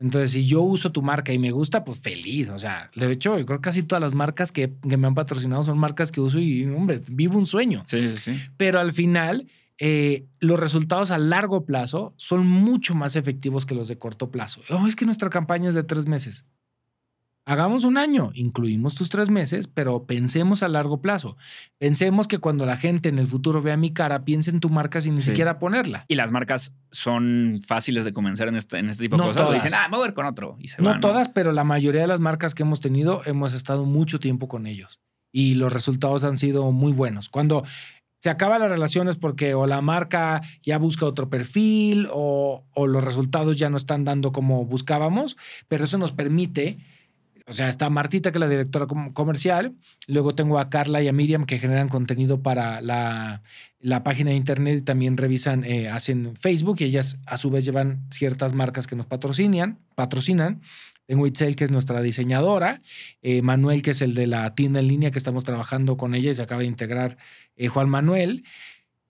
Entonces, 0.00 0.32
si 0.32 0.46
yo 0.46 0.62
uso 0.62 0.90
tu 0.90 1.02
marca 1.02 1.32
y 1.32 1.38
me 1.38 1.50
gusta, 1.50 1.84
pues 1.84 2.00
feliz. 2.00 2.48
O 2.50 2.58
sea, 2.58 2.90
de 2.94 3.12
hecho, 3.12 3.38
yo 3.38 3.44
creo 3.44 3.58
que 3.58 3.64
casi 3.64 3.82
todas 3.82 4.00
las 4.00 4.14
marcas 4.14 4.50
que, 4.50 4.72
que 4.88 4.96
me 4.96 5.06
han 5.06 5.14
patrocinado 5.14 5.62
son 5.62 5.78
marcas 5.78 6.10
que 6.10 6.20
uso 6.20 6.38
y, 6.38 6.64
hombre, 6.64 7.00
vivo 7.10 7.38
un 7.38 7.46
sueño. 7.46 7.84
Sí, 7.86 8.10
sí, 8.12 8.18
sí. 8.18 8.40
Pero 8.56 8.80
al 8.80 8.92
final, 8.92 9.46
eh, 9.78 10.26
los 10.40 10.58
resultados 10.58 11.10
a 11.10 11.18
largo 11.18 11.64
plazo 11.64 12.14
son 12.16 12.46
mucho 12.46 12.94
más 12.94 13.14
efectivos 13.14 13.66
que 13.66 13.74
los 13.74 13.88
de 13.88 13.98
corto 13.98 14.30
plazo. 14.30 14.62
Oh, 14.70 14.86
es 14.86 14.96
que 14.96 15.04
nuestra 15.04 15.30
campaña 15.30 15.68
es 15.68 15.74
de 15.74 15.84
tres 15.84 16.06
meses. 16.06 16.44
Hagamos 17.50 17.82
un 17.84 17.98
año, 17.98 18.30
incluimos 18.34 18.94
tus 18.94 19.08
tres 19.08 19.28
meses, 19.28 19.66
pero 19.66 20.04
pensemos 20.06 20.62
a 20.62 20.68
largo 20.68 21.00
plazo. 21.02 21.36
Pensemos 21.78 22.28
que 22.28 22.38
cuando 22.38 22.64
la 22.64 22.76
gente 22.76 23.08
en 23.08 23.18
el 23.18 23.26
futuro 23.26 23.60
vea 23.60 23.76
mi 23.76 23.90
cara, 23.92 24.24
piense 24.24 24.50
en 24.50 24.60
tu 24.60 24.68
marca 24.70 25.00
sin 25.00 25.16
ni 25.16 25.20
Sí. 25.20 25.30
siquiera 25.30 25.58
ponerla. 25.58 26.04
Y 26.06 26.14
las 26.14 26.30
marcas 26.30 26.76
son 26.92 27.60
fáciles 27.66 28.04
de 28.04 28.12
convencer 28.12 28.46
en 28.48 28.56
este, 28.56 28.78
en 28.78 28.88
este 28.88 29.04
tipo 29.04 29.16
de 29.16 29.22
No 29.22 29.26
cosas. 29.28 29.42
O 29.42 29.46
todas. 29.46 29.62
dicen, 29.62 29.78
ah, 29.82 29.88
me 29.88 29.96
voy 29.96 30.06
a 30.06 30.08
ir 30.10 30.14
con 30.14 30.26
otro. 30.26 30.56
Y 30.60 30.68
se 30.68 30.80
No 30.80 30.90
van, 30.90 31.00
todas, 31.00 31.28
pero 31.28 31.50
la 31.52 31.64
mayoría 31.64 32.02
de 32.02 32.06
las 32.06 32.20
marcas 32.20 32.54
que 32.54 32.62
hemos 32.62 32.80
tenido 32.80 33.22
hemos 33.26 33.52
estado 33.52 33.84
mucho 33.84 34.20
tiempo 34.20 34.46
con 34.48 34.66
ellos 34.66 35.00
y 35.32 35.54
los 35.56 35.72
resultados 35.72 36.22
han 36.24 36.38
sido 36.38 36.70
muy 36.72 36.92
buenos. 36.92 37.28
Cuando 37.28 37.64
se 38.20 38.30
acaban 38.30 38.60
las 38.60 38.70
relaciones 38.70 39.16
porque 39.16 39.54
o 39.54 39.66
la 39.66 39.80
marca 39.80 40.42
ya 40.62 40.78
busca 40.78 41.06
otro 41.06 41.30
perfil 41.30 42.06
o, 42.12 42.64
o 42.74 42.86
los 42.86 43.02
resultados 43.02 43.56
ya 43.56 43.70
no 43.70 43.76
están 43.76 44.04
dando 44.04 44.30
como 44.30 44.64
buscábamos, 44.66 45.36
pero 45.68 45.84
eso 45.84 45.96
nos 45.98 46.12
permite, 46.12 46.78
o 47.50 47.52
sea, 47.52 47.68
está 47.68 47.90
Martita 47.90 48.30
que 48.30 48.38
es 48.38 48.40
la 48.40 48.48
directora 48.48 48.86
com- 48.86 49.12
comercial, 49.12 49.74
luego 50.06 50.34
tengo 50.34 50.58
a 50.58 50.70
Carla 50.70 51.02
y 51.02 51.08
a 51.08 51.12
Miriam 51.12 51.44
que 51.44 51.58
generan 51.58 51.88
contenido 51.88 52.40
para 52.42 52.80
la, 52.80 53.42
la 53.80 54.02
página 54.02 54.30
de 54.30 54.36
internet 54.36 54.78
y 54.78 54.82
también 54.82 55.16
revisan, 55.16 55.64
eh, 55.64 55.88
hacen 55.88 56.36
Facebook 56.36 56.76
y 56.78 56.84
ellas 56.84 57.18
a 57.26 57.36
su 57.36 57.50
vez 57.50 57.64
llevan 57.64 58.06
ciertas 58.10 58.54
marcas 58.54 58.86
que 58.86 58.96
nos 58.96 59.06
patrocinan, 59.06 59.78
patrocinan. 59.96 60.62
Tengo 61.06 61.26
Itzel, 61.26 61.56
que 61.56 61.64
es 61.64 61.72
nuestra 61.72 62.00
diseñadora, 62.02 62.82
eh, 63.20 63.42
Manuel, 63.42 63.82
que 63.82 63.90
es 63.90 64.00
el 64.00 64.14
de 64.14 64.28
la 64.28 64.54
tienda 64.54 64.78
en 64.78 64.86
línea 64.86 65.10
que 65.10 65.18
estamos 65.18 65.42
trabajando 65.42 65.96
con 65.96 66.14
ella 66.14 66.30
y 66.30 66.34
se 66.36 66.42
acaba 66.42 66.60
de 66.60 66.68
integrar 66.68 67.16
eh, 67.56 67.66
Juan 67.66 67.88
Manuel. 67.88 68.44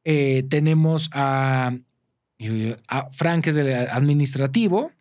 Tenemos 0.03 1.11
a, 1.12 1.76
a 2.88 3.11
Frank, 3.11 3.45
que 3.45 3.51
es 3.51 3.57
el 3.57 3.70
administrativo. 3.91 4.93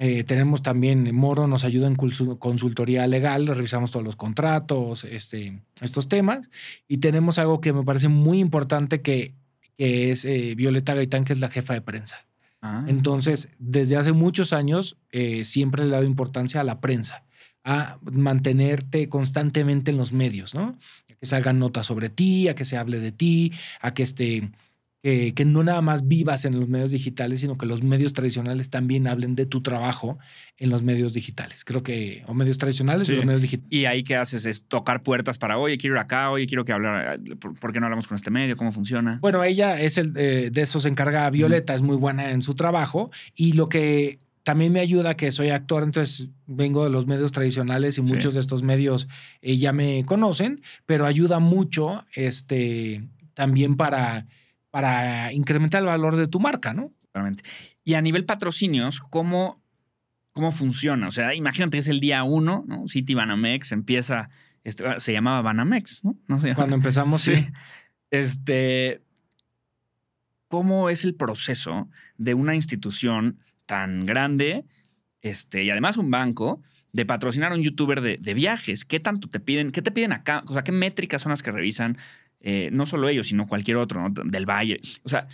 Eh, 0.00 0.22
tenemos 0.24 0.62
también 0.62 1.12
Moro, 1.14 1.48
nos 1.48 1.64
ayuda 1.64 1.88
en 1.88 1.96
consul- 1.96 2.38
consultoría 2.38 3.06
legal, 3.06 3.46
revisamos 3.48 3.90
todos 3.90 4.04
los 4.04 4.16
contratos, 4.16 5.04
este, 5.04 5.60
estos 5.80 6.08
temas. 6.08 6.50
Y 6.86 6.98
tenemos 6.98 7.38
algo 7.38 7.60
que 7.60 7.72
me 7.72 7.82
parece 7.82 8.08
muy 8.08 8.38
importante 8.38 9.02
que, 9.02 9.34
que 9.76 10.12
es 10.12 10.24
eh, 10.24 10.54
Violeta 10.56 10.94
Gaitán, 10.94 11.24
que 11.24 11.32
es 11.32 11.40
la 11.40 11.50
jefa 11.50 11.74
de 11.74 11.80
prensa. 11.80 12.26
Ah. 12.62 12.84
Entonces, 12.86 13.50
desde 13.58 13.96
hace 13.96 14.12
muchos 14.12 14.52
años, 14.52 14.96
eh, 15.10 15.44
siempre 15.44 15.82
le 15.82 15.88
he 15.88 15.92
dado 15.92 16.04
importancia 16.04 16.60
a 16.60 16.64
la 16.64 16.80
prensa, 16.80 17.24
a 17.64 17.98
mantenerte 18.02 19.08
constantemente 19.08 19.90
en 19.90 19.96
los 19.96 20.12
medios, 20.12 20.54
¿no? 20.54 20.78
A 21.10 21.14
que 21.20 21.26
salgan 21.26 21.58
notas 21.58 21.86
sobre 21.86 22.08
ti, 22.08 22.48
a 22.48 22.54
que 22.54 22.64
se 22.64 22.76
hable 22.76 23.00
de 23.00 23.12
ti, 23.12 23.52
a 23.80 23.94
que 23.94 24.04
este, 24.04 24.50
que, 25.02 25.32
que 25.34 25.44
no 25.44 25.62
nada 25.62 25.80
más 25.80 26.08
vivas 26.08 26.44
en 26.44 26.58
los 26.58 26.68
medios 26.68 26.90
digitales, 26.90 27.40
sino 27.40 27.56
que 27.56 27.66
los 27.66 27.82
medios 27.82 28.12
tradicionales 28.12 28.68
también 28.68 29.06
hablen 29.06 29.36
de 29.36 29.46
tu 29.46 29.62
trabajo 29.62 30.18
en 30.56 30.70
los 30.70 30.82
medios 30.82 31.12
digitales. 31.12 31.64
Creo 31.64 31.82
que, 31.84 32.24
o 32.26 32.34
medios 32.34 32.58
tradicionales 32.58 33.06
Sí. 33.06 33.12
o 33.12 33.16
los 33.16 33.24
medios 33.26 33.42
digitales. 33.42 33.68
Y 33.72 33.84
ahí 33.84 34.02
que 34.02 34.16
haces 34.16 34.44
es 34.44 34.64
tocar 34.64 35.02
puertas 35.04 35.38
para, 35.38 35.56
oye, 35.58 35.78
quiero 35.78 35.94
ir 35.96 36.00
acá, 36.00 36.30
oye, 36.30 36.46
quiero 36.46 36.64
que 36.64 36.72
hablar, 36.72 37.20
¿por, 37.60 37.72
qué 37.72 37.78
no 37.78 37.86
hablamos 37.86 38.08
con 38.08 38.16
este 38.16 38.30
medio? 38.30 38.56
¿Cómo 38.56 38.72
funciona? 38.72 39.18
Bueno, 39.20 39.44
ella 39.44 39.80
es 39.80 39.98
el 39.98 40.12
eh, 40.16 40.50
de 40.52 40.62
eso 40.62 40.80
se 40.80 40.88
encarga 40.88 41.30
Violeta, 41.30 41.74
es 41.74 41.82
muy 41.82 41.96
buena 41.96 42.32
en 42.32 42.42
su 42.42 42.54
trabajo 42.54 43.10
y 43.36 43.52
lo 43.52 43.68
que 43.68 44.18
también 44.42 44.72
me 44.72 44.80
ayuda 44.80 45.14
que 45.14 45.30
soy 45.30 45.50
actor, 45.50 45.82
entonces 45.82 46.28
vengo 46.46 46.82
de 46.82 46.90
los 46.90 47.06
medios 47.06 47.32
tradicionales 47.32 47.98
y 47.98 48.02
Sí. 48.02 48.14
muchos 48.14 48.32
de 48.34 48.40
estos 48.40 48.62
medios 48.62 49.06
eh, 49.42 49.58
ya 49.58 49.72
me 49.72 50.04
conocen, 50.06 50.62
pero 50.86 51.04
ayuda 51.06 51.38
mucho 51.38 52.00
este 52.14 53.04
también 53.34 53.76
para 53.76 54.26
para 54.78 55.32
incrementar 55.32 55.80
el 55.80 55.86
valor 55.86 56.14
de 56.14 56.28
tu 56.28 56.38
marca, 56.38 56.72
¿no? 56.72 56.92
Y 57.82 57.94
a 57.94 58.00
nivel 58.00 58.24
patrocinios, 58.24 59.00
¿cómo, 59.00 59.60
cómo 60.30 60.52
funciona? 60.52 61.08
O 61.08 61.10
sea, 61.10 61.34
imagínate 61.34 61.72
que 61.72 61.80
es 61.80 61.88
el 61.88 61.98
día 61.98 62.22
uno, 62.22 62.64
¿no? 62.68 62.86
City 62.86 63.12
Banamex 63.12 63.72
empieza, 63.72 64.30
este, 64.62 65.00
se 65.00 65.12
llamaba 65.12 65.42
Banamex, 65.42 66.04
¿no? 66.04 66.16
no 66.28 66.38
sé. 66.38 66.54
Cuando 66.54 66.76
empezamos, 66.76 67.20
sí. 67.22 67.48
Este, 68.12 69.02
¿cómo 70.46 70.90
es 70.90 71.02
el 71.02 71.16
proceso 71.16 71.90
de 72.16 72.34
una 72.34 72.54
institución 72.54 73.40
tan 73.66 74.06
grande, 74.06 74.64
este, 75.22 75.64
y 75.64 75.70
además 75.70 75.96
un 75.96 76.12
banco, 76.12 76.62
de 76.92 77.04
patrocinar 77.04 77.50
a 77.50 77.56
un 77.56 77.62
youtuber 77.62 78.00
de, 78.00 78.16
de, 78.18 78.34
viajes? 78.34 78.84
¿Qué 78.84 79.00
tanto 79.00 79.28
te 79.28 79.40
piden? 79.40 79.72
¿Qué 79.72 79.82
te 79.82 79.90
piden 79.90 80.12
acá? 80.12 80.44
O 80.46 80.52
sea, 80.52 80.62
¿qué 80.62 80.70
métricas 80.70 81.22
son 81.22 81.30
las 81.30 81.42
que 81.42 81.50
revisan? 81.50 81.98
Eh, 82.40 82.70
no 82.72 82.86
solo 82.86 83.08
ellos, 83.08 83.28
sino 83.28 83.46
cualquier 83.46 83.76
otro, 83.76 84.00
¿no? 84.00 84.10
Del 84.24 84.46
Valle. 84.46 84.80
O 85.02 85.08
sea, 85.08 85.26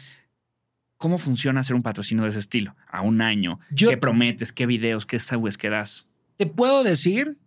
¿cómo 0.96 1.18
funciona 1.18 1.60
hacer 1.60 1.76
un 1.76 1.82
patrocinio 1.82 2.24
de 2.24 2.30
ese 2.30 2.38
estilo? 2.38 2.74
A 2.88 3.02
un 3.02 3.20
año. 3.20 3.60
Yo, 3.70 3.90
¿Qué 3.90 3.96
prometes? 3.96 4.52
¿Qué 4.52 4.66
videos? 4.66 5.06
¿Qué 5.06 5.18
sabes 5.18 5.58
que 5.58 5.68
das? 5.68 6.06
Te 6.36 6.46
puedo 6.46 6.82
decir 6.82 7.38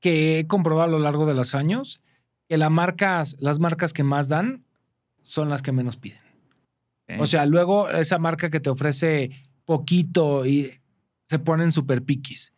que 0.00 0.38
he 0.38 0.46
comprobado 0.46 0.88
a 0.88 0.92
lo 0.92 0.98
largo 0.98 1.26
de 1.26 1.34
los 1.34 1.54
años 1.54 2.00
que 2.48 2.56
las 2.56 2.70
marcas, 2.70 3.36
las 3.40 3.60
marcas 3.60 3.92
que 3.92 4.02
más 4.02 4.28
dan 4.28 4.64
son 5.22 5.48
las 5.48 5.62
que 5.62 5.72
menos 5.72 5.96
piden. 5.96 6.18
O 7.18 7.26
sea, 7.26 7.44
luego 7.46 7.90
esa 7.90 8.18
marca 8.18 8.50
que 8.50 8.60
te 8.60 8.70
ofrece 8.70 9.30
poquito 9.64 10.46
y 10.46 10.70
se 11.28 11.38
ponen 11.38 11.72
súper 11.72 12.02
piquis. 12.02 12.52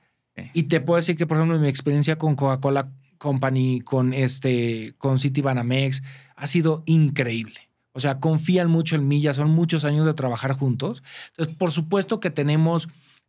Y 0.54 0.64
te 0.64 0.80
puedo 0.80 0.96
decir 0.96 1.16
que, 1.16 1.26
por 1.26 1.36
ejemplo, 1.36 1.58
mi 1.58 1.68
experiencia 1.68 2.16
con 2.16 2.36
Coca-Cola 2.36 2.90
Company, 3.18 3.80
con 3.82 4.14
este, 4.14 4.94
con 4.98 5.18
City 5.18 5.42
Banamex, 5.42 6.02
ha 6.42 6.46
sido 6.48 6.82
increíble. 6.86 7.68
O 7.92 8.00
sea, 8.00 8.18
confían 8.18 8.68
mucho 8.68 8.96
en 8.96 9.06
mí, 9.06 9.20
ya 9.20 9.32
son 9.32 9.50
muchos 9.50 9.84
años 9.84 10.04
de 10.06 10.14
trabajar 10.14 10.54
juntos. 10.54 11.04
Entonces, 11.28 11.54
por 11.54 11.70
supuesto 11.70 12.18
que 12.18 12.30
tenemos 12.30 12.88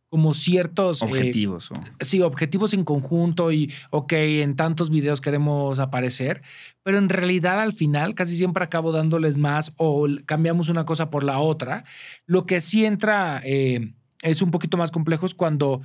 como 0.10 0.34
ciertos 0.34 1.02
eh, 1.04 1.06
objetivos. 1.06 1.70
Sí, 2.00 2.22
objetivos 2.22 2.74
en 2.74 2.84
conjunto 2.84 3.52
y, 3.52 3.72
ok, 3.92 4.14
en 4.14 4.56
tantos 4.56 4.90
videos 4.90 5.22
queremos 5.22 5.78
aparecer, 5.78 6.42
pero 6.82 6.98
en 6.98 7.10
realidad 7.10 7.60
al 7.60 7.74
final 7.74 8.16
casi 8.16 8.36
siempre 8.36 8.64
acabo 8.64 8.92
dándoles 8.92 9.38
más 9.38 9.74
o 9.78 10.08
cambiamos 10.26 10.70
una 10.70 10.86
cosa 10.86 11.12
por 11.12 11.24
la 11.24 11.38
otra. 11.38 11.86
Lo 12.26 12.48
que 12.48 12.62
sí 12.62 12.84
entra 12.84 13.42
eh, 13.46 13.94
es 14.24 14.42
un 14.42 14.50
poquito 14.50 14.78
más 14.78 14.90
complejo 14.90 15.28
es 15.28 15.36
cuando, 15.36 15.82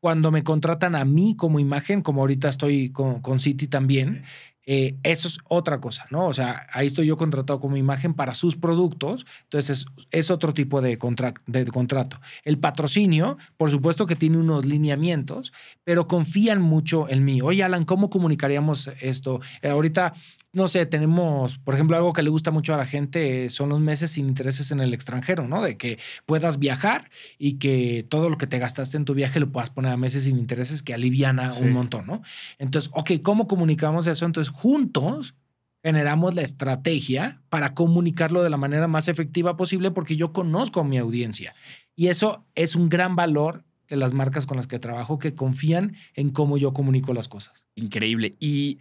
cuando 0.00 0.30
me 0.30 0.44
contratan 0.44 0.94
a 0.94 1.04
mí 1.04 1.36
como 1.36 1.60
imagen, 1.60 2.00
como 2.00 2.22
ahorita 2.22 2.48
estoy 2.48 2.90
con, 2.90 3.20
con 3.20 3.38
City 3.38 3.66
también. 3.66 4.24
Eh, 4.66 4.96
eso 5.02 5.28
es 5.28 5.38
otra 5.48 5.80
cosa, 5.80 6.06
¿no? 6.10 6.26
O 6.26 6.34
sea, 6.34 6.66
ahí 6.72 6.86
estoy 6.86 7.06
yo 7.06 7.16
contratado 7.16 7.60
como 7.60 7.76
imagen 7.76 8.14
para 8.14 8.34
sus 8.34 8.56
productos, 8.56 9.26
entonces 9.44 9.86
es, 10.10 10.30
otro 10.30 10.54
tipo 10.54 10.80
de, 10.80 10.98
de, 11.46 11.66
contrato. 11.66 12.20
El 12.44 12.58
patrocinio, 12.58 13.36
por 13.56 13.70
supuesto 13.70 14.06
que 14.06 14.16
tiene 14.16 14.38
unos 14.38 14.64
lineamientos, 14.64 15.52
pero 15.84 16.08
confían 16.08 16.62
mucho 16.62 17.08
en 17.08 17.24
mí. 17.24 17.42
Oye, 17.42 17.62
Alan, 17.62 17.84
¿cómo 17.84 18.08
comunicaríamos 18.08 18.88
esto? 19.00 19.40
Eh, 19.60 19.68
ahorita 19.68 20.14
no 20.54 20.68
sé, 20.68 20.86
tenemos, 20.86 21.58
por 21.58 21.74
ejemplo, 21.74 21.96
algo 21.96 22.12
que 22.12 22.22
le 22.22 22.30
gusta 22.30 22.52
mucho 22.52 22.72
a 22.72 22.76
la 22.76 22.86
gente 22.86 23.50
son 23.50 23.70
los 23.70 23.80
meses 23.80 24.12
sin 24.12 24.28
intereses 24.28 24.70
en 24.70 24.80
el 24.80 24.94
extranjero, 24.94 25.48
¿no? 25.48 25.60
De 25.60 25.76
que 25.76 25.98
puedas 26.26 26.60
viajar 26.60 27.10
y 27.38 27.54
que 27.54 28.06
todo 28.08 28.30
lo 28.30 28.38
que 28.38 28.46
te 28.46 28.60
gastaste 28.60 28.96
en 28.96 29.04
tu 29.04 29.14
viaje 29.14 29.40
lo 29.40 29.50
puedas 29.50 29.70
poner 29.70 29.92
a 29.92 29.96
meses 29.96 30.24
sin 30.24 30.38
intereses, 30.38 30.84
que 30.84 30.94
aliviana 30.94 31.52
un 31.60 31.72
montón, 31.72 32.06
¿no? 32.06 32.22
Entonces, 32.58 32.90
ok, 32.94 33.10
¿cómo 33.22 33.48
comunicamos 33.48 34.06
eso? 34.06 34.24
Entonces, 34.26 34.53
juntos 34.54 35.34
generamos 35.82 36.34
la 36.34 36.42
estrategia 36.42 37.42
para 37.50 37.74
comunicarlo 37.74 38.42
de 38.42 38.50
la 38.50 38.56
manera 38.56 38.88
más 38.88 39.08
efectiva 39.08 39.56
posible 39.56 39.90
porque 39.90 40.16
yo 40.16 40.32
conozco 40.32 40.80
a 40.80 40.84
mi 40.84 40.96
audiencia. 40.96 41.52
Y 41.94 42.08
eso 42.08 42.46
es 42.54 42.74
un 42.74 42.88
gran 42.88 43.16
valor 43.16 43.64
de 43.88 43.96
las 43.96 44.14
marcas 44.14 44.46
con 44.46 44.56
las 44.56 44.66
que 44.66 44.78
trabajo 44.78 45.18
que 45.18 45.34
confían 45.34 45.94
en 46.14 46.30
cómo 46.30 46.56
yo 46.56 46.72
comunico 46.72 47.12
las 47.12 47.28
cosas. 47.28 47.64
Increíble. 47.74 48.34
Y 48.40 48.78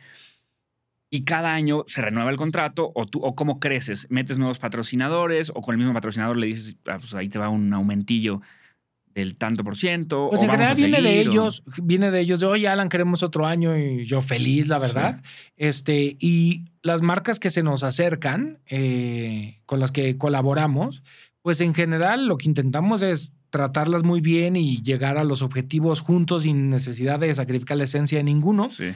y 1.13 1.25
cada 1.25 1.53
año 1.53 1.83
se 1.85 2.01
renueva 2.01 2.31
el 2.31 2.37
contrato 2.37 2.91
o 2.95 3.05
tú 3.05 3.19
o 3.19 3.35
cómo 3.35 3.59
creces, 3.59 4.07
metes 4.09 4.39
nuevos 4.39 4.57
patrocinadores 4.57 5.51
o 5.53 5.61
con 5.61 5.73
el 5.73 5.77
mismo 5.77 5.93
patrocinador 5.93 6.37
le 6.37 6.47
dices, 6.47 6.75
ah, 6.87 6.97
pues 6.97 7.13
ahí 7.13 7.29
te 7.29 7.37
va 7.37 7.49
un 7.49 7.71
aumentillo 7.71 8.41
del 9.13 9.35
tanto 9.35 9.63
por 9.63 9.77
ciento. 9.77 10.27
Pues 10.29 10.43
en 10.43 10.49
general 10.49 10.75
viene 10.75 11.01
de 11.01 11.21
ellos, 11.21 11.63
viene 11.81 12.11
de 12.11 12.19
ellos 12.19 12.39
de, 12.39 12.45
oye, 12.47 12.67
Alan, 12.67 12.89
queremos 12.89 13.23
otro 13.23 13.45
año 13.45 13.77
y 13.77 14.05
yo 14.05 14.21
feliz, 14.21 14.67
la 14.67 14.79
verdad. 14.79 15.21
Este, 15.55 16.17
y 16.19 16.65
las 16.81 17.01
marcas 17.01 17.39
que 17.39 17.49
se 17.49 17.63
nos 17.63 17.83
acercan, 17.83 18.59
eh, 18.67 19.59
con 19.65 19.79
las 19.79 19.91
que 19.91 20.17
colaboramos, 20.17 21.03
pues 21.41 21.61
en 21.61 21.73
general 21.73 22.27
lo 22.27 22.37
que 22.37 22.47
intentamos 22.47 23.01
es 23.01 23.33
tratarlas 23.49 24.03
muy 24.03 24.19
bien 24.19 24.55
y 24.55 24.81
llegar 24.81 25.17
a 25.17 25.23
los 25.23 25.43
objetivos 25.43 25.99
juntos 25.99 26.43
sin 26.43 26.69
necesidad 26.69 27.19
de 27.19 27.35
sacrificar 27.35 27.77
la 27.77 27.83
esencia 27.83 28.17
de 28.17 28.23
ninguno. 28.23 28.69
Sí. 28.69 28.93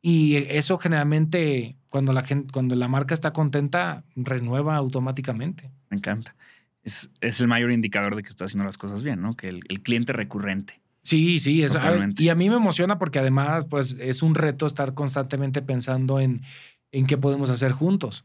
Y 0.00 0.36
eso 0.48 0.78
generalmente, 0.78 1.76
cuando 1.88 2.12
la, 2.12 2.24
gente, 2.24 2.52
cuando 2.52 2.74
la 2.74 2.88
marca 2.88 3.14
está 3.14 3.32
contenta, 3.32 4.02
renueva 4.16 4.74
automáticamente. 4.74 5.70
Me 5.88 5.98
encanta. 5.98 6.34
Es, 6.82 7.10
es 7.20 7.40
el 7.40 7.48
mayor 7.48 7.70
indicador 7.70 8.16
de 8.16 8.22
que 8.22 8.28
está 8.28 8.44
haciendo 8.44 8.64
las 8.64 8.78
cosas 8.78 9.02
bien, 9.02 9.20
¿no? 9.20 9.36
Que 9.36 9.48
el, 9.48 9.82
cliente 9.82 10.12
recurrente. 10.12 10.80
Sí, 11.02 11.40
sí, 11.40 11.62
eso. 11.62 11.80
y 12.18 12.28
a 12.28 12.34
mí 12.34 12.48
me 12.48 12.56
emociona 12.56 12.98
porque 12.98 13.18
además, 13.18 13.64
pues, 13.68 13.96
es 14.00 14.22
un 14.22 14.34
reto 14.34 14.66
estar 14.66 14.94
constantemente 14.94 15.62
pensando 15.62 16.20
en, 16.20 16.42
en 16.92 17.06
qué 17.06 17.18
podemos 17.18 17.50
hacer 17.50 17.72
juntos. 17.72 18.24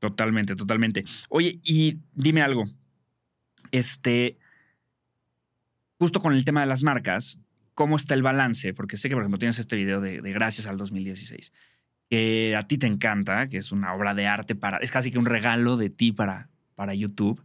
Totalmente, 0.00 0.56
totalmente. 0.56 1.04
Oye, 1.28 1.60
y 1.62 1.98
dime 2.14 2.42
algo. 2.42 2.64
Este, 3.70 4.38
justo 5.98 6.20
con 6.20 6.32
el 6.32 6.44
tema 6.44 6.62
de 6.62 6.66
las 6.66 6.82
marcas, 6.82 7.38
cómo 7.74 7.96
está 7.96 8.14
el 8.14 8.22
balance, 8.22 8.74
porque 8.74 8.96
sé 8.96 9.08
que, 9.08 9.14
por 9.14 9.22
ejemplo, 9.22 9.38
tienes 9.38 9.58
este 9.58 9.76
video 9.76 10.00
de, 10.00 10.20
Gracias 10.32 10.66
al 10.66 10.78
2016, 10.78 11.52
que 12.08 12.56
a 12.56 12.66
ti 12.66 12.78
te 12.78 12.86
encanta, 12.86 13.48
que 13.48 13.58
es 13.58 13.70
una 13.70 13.94
obra 13.94 14.14
de 14.14 14.26
arte 14.26 14.54
para, 14.54 14.78
es 14.78 14.90
casi 14.90 15.10
que 15.10 15.18
un 15.18 15.26
regalo 15.26 15.76
de 15.76 15.90
ti 15.90 16.12
para, 16.12 16.48
para 16.74 16.94
YouTube, 16.94 17.42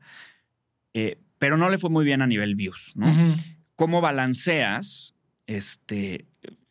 eh, 0.95 1.17
pero 1.37 1.57
no 1.57 1.69
le 1.69 1.77
fue 1.77 1.89
muy 1.89 2.05
bien 2.05 2.21
a 2.21 2.27
nivel 2.27 2.55
views, 2.55 2.93
¿no? 2.95 3.35
¿Cómo 3.75 3.99
balanceas 3.99 5.13
este, 5.45 6.25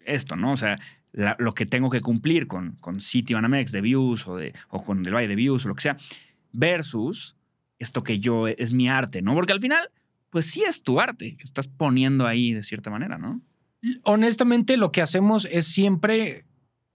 esto, 0.07 0.35
no? 0.35 0.53
O 0.53 0.57
sea, 0.57 0.79
lo 1.13 1.55
que 1.55 1.67
tengo 1.67 1.91
que 1.91 2.01
cumplir 2.01 2.47
con, 2.47 2.77
con 2.77 3.03
City 3.03 3.35
Banamex 3.35 3.71
de 3.71 3.83
views 3.83 4.27
o, 4.27 4.37
de, 4.37 4.55
o 4.71 4.83
con 4.83 5.05
el 5.05 5.15
Valle 5.15 5.29
de 5.29 5.37
views 5.37 5.67
o 5.67 5.69
lo 5.69 5.75
que 5.75 5.83
sea, 5.83 5.99
versus 6.53 7.37
esto 7.79 8.03
que 8.03 8.19
yo 8.19 8.49
es 8.49 8.73
mi 8.73 8.89
arte, 8.89 9.21
¿no? 9.21 9.35
Porque 9.35 9.53
al 9.53 9.61
final, 9.61 9.91
pues 10.31 10.47
sí 10.47 10.63
es 10.67 10.83
tu 10.83 10.99
arte 10.99 11.37
que 11.37 11.45
estás 11.45 11.69
poniendo 11.69 12.27
ahí 12.27 12.55
de 12.55 12.63
cierta 12.63 12.89
manera, 12.89 13.19
¿no? 13.19 13.43
honestamente 14.05 14.79
lo 14.79 14.93
que 14.93 15.03
hacemos 15.03 15.47
es 15.51 15.67
siempre, 15.67 16.47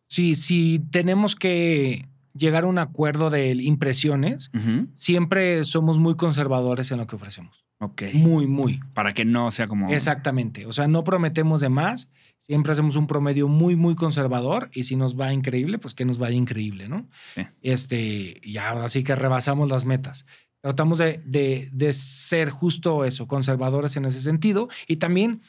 si, 0.08 0.34
si 0.36 0.82
tenemos 0.90 1.36
que 1.36 2.08
llegar 2.34 2.64
a 2.64 2.68
un 2.68 2.78
acuerdo 2.78 3.30
de 3.30 3.54
impresiones, 3.54 4.52
siempre 4.96 5.64
somos 5.66 5.98
muy 5.98 6.16
conservadores 6.16 6.92
en 6.92 6.98
lo 6.98 7.08
que 7.08 7.16
ofrecemos. 7.16 7.66
Ok. 7.80 8.04
Muy, 8.14 8.46
muy. 8.46 8.80
Para 8.94 9.14
que 9.14 9.26
no 9.26 9.52
sea 9.52 9.68
como... 9.68 9.90
Exactamente. 9.90 10.66
O 10.66 10.74
sea, 10.74 10.88
no 10.88 11.04
prometemos 11.04 11.62
de 11.62 11.70
más. 11.70 12.10
Siempre 12.38 12.72
hacemos 12.74 12.96
un 12.96 13.08
promedio 13.08 13.48
muy, 13.48 13.76
muy 13.76 13.96
conservador 13.96 14.70
y 14.74 14.84
si 14.84 14.96
nos 14.96 15.18
va 15.18 15.34
increíble, 15.34 15.78
pues 15.78 15.94
que 15.94 16.04
nos 16.04 16.18
vaya 16.18 16.36
increíble, 16.36 16.90
¿no? 16.90 17.08
Sí. 17.36 17.44
Este, 17.62 18.42
y 18.44 18.58
ahora 18.58 18.90
sí 18.90 19.04
que 19.04 19.16
rebasamos 19.16 19.70
las 19.70 19.86
metas. 19.86 20.26
Tratamos 20.62 20.98
de, 20.98 21.22
de, 21.26 21.70
de 21.72 21.94
ser 21.94 22.50
justo 22.50 23.06
eso, 23.06 23.28
conservadores 23.28 23.96
en 23.96 24.06
ese 24.06 24.22
sentido 24.22 24.68
y 24.88 24.98
también 24.98 25.42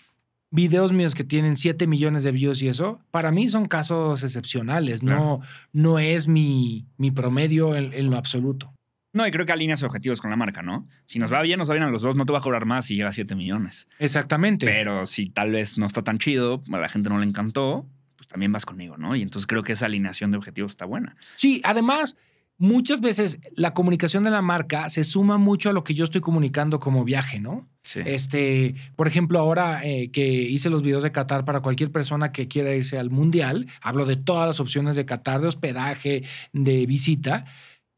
videos 0.50 0.92
míos 0.92 1.14
que 1.14 1.24
tienen 1.24 1.56
7 1.56 1.86
millones 1.86 2.24
de 2.24 2.32
views 2.32 2.60
y 2.62 2.68
eso, 2.68 3.00
para 3.10 3.30
mí 3.30 3.48
son 3.48 3.66
casos 3.66 4.22
excepcionales, 4.22 5.02
no, 5.02 5.40
no 5.72 5.98
es 5.98 6.28
mi, 6.28 6.86
mi 6.96 7.10
promedio 7.10 7.74
en, 7.76 8.10
lo 8.10 8.16
absoluto. 8.16 8.72
No, 9.12 9.26
y 9.26 9.30
creo 9.32 9.44
que 9.44 9.52
alineas 9.52 9.82
objetivos 9.82 10.20
con 10.20 10.30
la 10.30 10.36
marca, 10.36 10.62
¿no? 10.62 10.86
Si 11.04 11.18
nos 11.18 11.32
va 11.32 11.42
bien, 11.42 11.58
nos 11.58 11.68
va 11.68 11.74
bien 11.74 11.84
a 11.84 11.90
los 11.90 12.02
dos, 12.02 12.14
no 12.14 12.26
te 12.26 12.32
va 12.32 12.38
a 12.38 12.42
cobrar 12.42 12.64
más 12.64 12.86
si 12.86 12.94
llega 12.94 13.08
a 13.08 13.12
7 13.12 13.34
millones. 13.34 13.88
Exactamente. 13.98 14.66
Pero 14.66 15.04
si 15.06 15.30
tal 15.30 15.50
vez 15.50 15.78
no 15.78 15.86
está 15.86 16.02
tan 16.02 16.18
chido, 16.18 16.62
a 16.72 16.78
la 16.78 16.88
gente 16.88 17.10
no 17.10 17.18
le 17.18 17.26
encantó, 17.26 17.88
pues 18.16 18.28
también 18.28 18.52
vas 18.52 18.66
conmigo, 18.66 18.96
¿no? 18.98 19.16
Y 19.16 19.22
entonces 19.22 19.48
creo 19.48 19.64
que 19.64 19.72
esa 19.72 19.86
alineación 19.86 20.30
de 20.30 20.36
objetivos 20.36 20.72
está 20.72 20.84
buena. 20.84 21.16
Sí, 21.34 21.60
además, 21.64 22.16
muchas 22.60 23.00
veces 23.00 23.40
la 23.56 23.72
comunicación 23.72 24.22
de 24.22 24.30
la 24.30 24.42
marca 24.42 24.90
se 24.90 25.02
suma 25.02 25.38
mucho 25.38 25.70
a 25.70 25.72
lo 25.72 25.82
que 25.82 25.94
yo 25.94 26.04
estoy 26.04 26.20
comunicando 26.20 26.78
como 26.78 27.04
viaje, 27.04 27.40
¿no? 27.40 27.66
Sí. 27.84 28.00
Este, 28.04 28.74
por 28.96 29.08
ejemplo, 29.08 29.38
ahora 29.38 29.80
eh, 29.82 30.10
que 30.12 30.26
hice 30.28 30.68
los 30.68 30.82
videos 30.82 31.02
de 31.02 31.10
Qatar 31.10 31.46
para 31.46 31.60
cualquier 31.60 31.90
persona 31.90 32.32
que 32.32 32.48
quiera 32.48 32.74
irse 32.74 32.98
al 32.98 33.08
mundial, 33.08 33.66
hablo 33.80 34.04
de 34.04 34.16
todas 34.16 34.46
las 34.46 34.60
opciones 34.60 34.94
de 34.94 35.06
Qatar, 35.06 35.40
de 35.40 35.48
hospedaje, 35.48 36.24
de 36.52 36.84
visita. 36.84 37.46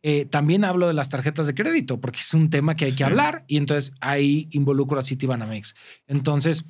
Eh, 0.05 0.27
también 0.27 0.65
hablo 0.65 0.87
de 0.87 0.95
las 0.95 1.09
tarjetas 1.09 1.49
de 1.49 1.55
crédito, 1.55 2.01
porque 2.01 2.21
es 2.21 2.33
un 2.33 2.49
tema 2.49 2.77
que 2.77 2.85
hay 2.85 2.95
que 2.95 3.05
hablar 3.05 3.45
y 3.49 3.57
entonces 3.57 3.93
ahí 4.01 4.49
involucro 4.53 5.01
a 5.01 5.03
Citibanamex. 5.03 5.75
Entonces, 6.07 6.65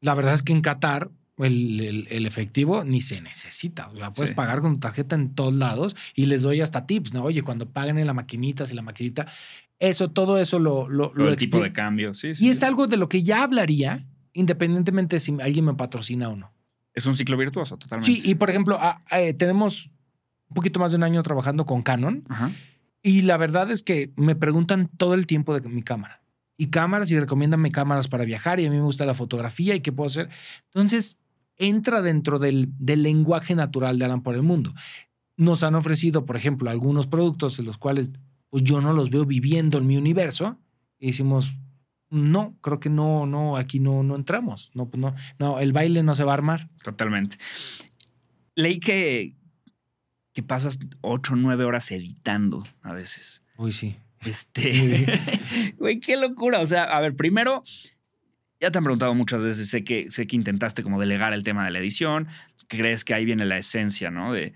la 0.00 0.14
verdad 0.14 0.32
es 0.32 0.42
que 0.42 0.52
en 0.52 0.62
Qatar 0.62 1.10
el, 1.38 2.06
el, 2.10 2.26
efectivo 2.26 2.84
ni 2.84 3.00
se 3.00 3.20
necesita. 3.20 3.88
O 3.88 3.96
sea, 3.96 4.10
puedes 4.10 4.34
pagar 4.34 4.60
con 4.60 4.80
tarjeta 4.80 5.14
en 5.16 5.34
todos 5.34 5.54
lados 5.54 5.96
y 6.14 6.26
les 6.26 6.42
doy 6.42 6.60
hasta 6.60 6.86
tips, 6.86 7.12
¿no? 7.12 7.22
Oye, 7.22 7.42
cuando 7.42 7.70
paguen 7.70 7.98
en 7.98 8.06
la 8.06 8.14
maquinita, 8.14 8.66
si 8.66 8.74
la 8.74 8.82
maquinita. 8.82 9.26
Eso, 9.78 10.10
todo 10.10 10.38
eso 10.38 10.58
lo, 10.58 10.88
lo, 10.88 11.12
lo 11.14 11.28
el 11.28 11.36
tipo 11.36 11.62
de 11.62 11.72
cambio, 11.72 12.12
sí. 12.12 12.32
y 12.40 12.48
es 12.48 12.64
algo 12.64 12.88
de 12.88 12.96
lo 12.96 13.08
que 13.08 13.22
ya 13.22 13.44
hablaría, 13.44 14.04
independientemente 14.32 15.16
de 15.16 15.20
si 15.20 15.36
alguien 15.40 15.64
me 15.64 15.74
patrocina 15.74 16.28
o 16.28 16.36
no. 16.36 16.52
Es 16.94 17.06
un 17.06 17.14
ciclo 17.14 17.36
virtuoso, 17.36 17.76
totalmente. 17.76 18.12
Sí, 18.12 18.28
y 18.28 18.34
por 18.34 18.50
ejemplo, 18.50 18.80
eh, 19.12 19.32
tenemos 19.34 19.92
un 20.48 20.54
poquito 20.54 20.80
más 20.80 20.90
de 20.90 20.96
un 20.96 21.04
año 21.04 21.22
trabajando 21.22 21.66
con 21.66 21.82
Canon. 21.82 22.24
Y 23.02 23.22
la 23.22 23.36
verdad 23.36 23.70
es 23.70 23.82
que 23.82 24.12
me 24.16 24.34
preguntan 24.34 24.90
todo 24.96 25.14
el 25.14 25.26
tiempo 25.26 25.58
de 25.58 25.66
mi 25.68 25.82
cámara. 25.82 26.22
Y 26.56 26.68
cámaras 26.70 27.10
y 27.10 27.20
recomiendan 27.20 27.62
mi 27.62 27.70
cámaras 27.70 28.08
para 28.08 28.24
viajar 28.24 28.58
y 28.58 28.66
a 28.66 28.70
mí 28.70 28.76
me 28.76 28.82
gusta 28.82 29.06
la 29.06 29.14
fotografía 29.14 29.76
y 29.76 29.80
qué 29.80 29.92
puedo 29.92 30.10
hacer. 30.10 30.28
Entonces, 30.74 31.18
entra 31.58 32.02
dentro 32.02 32.38
del, 32.38 32.68
del 32.78 33.02
lenguaje 33.02 33.54
natural 33.54 33.98
de 33.98 34.04
Alan 34.04 34.22
por 34.22 34.34
el 34.34 34.42
mundo. 34.42 34.72
Nos 35.36 35.62
han 35.62 35.74
ofrecido, 35.74 36.24
por 36.24 36.36
ejemplo, 36.36 36.70
algunos 36.70 37.06
productos 37.06 37.58
en 37.58 37.66
los 37.66 37.78
cuales 37.78 38.10
pues, 38.50 38.62
yo 38.64 38.80
no 38.80 38.92
los 38.92 39.10
veo 39.10 39.24
viviendo 39.24 39.78
en 39.78 39.86
mi 39.86 39.96
universo. 39.96 40.58
Y 40.98 41.08
decimos, 41.08 41.54
no, 42.10 42.56
creo 42.60 42.80
que 42.80 42.90
no, 42.90 43.26
no, 43.26 43.56
aquí 43.56 43.80
no, 43.80 44.02
no 44.02 44.16
entramos. 44.16 44.70
No, 44.74 44.88
pues 44.88 45.00
no, 45.00 45.14
no, 45.38 45.60
el 45.60 45.72
baile 45.72 46.02
no 46.02 46.14
se 46.14 46.24
va 46.24 46.32
a 46.32 46.34
armar. 46.34 46.68
Totalmente. 46.82 47.36
Leí 48.54 48.80
que, 48.80 49.34
que 50.32 50.42
pasas 50.42 50.78
ocho 51.00 51.34
o 51.34 51.36
nueve 51.36 51.64
horas 51.64 51.90
editando 51.90 52.66
a 52.82 52.92
veces. 52.92 53.42
Uy, 53.56 53.72
sí. 53.72 53.96
Este, 54.24 55.20
güey, 55.78 56.00
qué 56.00 56.16
locura. 56.16 56.60
O 56.60 56.66
sea, 56.66 56.84
a 56.84 57.00
ver, 57.00 57.14
primero, 57.14 57.62
ya 58.60 58.70
te 58.70 58.78
han 58.78 58.84
preguntado 58.84 59.14
muchas 59.14 59.42
veces, 59.42 59.68
sé 59.68 59.84
que, 59.84 60.10
sé 60.10 60.26
que 60.26 60.36
intentaste 60.36 60.82
como 60.82 61.00
delegar 61.00 61.32
el 61.32 61.44
tema 61.44 61.64
de 61.64 61.70
la 61.70 61.78
edición, 61.78 62.28
crees 62.68 63.04
que 63.04 63.14
ahí 63.14 63.24
viene 63.24 63.44
la 63.44 63.58
esencia, 63.58 64.10
¿no? 64.10 64.32
De, 64.32 64.52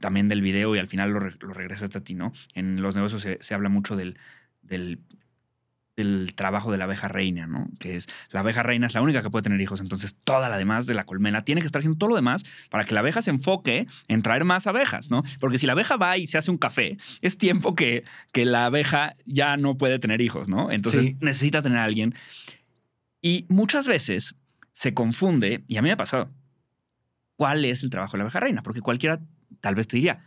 también 0.00 0.28
del 0.28 0.40
video 0.40 0.74
y 0.74 0.78
al 0.78 0.86
final 0.86 1.10
lo, 1.10 1.20
lo 1.20 1.52
regresaste 1.52 1.98
a 1.98 2.00
ti, 2.00 2.14
¿no? 2.14 2.32
En 2.54 2.80
los 2.80 2.94
negocios 2.94 3.20
se, 3.20 3.38
se 3.40 3.54
habla 3.54 3.68
mucho 3.68 3.94
del, 3.94 4.18
del 4.62 5.00
el 5.96 6.34
trabajo 6.34 6.70
de 6.70 6.78
la 6.78 6.84
abeja 6.84 7.08
reina, 7.08 7.46
¿no? 7.46 7.68
Que 7.78 7.96
es 7.96 8.06
la 8.30 8.40
abeja 8.40 8.62
reina 8.62 8.86
es 8.86 8.94
la 8.94 9.00
única 9.02 9.22
que 9.22 9.30
puede 9.30 9.42
tener 9.42 9.60
hijos, 9.60 9.80
entonces 9.80 10.14
toda 10.24 10.48
la 10.48 10.58
demás 10.58 10.86
de 10.86 10.94
la 10.94 11.04
colmena 11.04 11.42
tiene 11.42 11.60
que 11.60 11.66
estar 11.66 11.80
haciendo 11.80 11.98
todo 11.98 12.10
lo 12.10 12.16
demás 12.16 12.44
para 12.70 12.84
que 12.84 12.94
la 12.94 13.00
abeja 13.00 13.22
se 13.22 13.30
enfoque 13.30 13.86
en 14.08 14.22
traer 14.22 14.44
más 14.44 14.66
abejas, 14.66 15.10
¿no? 15.10 15.22
Porque 15.40 15.58
si 15.58 15.66
la 15.66 15.72
abeja 15.72 15.96
va 15.96 16.18
y 16.18 16.26
se 16.26 16.38
hace 16.38 16.50
un 16.50 16.58
café, 16.58 16.98
es 17.22 17.38
tiempo 17.38 17.74
que, 17.74 18.04
que 18.32 18.44
la 18.44 18.66
abeja 18.66 19.16
ya 19.24 19.56
no 19.56 19.76
puede 19.78 19.98
tener 19.98 20.20
hijos, 20.20 20.48
¿no? 20.48 20.70
Entonces 20.70 21.14
necesita 21.20 21.62
tener 21.62 21.78
a 21.78 21.84
alguien. 21.84 22.14
Y 23.20 23.46
muchas 23.48 23.88
veces 23.88 24.36
se 24.72 24.94
confunde, 24.94 25.64
y 25.68 25.76
a 25.76 25.82
mí 25.82 25.88
me 25.88 25.92
ha 25.92 25.96
pasado, 25.96 26.30
cuál 27.36 27.64
es 27.64 27.82
el 27.82 27.90
trabajo 27.90 28.12
de 28.12 28.18
la 28.18 28.24
abeja 28.24 28.40
reina, 28.40 28.62
porque 28.62 28.80
cualquiera 28.80 29.20
tal 29.60 29.74
vez 29.74 29.88
te 29.88 29.96
diría, 29.96 30.20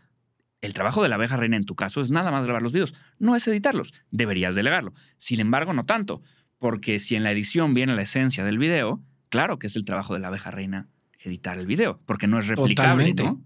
el 0.62 0.74
trabajo 0.74 1.04
de 1.04 1.10
la 1.10 1.16
abeja 1.16 1.38
reina 1.38 1.56
en 1.56 1.66
tu 1.66 1.76
caso 1.76 2.02
es 2.02 2.12
nada 2.12 2.32
más 2.32 2.44
grabar 2.44 2.62
los 2.62 2.74
videos, 2.74 2.94
no 3.18 3.36
es 3.36 3.48
editarlos. 3.48 3.94
Deberías 4.12 4.56
delegarlo. 4.56 4.94
Sin 5.18 5.40
embargo, 5.40 5.74
no 5.74 5.86
tanto, 5.86 6.22
porque 6.58 7.00
si 7.00 7.16
en 7.16 7.24
la 7.24 7.32
edición 7.32 7.74
viene 7.74 7.96
la 7.96 8.02
esencia 8.02 8.44
del 8.44 8.58
video, 8.58 9.02
claro 9.30 9.60
que 9.60 9.68
es 9.68 9.76
el 9.76 9.86
trabajo 9.86 10.14
de 10.14 10.20
la 10.20 10.28
abeja 10.28 10.52
reina 10.52 10.90
editar 11.22 11.58
el 11.58 11.68
video, 11.68 12.02
porque 12.06 12.28
no 12.28 12.40
es 12.40 12.48
replicable, 12.48 13.14
¿no? 13.14 13.44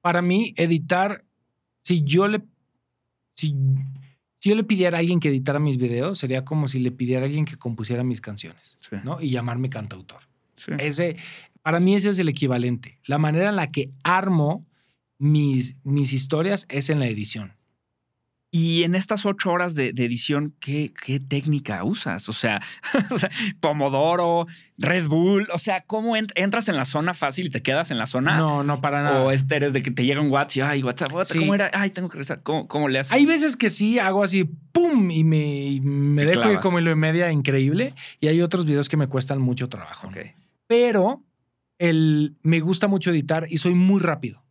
Para 0.00 0.22
mí, 0.22 0.54
editar, 0.56 1.24
si 1.82 2.02
yo 2.02 2.26
le 2.26 2.42
si, 3.34 3.54
yo 4.48 4.54
le 4.56 4.64
pidiera 4.64 4.98
a 4.98 5.00
alguien 5.00 5.20
que 5.20 5.28
editara 5.28 5.58
mis 5.58 5.76
videos, 5.76 6.18
sería 6.18 6.44
como 6.44 6.68
si 6.68 6.80
le 6.80 6.90
pidiera 6.90 7.22
a 7.22 7.26
alguien 7.26 7.44
que 7.44 7.56
compusiera 7.56 8.02
mis 8.02 8.20
canciones, 8.20 8.76
¿no? 9.04 9.20
Y 9.20 9.30
llamarme 9.30 9.70
cantautor. 9.70 10.20
Ese, 10.78 11.16
para 11.62 11.80
mí 11.80 11.94
ese 11.94 12.10
es 12.10 12.18
el 12.18 12.28
equivalente. 12.28 12.98
La 13.06 13.18
manera 13.18 13.48
en 13.48 13.56
la 13.56 13.70
que 13.70 13.90
armo 14.02 14.60
mis, 15.18 15.76
mis 15.84 16.12
historias 16.12 16.66
es 16.68 16.90
en 16.90 16.98
la 16.98 17.06
edición. 17.06 17.54
Y 18.54 18.82
en 18.82 18.94
estas 18.94 19.24
ocho 19.24 19.50
horas 19.50 19.74
de, 19.74 19.88
edición, 19.88 20.54
¿qué, 20.60 20.92
¿qué, 20.92 21.18
técnica 21.18 21.82
usas? 21.84 22.28
O 22.28 22.34
sea, 22.34 22.60
Pomodoro, 23.60 24.46
Red 24.76 25.06
Bull, 25.06 25.48
o 25.54 25.58
sea, 25.58 25.80
¿cómo 25.86 26.16
entras 26.16 26.68
en 26.68 26.76
la 26.76 26.84
zona 26.84 27.14
fácil 27.14 27.46
y 27.46 27.50
te 27.50 27.62
quedas 27.62 27.90
en 27.90 27.96
la 27.96 28.06
zona? 28.06 28.36
No, 28.36 28.62
no, 28.62 28.82
para 28.82 29.02
nada. 29.02 29.22
O 29.22 29.30
este 29.30 29.56
eres 29.56 29.72
de 29.72 29.82
que 29.82 29.90
te 29.90 30.04
llega 30.04 30.20
un 30.20 30.30
WhatsApp 30.30 30.56
y, 30.56 30.60
ay, 30.60 30.82
WhatsApp, 30.82 31.12
¿cómo 31.38 31.54
era? 31.54 31.70
Ay, 31.72 31.88
tengo 31.90 32.10
que 32.10 32.16
regresar. 32.16 32.42
¿Cómo, 32.42 32.88
le 32.90 32.98
haces? 32.98 33.14
Hay 33.14 33.24
veces 33.24 33.56
que 33.56 33.70
sí, 33.70 33.98
hago 33.98 34.22
así, 34.22 34.44
¡pum! 34.44 35.10
Y 35.10 35.24
me, 35.24 35.80
me 35.82 36.26
dejo 36.26 36.52
ir 36.52 36.58
como 36.58 36.78
lo 36.78 36.94
media 36.94 37.32
increíble. 37.32 37.94
Y 38.20 38.28
hay 38.28 38.42
otros 38.42 38.66
videos 38.66 38.90
que 38.90 38.98
me 38.98 39.06
cuestan 39.06 39.40
mucho 39.40 39.70
trabajo. 39.70 40.10
Pero 40.66 41.22
el, 41.78 42.36
me 42.42 42.60
gusta 42.60 42.86
mucho 42.86 43.12
editar 43.12 43.46
y 43.48 43.56
soy 43.56 43.72
muy 43.72 44.02
rápido. 44.02 44.42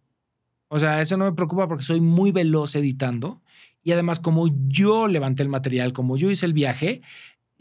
O 0.69 0.79
sea, 0.79 1.03
eso 1.03 1.17
no 1.17 1.25
me 1.25 1.33
preocupa 1.33 1.67
porque 1.67 1.83
soy 1.83 2.01
muy 2.01 2.31
veloz 2.31 2.73
editando. 2.73 3.41
Y 3.84 3.91
además, 3.91 4.19
como 4.19 4.47
yo 4.67 5.07
levanté 5.07 5.43
el 5.43 5.49
material, 5.49 5.93
como 5.93 6.17
yo 6.17 6.29
hice 6.29 6.45
el 6.45 6.53
viaje, 6.53 7.01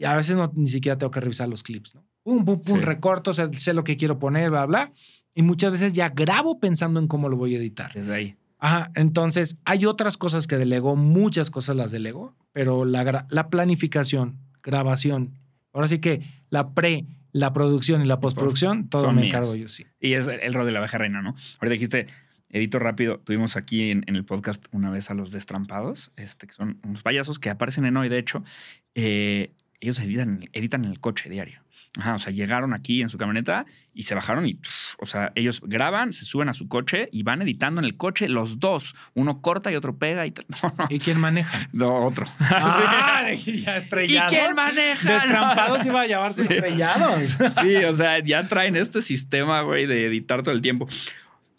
a 0.05 0.15
veces 0.15 0.35
no, 0.35 0.51
ni 0.55 0.67
siquiera 0.67 0.97
tengo 0.97 1.11
que 1.11 1.19
revisar 1.19 1.49
los 1.49 1.63
clips, 1.63 1.95
¿no? 1.95 2.03
Pum, 2.23 2.45
pum, 2.45 2.59
pum, 2.59 2.81
recorto, 2.81 3.33
sé, 3.33 3.51
sé, 3.53 3.73
lo 3.73 3.83
que 3.83 3.97
quiero 3.97 4.19
poner, 4.19 4.51
bla, 4.51 4.65
bla. 4.65 4.93
Y 5.33 5.41
muchas 5.41 5.71
veces 5.71 5.93
ya 5.93 6.09
grabo 6.09 6.59
pensando 6.59 6.99
en 6.99 7.07
cómo 7.07 7.29
lo 7.29 7.37
voy 7.37 7.55
a 7.55 7.57
editar. 7.57 7.91
Desde 7.93 8.13
ahí. 8.13 8.35
Ajá, 8.59 8.91
entonces 8.93 9.57
hay 9.65 9.85
otras 9.85 10.17
cosas 10.17 10.45
que 10.45 10.57
delego, 10.57 10.95
muchas 10.95 11.49
cosas 11.49 11.75
las 11.75 11.89
delego, 11.89 12.35
pero 12.53 12.85
la, 12.85 13.25
la 13.27 13.49
planificación, 13.49 14.37
grabación, 14.61 15.33
ahora 15.73 15.87
sí 15.87 15.97
que 15.97 16.21
la 16.51 16.75
pre, 16.75 17.07
la 17.31 17.53
producción 17.53 18.03
y 18.03 18.05
la 18.05 18.19
postproducción, 18.19 18.87
todo 18.87 19.11
me 19.13 19.25
encargo 19.25 19.55
yo, 19.55 19.67
sí. 19.67 19.85
Y 19.99 20.13
es 20.13 20.27
el 20.27 20.53
rol 20.53 20.67
de 20.67 20.73
la 20.73 20.79
abeja 20.79 20.99
reina, 20.99 21.23
¿no? 21.23 21.35
Ahorita 21.59 21.73
dijiste, 21.73 22.07
Edito 22.51 22.79
rápido, 22.79 23.19
tuvimos 23.19 23.55
aquí 23.55 23.91
en, 23.91 24.03
el 24.07 24.25
podcast 24.25 24.65
una 24.71 24.89
vez 24.89 25.09
a 25.09 25.13
los 25.13 25.31
destrampados, 25.31 26.11
este, 26.17 26.47
que 26.47 26.53
son 26.53 26.79
unos 26.83 27.01
payasos 27.01 27.39
que 27.39 27.49
aparecen 27.49 27.85
en 27.85 27.97
hoy, 27.97 28.09
de 28.09 28.17
hecho. 28.17 28.43
Eh, 28.93 29.53
ellos 29.79 29.99
editan, 29.99 30.49
editan 30.53 30.85
en 30.85 30.91
el 30.91 30.99
coche 30.99 31.29
diario. 31.29 31.61
Ajá, 31.99 32.15
o 32.15 32.19
sea, 32.19 32.31
llegaron 32.31 32.73
aquí 32.73 33.01
en 33.01 33.09
su 33.09 33.17
camioneta 33.17 33.65
y 33.93 34.03
se 34.03 34.15
bajaron 34.15 34.47
y, 34.47 34.57
o 34.99 35.05
sea, 35.05 35.33
ellos 35.35 35.61
graban, 35.65 36.13
se 36.13 36.23
suben 36.23 36.47
a 36.47 36.53
su 36.53 36.69
coche 36.69 37.09
y 37.11 37.23
van 37.23 37.41
editando 37.41 37.81
en 37.81 37.85
el 37.85 37.97
coche 37.97 38.29
los 38.29 38.59
dos. 38.59 38.95
Uno 39.13 39.41
corta 39.41 39.73
y 39.73 39.75
otro 39.75 39.97
pega 39.97 40.25
y 40.25 40.33
¿Y 40.89 40.99
quién 40.99 41.19
maneja? 41.19 41.69
No, 41.73 42.05
otro. 42.05 42.27
Ah, 42.39 43.33
ya 43.45 43.77
estrellado. 43.77 44.33
¿Y 44.33 44.35
quién 44.35 44.55
maneja? 44.55 45.13
Destrampados 45.13 45.85
iba 45.85 46.01
a 46.01 46.07
llamarse 46.07 46.41
estrellados. 46.43 47.29
Sí, 47.61 47.75
o 47.75 47.93
sea, 47.93 48.19
ya 48.19 48.47
traen 48.47 48.75
este 48.75 49.01
sistema, 49.01 49.61
güey, 49.61 49.85
de 49.85 50.05
editar 50.05 50.43
todo 50.43 50.55
el 50.55 50.61
tiempo. 50.61 50.87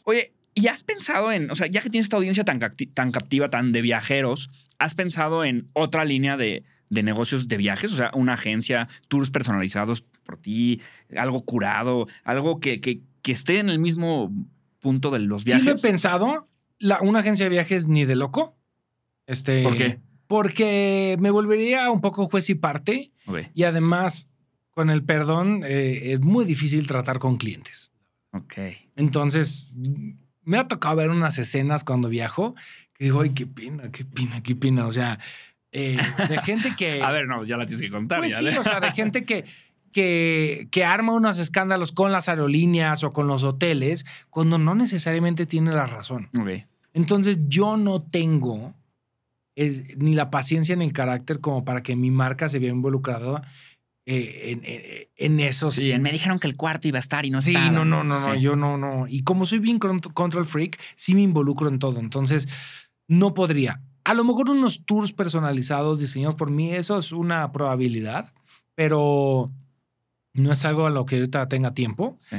Oye, 0.04 0.32
¿Y 0.54 0.66
has 0.66 0.82
pensado 0.82 1.32
en, 1.32 1.50
o 1.50 1.54
sea, 1.54 1.66
ya 1.66 1.80
que 1.80 1.88
tienes 1.88 2.06
esta 2.06 2.16
audiencia 2.16 2.44
tan, 2.44 2.60
tan 2.94 3.12
captiva, 3.12 3.48
tan 3.48 3.72
de 3.72 3.80
viajeros, 3.80 4.50
¿has 4.78 4.94
pensado 4.94 5.44
en 5.44 5.68
otra 5.72 6.04
línea 6.04 6.36
de, 6.36 6.64
negocios 6.90 7.48
de 7.48 7.56
viajes? 7.56 7.92
O 7.92 7.96
sea, 7.96 8.10
una 8.14 8.34
agencia, 8.34 8.88
tours 9.08 9.30
personalizados 9.30 10.02
por 10.24 10.36
ti, 10.36 10.80
algo 11.16 11.44
curado, 11.44 12.06
algo 12.24 12.60
que, 12.60 12.80
que, 12.80 13.02
esté 13.24 13.60
en 13.60 13.70
el 13.70 13.78
mismo 13.78 14.30
punto 14.80 15.10
de 15.10 15.20
los 15.20 15.44
viajes. 15.44 15.62
Sí 15.62 15.70
lo 15.70 15.76
he 15.76 15.80
pensado. 15.80 16.48
La, 16.78 17.00
una 17.00 17.20
agencia 17.20 17.46
de 17.46 17.50
viajes 17.50 17.88
ni 17.88 18.04
de 18.04 18.16
loco. 18.16 18.56
Este, 19.26 19.62
¿Por 19.62 19.76
qué? 19.76 20.00
Porque 20.26 21.16
me 21.20 21.30
volvería 21.30 21.90
un 21.90 22.00
poco 22.00 22.26
juez 22.26 22.50
y 22.50 22.56
parte. 22.56 23.12
Y 23.54 23.62
además, 23.62 24.28
con 24.72 24.90
el 24.90 25.04
perdón, 25.04 25.62
eh, 25.64 26.12
es 26.12 26.20
muy 26.20 26.44
difícil 26.44 26.86
tratar 26.86 27.18
con 27.18 27.36
clientes. 27.36 27.92
Ok. 28.32 28.54
Entonces, 28.96 29.74
me 30.44 30.58
ha 30.58 30.68
tocado 30.68 30.96
ver 30.96 31.10
unas 31.10 31.38
escenas 31.38 31.84
cuando 31.84 32.08
viajo 32.08 32.54
que 32.94 33.04
digo, 33.04 33.22
ay, 33.22 33.30
qué 33.30 33.46
pena, 33.46 33.90
qué 33.90 34.04
pena, 34.04 34.42
qué 34.42 34.54
pena. 34.54 34.86
O 34.86 34.92
sea, 34.92 35.18
eh, 35.72 35.98
de 36.28 36.42
gente 36.42 36.74
que. 36.76 37.02
A 37.02 37.10
ver, 37.10 37.26
no, 37.26 37.44
ya 37.44 37.56
la 37.56 37.66
tienes 37.66 37.80
que 37.80 37.90
contar. 37.90 38.18
Pues 38.18 38.36
sí, 38.36 38.46
o 38.48 38.62
sea, 38.62 38.80
de 38.80 38.92
gente 38.92 39.24
que, 39.24 39.44
que, 39.92 40.68
que 40.70 40.84
arma 40.84 41.12
unos 41.12 41.38
escándalos 41.38 41.92
con 41.92 42.12
las 42.12 42.28
aerolíneas 42.28 43.04
o 43.04 43.12
con 43.12 43.26
los 43.26 43.42
hoteles 43.42 44.04
cuando 44.30 44.58
no 44.58 44.74
necesariamente 44.74 45.46
tiene 45.46 45.72
la 45.72 45.86
razón. 45.86 46.28
Entonces, 46.94 47.38
yo 47.48 47.76
no 47.76 48.02
tengo 48.02 48.74
ni 49.96 50.14
la 50.14 50.30
paciencia 50.30 50.76
ni 50.76 50.84
el 50.84 50.92
carácter 50.92 51.40
como 51.40 51.64
para 51.64 51.82
que 51.82 51.94
mi 51.96 52.10
marca 52.10 52.48
se 52.48 52.58
vea 52.58 52.70
involucrada 52.70 53.42
eh, 54.04 54.50
en, 54.50 54.60
eh, 54.64 55.10
en, 55.16 55.38
eso. 55.40 55.70
Sí, 55.70 55.96
me 55.98 56.10
dijeron 56.10 56.38
que 56.38 56.48
el 56.48 56.56
cuarto 56.56 56.88
iba 56.88 56.98
a 56.98 57.00
estar 57.00 57.24
y 57.24 57.30
no 57.30 57.40
Sí, 57.40 57.52
no, 57.52 57.84
no, 57.84 58.02
no, 58.02 58.18
no, 58.18 58.34
yo 58.34 58.56
no, 58.56 58.76
no. 58.76 59.06
Y 59.08 59.22
como 59.22 59.46
soy 59.46 59.60
bien 59.60 59.78
control 59.78 60.44
freak, 60.44 60.80
sí 60.96 61.14
me 61.14 61.22
involucro 61.22 61.68
en 61.68 61.78
todo. 61.78 62.00
Entonces, 62.00 62.48
no 63.06 63.34
podría. 63.34 63.80
A 64.04 64.14
lo 64.14 64.24
mejor 64.24 64.50
unos 64.50 64.84
tours 64.84 65.12
personalizados 65.12 66.00
diseñados 66.00 66.34
por 66.34 66.50
mí, 66.50 66.72
eso 66.72 66.98
es 66.98 67.12
una 67.12 67.52
probabilidad, 67.52 68.32
pero 68.74 69.52
no 70.34 70.50
es 70.50 70.64
algo 70.64 70.86
a 70.86 70.90
lo 70.90 71.06
que 71.06 71.16
ahorita 71.16 71.48
tenga 71.48 71.72
tiempo. 71.72 72.16
Sí. 72.18 72.36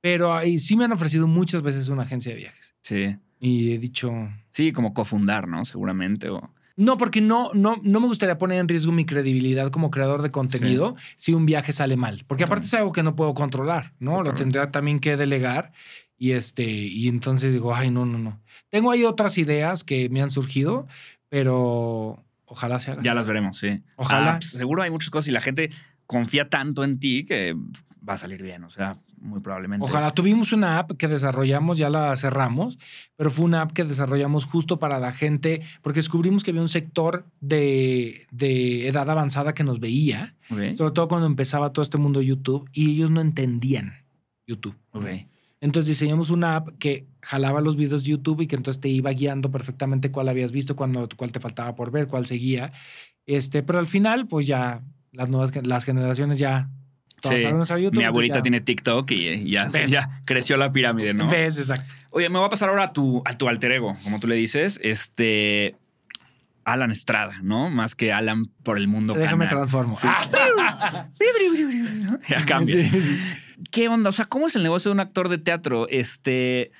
Pero 0.00 0.34
ahí 0.34 0.58
sí 0.58 0.76
me 0.76 0.84
han 0.84 0.92
ofrecido 0.92 1.26
muchas 1.26 1.62
veces 1.62 1.88
una 1.88 2.04
agencia 2.04 2.32
de 2.32 2.38
viajes. 2.38 2.74
Sí. 2.80 3.16
Y 3.40 3.72
he 3.72 3.78
dicho. 3.78 4.12
Sí, 4.50 4.72
como 4.72 4.94
cofundar, 4.94 5.48
¿no? 5.48 5.64
Seguramente. 5.64 6.30
O... 6.30 6.54
No, 6.80 6.96
porque 6.96 7.20
no, 7.20 7.50
no, 7.52 7.78
no 7.82 8.00
me 8.00 8.06
gustaría 8.06 8.38
poner 8.38 8.58
en 8.58 8.66
riesgo 8.66 8.90
mi 8.90 9.04
credibilidad 9.04 9.70
como 9.70 9.90
creador 9.90 10.22
de 10.22 10.30
contenido 10.30 10.96
si 11.16 11.34
un 11.34 11.44
viaje 11.44 11.74
sale 11.74 11.98
mal. 11.98 12.24
Porque 12.26 12.44
aparte 12.44 12.64
es 12.64 12.72
algo 12.72 12.90
que 12.92 13.02
no 13.02 13.14
puedo 13.14 13.34
controlar, 13.34 13.92
¿no? 13.98 14.22
Lo 14.22 14.32
tendría 14.32 14.70
también 14.70 14.98
que 14.98 15.18
delegar. 15.18 15.72
Y 16.16 16.32
este, 16.32 16.64
y 16.64 17.08
entonces 17.08 17.52
digo, 17.52 17.74
ay, 17.74 17.90
no, 17.90 18.06
no, 18.06 18.18
no. 18.18 18.40
Tengo 18.70 18.90
ahí 18.90 19.04
otras 19.04 19.36
ideas 19.36 19.84
que 19.84 20.08
me 20.08 20.22
han 20.22 20.30
surgido, 20.30 20.88
pero 21.28 22.24
ojalá 22.46 22.80
se 22.80 22.92
haga. 22.92 23.02
Ya 23.02 23.12
las 23.12 23.26
veremos, 23.26 23.58
sí. 23.58 23.82
Ojalá. 23.96 24.36
Apps, 24.36 24.52
seguro 24.52 24.80
hay 24.80 24.90
muchas 24.90 25.10
cosas 25.10 25.28
y 25.28 25.32
la 25.32 25.42
gente 25.42 25.70
confía 26.06 26.48
tanto 26.48 26.82
en 26.82 26.98
ti 26.98 27.26
que 27.26 27.54
va 28.08 28.14
a 28.14 28.18
salir 28.18 28.42
bien, 28.42 28.64
o 28.64 28.70
sea, 28.70 28.96
muy 29.20 29.40
probablemente. 29.40 29.84
Ojalá. 29.84 30.10
Tuvimos 30.10 30.52
una 30.52 30.78
app 30.78 30.92
que 30.92 31.08
desarrollamos, 31.08 31.78
ya 31.78 31.90
la 31.90 32.16
cerramos, 32.16 32.78
pero 33.16 33.30
fue 33.30 33.44
una 33.44 33.62
app 33.62 33.72
que 33.72 33.84
desarrollamos 33.84 34.44
justo 34.44 34.78
para 34.78 34.98
la 34.98 35.12
gente, 35.12 35.62
porque 35.82 36.00
descubrimos 36.00 36.42
que 36.42 36.50
había 36.50 36.62
un 36.62 36.68
sector 36.68 37.26
de, 37.40 38.26
de 38.30 38.88
edad 38.88 39.08
avanzada 39.08 39.54
que 39.54 39.64
nos 39.64 39.80
veía, 39.80 40.34
sobre 40.48 40.92
todo 40.92 41.08
cuando 41.08 41.26
empezaba 41.26 41.72
todo 41.72 41.82
este 41.82 41.98
mundo 41.98 42.20
de 42.20 42.26
YouTube, 42.26 42.68
y 42.72 42.92
ellos 42.92 43.10
no 43.10 43.20
entendían 43.20 43.94
YouTube. 44.46 44.76
Entonces 45.60 45.88
diseñamos 45.88 46.30
una 46.30 46.56
app 46.56 46.68
que 46.78 47.06
jalaba 47.20 47.60
los 47.60 47.76
videos 47.76 48.02
de 48.02 48.10
YouTube 48.10 48.40
y 48.40 48.46
que 48.46 48.56
entonces 48.56 48.80
te 48.80 48.88
iba 48.88 49.10
guiando 49.12 49.50
perfectamente 49.50 50.10
cuál 50.10 50.28
habías 50.30 50.52
visto, 50.52 50.74
cuál, 50.74 51.08
cuál 51.16 51.32
te 51.32 51.40
faltaba 51.40 51.74
por 51.74 51.90
ver, 51.90 52.06
cuál 52.06 52.24
seguía. 52.24 52.72
Este, 53.26 53.62
pero 53.62 53.78
al 53.78 53.86
final, 53.86 54.26
pues 54.26 54.46
ya 54.46 54.82
las 55.12 55.28
nuevas 55.28 55.52
las 55.66 55.84
generaciones 55.84 56.38
ya 56.38 56.70
Sí, 57.22 57.82
YouTube. 57.82 57.96
Mi 57.98 58.04
abuelita 58.04 58.36
ya- 58.36 58.42
tiene 58.42 58.60
TikTok 58.60 59.10
y 59.10 59.50
ya, 59.50 59.68
se- 59.70 59.80
¿Ves? 59.82 59.90
ya 59.90 60.08
creció 60.24 60.56
la 60.56 60.72
pirámide, 60.72 61.12
¿no? 61.14 61.28
¿Ves? 61.28 61.58
Exacto. 61.58 61.92
Oye, 62.10 62.28
me 62.28 62.38
voy 62.38 62.46
a 62.46 62.50
pasar 62.50 62.68
ahora 62.68 62.84
a 62.84 62.92
tu, 62.92 63.22
a 63.24 63.34
tu 63.34 63.48
alter 63.48 63.72
ego, 63.72 63.96
como 64.02 64.18
tú 64.20 64.26
le 64.26 64.34
dices, 64.36 64.80
este 64.82 65.76
Alan 66.64 66.90
Estrada, 66.90 67.38
¿no? 67.42 67.70
Más 67.70 67.94
que 67.94 68.12
Alan 68.12 68.46
por 68.62 68.76
el 68.78 68.86
mundo. 68.88 69.14
Déjame 69.14 69.46
canal. 69.46 69.60
transformo. 69.60 69.96
Sí. 69.96 70.06
Ah. 70.08 71.06
Ya 72.28 72.44
cambia. 72.46 72.74
Sí. 72.90 73.18
¿Qué 73.70 73.88
onda? 73.88 74.08
O 74.10 74.12
sea, 74.12 74.24
¿cómo 74.26 74.46
es 74.46 74.56
el 74.56 74.62
negocio 74.62 74.90
de 74.90 74.94
un 74.94 75.00
actor 75.00 75.28
de 75.28 75.38
teatro? 75.38 75.88
Este. 75.88 76.70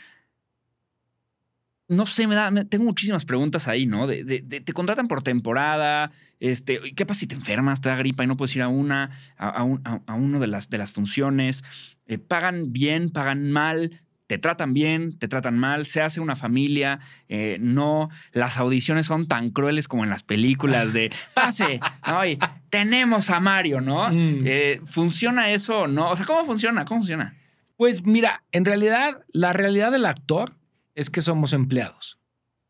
No 1.91 2.07
sé, 2.07 2.27
me 2.27 2.35
da, 2.37 2.51
me- 2.51 2.65
tengo 2.65 2.85
muchísimas 2.85 3.25
preguntas 3.25 3.67
ahí, 3.69 3.85
¿no? 3.85 4.07
De, 4.07 4.23
de- 4.25 4.43
de- 4.45 4.61
te 4.61 4.73
contratan 4.73 5.09
por 5.09 5.23
temporada, 5.23 6.11
este, 6.39 6.81
¿qué 6.95 7.05
pasa 7.05 7.21
si 7.21 7.27
te 7.27 7.35
enfermas, 7.35 7.81
te 7.81 7.89
da 7.89 7.97
gripa 7.97 8.25
y 8.25 8.27
no 8.29 8.37
puedes 8.37 8.55
ir 8.57 8.63
a 8.63 8.69
una, 8.69 9.11
a, 9.37 9.49
a 9.49 9.63
un- 9.65 9.81
a- 9.85 10.01
a 10.07 10.15
uno 10.15 10.39
de 10.41 10.47
las, 10.47 10.71
de 10.71 10.79
las 10.79 10.93
funciones? 10.93 11.65
Eh, 12.07 12.19
¿Pagan 12.19 12.73
bien, 12.73 13.11
pagan 13.11 13.51
mal? 13.51 13.91
¿Te 14.29 14.39
tratan 14.39 14.73
bien, 14.73 15.19
te 15.19 15.27
tratan 15.27 15.59
mal? 15.59 15.87
¿Se 15.87 16.01
hace 16.01 16.21
una 16.21 16.37
familia? 16.37 17.01
Eh, 17.29 17.59
no, 17.61 18.09
las 18.31 18.59
audiciones 18.59 19.07
son 19.07 19.27
tan 19.27 19.51
crueles 19.51 19.89
como 19.89 20.05
en 20.05 20.11
las 20.11 20.23
películas 20.23 20.93
de, 20.93 21.11
pase, 21.35 21.81
ay, 22.03 22.39
tenemos 22.69 23.31
a 23.31 23.41
Mario, 23.41 23.81
¿no? 23.81 24.09
Mm. 24.09 24.45
Eh, 24.47 24.81
¿Funciona 24.85 25.51
eso 25.51 25.81
o 25.81 25.87
no? 25.89 26.11
O 26.13 26.15
sea, 26.17 26.25
¿cómo 26.27 26.47
funciona? 26.47 26.85
¿Cómo 26.85 27.01
funciona? 27.01 27.35
Pues 27.77 28.05
mira, 28.07 28.45
en 28.53 28.65
realidad, 28.65 29.25
la 29.33 29.53
realidad 29.53 29.91
del 29.91 30.07
actor 30.07 30.55
es 31.01 31.09
que 31.09 31.23
somos 31.23 31.55
empleados. 31.55 32.19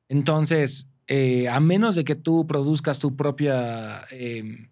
Entonces, 0.09 0.89
eh, 1.09 1.48
a 1.48 1.59
menos 1.59 1.97
de 1.97 2.05
que 2.05 2.15
tú 2.15 2.47
produzcas 2.47 3.01
tu 3.01 3.16
propia, 3.16 4.05
eh, 4.12 4.69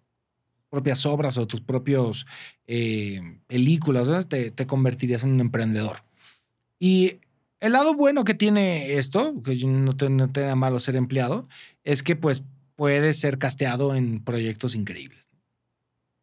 propias 0.71 1.05
obras 1.07 1.37
o 1.39 1.49
tus 1.49 1.61
propios 1.61 2.25
eh, 2.69 3.21
películas, 3.49 4.29
te, 4.29 4.67
convertirías 4.69 5.25
en 5.25 5.31
un 5.31 5.41
emprendedor. 5.41 6.05
Y 6.79 7.17
el 7.59 7.73
lado 7.73 7.95
bueno 7.95 8.23
que 8.23 8.35
tiene 8.35 8.93
esto, 8.93 9.43
que 9.43 9.57
no 9.67 9.97
te, 9.97 10.09
no 10.09 10.31
te 10.31 10.43
da 10.43 10.55
malo 10.55 10.79
ser 10.79 10.95
empleado, 10.95 11.43
es 11.83 12.05
que 12.05 12.15
pues 12.15 12.45
puedes 12.77 13.19
ser 13.19 13.39
casteado 13.39 13.97
en 13.97 14.23
proyectos 14.23 14.77
increíbles. 14.77 15.29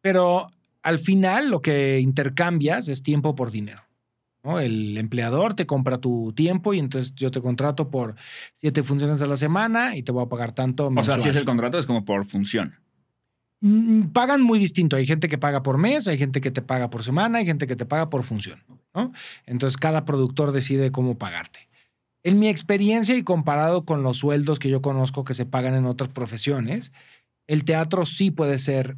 Pero 0.00 0.46
al 0.82 0.98
final 0.98 1.50
lo 1.50 1.60
que 1.60 2.00
intercambias 2.00 2.88
es 2.88 3.02
tiempo 3.02 3.34
por 3.34 3.50
dinero. 3.50 3.85
¿No? 4.46 4.60
El 4.60 4.96
empleador 4.96 5.54
te 5.54 5.66
compra 5.66 5.98
tu 5.98 6.32
tiempo 6.32 6.72
y 6.72 6.78
entonces 6.78 7.14
yo 7.14 7.30
te 7.30 7.40
contrato 7.40 7.90
por 7.90 8.14
siete 8.54 8.82
funciones 8.84 9.20
a 9.20 9.26
la 9.26 9.36
semana 9.36 9.96
y 9.96 10.02
te 10.02 10.12
voy 10.12 10.24
a 10.24 10.28
pagar 10.28 10.52
tanto. 10.52 10.86
O 10.86 10.88
sea, 10.88 10.94
mensual. 10.94 11.20
si 11.20 11.28
es 11.30 11.36
el 11.36 11.44
contrato, 11.44 11.78
es 11.78 11.86
como 11.86 12.04
por 12.04 12.24
función. 12.24 12.76
Mm, 13.60 14.08
Pagan 14.12 14.42
muy 14.42 14.58
distinto. 14.58 14.96
Hay 14.96 15.06
gente 15.06 15.28
que 15.28 15.36
paga 15.36 15.62
por 15.62 15.78
mes, 15.78 16.06
hay 16.06 16.16
gente 16.16 16.40
que 16.40 16.52
te 16.52 16.62
paga 16.62 16.90
por 16.90 17.02
semana, 17.02 17.38
hay 17.38 17.46
gente 17.46 17.66
que 17.66 17.74
te 17.74 17.86
paga 17.86 18.08
por 18.08 18.22
función. 18.22 18.62
¿no? 18.94 19.12
Entonces 19.46 19.76
cada 19.76 20.04
productor 20.04 20.52
decide 20.52 20.92
cómo 20.92 21.18
pagarte. 21.18 21.68
En 22.22 22.38
mi 22.38 22.48
experiencia 22.48 23.16
y 23.16 23.22
comparado 23.22 23.84
con 23.84 24.02
los 24.02 24.18
sueldos 24.18 24.58
que 24.58 24.68
yo 24.68 24.80
conozco 24.80 25.24
que 25.24 25.34
se 25.34 25.46
pagan 25.46 25.74
en 25.74 25.86
otras 25.86 26.10
profesiones, 26.10 26.92
el 27.46 27.64
teatro 27.64 28.06
sí 28.06 28.30
puede 28.30 28.58
ser 28.58 28.96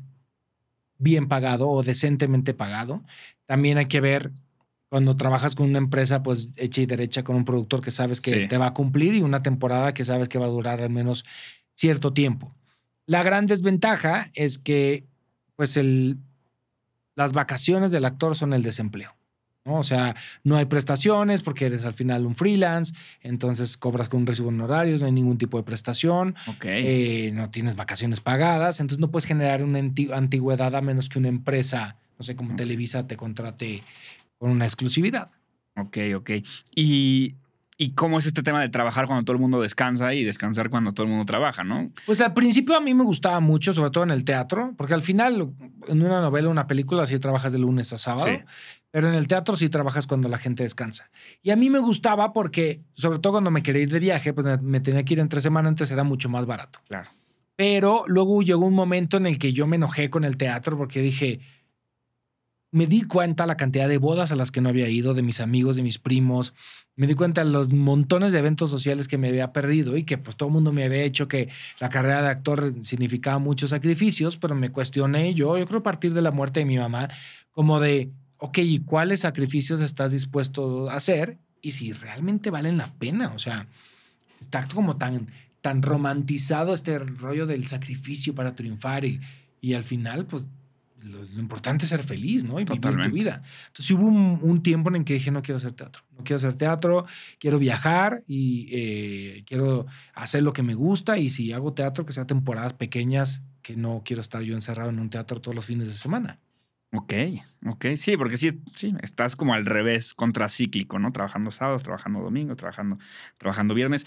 bien 0.99 1.29
pagado 1.29 1.69
o 1.69 1.83
decentemente 1.83 2.55
pagado. 2.55 3.03
También 3.47 3.79
hay 3.79 3.87
que 3.87 4.01
ver 4.01 4.33
cuando 4.89 5.17
trabajas 5.17 5.55
con 5.55 5.69
una 5.69 5.79
empresa, 5.79 6.23
pues 6.23 6.51
hecha 6.57 6.81
y 6.81 6.87
derecha 6.87 7.23
con 7.23 7.37
un 7.37 7.45
productor 7.45 7.81
que 7.83 7.91
sabes 7.91 8.21
que 8.21 8.31
Sí. 8.35 8.49
te 8.49 8.57
va 8.59 8.67
a 8.69 8.75
cumplir 8.75 9.15
y 9.15 9.23
una 9.23 9.43
temporada 9.43 9.93
que 9.95 10.05
sabes 10.05 10.29
que 10.29 10.39
va 10.39 10.47
a 10.47 10.51
durar 10.51 10.81
al 10.81 10.91
menos 10.91 11.25
cierto 11.75 12.13
tiempo. 12.13 12.55
La 13.07 13.23
gran 13.23 13.47
desventaja 13.47 14.31
es 14.35 14.59
que, 14.59 15.05
pues, 15.57 15.77
el, 15.77 16.19
las 17.17 17.33
vacaciones 17.33 17.93
del 17.93 18.05
actor 18.05 18.35
son 18.37 18.53
el 18.55 18.63
desempleo. 18.63 19.15
¿no? 19.65 19.75
O 19.81 19.85
sea, 19.85 20.17
no 20.45 20.57
hay 20.57 20.65
prestaciones 20.65 21.43
porque 21.43 21.67
eres 21.67 21.85
al 21.85 21.93
final 21.93 22.25
un 22.25 22.35
freelance, 22.35 22.95
entonces 23.21 23.77
cobras 23.77 24.09
con 24.09 24.21
un 24.21 24.27
recibo 24.27 24.49
en 24.49 24.61
horarios, 24.63 25.01
no 25.01 25.07
hay 25.07 25.13
ningún 25.13 25.37
tipo 25.37 25.59
de 25.59 25.65
prestación, 25.65 26.35
Ok. 26.47 26.65
eh, 26.67 27.31
no 27.35 27.51
tienes 27.51 27.77
vacaciones 27.77 28.21
pagadas, 28.21 28.81
entonces 28.81 28.99
no 29.01 29.11
puedes 29.11 29.27
generar 29.27 29.63
una 29.63 29.79
anti- 29.81 30.11
antigüedad 30.11 30.75
a 30.75 30.81
menos 30.81 31.11
que 31.11 31.19
una 31.19 31.29
empresa, 31.29 31.97
no 32.19 32.25
sé, 32.25 32.35
como. 32.35 32.57
Televisa 32.57 33.07
te 33.07 33.19
contrate 33.19 33.83
con 34.39 34.51
una 34.51 34.65
exclusividad. 34.65 35.31
Ok, 35.77 35.99
ok. 36.17 36.31
¿Y, 36.75 37.37
¿Y 37.77 37.91
cómo 37.93 38.19
es 38.19 38.27
este 38.27 38.43
tema 38.43 38.61
de 38.61 38.69
trabajar 38.69 39.07
cuando 39.07 39.25
todo 39.25 39.35
el 39.35 39.41
mundo 39.41 39.61
descansa 39.61 40.13
y 40.15 40.25
descansar 40.25 40.71
cuando 40.71 40.93
todo 40.93 41.05
el 41.05 41.11
mundo 41.11 41.25
trabaja, 41.27 41.63
no? 41.63 41.87
Pues 42.07 42.21
al 42.21 42.35
principio 42.35 42.77
a 42.77 42.81
mí 42.81 42.93
me 42.95 43.05
gustaba 43.05 43.39
mucho, 43.41 43.73
sobre 43.73 43.91
todo 43.91 44.03
en 44.05 44.11
el 44.11 44.25
teatro, 44.25 44.75
porque 44.77 44.95
al 44.95 45.03
final 45.03 45.53
en 45.87 46.03
una 46.03 46.21
novela, 46.21 46.49
una 46.49 46.67
película, 46.67 47.07
sí 47.07 47.19
trabajas 47.21 47.53
de 47.53 47.59
lunes 47.59 47.93
a 47.93 47.99
sábado, 47.99 48.27
Sí. 48.27 48.41
pero 48.91 49.09
en 49.09 49.15
el 49.15 49.29
teatro 49.29 49.55
sí 49.55 49.69
trabajas 49.69 50.09
cuando 50.09 50.29
la 50.29 50.39
gente 50.39 50.65
descansa. 50.65 51.11
Y 51.43 51.51
a 51.51 51.57
mí 51.57 51.71
me 51.71 51.79
gustaba 51.79 52.33
porque, 52.33 52.81
sobre 52.95 53.21
todo 53.21 53.35
cuando 53.35 53.53
me 53.53 53.63
quería 53.63 53.83
ir 53.83 53.93
de 53.93 54.01
viaje, 54.01 54.33
pues 54.33 54.61
me- 54.61 54.81
tenía 54.81 55.05
que 55.05 55.15
ir 55.15 55.21
entre 55.21 55.41
semana, 55.41 55.69
entonces 55.69 55.93
era 55.95 56.03
mucho 56.03 56.29
más 56.29 56.47
barato. 56.47 56.81
Claro. 56.89 57.11
Pero 57.55 58.05
luego 58.09 58.43
llegó 58.43 58.67
un 58.67 58.75
momento 58.75 59.17
en 59.17 59.27
el 59.27 59.39
que 59.39 59.53
yo 59.53 59.67
me 59.69 59.77
enojé 59.77 60.11
con 60.11 60.25
el 60.25 60.37
teatro 60.37 60.77
porque 60.77 61.01
dije, 61.01 61.41
me 62.71 62.87
di 62.87 63.03
cuenta 63.03 63.47
la 63.47 63.57
cantidad 63.57 63.89
de 63.89 63.99
bodas 63.99 64.31
a 64.31 64.37
las 64.37 64.51
que 64.51 64.61
no 64.61 64.69
había 64.69 64.89
ido, 64.89 65.15
de 65.15 65.23
mis 65.23 65.41
amigos, 65.41 65.77
de 65.77 65.83
mis 65.83 65.99
primos, 65.99 66.53
me 66.97 67.07
di 67.07 67.15
cuenta 67.15 67.45
de 67.45 67.51
los 67.51 67.73
montones 67.73 68.33
de 68.33 68.41
eventos 68.41 68.71
sociales 68.71 69.09
que 69.09 69.19
me 69.19 69.29
había 69.29 69.53
perdido 69.53 69.97
y 69.97 70.03
que 70.03 70.19
pues 70.19 70.37
todo 70.37 70.49
el 70.49 70.53
mundo 70.53 70.73
me 70.73 70.85
había 70.85 71.03
hecho 71.03 71.29
que 71.29 71.49
la 71.81 71.89
carrera 71.89 72.23
de 72.23 72.29
actor 72.29 72.75
significaba 72.83 73.39
muchos 73.39 73.71
sacrificios, 73.71 74.37
pero 74.37 74.55
me 74.55 74.71
cuestioné 74.71 75.33
yo, 75.33 75.57
yo 75.57 75.67
creo 75.67 75.81
a 75.81 75.85
partir 75.85 76.13
de 76.13 76.23
la 76.23 76.31
muerte 76.31 76.61
de 76.61 76.67
mi 76.67 76.77
mamá, 76.77 77.09
como 77.53 77.81
de, 77.81 78.11
ok, 78.39 78.59
¿y 78.59 78.81
cuáles 78.81 79.21
sacrificios 79.21 79.81
estás 79.81 80.13
dispuesto 80.13 80.91
a 80.91 80.97
hacer? 80.97 81.39
Y 81.63 81.73
si 81.73 81.93
realmente 81.93 82.51
valen 82.51 82.79
la 82.79 82.93
pena, 82.95 83.33
o 83.35 83.39
sea, 83.39 83.69
está 84.41 84.67
como 84.67 84.97
tan, 84.97 85.29
tan 85.61 85.83
romantizado 85.83 86.75
este 86.75 86.99
rollo 86.99 87.47
del 87.47 87.67
sacrificio 87.67 88.35
para 88.35 88.55
triunfar 88.55 89.05
y, 89.05 89.21
y 89.61 89.75
al 89.75 89.85
final, 89.85 90.27
pues 90.27 90.47
lo, 91.03 91.23
lo 91.23 91.41
importante 91.41 91.85
es 91.85 91.91
ser 91.91 92.05
feliz, 92.05 92.45
¿no? 92.45 92.61
Y 92.61 92.65
vivir 92.65 92.81
Totalmente. 92.81 93.11
tu 93.11 93.15
vida. 93.15 93.43
Entonces 93.69 93.91
hubo 93.91 94.07
un, 94.07 94.39
un 94.43 94.63
tiempo 94.63 94.89
en 94.91 94.97
el 94.97 95.05
que 95.05 95.15
dije, 95.15 95.31
no 95.31 95.43
quiero 95.43 95.59
hacer 95.59 95.73
teatro, 95.73 96.03
no 96.17 96.25
quiero 96.25 96.37
hacer 96.37 96.55
teatro, 96.55 97.07
quiero 97.39 97.59
viajar 97.59 98.23
y 98.27 98.69
eh, 98.71 99.45
quiero 99.47 99.87
hacer 100.15 100.43
lo 100.43 100.53
que 100.53 100.63
me 100.63 100.75
gusta 100.75 101.19
y 101.19 101.31
si 101.31 101.53
hago 101.53 101.73
teatro, 101.73 102.07
que 102.07 102.13
sea 102.13 102.27
temporadas 102.27 102.75
pequeñas, 102.75 103.43
que 103.63 103.77
no 103.77 104.03
quiero 104.05 104.23
estar 104.23 104.43
yo 104.43 104.55
encerrado 104.55 104.91
en 104.91 104.99
un 104.99 105.11
teatro 105.11 105.41
todos 105.41 105.55
los 105.55 105.65
fines 105.65 105.89
de 105.89 105.95
semana. 105.95 106.39
Ok, 106.93 107.13
ok. 107.67 107.87
Sí, 107.97 108.17
porque 108.17 108.39
sí, 108.39 108.63
sí, 108.75 108.95
estás 109.03 109.37
como 109.37 109.53
al 109.53 109.67
revés, 109.67 110.15
contracíclico, 110.15 110.99
¿no? 110.99 111.13
Trabajando 111.13 111.51
sábados, 111.51 111.83
trabajando 111.83 112.21
domingos, 112.21 112.57
trabajando, 112.57 112.99
trabajando 113.37 113.75
viernes. 113.75 114.07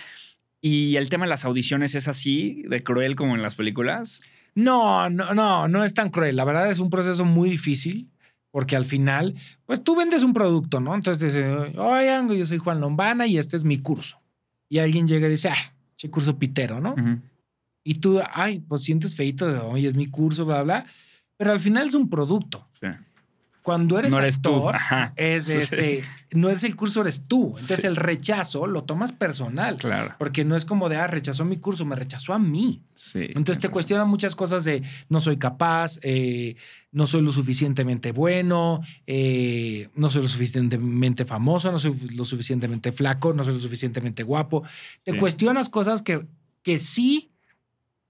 ¿Y 0.61 0.95
el 0.95 1.09
tema 1.09 1.25
de 1.25 1.29
las 1.29 1.45
audiciones 1.45 1.93
es 1.93 2.07
así, 2.07 2.63
de 2.67 2.83
cruel 2.83 3.15
como 3.15 3.35
en 3.35 3.43
las 3.43 3.55
películas? 3.55 4.23
No, 4.55 5.09
no, 5.09 5.33
no, 5.33 5.67
no 5.67 5.83
es 5.83 5.93
tan 5.93 6.09
cruel. 6.09 6.35
La 6.35 6.43
verdad 6.43 6.69
es 6.69 6.79
un 6.79 6.89
proceso 6.89 7.25
muy 7.25 7.49
difícil 7.49 8.09
porque 8.51 8.75
al 8.75 8.85
final, 8.85 9.35
pues 9.65 9.83
tú 9.83 9.95
vendes 9.95 10.23
un 10.23 10.33
producto, 10.33 10.79
¿no? 10.79 10.93
Entonces 10.93 11.33
dices, 11.33 11.77
oigan, 11.77 12.29
yo 12.29 12.45
soy 12.45 12.57
Juan 12.57 12.81
Lombana 12.81 13.25
y 13.25 13.37
este 13.37 13.55
es 13.55 13.63
mi 13.63 13.79
curso. 13.79 14.21
Y 14.69 14.79
alguien 14.79 15.07
llega 15.07 15.27
y 15.27 15.31
dice, 15.31 15.49
ah, 15.49 15.73
che 15.95 16.09
curso 16.09 16.37
pitero, 16.37 16.81
¿no? 16.81 16.95
Y 17.83 17.95
tú, 17.95 18.21
ay, 18.33 18.59
pues 18.59 18.83
sientes 18.83 19.15
feito, 19.15 19.47
de, 19.47 19.59
oye, 19.59 19.87
es 19.87 19.95
mi 19.95 20.07
curso, 20.07 20.45
bla, 20.45 20.63
bla. 20.63 20.85
Pero 21.37 21.51
al 21.51 21.59
final 21.59 21.87
es 21.87 21.95
un 21.95 22.09
producto. 22.09 22.67
Sí. 22.69 22.87
Cuando 23.63 23.99
eres 23.99 24.11
No 24.11 24.17
eres 24.19 24.41
tú. 24.41 24.55
actor, 24.55 24.75
Ajá. 24.75 25.13
es 25.17 25.45
Sí. 25.45 25.51
este, 25.53 26.03
no 26.31 26.49
es 26.49 26.63
el 26.63 26.75
curso, 26.75 27.01
eres 27.01 27.27
tú. 27.27 27.47
Entonces 27.49 27.81
Sí. 27.81 27.87
el 27.87 27.95
rechazo 27.95 28.65
lo 28.65 28.85
tomas 28.85 29.11
personal. 29.11 29.77
Claro. 29.77 30.15
Porque 30.17 30.43
no 30.43 30.55
es 30.55 30.65
como 30.65 30.89
de, 30.89 30.95
ah, 30.95 31.05
rechazó 31.05 31.45
mi 31.45 31.57
curso, 31.57 31.85
me 31.85 31.95
rechazó 31.95 32.33
a 32.33 32.39
mí. 32.39 32.81
Sí. 32.95 33.19
Entonces 33.35 33.59
te 33.59 33.69
cuestionan 33.69 34.07
muchas 34.07 34.35
cosas 34.35 34.63
de 34.65 34.81
no 35.09 35.21
soy 35.21 35.37
capaz, 35.37 35.99
eh, 36.01 36.55
no 36.91 37.05
soy 37.05 37.21
lo 37.21 37.31
suficientemente 37.31 38.11
bueno, 38.11 38.81
eh, 39.05 39.89
no 39.95 40.09
soy 40.09 40.23
lo 40.23 40.27
suficientemente 40.27 41.25
famoso, 41.25 41.71
no 41.71 41.77
soy 41.77 41.93
lo 42.15 42.25
suficientemente 42.25 42.91
flaco, 42.91 43.31
no 43.33 43.43
soy 43.43 43.53
lo 43.53 43.59
suficientemente 43.59 44.23
guapo. 44.23 44.63
Te 45.03 45.15
cuestionas 45.17 45.69
cosas 45.69 46.01
que, 46.01 46.25
que 46.63 46.79
sí 46.79 47.27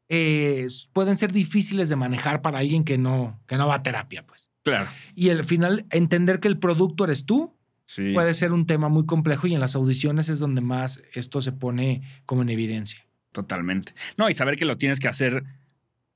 eh, 0.08 0.68
pueden 0.94 1.18
ser 1.18 1.32
difíciles 1.32 1.90
de 1.90 1.96
manejar 1.96 2.42
para 2.42 2.60
alguien 2.60 2.84
que 2.84 2.98
no, 2.98 3.40
que 3.48 3.58
no 3.58 3.68
va 3.68 3.76
a 3.76 3.84
terapia, 3.84 4.26
pues. 4.26 4.50
Claro. 4.64 4.90
Y 5.16 5.30
al 5.30 5.44
final, 5.44 5.86
entender 5.90 6.40
que 6.40 6.48
el 6.48 6.58
producto 6.60 7.06
eres 7.06 7.26
tú 7.26 7.56
Sí. 7.86 8.14
puede 8.14 8.34
ser 8.36 8.54
un 8.54 8.68
tema 8.68 8.88
muy 8.88 9.06
complejo 9.06 9.48
y 9.48 9.54
en 9.54 9.60
las 9.60 9.76
audiciones 9.76 10.30
es 10.30 10.40
donde 10.40 10.62
más 10.62 11.02
esto 11.14 11.42
se 11.42 11.52
pone 11.52 12.04
como 12.26 12.42
en 12.44 12.50
evidencia. 12.50 13.06
Totalmente. 13.34 13.94
No, 14.18 14.30
y 14.30 14.34
saber 14.34 14.56
que 14.56 14.64
lo 14.66 14.78
tienes 14.78 15.00
que 15.00 15.08
hacer 15.10 15.44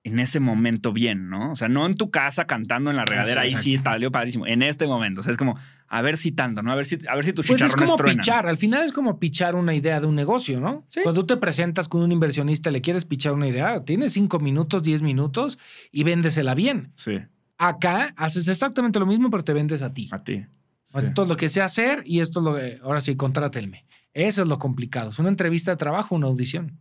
en 0.05 0.19
ese 0.19 0.39
momento 0.39 0.93
bien, 0.93 1.29
¿no? 1.29 1.51
O 1.51 1.55
sea, 1.55 1.67
no 1.67 1.85
en 1.87 1.95
tu 1.95 2.11
casa 2.11 2.45
cantando 2.45 2.91
en 2.91 2.95
la 2.95 3.05
regadera, 3.05 3.41
ahí 3.41 3.55
sí 3.55 3.75
salió 3.75 4.11
padrísimo. 4.11 4.45
En 4.45 4.61
este 4.61 4.85
momento, 4.85 5.21
o 5.21 5.23
sea, 5.23 5.31
es 5.31 5.37
como, 5.37 5.57
a 5.87 6.01
ver 6.03 6.15
si 6.17 6.31
tanto, 6.31 6.61
¿no? 6.61 6.71
A 6.71 6.75
ver 6.75 6.85
si, 6.85 6.99
a 7.09 7.15
ver 7.15 7.25
si 7.25 7.33
tus 7.33 7.47
Pues 7.47 7.59
es 7.61 7.75
como 7.75 7.95
truenan. 7.95 8.17
pichar, 8.17 8.47
al 8.47 8.57
final 8.59 8.83
es 8.83 8.91
como 8.91 9.19
pichar 9.19 9.55
una 9.55 9.73
idea 9.73 9.99
de 9.99 10.05
un 10.05 10.13
negocio, 10.15 10.61
¿no? 10.61 10.85
Sí. 10.89 10.99
Cuando 11.03 11.21
tú 11.25 11.27
te 11.33 11.37
presentas 11.41 11.87
con 11.89 12.03
un 12.03 12.11
inversionista, 12.11 12.69
le 12.69 12.81
quieres 12.81 13.03
pichar 13.05 13.33
una 13.33 13.47
idea, 13.47 13.83
tienes 13.83 14.13
cinco 14.13 14.39
minutos, 14.39 14.83
diez 14.83 15.01
minutos 15.01 15.57
y 15.91 16.03
véndesela 16.03 16.53
bien. 16.53 16.91
Sí, 16.93 17.17
Acá 17.57 18.13
haces 18.17 18.47
exactamente 18.47 18.99
lo 18.99 19.05
mismo, 19.05 19.29
pero 19.29 19.43
te 19.43 19.53
vendes 19.53 19.81
a 19.81 19.93
ti. 19.93 20.09
a 20.11 20.23
ti. 20.23 20.45
Sí. 20.83 20.99
Esto 20.99 21.23
es 21.23 21.27
lo 21.27 21.37
que 21.37 21.49
sé 21.49 21.61
hacer 21.61 22.03
y 22.05 22.19
esto 22.19 22.39
es 22.39 22.43
lo 22.45 22.55
que, 22.55 22.79
ahora 22.83 23.01
sí, 23.01 23.15
contrátenme. 23.15 23.85
Eso 24.13 24.43
es 24.43 24.47
lo 24.47 24.59
complicado. 24.59 25.11
Es 25.11 25.19
una 25.19 25.29
entrevista 25.29 25.71
de 25.71 25.77
trabajo, 25.77 26.15
una 26.15 26.27
audición. 26.27 26.79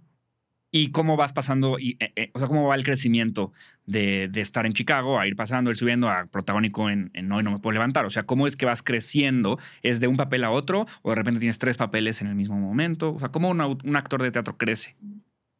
¿Y 0.76 0.90
cómo 0.90 1.16
vas 1.16 1.32
pasando? 1.32 1.78
Y, 1.78 1.96
eh, 2.00 2.12
eh, 2.16 2.30
o 2.34 2.38
sea, 2.40 2.48
¿cómo 2.48 2.66
va 2.66 2.74
el 2.74 2.82
crecimiento 2.82 3.52
de, 3.86 4.28
de 4.28 4.40
estar 4.40 4.66
en 4.66 4.72
Chicago 4.72 5.20
a 5.20 5.26
ir 5.28 5.36
pasando, 5.36 5.70
ir 5.70 5.76
subiendo 5.76 6.10
a 6.10 6.26
protagónico 6.26 6.90
en, 6.90 7.12
en 7.14 7.30
Hoy 7.30 7.44
No 7.44 7.52
Me 7.52 7.60
Puedo 7.60 7.74
Levantar? 7.74 8.04
O 8.06 8.10
sea, 8.10 8.24
¿cómo 8.24 8.48
es 8.48 8.56
que 8.56 8.66
vas 8.66 8.82
creciendo? 8.82 9.58
¿Es 9.82 10.00
de 10.00 10.08
un 10.08 10.16
papel 10.16 10.42
a 10.42 10.50
otro? 10.50 10.86
¿O 11.02 11.10
de 11.10 11.14
repente 11.14 11.38
tienes 11.38 11.58
tres 11.58 11.76
papeles 11.76 12.20
en 12.22 12.26
el 12.26 12.34
mismo 12.34 12.58
momento? 12.58 13.14
O 13.14 13.20
sea, 13.20 13.28
¿cómo 13.28 13.50
un 13.50 13.96
actor 13.96 14.20
de 14.20 14.32
teatro 14.32 14.56
crece? 14.56 14.96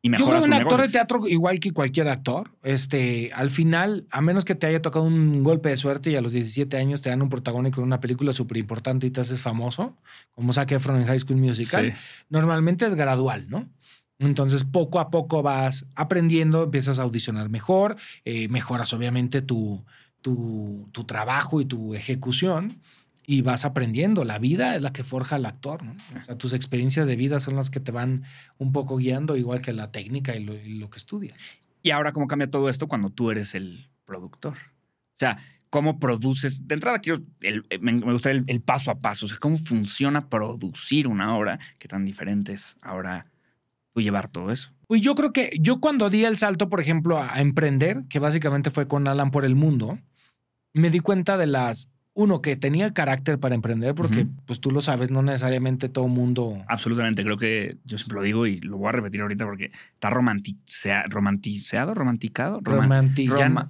Y 0.06 0.10
Yo 0.10 0.26
creo 0.26 0.39
que 0.40 0.44
un 0.44 0.52
actor 0.52 0.64
negocio? 0.72 0.86
de 0.86 0.89
teatro, 0.93 1.26
igual 1.26 1.60
que 1.60 1.72
cualquier 1.72 2.09
actor, 2.09 2.51
este, 2.62 3.31
al 3.32 3.51
final, 3.51 4.06
a 4.10 4.20
menos 4.20 4.44
que 4.44 4.55
te 4.55 4.66
haya 4.66 4.82
tocado 4.82 5.06
un 5.06 5.43
golpe 5.43 5.70
de 5.70 5.78
suerte 5.78 6.10
y 6.10 6.16
a 6.16 6.20
los 6.20 6.32
17 6.32 6.76
años 6.76 7.01
te 7.01 7.09
dan 7.09 7.22
un 7.22 7.31
protagónico 7.31 7.81
en 7.81 7.86
una 7.86 8.01
película 8.01 8.35
súper 8.35 8.59
importante 8.59 9.06
y 9.06 9.10
te 9.10 9.22
haces 9.22 9.40
famoso, 9.40 9.97
como 10.32 10.52
Zac 10.52 10.72
Efron 10.72 10.98
en 10.98 11.06
High 11.06 11.20
School 11.20 11.39
Musical, 11.39 11.93
Sí. 11.93 11.98
normalmente 12.28 12.85
es 12.85 12.94
gradual, 12.94 13.47
¿no? 13.48 13.66
Entonces, 14.18 14.64
poco 14.64 15.01
a 15.01 15.09
poco 15.10 15.43
vas 15.43 15.86
aprendiendo, 15.94 16.64
empiezas 16.64 16.98
a 16.98 17.02
audicionar 17.02 17.48
mejor, 17.48 17.97
eh, 18.26 18.48
mejoras 18.48 18.93
obviamente 18.93 19.40
tu, 19.40 19.86
tu, 20.20 20.86
tu 20.93 21.05
trabajo 21.05 21.62
y 21.62 21.64
tu 21.64 21.94
ejecución 21.94 22.78
y 23.26 23.42
vas 23.42 23.64
aprendiendo. 23.64 24.24
La 24.24 24.38
vida 24.38 24.76
es 24.76 24.82
la 24.82 24.92
que 24.92 25.05
forja 25.05 25.36
al 25.36 25.46
actor, 25.46 25.82
¿no? 25.82 25.96
O 26.20 26.24
sea, 26.24 26.36
tus 26.36 26.52
experiencias 26.52 27.06
de 27.06 27.16
vida 27.16 27.40
son 27.40 27.56
las 27.56 27.70
que 27.70 27.80
te 27.80 27.92
van 27.92 28.24
un 28.59 28.72
poco 28.72 28.96
guiando, 28.96 29.36
igual 29.36 29.62
que 29.62 29.72
la 29.72 29.90
técnica 29.92 30.36
y 30.36 30.44
lo, 30.44 30.55
y 30.55 30.74
lo 30.78 30.90
que 30.90 30.98
estudias. 30.98 31.38
Y 31.82 31.90
ahora, 31.90 32.12
¿cómo 32.12 32.26
cambia 32.26 32.51
todo 32.51 32.68
esto 32.68 32.88
cuando 32.88 33.10
tú 33.10 33.30
eres 33.30 33.55
el 33.55 33.88
productor? 34.05 34.55
O 34.56 35.16
sea, 35.18 35.38
¿cómo 35.70 35.98
produces? 35.98 36.66
De 36.66 36.74
entrada, 36.74 36.98
quiero 37.01 37.22
el- 37.42 37.64
me, 37.80 37.92
me 37.92 38.12
gustaría 38.12 38.40
el, 38.40 38.44
el 38.48 38.60
paso 38.60 38.90
a 38.90 39.01
paso. 39.01 39.26
O 39.26 39.28
sea, 39.28 39.38
¿cómo 39.38 39.59
funciona 39.59 40.28
producir 40.28 41.06
una 41.09 41.36
obra? 41.36 41.59
¿Qué 41.78 41.88
tan 41.88 42.05
diferente 42.05 42.52
es 42.52 42.76
ahora 42.82 43.26
tú 43.92 44.01
llevar 44.01 44.28
todo 44.28 44.51
eso? 44.51 44.70
Pues 44.86 45.01
yo 45.01 45.14
creo 45.14 45.32
que 45.32 45.56
yo 45.60 45.80
cuando 45.80 46.10
di 46.10 46.24
el 46.24 46.36
salto, 46.36 46.68
por 46.68 46.80
ejemplo, 46.80 47.18
a, 47.18 47.34
a 47.34 47.40
emprender, 47.40 48.05
que 48.09 48.18
básicamente 48.18 48.70
fue 48.70 48.86
con 48.88 49.09
Alan 49.09 49.30
por 49.30 49.44
el 49.44 49.55
mundo, 49.56 49.98
me 50.74 50.90
di 50.90 51.01
cuenta 51.01 51.36
de 51.36 51.46
las, 51.46 51.90
uno, 52.15 52.41
que 52.41 52.55
tenía 52.57 52.86
el 52.86 52.93
carácter 52.93 53.39
para 53.41 53.55
emprender, 53.57 53.95
porque 53.95 54.27
pues 54.47 54.61
tú 54.61 54.70
lo 54.70 54.81
sabes, 54.81 55.11
no 55.11 55.23
necesariamente 55.23 55.89
todo 55.89 56.07
mundo... 56.07 56.62
Absolutamente. 56.69 57.24
Creo 57.24 57.36
que 57.36 57.77
yo 57.85 57.99
siempre 57.99 58.15
lo 58.16 58.23
digo 58.23 58.47
y 58.47 58.59
lo 58.59 58.77
voy 58.78 58.89
a 58.89 58.93
repetir 58.93 59.20
ahorita 59.20 59.45
porque 59.45 59.73
está 59.95 60.11
romanticea- 60.11 61.05
romantizado, 61.09 61.93
romanticado, 61.93 62.61
Roman- 62.61 62.89
romanti- 62.89 63.27
ya 63.27 63.49
roma- 63.49 63.65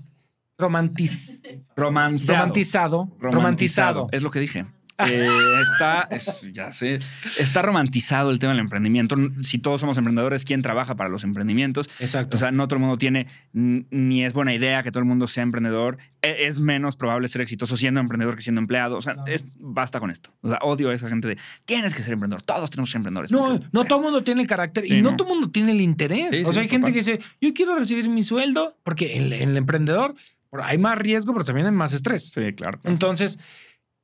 no- 0.59 0.67
romantiz- 0.69 1.41
romanceado. 1.75 2.39
romantizado, 2.41 3.17
romantizado. 3.19 4.09
Es 4.13 4.23
lo 4.23 4.31
que 4.31 4.41
dije. 4.41 4.67
Eh, 4.99 5.29
está, 5.63 6.03
es- 6.11 6.53
ya 6.53 6.73
sé, 6.73 7.01
está 7.39 7.63
romantizado 7.63 8.31
el 8.31 8.39
tema 8.39 8.53
del 8.53 8.61
emprendimiento. 8.61 9.17
Si 9.43 9.59
todos 9.59 9.81
somos 9.81 9.99
emprendedores, 9.99 10.45
¿quién 10.45 10.63
trabaja 10.63 10.95
para 10.95 11.11
los 11.11 11.25
emprendimientos? 11.25 11.89
Exacto. 11.99 12.37
O 12.37 12.41
sea, 12.41 12.53
no 12.53 12.69
todo 12.69 12.77
el 12.77 12.83
mundo 12.83 12.97
tiene, 12.99 13.27
ni 13.53 14.25
es 14.25 14.33
buena 14.33 14.55
idea 14.55 14.83
que 14.85 14.93
todo 14.93 15.01
el 15.01 15.07
mundo 15.07 15.27
sea 15.27 15.43
emprendedor. 15.43 15.99
E- 16.23 16.47
Es 16.47 16.59
menos 16.59 16.95
probable 16.97 17.27
ser 17.29 17.41
exitoso 17.41 17.77
siendo 17.77 18.01
emprendedor 18.01 18.37
que 18.37 18.43
siendo 18.43 18.61
empleado. 18.61 18.97
O 18.97 19.03
sea, 19.03 19.15
Claro. 19.15 19.33
es, 19.33 19.47
basta 19.57 19.99
con 20.01 20.11
esto. 20.11 20.31
O 20.43 20.49
sea, 20.49 20.59
odio 20.63 20.91
a 20.91 20.95
esa 20.95 21.09
gente 21.09 21.27
de 21.29 21.39
tienes 21.65 21.95
que 21.95 22.03
ser 22.03 22.13
emprendedor. 22.13 22.43
Todos 22.43 22.71
tenemos 22.71 22.89
que 22.89 22.93
ser 22.93 22.99
emprendedores. 23.01 23.33
no, 23.33 23.59
no 23.73 23.85
todo 23.85 23.99
el 23.99 24.05
mundo 24.05 24.23
tiene 24.23 24.43
el 24.43 24.47
carácter 24.47 24.85
Sí, 24.85 24.99
y 24.99 25.03
no, 25.03 25.11
no. 25.11 25.17
todo 25.17 25.29
el 25.29 25.35
mundo 25.35 25.51
tiene 25.51 25.73
el 25.73 25.81
interés. 25.81 26.37
Sí, 26.37 26.43
o 26.43 26.53
sea, 26.53 26.55
sí, 26.55 26.59
hay 26.61 26.69
gente 26.69 26.93
que 26.93 26.99
dice, 26.99 27.21
yo 27.41 27.53
quiero 27.53 27.77
recibir 27.77 28.09
mi 28.09 28.23
sueldo, 28.23 28.77
porque 28.85 29.17
el, 29.17 29.33
el 29.33 29.57
emprendedor 29.57 30.15
por- 30.51 30.63
hay 30.63 30.79
más 30.79 30.97
riesgo, 30.99 31.33
pero 31.33 31.45
también 31.45 31.67
hay 31.67 31.73
más 31.73 31.93
estrés. 31.93 32.29
Sí, 32.29 32.41
claro. 32.53 32.79
claro. 32.79 32.81
Entonces, 32.85 33.39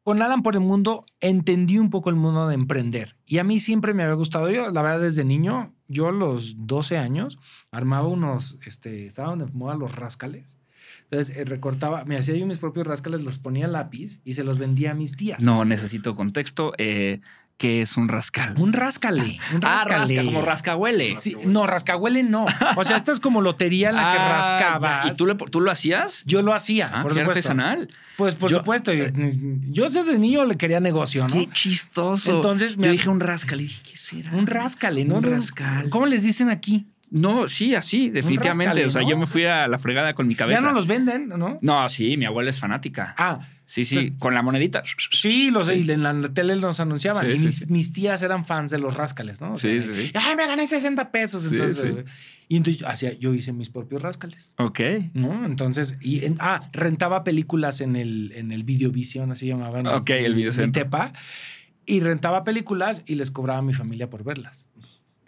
con 0.03 0.23
Alan 0.23 0.43
por 0.43 0.55
el 0.55 0.61
mundo 0.61 1.05
entendí 1.21 1.79
un 1.79 1.91
poco 1.91 2.11
el 2.11 2.17
mundo 2.17 2.49
de 2.49 2.55
emprender. 2.55 3.17
Y 3.27 3.39
a 3.39 3.45
mí 3.45 3.61
siempre 3.61 3.95
me 3.95 4.03
había 4.03 4.15
gustado. 4.15 4.51
Yo, 4.51 4.71
la 4.71 4.83
verdad, 4.83 5.01
desde 5.01 5.25
niño, 5.25 5.75
yo 5.89 6.09
a 6.09 6.13
los 6.13 6.67
12 6.67 6.99
años 6.99 7.39
armaba 7.71 8.09
unos, 8.09 8.59
este, 8.67 9.07
estaban 9.07 9.39
de 9.39 9.47
moda 9.47 9.75
los 9.75 9.95
rascales. 9.95 10.61
Entonces, 11.11 11.37
eh, 11.37 11.45
recortaba, 11.45 12.05
me 12.05 12.17
hacía 12.17 12.37
yo 12.37 12.47
mis 12.47 12.59
propios 12.59 12.87
rascales, 12.87 13.23
los 13.23 13.39
ponía 13.39 13.67
lápiz 13.67 14.21
y 14.25 14.35
se 14.35 14.45
los 14.45 14.59
vendía 14.59 14.93
a 14.93 14.95
mis 14.95 15.17
tías. 15.17 15.41
No 15.41 15.65
necesito 15.65 16.15
contexto. 16.15 16.73
Eh, 16.79 17.21
¿Qué 17.61 17.83
es 17.83 17.99
un 17.99 18.09
rascal? 18.09 18.55
Un 18.57 18.73
rascale. 18.73 19.39
Un 19.55 19.61
ah, 19.63 19.85
rascale. 19.85 20.17
rasca, 20.17 20.25
como 20.25 20.41
rascahuele. 20.41 21.15
Sí, 21.17 21.37
no, 21.45 21.67
rascahuele 21.67 22.23
no. 22.23 22.47
O 22.77 22.85
sea, 22.85 22.97
esto 22.97 23.13
es 23.13 23.21
como 23.21 23.43
lotería 23.43 23.91
en 23.91 23.97
la 23.97 24.13
que 24.13 24.19
Ah, 24.19 24.29
rascabas. 24.39 25.05
ya. 25.05 25.13
¿Y 25.13 25.17
tú, 25.19 25.27
le- 25.27 25.35
tú 25.35 25.61
lo 25.61 25.71
hacías? 25.71 26.25
Yo 26.25 26.41
lo 26.41 26.55
hacía, 26.55 26.87
Ah, 26.91 27.03
por 27.03 27.11
supuesto. 27.11 27.31
artesanal. 27.33 27.89
Pues 28.17 28.35
por 28.35 28.51
Yo- 28.51 28.61
supuesto. 28.61 28.95
Yo, 28.95 29.05
yo 29.13 29.91
desde 29.91 30.19
niño 30.19 30.47
le 30.47 30.57
quería 30.57 30.81
negocio, 30.81 31.29
¿no? 31.29 31.35
Qué 31.35 31.51
chistoso. 31.53 32.35
Entonces, 32.35 32.77
yo 32.77 32.81
me- 32.81 32.89
dije 32.93 33.11
un 33.11 33.21
rascal 33.21 33.61
y 33.61 33.65
dije, 33.65 33.83
¿qué 33.91 33.97
será? 33.99 34.33
Un 34.33 34.47
rascale, 34.47 35.05
¿no? 35.05 35.17
Un 35.17 35.25
rascal. 35.25 35.91
¿Cómo 35.91 36.07
les 36.07 36.23
dicen 36.25 36.49
aquí? 36.49 36.87
No, 37.11 37.47
sí, 37.47 37.75
así, 37.75 38.09
definitivamente. 38.09 38.67
rascale, 38.67 38.87
o 38.87 38.91
sea, 38.91 39.03
yo 39.03 39.19
me 39.19 39.27
fui 39.27 39.45
a 39.45 39.69
la 39.69 39.79
fregada 39.79 40.15
con 40.15 40.27
mi 40.29 40.35
cabeza. 40.35 40.61
Ya 40.61 40.67
no 40.67 40.73
los 40.73 40.87
venden, 40.87 41.29
¿no? 41.29 41.59
No, 41.61 41.89
sí, 41.91 42.17
mi 42.17 42.25
abuela 42.25 42.49
es 42.49 42.59
fanática. 42.59 43.15
Ah, 43.19 43.41
sí, 43.71 43.85
sí, 43.85 43.95
entonces- 43.97 44.19
con 44.21 44.35
la 44.35 44.43
monedita. 44.43 44.83
sí, 45.13 45.51
los 45.51 45.69
Sí. 45.69 45.87
en 45.91 46.03
la 46.03 46.33
tele 46.35 46.57
nos 46.57 46.81
anunciaban. 46.81 47.25
Sí, 47.25 47.47
y 47.47 47.53
sí, 47.53 47.65
mis, 47.69 47.93
tías 47.93 48.23
eran 48.23 48.45
fans 48.45 48.71
de 48.71 48.79
los 48.79 48.97
rascales, 48.97 49.41
¿no? 49.41 49.53
O 49.53 49.57
Sí, 49.57 49.81
sea, 49.81 49.95
sí, 49.95 50.03
sí. 50.07 50.13
Ay, 50.15 50.37
me 50.37 50.47
gané 50.47 50.67
60 50.67 51.11
pesos. 51.13 51.51
Entonces, 51.51 52.05
y 52.49 52.57
entonces 52.57 52.83
hacía, 52.87 53.13
yo 53.13 53.33
hice 53.35 53.53
mis 53.53 53.71
propios 53.71 54.03
rascales. 54.03 54.55
Ok. 54.59 54.81
¿No? 55.15 55.47
Entonces, 55.47 55.97
y 56.01 56.25
en- 56.25 56.37
ah, 56.41 56.69
rentaba 56.73 57.23
películas 57.23 57.81
en 57.81 57.95
el, 57.97 58.33
en 58.35 58.51
el 58.53 58.65
Videovision, 58.65 59.31
así 59.31 59.47
llamaban. 59.47 59.87
Ok, 59.87 60.11
el 60.11 60.35
Videocentro. 60.35 60.83
Tepa. 60.83 61.13
Y 61.87 62.01
rentaba 62.01 62.45
películas 62.45 63.03
y 63.07 63.15
les 63.17 63.31
cobraba 63.31 63.59
a 63.61 63.63
mi 63.63 63.73
familia 63.73 64.11
por 64.11 64.23
verlas. 64.23 64.69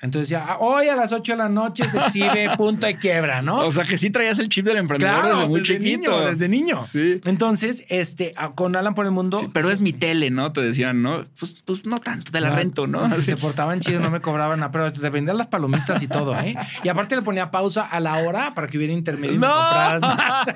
Entonces 0.02 0.28
ya, 0.28 0.44
"Ah, 0.46 0.56
hoy 0.58 0.88
a 0.88 0.96
las 0.96 1.12
8 1.12 1.32
de 1.32 1.38
la 1.38 1.48
noche 1.48 1.88
se 1.88 1.96
exhibe 1.96 2.50
punto 2.58 2.86
de 2.86 2.98
quiebra, 2.98 3.40
¿no? 3.40 3.60
O 3.60 3.70
sea, 3.72 3.84
que 3.84 3.96
sí 3.98 4.10
traías 4.10 4.38
el 4.40 4.48
chip 4.48 4.66
del 4.66 4.76
emprendedor 4.78 5.20
claro, 5.20 5.36
desde 5.36 5.48
muy 5.48 5.60
desde 5.60 5.74
chiquito. 5.78 6.10
niño, 6.10 6.20
desde 6.26 6.48
niño. 6.48 6.80
Sí. 6.82 7.20
Entonces, 7.24 7.84
este, 7.88 8.34
con 8.56 8.74
Alan 8.76 8.94
por 8.96 9.06
el 9.06 9.12
mundo. 9.12 9.38
Sí, 9.38 9.48
pero 9.52 9.70
es 9.70 9.80
mi 9.80 9.92
tele, 9.92 10.30
¿no? 10.30 10.52
Te 10.52 10.60
decían, 10.60 11.02
¿no? 11.02 11.22
Pues, 11.38 11.54
pues 11.64 11.86
no 11.86 11.98
tanto, 12.00 12.32
te 12.32 12.40
la 12.40 12.50
No, 12.50 12.56
rento, 12.56 12.86
¿no? 12.88 13.08
Si 13.08 13.22
se 13.22 13.36
portaban 13.36 13.78
chido, 13.80 14.00
no 14.00 14.10
me 14.10 14.20
cobraban 14.22 14.58
nada, 14.60 14.72
pero 14.72 14.92
te 14.92 15.08
vendían 15.08 15.38
las 15.38 15.46
palomitas 15.46 16.02
y 16.02 16.08
todo, 16.08 16.36
¿eh? 16.40 16.56
Y 16.82 16.88
aparte 16.88 17.14
le 17.14 17.22
ponía 17.22 17.52
pausa 17.52 17.82
a 17.86 18.00
la 18.00 18.16
hora 18.18 18.54
para 18.54 18.66
que 18.66 18.78
hubiera 18.78 18.92
intermedio 18.92 19.36
y 19.36 19.38
me 19.38 19.46
¡No! 19.46 19.54
compraras 19.54 20.00
más. 20.02 20.46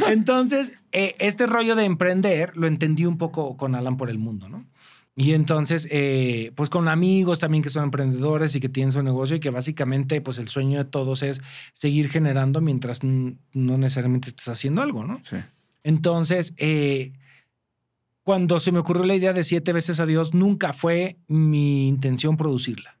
Entonces, 0.08 0.72
eh, 0.92 1.14
este 1.18 1.46
rollo 1.46 1.74
de 1.76 1.84
emprender 1.84 2.56
lo 2.56 2.66
entendí 2.66 3.06
un 3.06 3.16
poco 3.18 3.56
con 3.56 3.74
Alan 3.74 3.96
por 3.96 4.10
el 4.10 4.18
mundo, 4.18 4.48
¿no? 4.48 4.64
Y 5.16 5.34
entonces, 5.34 5.86
eh, 5.90 6.52
pues 6.54 6.70
con 6.70 6.88
amigos 6.88 7.38
también 7.38 7.62
que 7.62 7.68
son 7.68 7.84
emprendedores 7.84 8.54
y 8.54 8.60
que 8.60 8.68
tienen 8.68 8.92
su 8.92 9.02
negocio 9.02 9.36
y 9.36 9.40
que 9.40 9.50
básicamente, 9.50 10.20
pues 10.20 10.38
el 10.38 10.48
sueño 10.48 10.78
de 10.78 10.84
todos 10.84 11.22
es 11.22 11.40
seguir 11.72 12.08
generando 12.08 12.60
mientras 12.60 13.02
no 13.02 13.36
necesariamente 13.52 14.28
estés 14.28 14.48
haciendo 14.48 14.82
algo, 14.82 15.04
¿no? 15.04 15.18
Sí. 15.22 15.36
Entonces, 15.82 16.54
eh, 16.56 17.12
cuando 18.22 18.60
se 18.60 18.72
me 18.72 18.78
ocurrió 18.78 19.04
la 19.04 19.14
idea 19.14 19.32
de 19.32 19.44
siete 19.44 19.72
veces 19.72 19.98
a 20.00 20.06
Dios, 20.06 20.34
nunca 20.34 20.72
fue 20.72 21.18
mi 21.26 21.88
intención 21.88 22.36
producirla. 22.36 22.98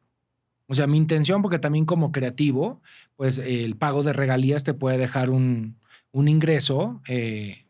O 0.66 0.74
sea, 0.74 0.86
mi 0.86 0.98
intención, 0.98 1.42
porque 1.42 1.58
también 1.58 1.84
como 1.84 2.12
creativo, 2.12 2.80
pues 3.16 3.38
el 3.38 3.76
pago 3.76 4.02
de 4.02 4.12
regalías 4.12 4.62
te 4.62 4.74
puede 4.74 4.98
dejar 4.98 5.30
un, 5.30 5.76
un 6.12 6.28
ingreso. 6.28 7.00
eh, 7.08 7.64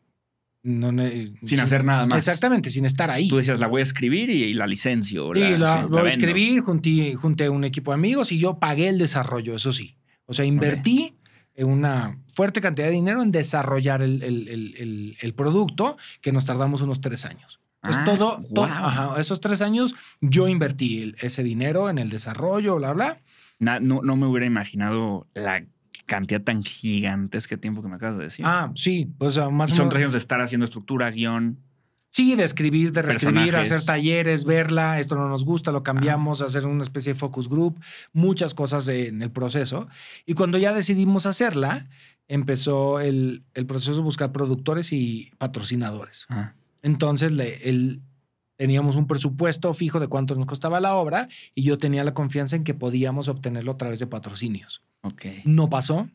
no 0.63 0.93
ne- 0.93 1.33
Sin 1.43 1.61
hacer 1.61 1.85
nada 1.85 2.07
más. 2.07 2.19
Exactamente, 2.19 2.71
sin 2.71 2.85
estar 2.85 3.11
ahí. 3.11 3.29
Tú 3.29 3.37
decías, 3.37 3.61
la 3.61 3.67
voy 3.67 3.81
a 3.81 3.85
escribir 3.85 4.29
y, 4.31 4.45
y 4.45 4.53
la 4.55 4.67
licencio. 4.67 5.35
Y 5.35 5.41
la, 5.41 5.59
la, 5.59 5.83
sí, 5.83 5.89
voy 5.89 6.01
a 6.03 6.09
escribir, 6.09 6.61
junté, 6.61 7.15
junté 7.15 7.49
un 7.49 7.65
equipo 7.65 7.91
de 7.93 7.95
amigos 7.95 8.31
y 8.33 8.39
yo 8.39 8.59
pagué 8.59 8.89
el 8.89 8.99
desarrollo, 8.99 9.55
eso 9.55 9.73
sí. 9.73 9.97
O 10.27 10.33
sea, 10.35 10.45
invertí 10.45 11.15
en 11.55 11.67
una 11.69 12.19
fuerte 12.33 12.61
cantidad 12.61 12.87
de 12.87 12.93
dinero 12.93 13.23
en 13.23 13.33
desarrollar 13.33 14.03
el, 14.03 14.23
el- 14.23 15.17
el- 15.21 15.35
producto, 15.35 15.97
que 16.21 16.33
nos 16.33 16.45
tardamos 16.45 16.81
unos 16.83 17.01
tres 17.01 17.25
años. 17.25 17.61
Ah, 17.83 18.03
todo, 18.05 18.41
ajá, 18.65 19.19
esos 19.21 19.41
tres 19.41 19.63
años 19.63 19.95
yo 20.21 20.49
invertí 20.49 21.15
ese 21.23 21.43
dinero 21.43 21.89
en 21.89 21.99
el 21.99 22.11
desarrollo, 22.11 22.77
bla, 22.77 22.93
bla. 22.93 23.19
no, 23.59 23.81
no 23.81 24.17
me 24.17 24.27
hubiera 24.27 24.45
imaginado 24.47 25.27
la 25.35 25.65
cantidad 26.11 26.43
tan 26.43 26.65
gigantesca 26.65 27.55
de 27.55 27.61
tiempo 27.61 27.83
que 27.83 27.89
me 27.89 27.95
acabas 27.95 28.19
de 28.19 28.25
decir. 28.25 28.45
Ah, 28.45 28.73
sí. 28.75 29.13
O 29.19 29.31
sea, 29.31 29.49
más 29.49 29.71
Son 29.71 29.95
años 29.95 30.11
de 30.11 30.19
estar 30.19 30.41
haciendo 30.41 30.65
estructura, 30.65 31.09
guion. 31.13 31.57
Sí, 32.11 32.35
de 32.35 32.43
escribir, 32.43 32.91
de 32.91 33.03
reescribir, 33.03 33.55
hacer 33.55 33.85
talleres, 33.85 34.45
verla, 34.45 34.99
esto 34.99 35.15
no 35.15 35.29
nos 35.29 35.45
gusta, 35.45 35.71
lo 35.71 35.85
cambiamos, 35.85 36.41
hacer 36.41 36.67
una 36.67 36.83
especie 36.83 37.13
de 37.13 37.19
focus 37.21 37.49
group, 37.49 37.79
muchas 38.13 38.53
cosas 38.55 38.89
en 38.89 39.23
el 39.23 39.31
proceso. 39.31 39.87
Y 40.27 40.35
cuando 40.35 40.59
ya 40.59 40.73
decidimos 40.73 41.27
hacerla, 41.27 41.87
empezó 42.27 42.99
el, 42.99 43.45
proceso 43.69 43.95
de 43.95 44.01
buscar 44.01 44.33
productores 44.33 44.93
y 44.93 45.31
patrocinadores. 45.39 46.27
Entonces, 46.83 47.31
el, 47.63 48.03
teníamos 48.57 48.97
un 48.97 49.07
presupuesto 49.07 49.73
fijo 49.75 50.01
de 50.01 50.09
cuánto 50.09 50.35
nos 50.35 50.47
costaba 50.47 50.81
la 50.81 50.97
obra 50.97 51.29
y 51.55 51.63
yo 51.63 51.79
tenía 51.79 52.03
la 52.03 52.15
confianza 52.15 52.57
en 52.57 52.65
que 52.65 52.75
podíamos 52.75 53.29
obtenerlo 53.29 53.71
a 53.71 53.77
través 53.77 54.01
de 54.01 54.09
patrocinios. 54.09 54.83
Okay. 55.03 55.43
No 55.45 55.69
pasó. 55.69 56.09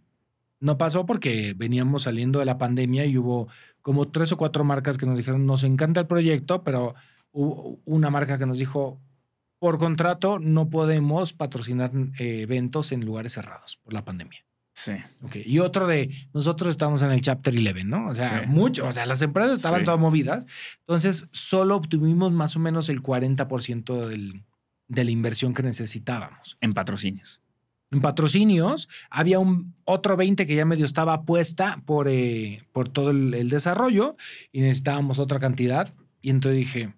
No 0.59 0.77
pasó 0.77 1.05
porque 1.05 1.53
veníamos 1.55 2.03
saliendo 2.03 2.39
de 2.39 2.45
la 2.45 2.57
pandemia 2.57 3.05
y 3.05 3.17
hubo 3.17 3.47
como 3.81 4.07
tres 4.07 4.31
o 4.31 4.37
cuatro 4.37 4.63
marcas 4.63 4.97
que 4.97 5.05
nos 5.05 5.17
dijeron, 5.17 5.45
nos 5.45 5.63
encanta 5.63 5.99
el 5.99 6.07
proyecto, 6.07 6.63
pero 6.63 6.95
hubo 7.31 7.79
una 7.85 8.09
marca 8.09 8.37
que 8.37 8.45
nos 8.45 8.57
dijo, 8.57 8.99
por 9.59 9.77
contrato 9.77 10.39
no 10.39 10.69
podemos 10.69 11.33
patrocinar 11.33 11.91
eh, 12.19 12.41
eventos 12.41 12.91
en 12.91 13.05
lugares 13.05 13.33
cerrados 13.33 13.77
por 13.83 13.93
la 13.93 14.03
pandemia. 14.03 14.45
Sí. 14.73 14.93
Okay. 15.21 15.43
Y 15.45 15.59
otro 15.59 15.87
de, 15.87 16.13
nosotros 16.33 16.71
estamos 16.71 17.01
en 17.01 17.11
el 17.11 17.21
Chapter 17.21 17.55
11, 17.55 17.83
¿no? 17.85 18.07
O 18.07 18.13
sea, 18.13 18.43
mucho, 18.45 18.87
o 18.87 18.91
sea, 18.91 19.05
las 19.05 19.21
empresas 19.21 19.57
estaban 19.57 19.83
todas 19.85 19.99
movidas. 19.99 20.45
Entonces, 20.79 21.29
solo 21.31 21.77
obtuvimos 21.77 22.31
más 22.33 22.55
o 22.55 22.59
menos 22.59 22.89
el 22.89 23.01
40% 23.01 24.07
del, 24.07 24.43
de 24.87 25.03
la 25.03 25.11
inversión 25.11 25.53
que 25.53 25.63
necesitábamos. 25.63 26.57
En 26.59 26.73
patrocinios 26.73 27.41
en 27.91 28.01
patrocinios. 28.01 28.89
Había 29.09 29.39
un 29.39 29.73
otro 29.85 30.17
20 30.17 30.45
que 30.45 30.55
ya 30.55 30.65
medio 30.65 30.85
estaba 30.85 31.23
puesta 31.23 31.81
por, 31.85 32.07
eh, 32.07 32.63
por 32.71 32.89
todo 32.89 33.11
el, 33.11 33.49
desarrollo 33.49 34.15
y 34.51 34.61
necesitábamos 34.61 35.19
otra 35.19 35.39
cantidad. 35.39 35.93
Y 36.21 36.29
entonces 36.29 36.57
dije, 36.57 36.93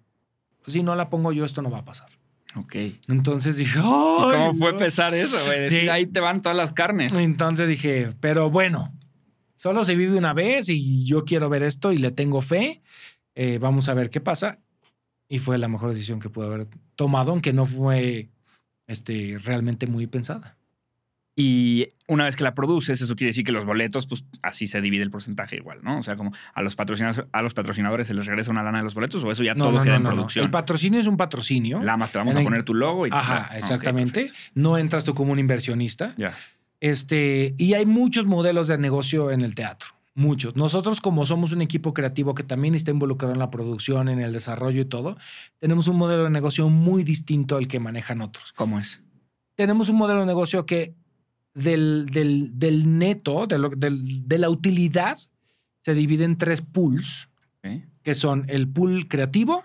pues 0.62 0.72
si 0.72 0.82
no 0.82 0.94
la 0.96 1.10
pongo 1.10 1.32
yo, 1.32 1.44
esto 1.44 1.62
no 1.62 1.70
va 1.70 1.78
a 1.78 1.84
pasar. 1.84 2.10
Ok. 2.56 2.74
Entonces 3.08 3.56
dije, 3.56 3.80
¿cómo 3.80 4.54
fue 4.54 4.76
pesar 4.76 5.14
eso, 5.14 5.36
güey? 5.44 5.88
ahí 5.88 6.06
te 6.06 6.20
van 6.20 6.40
todas 6.40 6.56
las 6.56 6.72
carnes. 6.72 7.14
Entonces 7.14 7.68
dije, 7.68 8.14
pero 8.20 8.50
bueno, 8.50 8.92
solo 9.56 9.84
se 9.84 9.96
vive 9.96 10.16
una 10.16 10.32
vez 10.32 10.68
y 10.68 11.04
yo 11.04 11.24
quiero 11.24 11.48
ver 11.48 11.62
esto 11.62 11.92
y 11.92 11.98
le 11.98 12.10
tengo 12.10 12.40
fe. 12.40 12.82
Eh, 13.34 13.58
vamos 13.58 13.88
a 13.88 13.94
ver 13.94 14.10
qué 14.10 14.20
pasa. 14.20 14.58
Y 15.28 15.38
fue 15.40 15.58
la 15.58 15.68
mejor 15.68 15.90
decisión 15.90 16.20
que 16.20 16.30
pude 16.30 16.46
haber 16.46 16.66
tomado, 16.96 17.32
aunque 17.32 17.52
no 17.52 17.66
fue 17.66 18.30
este, 18.86 19.36
realmente 19.44 19.86
muy 19.86 20.06
pensada. 20.06 20.57
Y 21.40 21.90
una 22.08 22.24
vez 22.24 22.34
que 22.34 22.42
la 22.42 22.52
produces, 22.52 23.00
eso 23.00 23.14
quiere 23.14 23.28
decir 23.28 23.44
que 23.44 23.52
los 23.52 23.64
boletos, 23.64 24.08
pues 24.08 24.24
así 24.42 24.66
se 24.66 24.80
divide 24.80 25.04
el 25.04 25.10
porcentaje 25.12 25.54
igual, 25.54 25.78
¿no? 25.84 26.00
O 26.00 26.02
sea, 26.02 26.16
como 26.16 26.32
a 26.52 26.62
los 26.62 26.74
patrocinadores, 26.74 27.28
a 27.30 27.42
los 27.42 27.54
patrocinadores 27.54 28.08
se 28.08 28.14
les 28.14 28.26
regresa 28.26 28.50
una 28.50 28.64
lana 28.64 28.78
de 28.78 28.84
los 28.84 28.96
boletos 28.96 29.22
o 29.22 29.30
eso 29.30 29.44
ya 29.44 29.54
todo 29.54 29.80
queda 29.80 29.94
en 29.94 30.02
producción. 30.02 30.44
El 30.44 30.50
patrocinio 30.50 30.98
es 30.98 31.06
un 31.06 31.16
patrocinio. 31.16 31.80
La 31.80 31.96
más 31.96 32.10
te 32.10 32.18
vamos 32.18 32.34
a 32.34 32.42
poner 32.42 32.64
tu 32.64 32.74
logo 32.74 33.06
y 33.06 33.10
Ajá, 33.12 33.56
exactamente. 33.56 34.32
no 34.54 34.78
entras 34.78 35.04
tú 35.04 35.14
como 35.14 35.30
un 35.30 35.38
inversionista. 35.38 36.12
Ya. 36.16 36.34
Este, 36.80 37.54
y 37.56 37.74
hay 37.74 37.86
muchos 37.86 38.26
modelos 38.26 38.66
de 38.66 38.76
negocio 38.76 39.30
en 39.30 39.42
el 39.42 39.54
teatro. 39.54 39.90
Muchos. 40.16 40.56
Nosotros, 40.56 41.00
como 41.00 41.24
somos 41.24 41.52
un 41.52 41.62
equipo 41.62 41.94
creativo 41.94 42.34
que 42.34 42.42
también 42.42 42.74
está 42.74 42.90
involucrado 42.90 43.32
en 43.32 43.38
la 43.38 43.52
producción, 43.52 44.08
en 44.08 44.18
el 44.18 44.32
desarrollo 44.32 44.80
y 44.80 44.86
todo, 44.86 45.16
tenemos 45.60 45.86
un 45.86 45.98
modelo 45.98 46.24
de 46.24 46.30
negocio 46.30 46.68
muy 46.68 47.04
distinto 47.04 47.56
al 47.56 47.68
que 47.68 47.78
manejan 47.78 48.22
otros. 48.22 48.52
¿Cómo 48.54 48.80
es? 48.80 49.00
Tenemos 49.54 49.88
un 49.88 49.94
modelo 49.94 50.18
de 50.18 50.26
negocio 50.26 50.66
que 50.66 50.96
del, 51.54 52.06
del, 52.06 52.98
neto, 52.98 53.46
de, 53.46 54.38
la 54.38 54.50
utilidad, 54.50 55.18
se 55.82 55.94
divide 55.94 56.24
en 56.24 56.38
tres 56.38 56.62
pools, 56.62 57.28
que 58.02 58.14
son 58.14 58.44
el 58.48 58.68
pool 58.68 59.08
creativo, 59.08 59.64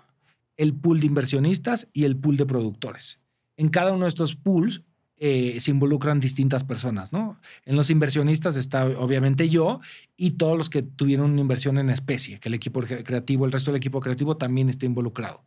el 0.56 0.74
pool 0.74 1.00
de 1.00 1.06
inversionistas 1.06 1.88
y 1.92 2.04
el 2.04 2.16
pool 2.16 2.36
de 2.36 2.46
productores. 2.46 3.18
En 3.56 3.68
cada 3.68 3.92
uno 3.92 4.04
de 4.04 4.08
estos 4.08 4.34
pools 4.34 4.82
eh, 5.16 5.60
se 5.60 5.70
involucran 5.70 6.18
distintas 6.18 6.64
personas, 6.64 7.12
¿no? 7.12 7.40
En 7.64 7.76
los 7.76 7.88
inversionistas 7.88 8.56
está 8.56 8.84
obviamente 8.86 9.48
yo 9.48 9.80
y 10.16 10.32
todos 10.32 10.58
los 10.58 10.68
que 10.68 10.82
tuvieron 10.82 11.30
una 11.30 11.40
inversión 11.40 11.78
en 11.78 11.88
especie, 11.88 12.40
que 12.40 12.48
el 12.48 12.54
equipo 12.54 12.80
creativo, 12.82 13.46
el 13.46 13.52
resto 13.52 13.70
del 13.70 13.78
equipo 13.78 14.00
creativo 14.00 14.36
también 14.36 14.68
está 14.68 14.86
involucrado. 14.86 15.44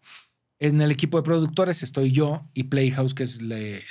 En 0.60 0.82
el 0.82 0.92
equipo 0.92 1.18
de 1.18 1.24
productores 1.24 1.84
estoy 1.84 2.12
yo 2.12 2.48
y 2.54 2.64
Playhouse, 2.64 3.14
que 3.14 3.24
es 3.24 3.42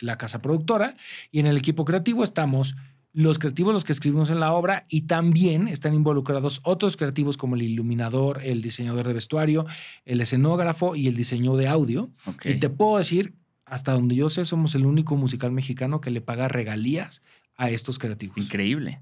la 0.02 0.18
casa 0.18 0.42
productora. 0.42 0.96
Y 1.30 1.40
en 1.40 1.46
el 1.46 1.56
equipo 1.56 1.84
creativo 1.84 2.24
estamos 2.24 2.74
los 3.12 3.38
creativos, 3.38 3.72
los 3.72 3.84
que 3.84 3.92
escribimos 3.92 4.28
en 4.28 4.40
la 4.40 4.52
obra, 4.52 4.84
y 4.90 5.02
también 5.02 5.68
están 5.68 5.94
involucrados 5.94 6.60
otros 6.64 6.98
creativos 6.98 7.38
como 7.38 7.54
el 7.54 7.62
iluminador, 7.62 8.40
el 8.44 8.60
diseñador 8.60 9.06
de 9.06 9.14
vestuario, 9.14 9.64
el 10.04 10.20
escenógrafo 10.20 10.96
y 10.96 11.06
el 11.06 11.16
diseño 11.16 11.56
de 11.56 11.66
audio. 11.66 12.10
Y 12.44 12.56
te 12.56 12.68
puedo 12.68 12.98
decir, 12.98 13.34
hasta 13.64 13.92
donde 13.92 14.16
yo 14.16 14.28
sé, 14.28 14.44
somos 14.44 14.74
el 14.74 14.84
único 14.84 15.16
musical 15.16 15.50
mexicano 15.50 16.02
que 16.02 16.10
le 16.10 16.20
paga 16.20 16.48
regalías 16.48 17.22
a 17.56 17.70
estos 17.70 17.98
creativos. 17.98 18.36
Increíble. 18.36 19.00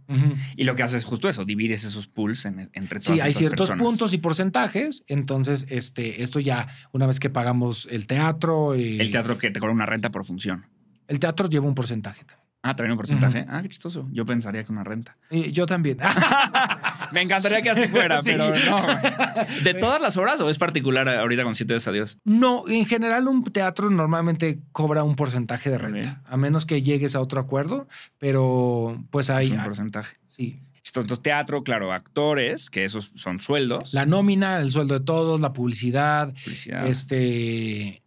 Y 0.57 0.65
lo 0.65 0.77
que 0.77 0.83
haces 0.83 0.99
es 0.99 1.05
justo 1.05 1.29
eso, 1.29 1.45
divides 1.45 1.85
esos 1.85 2.07
pools 2.07 2.45
entre 2.45 3.01
todas 3.01 3.19
Sí, 3.19 3.21
hay 3.21 3.35
ciertos 3.35 3.71
puntos 3.73 4.13
y 4.13 4.19
porcentajes. 4.19 5.05
Entonces, 5.09 5.67
este, 5.71 6.23
esto 6.23 6.41
ya, 6.41 6.69
una 6.93 7.07
vez 7.07 7.21
que 7.21 7.31
pagamos 7.31 7.89
el 7.91 8.07
teatro. 8.07 8.77
Y... 8.77 9.01
El 9.01 9.11
teatro 9.11 9.39
que 9.39 9.51
te 9.51 9.61
cobra 9.61 9.73
una 9.73 9.87
renta 9.87 10.11
por 10.11 10.25
función. 10.25 10.67
El 11.09 11.19
teatro 11.19 11.49
lleva 11.49 11.67
un 11.67 11.75
porcentaje. 11.75 12.23
Ah, 12.66 12.74
también 12.74 12.93
un 12.93 12.97
porcentaje. 12.97 13.45
Ah, 13.47 13.61
qué 13.61 13.69
chistoso. 13.69 14.09
Yo 14.11 14.24
pensaría 14.24 14.65
que 14.65 14.73
una 14.73 14.85
renta. 14.85 15.19
Y 15.31 15.53
yo 15.53 15.66
también. 15.66 15.99
Me 17.12 17.20
encantaría 17.20 17.61
que 17.61 17.69
así 17.69 17.89
fuera, 17.89 18.20
pero 18.24 18.49
no. 18.49 18.86
¿De 19.62 19.74
todas 19.74 20.01
las 20.01 20.16
obras 20.16 20.41
o 20.41 20.49
es 20.49 20.57
particular 20.57 21.07
ahorita 21.07 21.45
con 21.45 21.55
Siete 21.55 21.74
Adiós? 21.74 22.16
No, 22.24 22.65
en 22.66 22.86
general 22.86 23.28
un 23.28 23.45
teatro 23.45 23.91
normalmente 23.91 24.61
cobra 24.73 25.05
un 25.05 25.15
porcentaje 25.15 25.69
de 25.69 25.77
renta, 25.77 26.23
a 26.24 26.39
menos 26.39 26.65
que 26.65 26.81
llegues 26.81 27.15
a 27.15 27.20
otro 27.20 27.39
acuerdo, 27.39 27.86
pero 28.19 28.99
pues 29.11 29.28
hay... 29.28 29.51
un 29.51 29.62
porcentaje. 29.62 30.16
Sí. 30.27 30.62
Entonces, 30.86 31.20
teatro, 31.20 31.65
claro, 31.65 31.93
actores, 31.93 32.70
que 32.70 32.85
esos 32.85 33.12
son 33.15 33.41
sueldos. 33.41 33.93
La 33.93 34.07
nómina, 34.07 34.61
el 34.61 34.70
sueldo 34.70 34.99
de 34.99 35.05
todos, 35.05 35.39
la 35.39 35.53
publicidad, 35.53 36.32
publicidad. 36.32 36.86
este 36.86 38.04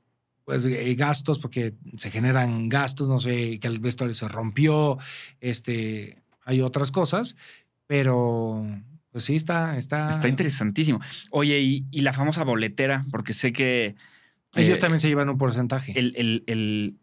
pues, 0.47 0.65
eh, 0.65 0.95
gastos, 0.95 1.39
porque 1.39 1.73
se 1.97 2.09
generan 2.09 2.69
gastos, 2.69 3.09
no 3.09 3.19
sé, 3.19 3.59
que 3.59 3.67
el 3.67 3.79
vestuario 3.79 4.15
se 4.15 4.29
rompió, 4.29 4.97
este, 5.41 6.23
hay 6.45 6.61
otras 6.61 6.89
cosas, 6.89 7.35
pero 7.85 8.65
pues 9.11 9.25
sí, 9.25 9.35
está... 9.35 9.77
Está, 9.77 10.09
está 10.09 10.29
interesantísimo. 10.29 11.01
Oye, 11.31 11.59
y, 11.59 11.99
la 11.99 12.13
famosa 12.13 12.45
boletera, 12.45 13.05
porque 13.11 13.33
sé 13.33 13.51
que... 13.51 13.95
Ellos 14.55 14.77
eh, 14.77 14.79
también 14.79 15.01
se 15.01 15.09
llevan 15.09 15.27
un 15.27 15.37
porcentaje. 15.37 15.91
el, 15.99 16.13
el 16.47 16.95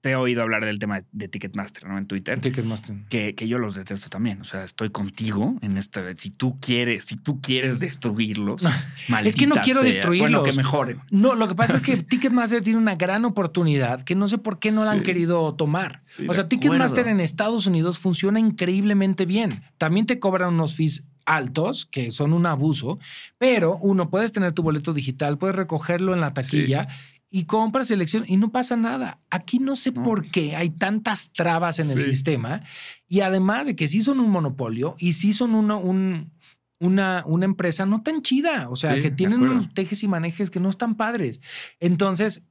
te 0.00 0.10
he 0.10 0.16
oído 0.16 0.42
hablar 0.42 0.64
del 0.64 0.78
tema 0.78 1.02
de 1.12 1.28
Ticketmaster, 1.28 1.86
¿no? 1.86 1.98
En 1.98 2.06
Twitter. 2.06 2.40
Ticketmaster. 2.40 2.96
Que, 3.08 3.34
que 3.34 3.46
yo 3.46 3.58
los 3.58 3.74
detesto 3.74 4.08
también. 4.08 4.40
O 4.40 4.44
sea, 4.44 4.64
estoy 4.64 4.90
contigo 4.90 5.56
en 5.60 5.76
esta. 5.76 6.02
Si 6.16 6.30
tú 6.30 6.58
quieres, 6.58 7.04
si 7.04 7.16
tú 7.16 7.40
quieres 7.40 7.80
destruirlos, 7.80 8.62
Es 9.24 9.36
que 9.36 9.46
no 9.46 9.56
quiero 9.56 9.82
destruirlos. 9.82 10.30
Bueno, 10.30 10.42
que 10.42 10.52
mejoren. 10.52 11.00
No, 11.10 11.34
lo 11.34 11.48
que 11.48 11.54
pasa 11.54 11.76
es 11.76 11.82
que 11.82 11.96
Ticketmaster 12.02 12.62
tiene 12.62 12.78
una 12.78 12.94
gran 12.94 13.24
oportunidad 13.24 14.02
que 14.02 14.14
no 14.14 14.28
sé 14.28 14.38
por 14.38 14.58
qué 14.58 14.70
no 14.70 14.84
la 14.84 14.92
han 14.92 15.02
querido 15.02 15.54
tomar. 15.54 16.00
o 16.26 16.34
sea, 16.34 16.48
Ticketmaster 16.48 17.06
en 17.08 17.20
Estados 17.20 17.66
Unidos 17.66 17.98
funciona 17.98 18.40
increíblemente 18.40 19.26
bien. 19.26 19.62
También 19.76 20.06
te 20.06 20.18
cobran 20.18 20.54
unos 20.54 20.74
fees 20.74 21.04
altos, 21.26 21.86
que 21.86 22.10
son 22.10 22.32
un 22.32 22.46
abuso, 22.46 22.98
pero 23.38 23.78
uno, 23.82 24.10
puedes 24.10 24.32
tener 24.32 24.52
tu 24.52 24.62
boleto 24.62 24.92
digital, 24.92 25.38
puedes 25.38 25.54
recogerlo 25.54 26.12
en 26.14 26.20
la 26.20 26.34
taquilla 26.34 26.88
y 27.30 27.44
compras 27.44 27.88
selección 27.88 28.24
y 28.26 28.36
no 28.36 28.50
pasa 28.50 28.76
nada. 28.76 29.20
Aquí 29.30 29.60
no 29.60 29.76
sé 29.76 29.92
por 29.92 30.28
qué 30.30 30.56
hay 30.56 30.70
tantas 30.70 31.32
trabas 31.32 31.78
en 31.78 31.90
el 31.90 32.02
sistema 32.02 32.62
y 33.08 33.20
además 33.20 33.66
de 33.66 33.76
que 33.76 33.88
sí 33.88 34.02
son 34.02 34.18
un 34.20 34.30
monopolio 34.30 34.96
y 34.98 35.12
sí 35.12 35.32
son 35.32 35.54
uno, 35.54 35.78
un, 35.78 36.32
una, 36.80 37.22
una 37.26 37.44
empresa 37.44 37.86
no 37.86 38.02
tan 38.02 38.22
chida, 38.22 38.68
o 38.68 38.76
sea, 38.76 38.98
que 39.00 39.10
tienen 39.10 39.42
unos 39.42 39.72
tejes 39.72 40.02
y 40.02 40.08
manejes 40.08 40.50
que 40.50 40.60
no 40.60 40.68
están 40.68 40.96
padres. 40.96 41.40
Entonces, 41.78 42.42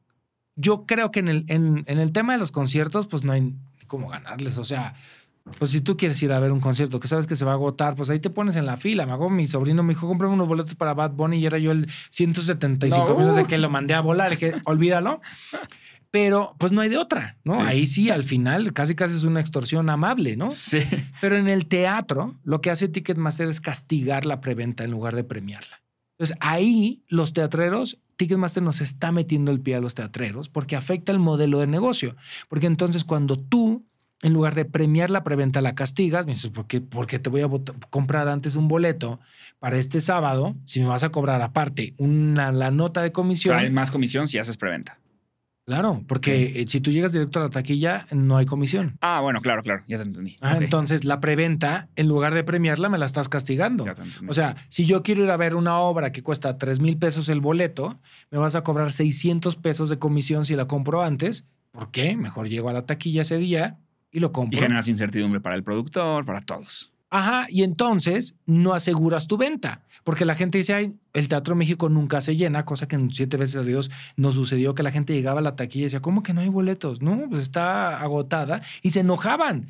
yo 0.56 0.86
creo 0.86 1.12
que 1.12 1.20
en 1.20 1.28
el, 1.28 1.46
en, 1.48 1.84
en 1.88 2.00
el 2.00 2.12
tema 2.12 2.34
de 2.34 2.40
los 2.40 2.52
conciertos, 2.52 3.08
pues 3.08 3.24
no 3.24 3.34
hay 3.34 3.56
cómo 3.88 4.08
ganarles, 4.08 4.58
o 4.58 4.64
sea, 4.64 4.96
pues 5.58 5.72
si 5.72 5.82
tú 5.82 5.98
quieres 5.98 6.22
ir 6.22 6.32
a 6.32 6.40
ver 6.40 6.52
un 6.52 6.60
concierto 6.60 7.00
que 7.00 7.08
sabes 7.08 7.28
que 7.28 7.36
se 7.36 7.46
va 7.46 7.52
a 7.52 7.56
agotar, 7.56 7.96
pues 7.96 8.10
ahí 8.10 8.20
te 8.20 8.30
pones 8.30 8.56
en 8.56 8.66
la 8.66 8.78
fila. 8.78 9.06
Me 9.06 9.14
hago 9.14 9.30
mi 9.30 9.48
sobrino 9.48 9.84
me 9.84 9.94
dijo, 9.94 10.08
cómprame 10.08 10.34
unos 10.34 10.48
boletos 10.48 10.76
para 10.76 10.94
Bad 10.94 11.12
Bunny 11.12 11.38
y 11.38 11.46
era 11.46 11.58
yo 11.58 11.72
el 11.72 11.90
175 12.10 13.16
mil, 13.16 13.28
no 13.28 13.34
sé 13.34 13.46
qué, 13.46 13.58
lo 13.58 13.70
mandé 13.70 13.94
a 13.94 14.02
volar, 14.02 14.38
que 14.38 14.56
olvídalo. 14.66 15.22
Pero 16.12 16.56
pues 16.58 16.72
no 16.72 16.82
hay 16.82 16.90
de 16.90 16.98
otra, 16.98 17.38
¿no? 17.44 17.62
Ahí 17.62 17.86
sí, 17.86 18.10
al 18.10 18.24
final, 18.24 18.74
casi 18.74 18.96
casi 18.96 19.16
es 19.16 19.24
una 19.24 19.42
extorsión 19.42 19.92
amable, 19.92 20.38
¿no? 20.38 20.50
Sí. 20.50 20.80
Pero 21.22 21.38
en 21.38 21.48
el 21.48 21.68
teatro, 21.68 22.40
lo 22.44 22.62
que 22.62 22.72
hace 22.72 22.88
Ticketmaster 22.88 23.48
es 23.48 23.62
castigar 23.62 24.26
la 24.26 24.42
preventa 24.42 24.84
en 24.84 24.90
lugar 24.90 25.16
de 25.16 25.24
premiarla. 25.24 25.84
Entonces 26.18 26.36
ahí 26.42 27.04
los 27.08 27.32
teatreros 27.32 28.00
Ticketmaster 28.18 28.62
nos 28.62 28.82
está 28.82 29.14
metiendo 29.14 29.50
el 29.52 29.62
pie 29.62 29.76
a 29.76 29.80
los 29.80 29.96
teatreros 29.96 30.50
porque 30.50 30.76
afecta 30.76 31.14
el 31.14 31.20
modelo 31.20 31.60
de 31.60 31.68
negocio. 31.68 32.18
Porque 32.50 32.68
entonces 32.68 33.06
cuando 33.06 33.40
tú 33.40 33.86
en 34.22 34.34
lugar 34.34 34.56
de 34.56 34.66
premiar 34.66 35.10
la 35.10 35.24
preventa, 35.24 35.62
la 35.62 35.76
castigas. 35.76 36.26
Me 36.26 36.34
dices, 36.34 36.50
¿por 36.50 36.68
qué, 36.68 36.82
porque 36.82 37.20
te 37.20 37.30
voy 37.30 37.42
a 37.42 37.50
comprar 37.90 38.28
antes 38.28 38.56
un 38.56 38.68
boleto 38.68 39.20
para 39.60 39.78
este 39.78 40.02
sábado 40.02 40.56
si 40.66 40.82
me 40.82 40.88
vas 40.88 41.04
a 41.04 41.10
cobrar 41.10 41.42
aparte 41.42 41.94
una, 41.98 42.52
la 42.52 42.72
nota 42.72 43.02
de 43.02 43.12
comisión? 43.12 43.56
Pero 43.56 43.68
hay 43.68 43.72
más 43.72 43.92
comisión 43.92 44.28
si 44.28 44.38
haces 44.38 44.58
preventa. 44.58 45.00
Claro, 45.66 46.04
porque 46.08 46.62
eh, 46.62 46.66
si 46.68 46.82
tú 46.82 46.90
llegas 46.90 47.12
directo 47.12 47.40
a 47.40 47.44
la 47.44 47.50
taquilla, 47.52 48.08
no 48.12 48.38
hay 48.38 48.48
comisión. 48.48 48.98
Ah, 49.02 49.20
bueno, 49.22 49.40
claro, 49.40 49.62
claro, 49.62 49.84
ya 49.88 49.98
te 49.98 50.04
entendí. 50.04 50.36
Ah, 50.42 50.58
Entonces, 50.60 51.04
la 51.04 51.20
preventa, 51.22 51.90
en 51.96 52.08
lugar 52.08 52.34
de 52.34 52.44
premiarla, 52.44 52.90
me 52.90 52.98
la 52.98 53.06
estás 53.06 53.30
castigando. 53.30 53.86
O 54.28 54.34
sea, 54.34 54.56
si 54.70 54.86
yo 54.86 55.04
quiero 55.04 55.24
ir 55.24 55.30
a 55.30 55.38
ver 55.38 55.56
una 55.56 55.78
obra 55.78 56.12
que 56.12 56.24
cuesta 56.24 56.58
3 56.58 56.80
mil 56.80 56.98
pesos 56.98 57.30
el 57.30 57.40
boleto, 57.40 58.00
me 58.32 58.40
vas 58.40 58.56
a 58.56 58.64
cobrar 58.64 58.92
600 58.92 59.58
pesos 59.58 59.90
de 59.90 60.00
comisión 60.00 60.44
si 60.44 60.56
la 60.56 60.68
compro 60.68 61.04
antes. 61.04 61.46
¿Por 61.70 61.92
qué? 61.92 62.18
Mejor 62.18 62.50
llego 62.50 62.70
a 62.70 62.74
la 62.74 62.88
taquilla 62.88 63.22
ese 63.22 63.38
día 63.38 63.78
y 64.12 64.20
lo 64.20 64.32
compro. 64.32 64.58
Y 64.58 64.62
generas 64.62 64.88
incertidumbre 64.88 65.40
para 65.42 65.56
el 65.56 65.64
productor, 65.64 66.26
para 66.26 66.42
todos. 66.42 66.92
Ajá, 67.12 67.48
y 67.50 67.64
entonces 67.64 68.36
no 68.46 68.74
aseguras 68.74 69.28
tu 69.28 69.38
venta, 69.38 69.84
porque 70.04 70.26
la 70.26 70.36
gente 70.36 70.60
dice, 70.60 70.76
ay, 70.76 70.94
el 71.14 71.28
Teatro 71.28 71.56
México 71.56 71.90
nunca 71.90 72.22
se 72.22 72.36
llena, 72.36 72.66
cosa 72.66 72.88
que 72.88 72.96
en 72.96 73.12
siete 73.12 73.36
veces 73.36 73.56
a 73.56 73.64
Dios 73.64 73.90
nos 74.16 74.36
sucedió 74.36 74.76
que 74.76 74.84
la 74.84 74.92
gente 74.92 75.14
llegaba 75.14 75.40
a 75.40 75.44
la 75.44 75.56
taquilla 75.56 75.82
y 75.82 75.86
decía, 75.86 76.02
¿cómo 76.02 76.22
que 76.22 76.34
no 76.34 76.42
hay 76.42 76.50
boletos? 76.50 77.02
No, 77.02 77.28
pues 77.28 77.42
está 77.42 78.00
agotada 78.00 78.62
y 78.84 78.92
se 78.92 79.00
enojaban. 79.00 79.70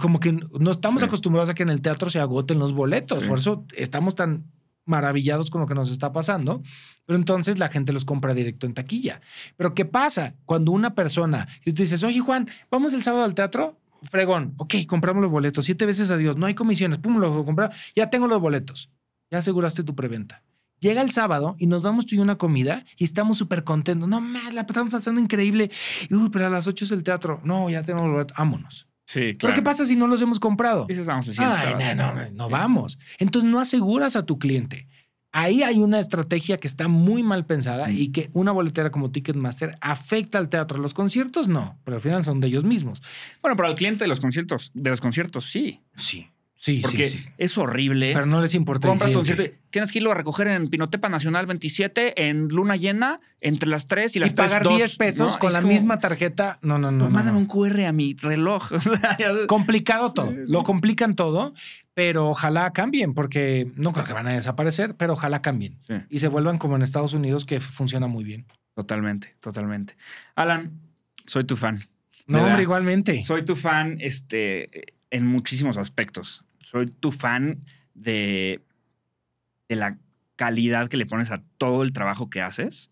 Como 0.00 0.18
que 0.18 0.32
no 0.32 0.70
estamos 0.70 1.02
acostumbrados 1.02 1.50
a 1.50 1.54
que 1.54 1.62
en 1.62 1.68
el 1.68 1.82
teatro 1.82 2.08
se 2.08 2.20
agoten 2.20 2.58
los 2.58 2.72
boletos, 2.72 3.22
por 3.24 3.38
eso 3.38 3.66
estamos 3.76 4.14
tan 4.14 4.46
maravillados 4.84 5.50
con 5.50 5.60
lo 5.60 5.66
que 5.66 5.74
nos 5.74 5.90
está 5.90 6.12
pasando, 6.12 6.62
pero 7.06 7.18
entonces 7.18 7.58
la 7.58 7.68
gente 7.68 7.92
los 7.92 8.04
compra 8.04 8.34
directo 8.34 8.66
en 8.66 8.74
taquilla. 8.74 9.20
Pero 9.56 9.74
¿qué 9.74 9.84
pasa 9.84 10.34
cuando 10.44 10.72
una 10.72 10.94
persona, 10.94 11.48
y 11.64 11.72
tú 11.72 11.82
dices, 11.82 12.02
oye 12.04 12.20
Juan, 12.20 12.48
vamos 12.70 12.92
el 12.92 13.02
sábado 13.02 13.24
al 13.24 13.34
teatro? 13.34 13.78
Fregón, 14.10 14.54
ok, 14.58 14.74
compramos 14.86 15.22
los 15.22 15.30
boletos, 15.30 15.64
siete 15.64 15.86
veces 15.86 16.10
a 16.10 16.16
Dios, 16.16 16.36
no 16.36 16.46
hay 16.46 16.54
comisiones, 16.54 16.98
pum, 16.98 17.18
lo 17.18 17.44
compramos, 17.44 17.76
ya 17.94 18.10
tengo 18.10 18.26
los 18.26 18.40
boletos, 18.40 18.90
ya 19.30 19.38
aseguraste 19.38 19.84
tu 19.84 19.94
preventa. 19.94 20.42
Llega 20.80 21.00
el 21.00 21.12
sábado 21.12 21.54
y 21.60 21.68
nos 21.68 21.84
damos 21.84 22.06
tú 22.06 22.16
y 22.16 22.18
una 22.18 22.38
comida 22.38 22.84
y 22.96 23.04
estamos 23.04 23.38
súper 23.38 23.62
contentos. 23.62 24.08
No 24.08 24.20
más, 24.20 24.52
la 24.52 24.62
estamos 24.62 24.90
pasando 24.90 25.20
increíble. 25.20 25.70
Uy, 26.10 26.28
pero 26.28 26.48
a 26.48 26.50
las 26.50 26.66
ocho 26.66 26.84
es 26.84 26.90
el 26.90 27.04
teatro. 27.04 27.40
No, 27.44 27.70
ya 27.70 27.84
tenemos 27.84 28.08
los 28.08 28.14
boletos, 28.14 28.36
vámonos. 28.36 28.88
Sí, 29.12 29.36
claro. 29.36 29.36
¿Pero 29.40 29.54
qué 29.54 29.62
pasa 29.62 29.84
si 29.84 29.94
no 29.94 30.06
los 30.06 30.22
hemos 30.22 30.40
comprado? 30.40 30.86
Dices, 30.86 31.04
vamos 31.04 31.38
a 31.38 31.94
no, 31.94 32.14
no, 32.14 32.30
no 32.30 32.48
vamos. 32.48 32.98
Entonces 33.18 33.50
no 33.50 33.60
aseguras 33.60 34.16
a 34.16 34.24
tu 34.24 34.38
cliente. 34.38 34.88
Ahí 35.32 35.62
hay 35.62 35.80
una 35.80 36.00
estrategia 36.00 36.56
que 36.56 36.66
está 36.66 36.88
muy 36.88 37.22
mal 37.22 37.44
pensada 37.44 37.90
y 37.90 38.10
que 38.10 38.30
una 38.32 38.52
boletera 38.52 38.90
como 38.90 39.10
Ticketmaster 39.10 39.76
afecta 39.82 40.38
al 40.38 40.48
teatro. 40.48 40.78
Los 40.78 40.94
conciertos 40.94 41.46
no, 41.46 41.78
pero 41.84 41.96
al 41.96 42.00
final 42.00 42.24
son 42.24 42.40
de 42.40 42.48
ellos 42.48 42.64
mismos. 42.64 43.02
Bueno, 43.42 43.54
pero 43.54 43.68
al 43.68 43.74
cliente 43.74 44.04
de 44.04 44.08
los 44.08 44.20
conciertos, 44.20 44.70
de 44.72 44.88
los 44.88 45.02
conciertos 45.02 45.44
sí. 45.44 45.82
Sí. 45.94 46.31
Sí, 46.62 46.78
Porque 46.80 47.06
sí, 47.06 47.26
es 47.38 47.58
horrible. 47.58 48.12
Pero 48.14 48.24
no 48.24 48.40
les 48.40 48.54
importa. 48.54 48.86
Compras 48.86 49.10
tu 49.10 49.18
concierto. 49.18 49.42
Tienes 49.70 49.90
que 49.90 49.98
irlo 49.98 50.12
a 50.12 50.14
recoger 50.14 50.46
en 50.46 50.70
Pinotepa 50.70 51.08
Nacional 51.08 51.44
27 51.46 52.28
en 52.28 52.46
luna 52.46 52.76
llena 52.76 53.18
entre 53.40 53.68
las 53.68 53.88
3 53.88 54.14
y 54.14 54.20
las 54.20 54.30
y 54.30 54.34
pagar 54.36 54.68
10 54.68 54.96
pesos 54.96 55.36
con 55.38 55.52
la 55.52 55.60
misma 55.60 55.98
tarjeta. 55.98 56.60
No, 56.62 56.78
no, 56.78 56.92
no. 56.92 57.10
mándame 57.10 57.38
un 57.38 57.46
QR 57.46 57.80
a 57.86 57.90
mi 57.90 58.14
reloj. 58.14 58.70
Complicado 59.48 60.12
todo. 60.12 60.32
Lo 60.46 60.62
complican 60.62 61.16
todo, 61.16 61.52
pero 61.94 62.28
ojalá 62.28 62.72
cambien, 62.72 63.12
porque 63.12 63.72
no 63.74 63.92
creo 63.92 64.04
que 64.04 64.12
van 64.12 64.28
a 64.28 64.32
desaparecer, 64.32 64.94
pero 64.94 65.14
ojalá 65.14 65.42
cambien 65.42 65.76
y 66.10 66.20
se 66.20 66.28
vuelvan 66.28 66.58
como 66.58 66.76
en 66.76 66.82
Estados 66.82 67.12
Unidos, 67.12 67.44
que 67.44 67.58
funciona 67.58 68.06
muy 68.06 68.22
bien. 68.22 68.46
Totalmente, 68.76 69.34
totalmente. 69.40 69.96
Alan, 70.36 70.70
soy 71.26 71.42
tu 71.42 71.56
fan. 71.56 71.88
No, 72.28 72.44
hombre, 72.44 72.62
igualmente. 72.62 73.20
Soy 73.24 73.44
tu 73.44 73.56
fan 73.56 73.96
este, 73.98 74.94
en 75.10 75.26
muchísimos 75.26 75.76
aspectos 75.76 76.44
soy 76.62 76.86
tu 76.86 77.12
fan 77.12 77.60
de, 77.94 78.64
de 79.68 79.76
la 79.76 79.98
calidad 80.36 80.88
que 80.88 80.96
le 80.96 81.06
pones 81.06 81.30
a 81.30 81.42
todo 81.58 81.82
el 81.82 81.92
trabajo 81.92 82.30
que 82.30 82.42
haces. 82.42 82.90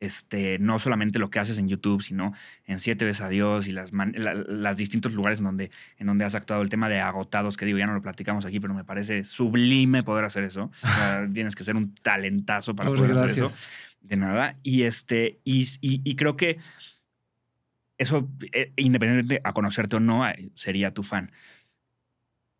Este, 0.00 0.58
no 0.58 0.80
solamente 0.80 1.20
lo 1.20 1.30
que 1.30 1.38
haces 1.38 1.58
en 1.58 1.68
YouTube, 1.68 2.02
sino 2.02 2.34
en 2.66 2.80
Siete 2.80 3.04
veces 3.04 3.22
a 3.22 3.28
Dios 3.28 3.68
y 3.68 3.72
las, 3.72 3.92
las 3.92 4.76
distintos 4.76 5.12
lugares 5.12 5.38
en 5.38 5.44
donde, 5.44 5.70
en 5.96 6.08
donde 6.08 6.24
has 6.24 6.34
actuado. 6.34 6.60
El 6.62 6.70
tema 6.70 6.88
de 6.88 7.00
agotados, 7.00 7.56
que 7.56 7.66
digo, 7.66 7.78
ya 7.78 7.86
no 7.86 7.94
lo 7.94 8.02
platicamos 8.02 8.44
aquí, 8.44 8.58
pero 8.58 8.74
me 8.74 8.82
parece 8.82 9.22
sublime 9.22 10.02
poder 10.02 10.24
hacer 10.24 10.42
eso. 10.42 10.72
tienes 11.32 11.54
que 11.54 11.62
ser 11.62 11.76
un 11.76 11.94
talentazo 11.94 12.74
para 12.74 12.90
poder 12.90 13.12
hacer 13.12 13.30
eso. 13.44 13.54
De 14.00 14.16
nada. 14.16 14.58
Y, 14.64 14.82
este, 14.82 15.38
y, 15.44 15.68
y 15.80 16.16
creo 16.16 16.36
que 16.36 16.58
eso, 17.96 18.28
eh, 18.52 18.72
independientemente 18.76 19.40
a 19.44 19.52
conocerte 19.52 19.96
o 19.96 20.00
no, 20.00 20.28
eh, 20.28 20.50
sería 20.56 20.92
tu 20.92 21.04
fan 21.04 21.30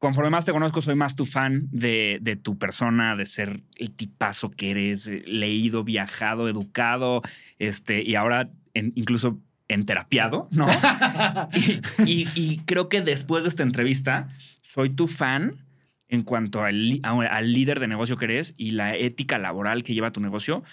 conforme 0.02 0.30
más 0.30 0.44
te 0.44 0.50
conozco, 0.50 0.82
soy 0.82 0.96
más 0.96 1.14
tu 1.14 1.24
fan 1.24 1.68
de, 1.70 2.40
tu 2.42 2.58
persona, 2.58 3.14
de 3.14 3.24
ser 3.24 3.62
el 3.76 3.92
tipazo 3.92 4.50
que 4.50 4.72
eres, 4.72 5.06
eh, 5.06 5.22
leído, 5.28 5.84
viajado, 5.84 6.48
educado, 6.48 7.22
este, 7.60 8.02
y 8.02 8.16
ahora 8.16 8.50
incluso 8.74 9.38
enterapiado, 9.68 10.48
¿no? 10.50 10.66
y, 12.04 12.58
creo 12.64 12.88
que 12.88 13.00
después 13.00 13.44
de 13.44 13.50
esta 13.50 13.62
entrevista, 13.62 14.28
soy 14.60 14.90
tu 14.90 15.06
fan 15.06 15.64
en 16.08 16.24
cuanto 16.24 16.64
al, 16.64 16.98
al 17.04 17.52
líder 17.52 17.78
de 17.78 17.86
negocio 17.86 18.16
que 18.16 18.24
eres 18.24 18.54
y 18.56 18.72
la 18.72 18.96
ética 18.96 19.38
laboral 19.38 19.84
que 19.84 19.94
lleva 19.94 20.10
tu 20.10 20.20
negocio 20.20 20.64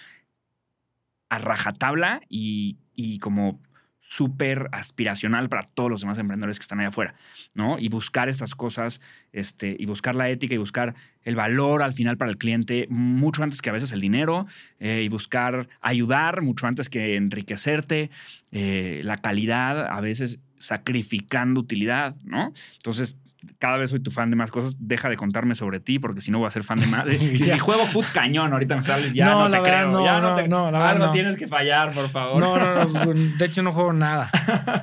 a 1.30 1.38
rajatabla 1.38 2.22
y, 2.30 2.80
y 2.96 3.20
como 3.20 3.62
súper 4.02 4.70
aspiracional 4.72 5.50
para 5.50 5.64
todos 5.64 5.90
los 5.90 6.02
demás 6.02 6.18
emprendedores 6.18 6.58
que 6.58 6.64
están 6.64 6.80
allá 6.80 6.90
afuera, 6.90 7.16
¿no? 7.54 7.78
Y 7.78 7.90
buscar 7.90 8.28
estas 8.28 8.56
cosas, 8.56 9.02
este, 9.34 9.76
y 9.78 9.86
buscar 9.86 10.16
la 10.16 10.30
ética 10.30 10.56
y 10.56 10.58
buscar 10.58 10.96
el 11.24 11.36
valor 11.36 11.84
al 11.84 11.94
final 11.94 12.18
para 12.18 12.32
el 12.32 12.38
cliente 12.38 12.88
mucho 12.90 13.44
antes 13.44 13.62
que 13.62 13.70
a 13.70 13.74
veces 13.74 13.92
el 13.92 14.02
dinero, 14.02 14.48
eh, 14.80 15.02
y 15.04 15.10
buscar 15.10 15.70
ayudar 15.82 16.42
mucho 16.42 16.66
antes 16.66 16.90
que 16.90 17.16
enriquecerte, 17.16 18.10
eh, 18.52 19.02
la 19.04 19.18
calidad, 19.18 19.88
a 19.88 20.02
veces 20.02 20.40
sacrificando 20.58 21.60
utilidad, 21.62 22.16
¿no? 22.24 22.54
Entonces, 22.78 23.16
cada 23.58 23.78
vez 23.78 23.90
soy 23.90 24.00
tu 24.00 24.12
fan 24.12 24.30
de 24.30 24.36
más 24.36 24.52
cosas, 24.52 24.76
deja 24.80 25.10
de 25.10 25.16
contarme 25.16 25.56
sobre 25.56 25.80
ti, 25.80 26.00
porque 26.00 26.22
si 26.22 26.32
no 26.32 26.40
voy 26.40 26.48
a 26.48 26.52
ser 26.52 26.64
fan 26.64 26.80
de 26.80 26.86
más. 26.88 27.08
si 27.10 27.58
juego 27.60 27.86
foot 27.86 28.06
cañón, 28.14 28.52
ahorita 28.52 28.76
me 28.76 28.84
sales, 28.84 29.14
ya 29.14 29.26
no, 29.26 29.50
te 29.50 29.62
creo. 29.62 29.92
No, 29.92 30.04
ya 30.04 30.20
no, 30.20 30.36
te... 30.36 30.48
no, 30.48 30.68
Algo 30.68 31.12
tienes 31.12 31.36
que 31.38 31.48
fallar, 31.48 31.94
por 31.94 32.10
favor. 32.10 32.40
No, 32.40 32.58
no, 32.58 32.86
no. 33.06 33.14
De 33.14 33.46
hecho, 33.46 33.64
no 33.64 33.74
juego 33.74 33.94
nada. 33.94 34.32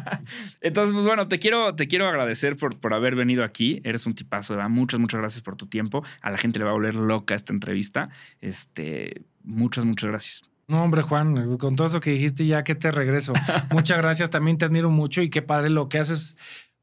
Entonces, 0.61 0.95
pues 0.95 1.07
bueno, 1.07 1.29
te 1.29 1.39
quiero, 1.39 1.75
te 1.75 1.87
quiero 1.87 2.07
agradecer 2.09 2.57
por, 2.57 2.79
por 2.79 2.95
haber 2.95 3.15
venido 3.15 3.45
aquí. 3.45 3.81
Eres 3.85 4.07
un 4.07 4.15
tipazo, 4.15 4.55
¿verdad? 4.55 4.71
Muchas, 4.71 5.01
muchas 5.01 5.21
gracias 5.21 5.43
por 5.43 5.57
tu 5.57 5.67
tiempo. 5.67 6.05
A 6.23 6.31
la 6.31 6.39
gente 6.39 6.59
le 6.59 6.65
va 6.65 6.71
a 6.71 6.75
volver 6.75 6.95
loca 6.95 7.35
esta 7.35 7.53
entrevista. 7.53 8.09
Este, 8.41 9.23
muchas, 9.43 9.85
muchas 9.85 10.11
gracias. 10.11 10.43
No, 10.69 10.83
hombre, 10.83 11.03
Juan, 11.03 11.59
con 11.59 11.77
todo 11.77 11.87
eso 11.87 12.01
que 12.01 12.11
dijiste, 12.11 12.45
ya 12.45 12.65
que 12.65 12.75
te 12.75 12.91
regreso. 12.91 13.33
Muchas 13.71 13.99
gracias, 13.99 14.31
también 14.31 14.59
te 14.59 14.65
admiro 14.65 14.91
mucho 14.91 15.23
y 15.23 15.31
qué 15.31 15.41
padre 15.41 15.71
lo 15.71 15.89
que 15.89 15.99
haces 15.99 16.37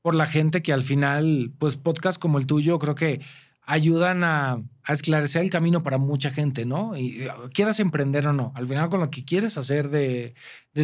por 0.04 0.16
la 0.16 0.28
gente 0.28 0.62
que 0.62 0.74
al 0.74 0.84
final, 0.84 1.54
pues 1.58 1.78
podcast 1.78 2.22
como 2.22 2.38
el 2.38 2.46
tuyo, 2.46 2.78
creo 2.78 2.94
que 2.94 3.22
ayudan 3.66 4.24
a, 4.24 4.62
esclarecer 4.86 5.44
el 5.44 5.50
camino 5.50 5.82
para 5.82 5.98
mucha 5.98 6.30
gente, 6.30 6.66
¿no? 6.66 6.98
Y 6.98 7.26
quieras 7.54 7.80
emprender 7.80 8.28
o 8.28 8.34
no, 8.34 8.52
al 8.54 8.68
final 8.68 8.90
con 8.90 9.00
lo 9.00 9.10
que 9.10 9.24
quieres 9.24 9.58
hacer 9.58 9.90
de, 9.90 10.36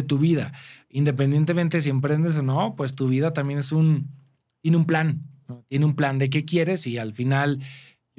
tu 0.06 0.18
vida, 0.18 0.52
independientemente 0.88 1.82
si 1.82 1.90
emprendes 1.90 2.34
o 2.36 2.42
no, 2.42 2.74
pues 2.76 2.94
tu 2.94 3.08
vida 3.08 3.34
también 3.34 3.58
es 3.58 3.72
un, 3.72 4.08
tiene 4.62 4.78
un 4.78 4.86
plan, 4.86 5.22
tiene 5.68 5.84
un 5.84 5.94
plan 5.94 6.18
de 6.18 6.30
qué 6.30 6.46
quieres 6.46 6.86
y 6.86 6.96
al 6.96 7.12
final 7.12 7.60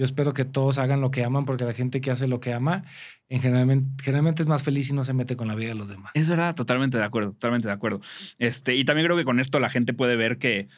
yo 0.01 0.05
espero 0.05 0.33
que 0.33 0.45
todos 0.45 0.79
hagan 0.79 0.99
lo 0.99 1.11
que 1.11 1.23
aman 1.23 1.45
porque 1.45 1.63
la 1.63 1.73
gente 1.73 2.01
que 2.01 2.09
hace 2.09 2.27
lo 2.27 2.39
que 2.39 2.53
ama 2.53 2.85
en 3.29 3.39
generalmente, 3.39 4.41
es 4.41 4.47
más 4.47 4.63
feliz 4.63 4.89
y 4.89 4.93
no 4.93 5.03
se 5.03 5.13
mete 5.13 5.35
con 5.35 5.47
la 5.47 5.53
vida 5.53 5.69
de 5.69 5.75
los 5.75 5.89
demás. 5.89 6.09
Es 6.15 6.27
verdad, 6.27 6.55
totalmente 6.55 6.97
de 6.97 7.03
acuerdo, 7.03 7.33
totalmente 7.33 7.67
de 7.67 7.73
acuerdo. 7.75 8.01
Este, 8.39 8.75
y 8.75 8.83
también 8.83 9.05
creo 9.05 9.15
que 9.15 9.25
con 9.25 9.39
esto 9.39 9.59
la 9.59 9.69
gente 9.69 9.93
puede 9.93 10.15
ver 10.15 10.39
que 10.39 10.69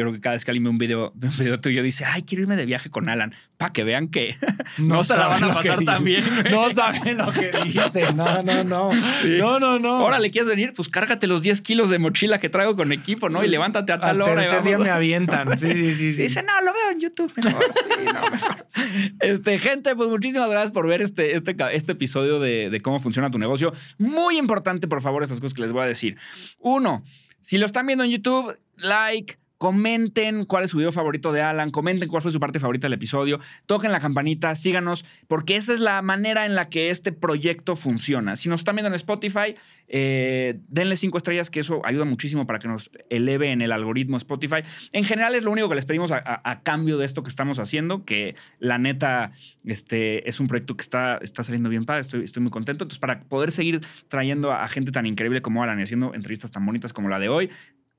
yo 0.00 0.04
creo 0.06 0.14
que 0.14 0.20
cada 0.20 0.34
vez 0.34 0.44
que 0.46 0.50
alguien 0.50 0.64
ve 0.64 0.70
un 0.70 0.78
video, 0.78 1.12
un 1.12 1.36
video 1.38 1.58
tuyo 1.58 1.82
dice, 1.82 2.06
ay, 2.06 2.22
quiero 2.22 2.42
irme 2.42 2.56
de 2.56 2.64
viaje 2.64 2.88
con 2.88 3.08
Alan, 3.10 3.34
para 3.58 3.70
que 3.72 3.84
vean 3.84 4.08
que 4.08 4.34
no, 4.78 5.04
se 5.04 5.14
la 5.14 5.26
van 5.26 5.44
a 5.44 5.54
pasar 5.54 5.84
tan 5.84 6.04
bien. 6.04 6.24
No 6.50 6.72
saben 6.72 7.18
lo 7.18 7.30
que 7.30 7.52
dice. 7.64 8.12
No, 8.14 8.42
no, 8.42 8.64
no. 8.64 8.90
No, 9.26 9.60
no, 9.60 9.78
no. 9.78 10.04
Órale, 10.04 10.30
¿quieres 10.30 10.48
venir? 10.48 10.72
Pues 10.74 10.88
cárgate 10.88 11.26
los 11.26 11.42
10 11.42 11.60
kilos 11.60 11.90
de 11.90 11.98
mochila 11.98 12.38
que 12.38 12.48
traigo 12.48 12.76
con 12.76 12.92
equipo, 12.92 13.28
¿no? 13.28 13.44
Y 13.44 13.48
levántate 13.48 13.92
a 13.92 13.98
tal 13.98 14.10
Al 14.10 14.22
hora. 14.22 14.42
Tercer 14.42 14.62
día 14.62 14.78
me 14.78 14.90
avientan. 14.90 15.50
Sí, 15.60 15.72
sí, 15.74 15.94
sí, 15.94 16.12
sí. 16.14 16.22
Dice, 16.22 16.42
no, 16.42 16.58
lo 16.62 16.72
veo 16.72 16.90
en 16.92 17.00
YouTube. 17.00 17.32
Este, 19.20 19.58
gente, 19.58 19.94
pues 19.94 20.08
muchísimas 20.08 20.48
gracias 20.48 20.72
por 20.72 20.86
ver 20.86 21.02
este, 21.02 21.36
este, 21.36 21.54
este 21.72 21.92
episodio 21.92 22.40
de, 22.40 22.70
de 22.70 22.80
cómo 22.80 22.98
funciona 22.98 23.30
tu 23.30 23.38
negocio. 23.38 23.72
Muy 23.98 24.38
importante, 24.38 24.88
por 24.88 25.02
favor, 25.02 25.22
esas 25.22 25.38
cosas 25.38 25.52
que 25.52 25.62
les 25.62 25.72
voy 25.72 25.82
a 25.82 25.86
decir. 25.86 26.16
Uno, 26.60 27.04
si 27.42 27.58
lo 27.58 27.66
están 27.66 27.86
viendo 27.86 28.04
en 28.04 28.10
YouTube, 28.10 28.56
like, 28.76 29.36
comenten 29.60 30.46
cuál 30.46 30.64
es 30.64 30.70
su 30.70 30.78
video 30.78 30.90
favorito 30.90 31.32
de 31.32 31.42
Alan, 31.42 31.68
comenten 31.68 32.08
cuál 32.08 32.22
fue 32.22 32.32
su 32.32 32.40
parte 32.40 32.58
favorita 32.58 32.86
del 32.86 32.94
episodio, 32.94 33.38
toquen 33.66 33.92
la 33.92 34.00
campanita, 34.00 34.54
síganos, 34.54 35.04
porque 35.28 35.56
esa 35.56 35.74
es 35.74 35.80
la 35.80 36.00
manera 36.00 36.46
en 36.46 36.54
la 36.54 36.70
que 36.70 36.88
este 36.88 37.12
proyecto 37.12 37.76
funciona. 37.76 38.36
Si 38.36 38.48
nos 38.48 38.62
están 38.62 38.76
viendo 38.76 38.88
en 38.88 38.94
Spotify, 38.94 39.54
eh, 39.86 40.58
denle 40.66 40.96
cinco 40.96 41.18
estrellas, 41.18 41.50
que 41.50 41.60
eso 41.60 41.82
ayuda 41.84 42.06
muchísimo 42.06 42.46
para 42.46 42.58
que 42.58 42.68
nos 42.68 42.90
eleve 43.10 43.52
en 43.52 43.60
el 43.60 43.72
algoritmo 43.72 44.16
Spotify. 44.16 44.62
En 44.94 45.04
general 45.04 45.34
es 45.34 45.42
lo 45.42 45.50
único 45.50 45.68
que 45.68 45.74
les 45.74 45.84
pedimos 45.84 46.10
a, 46.10 46.60
cambio 46.62 46.96
de 46.96 47.04
esto 47.04 47.22
que 47.22 47.28
estamos 47.28 47.58
haciendo, 47.58 48.06
que 48.06 48.36
la 48.60 48.78
neta 48.78 49.32
este, 49.66 50.26
es 50.26 50.40
un 50.40 50.46
proyecto 50.46 50.74
que 50.74 50.82
está, 50.82 51.18
está 51.20 51.42
saliendo 51.44 51.68
bien 51.68 51.84
padre, 51.84 52.00
estoy, 52.00 52.24
estoy 52.24 52.42
muy 52.42 52.50
contento. 52.50 52.84
Entonces, 52.84 52.98
para 52.98 53.20
poder 53.24 53.52
seguir 53.52 53.82
trayendo 54.08 54.52
a 54.52 54.66
gente 54.68 54.90
tan 54.90 55.04
increíble 55.04 55.42
como 55.42 55.62
Alan 55.62 55.78
y 55.80 55.82
haciendo 55.82 56.14
entrevistas 56.14 56.50
tan 56.50 56.64
bonitas 56.64 56.94
como 56.94 57.10
la 57.10 57.18
de 57.18 57.28
hoy, 57.28 57.50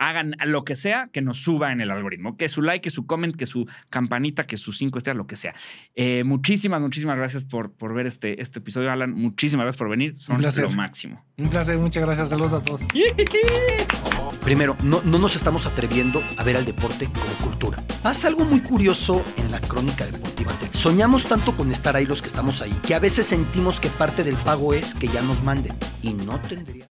hagan 0.01 0.35
lo 0.45 0.65
que 0.65 0.75
sea 0.75 1.09
que 1.13 1.21
nos 1.21 1.37
suba 1.37 1.71
en 1.71 1.79
el 1.79 1.91
algoritmo. 1.91 2.35
Que 2.35 2.49
su 2.49 2.61
like, 2.61 2.81
que 2.81 2.89
su 2.89 3.05
comment, 3.05 3.35
que 3.35 3.45
su 3.45 3.67
campanita, 3.89 4.45
que 4.45 4.57
sus 4.57 4.77
cinco 4.77 4.97
estrellas, 4.97 5.17
lo 5.17 5.27
que 5.27 5.35
sea. 5.35 5.53
Eh, 5.95 6.23
muchísimas, 6.25 6.81
muchísimas 6.81 7.17
gracias 7.17 7.43
por, 7.43 7.71
por 7.71 7.93
ver 7.93 8.07
este, 8.07 8.41
este 8.41 8.59
episodio, 8.59 8.91
Alan. 8.91 9.13
Muchísimas 9.13 9.65
gracias 9.65 9.77
por 9.77 9.89
venir. 9.89 10.17
Son 10.17 10.41
lo 10.41 10.69
máximo. 10.71 11.23
Un 11.37 11.49
placer, 11.49 11.77
muchas 11.77 12.03
gracias. 12.03 12.29
Saludos 12.29 12.53
a 12.53 12.63
todos. 12.63 12.87
Primero, 14.43 14.75
no, 14.83 15.01
no 15.03 15.19
nos 15.19 15.35
estamos 15.35 15.67
atreviendo 15.67 16.23
a 16.37 16.43
ver 16.43 16.57
al 16.57 16.65
deporte 16.65 17.05
como 17.05 17.49
cultura. 17.49 17.83
Pasa 18.01 18.27
algo 18.27 18.43
muy 18.43 18.61
curioso 18.61 19.23
en 19.37 19.51
la 19.51 19.61
crónica 19.61 20.05
deportiva. 20.05 20.51
Soñamos 20.71 21.25
tanto 21.25 21.55
con 21.55 21.71
estar 21.71 21.95
ahí 21.95 22.07
los 22.07 22.23
que 22.23 22.27
estamos 22.27 22.61
ahí, 22.63 22.73
que 22.87 22.95
a 22.95 22.99
veces 22.99 23.27
sentimos 23.27 23.79
que 23.79 23.89
parte 23.89 24.23
del 24.23 24.35
pago 24.35 24.73
es 24.73 24.95
que 24.95 25.07
ya 25.07 25.21
nos 25.21 25.43
manden. 25.43 25.75
Y 26.01 26.13
no 26.13 26.39
tendría. 26.39 26.87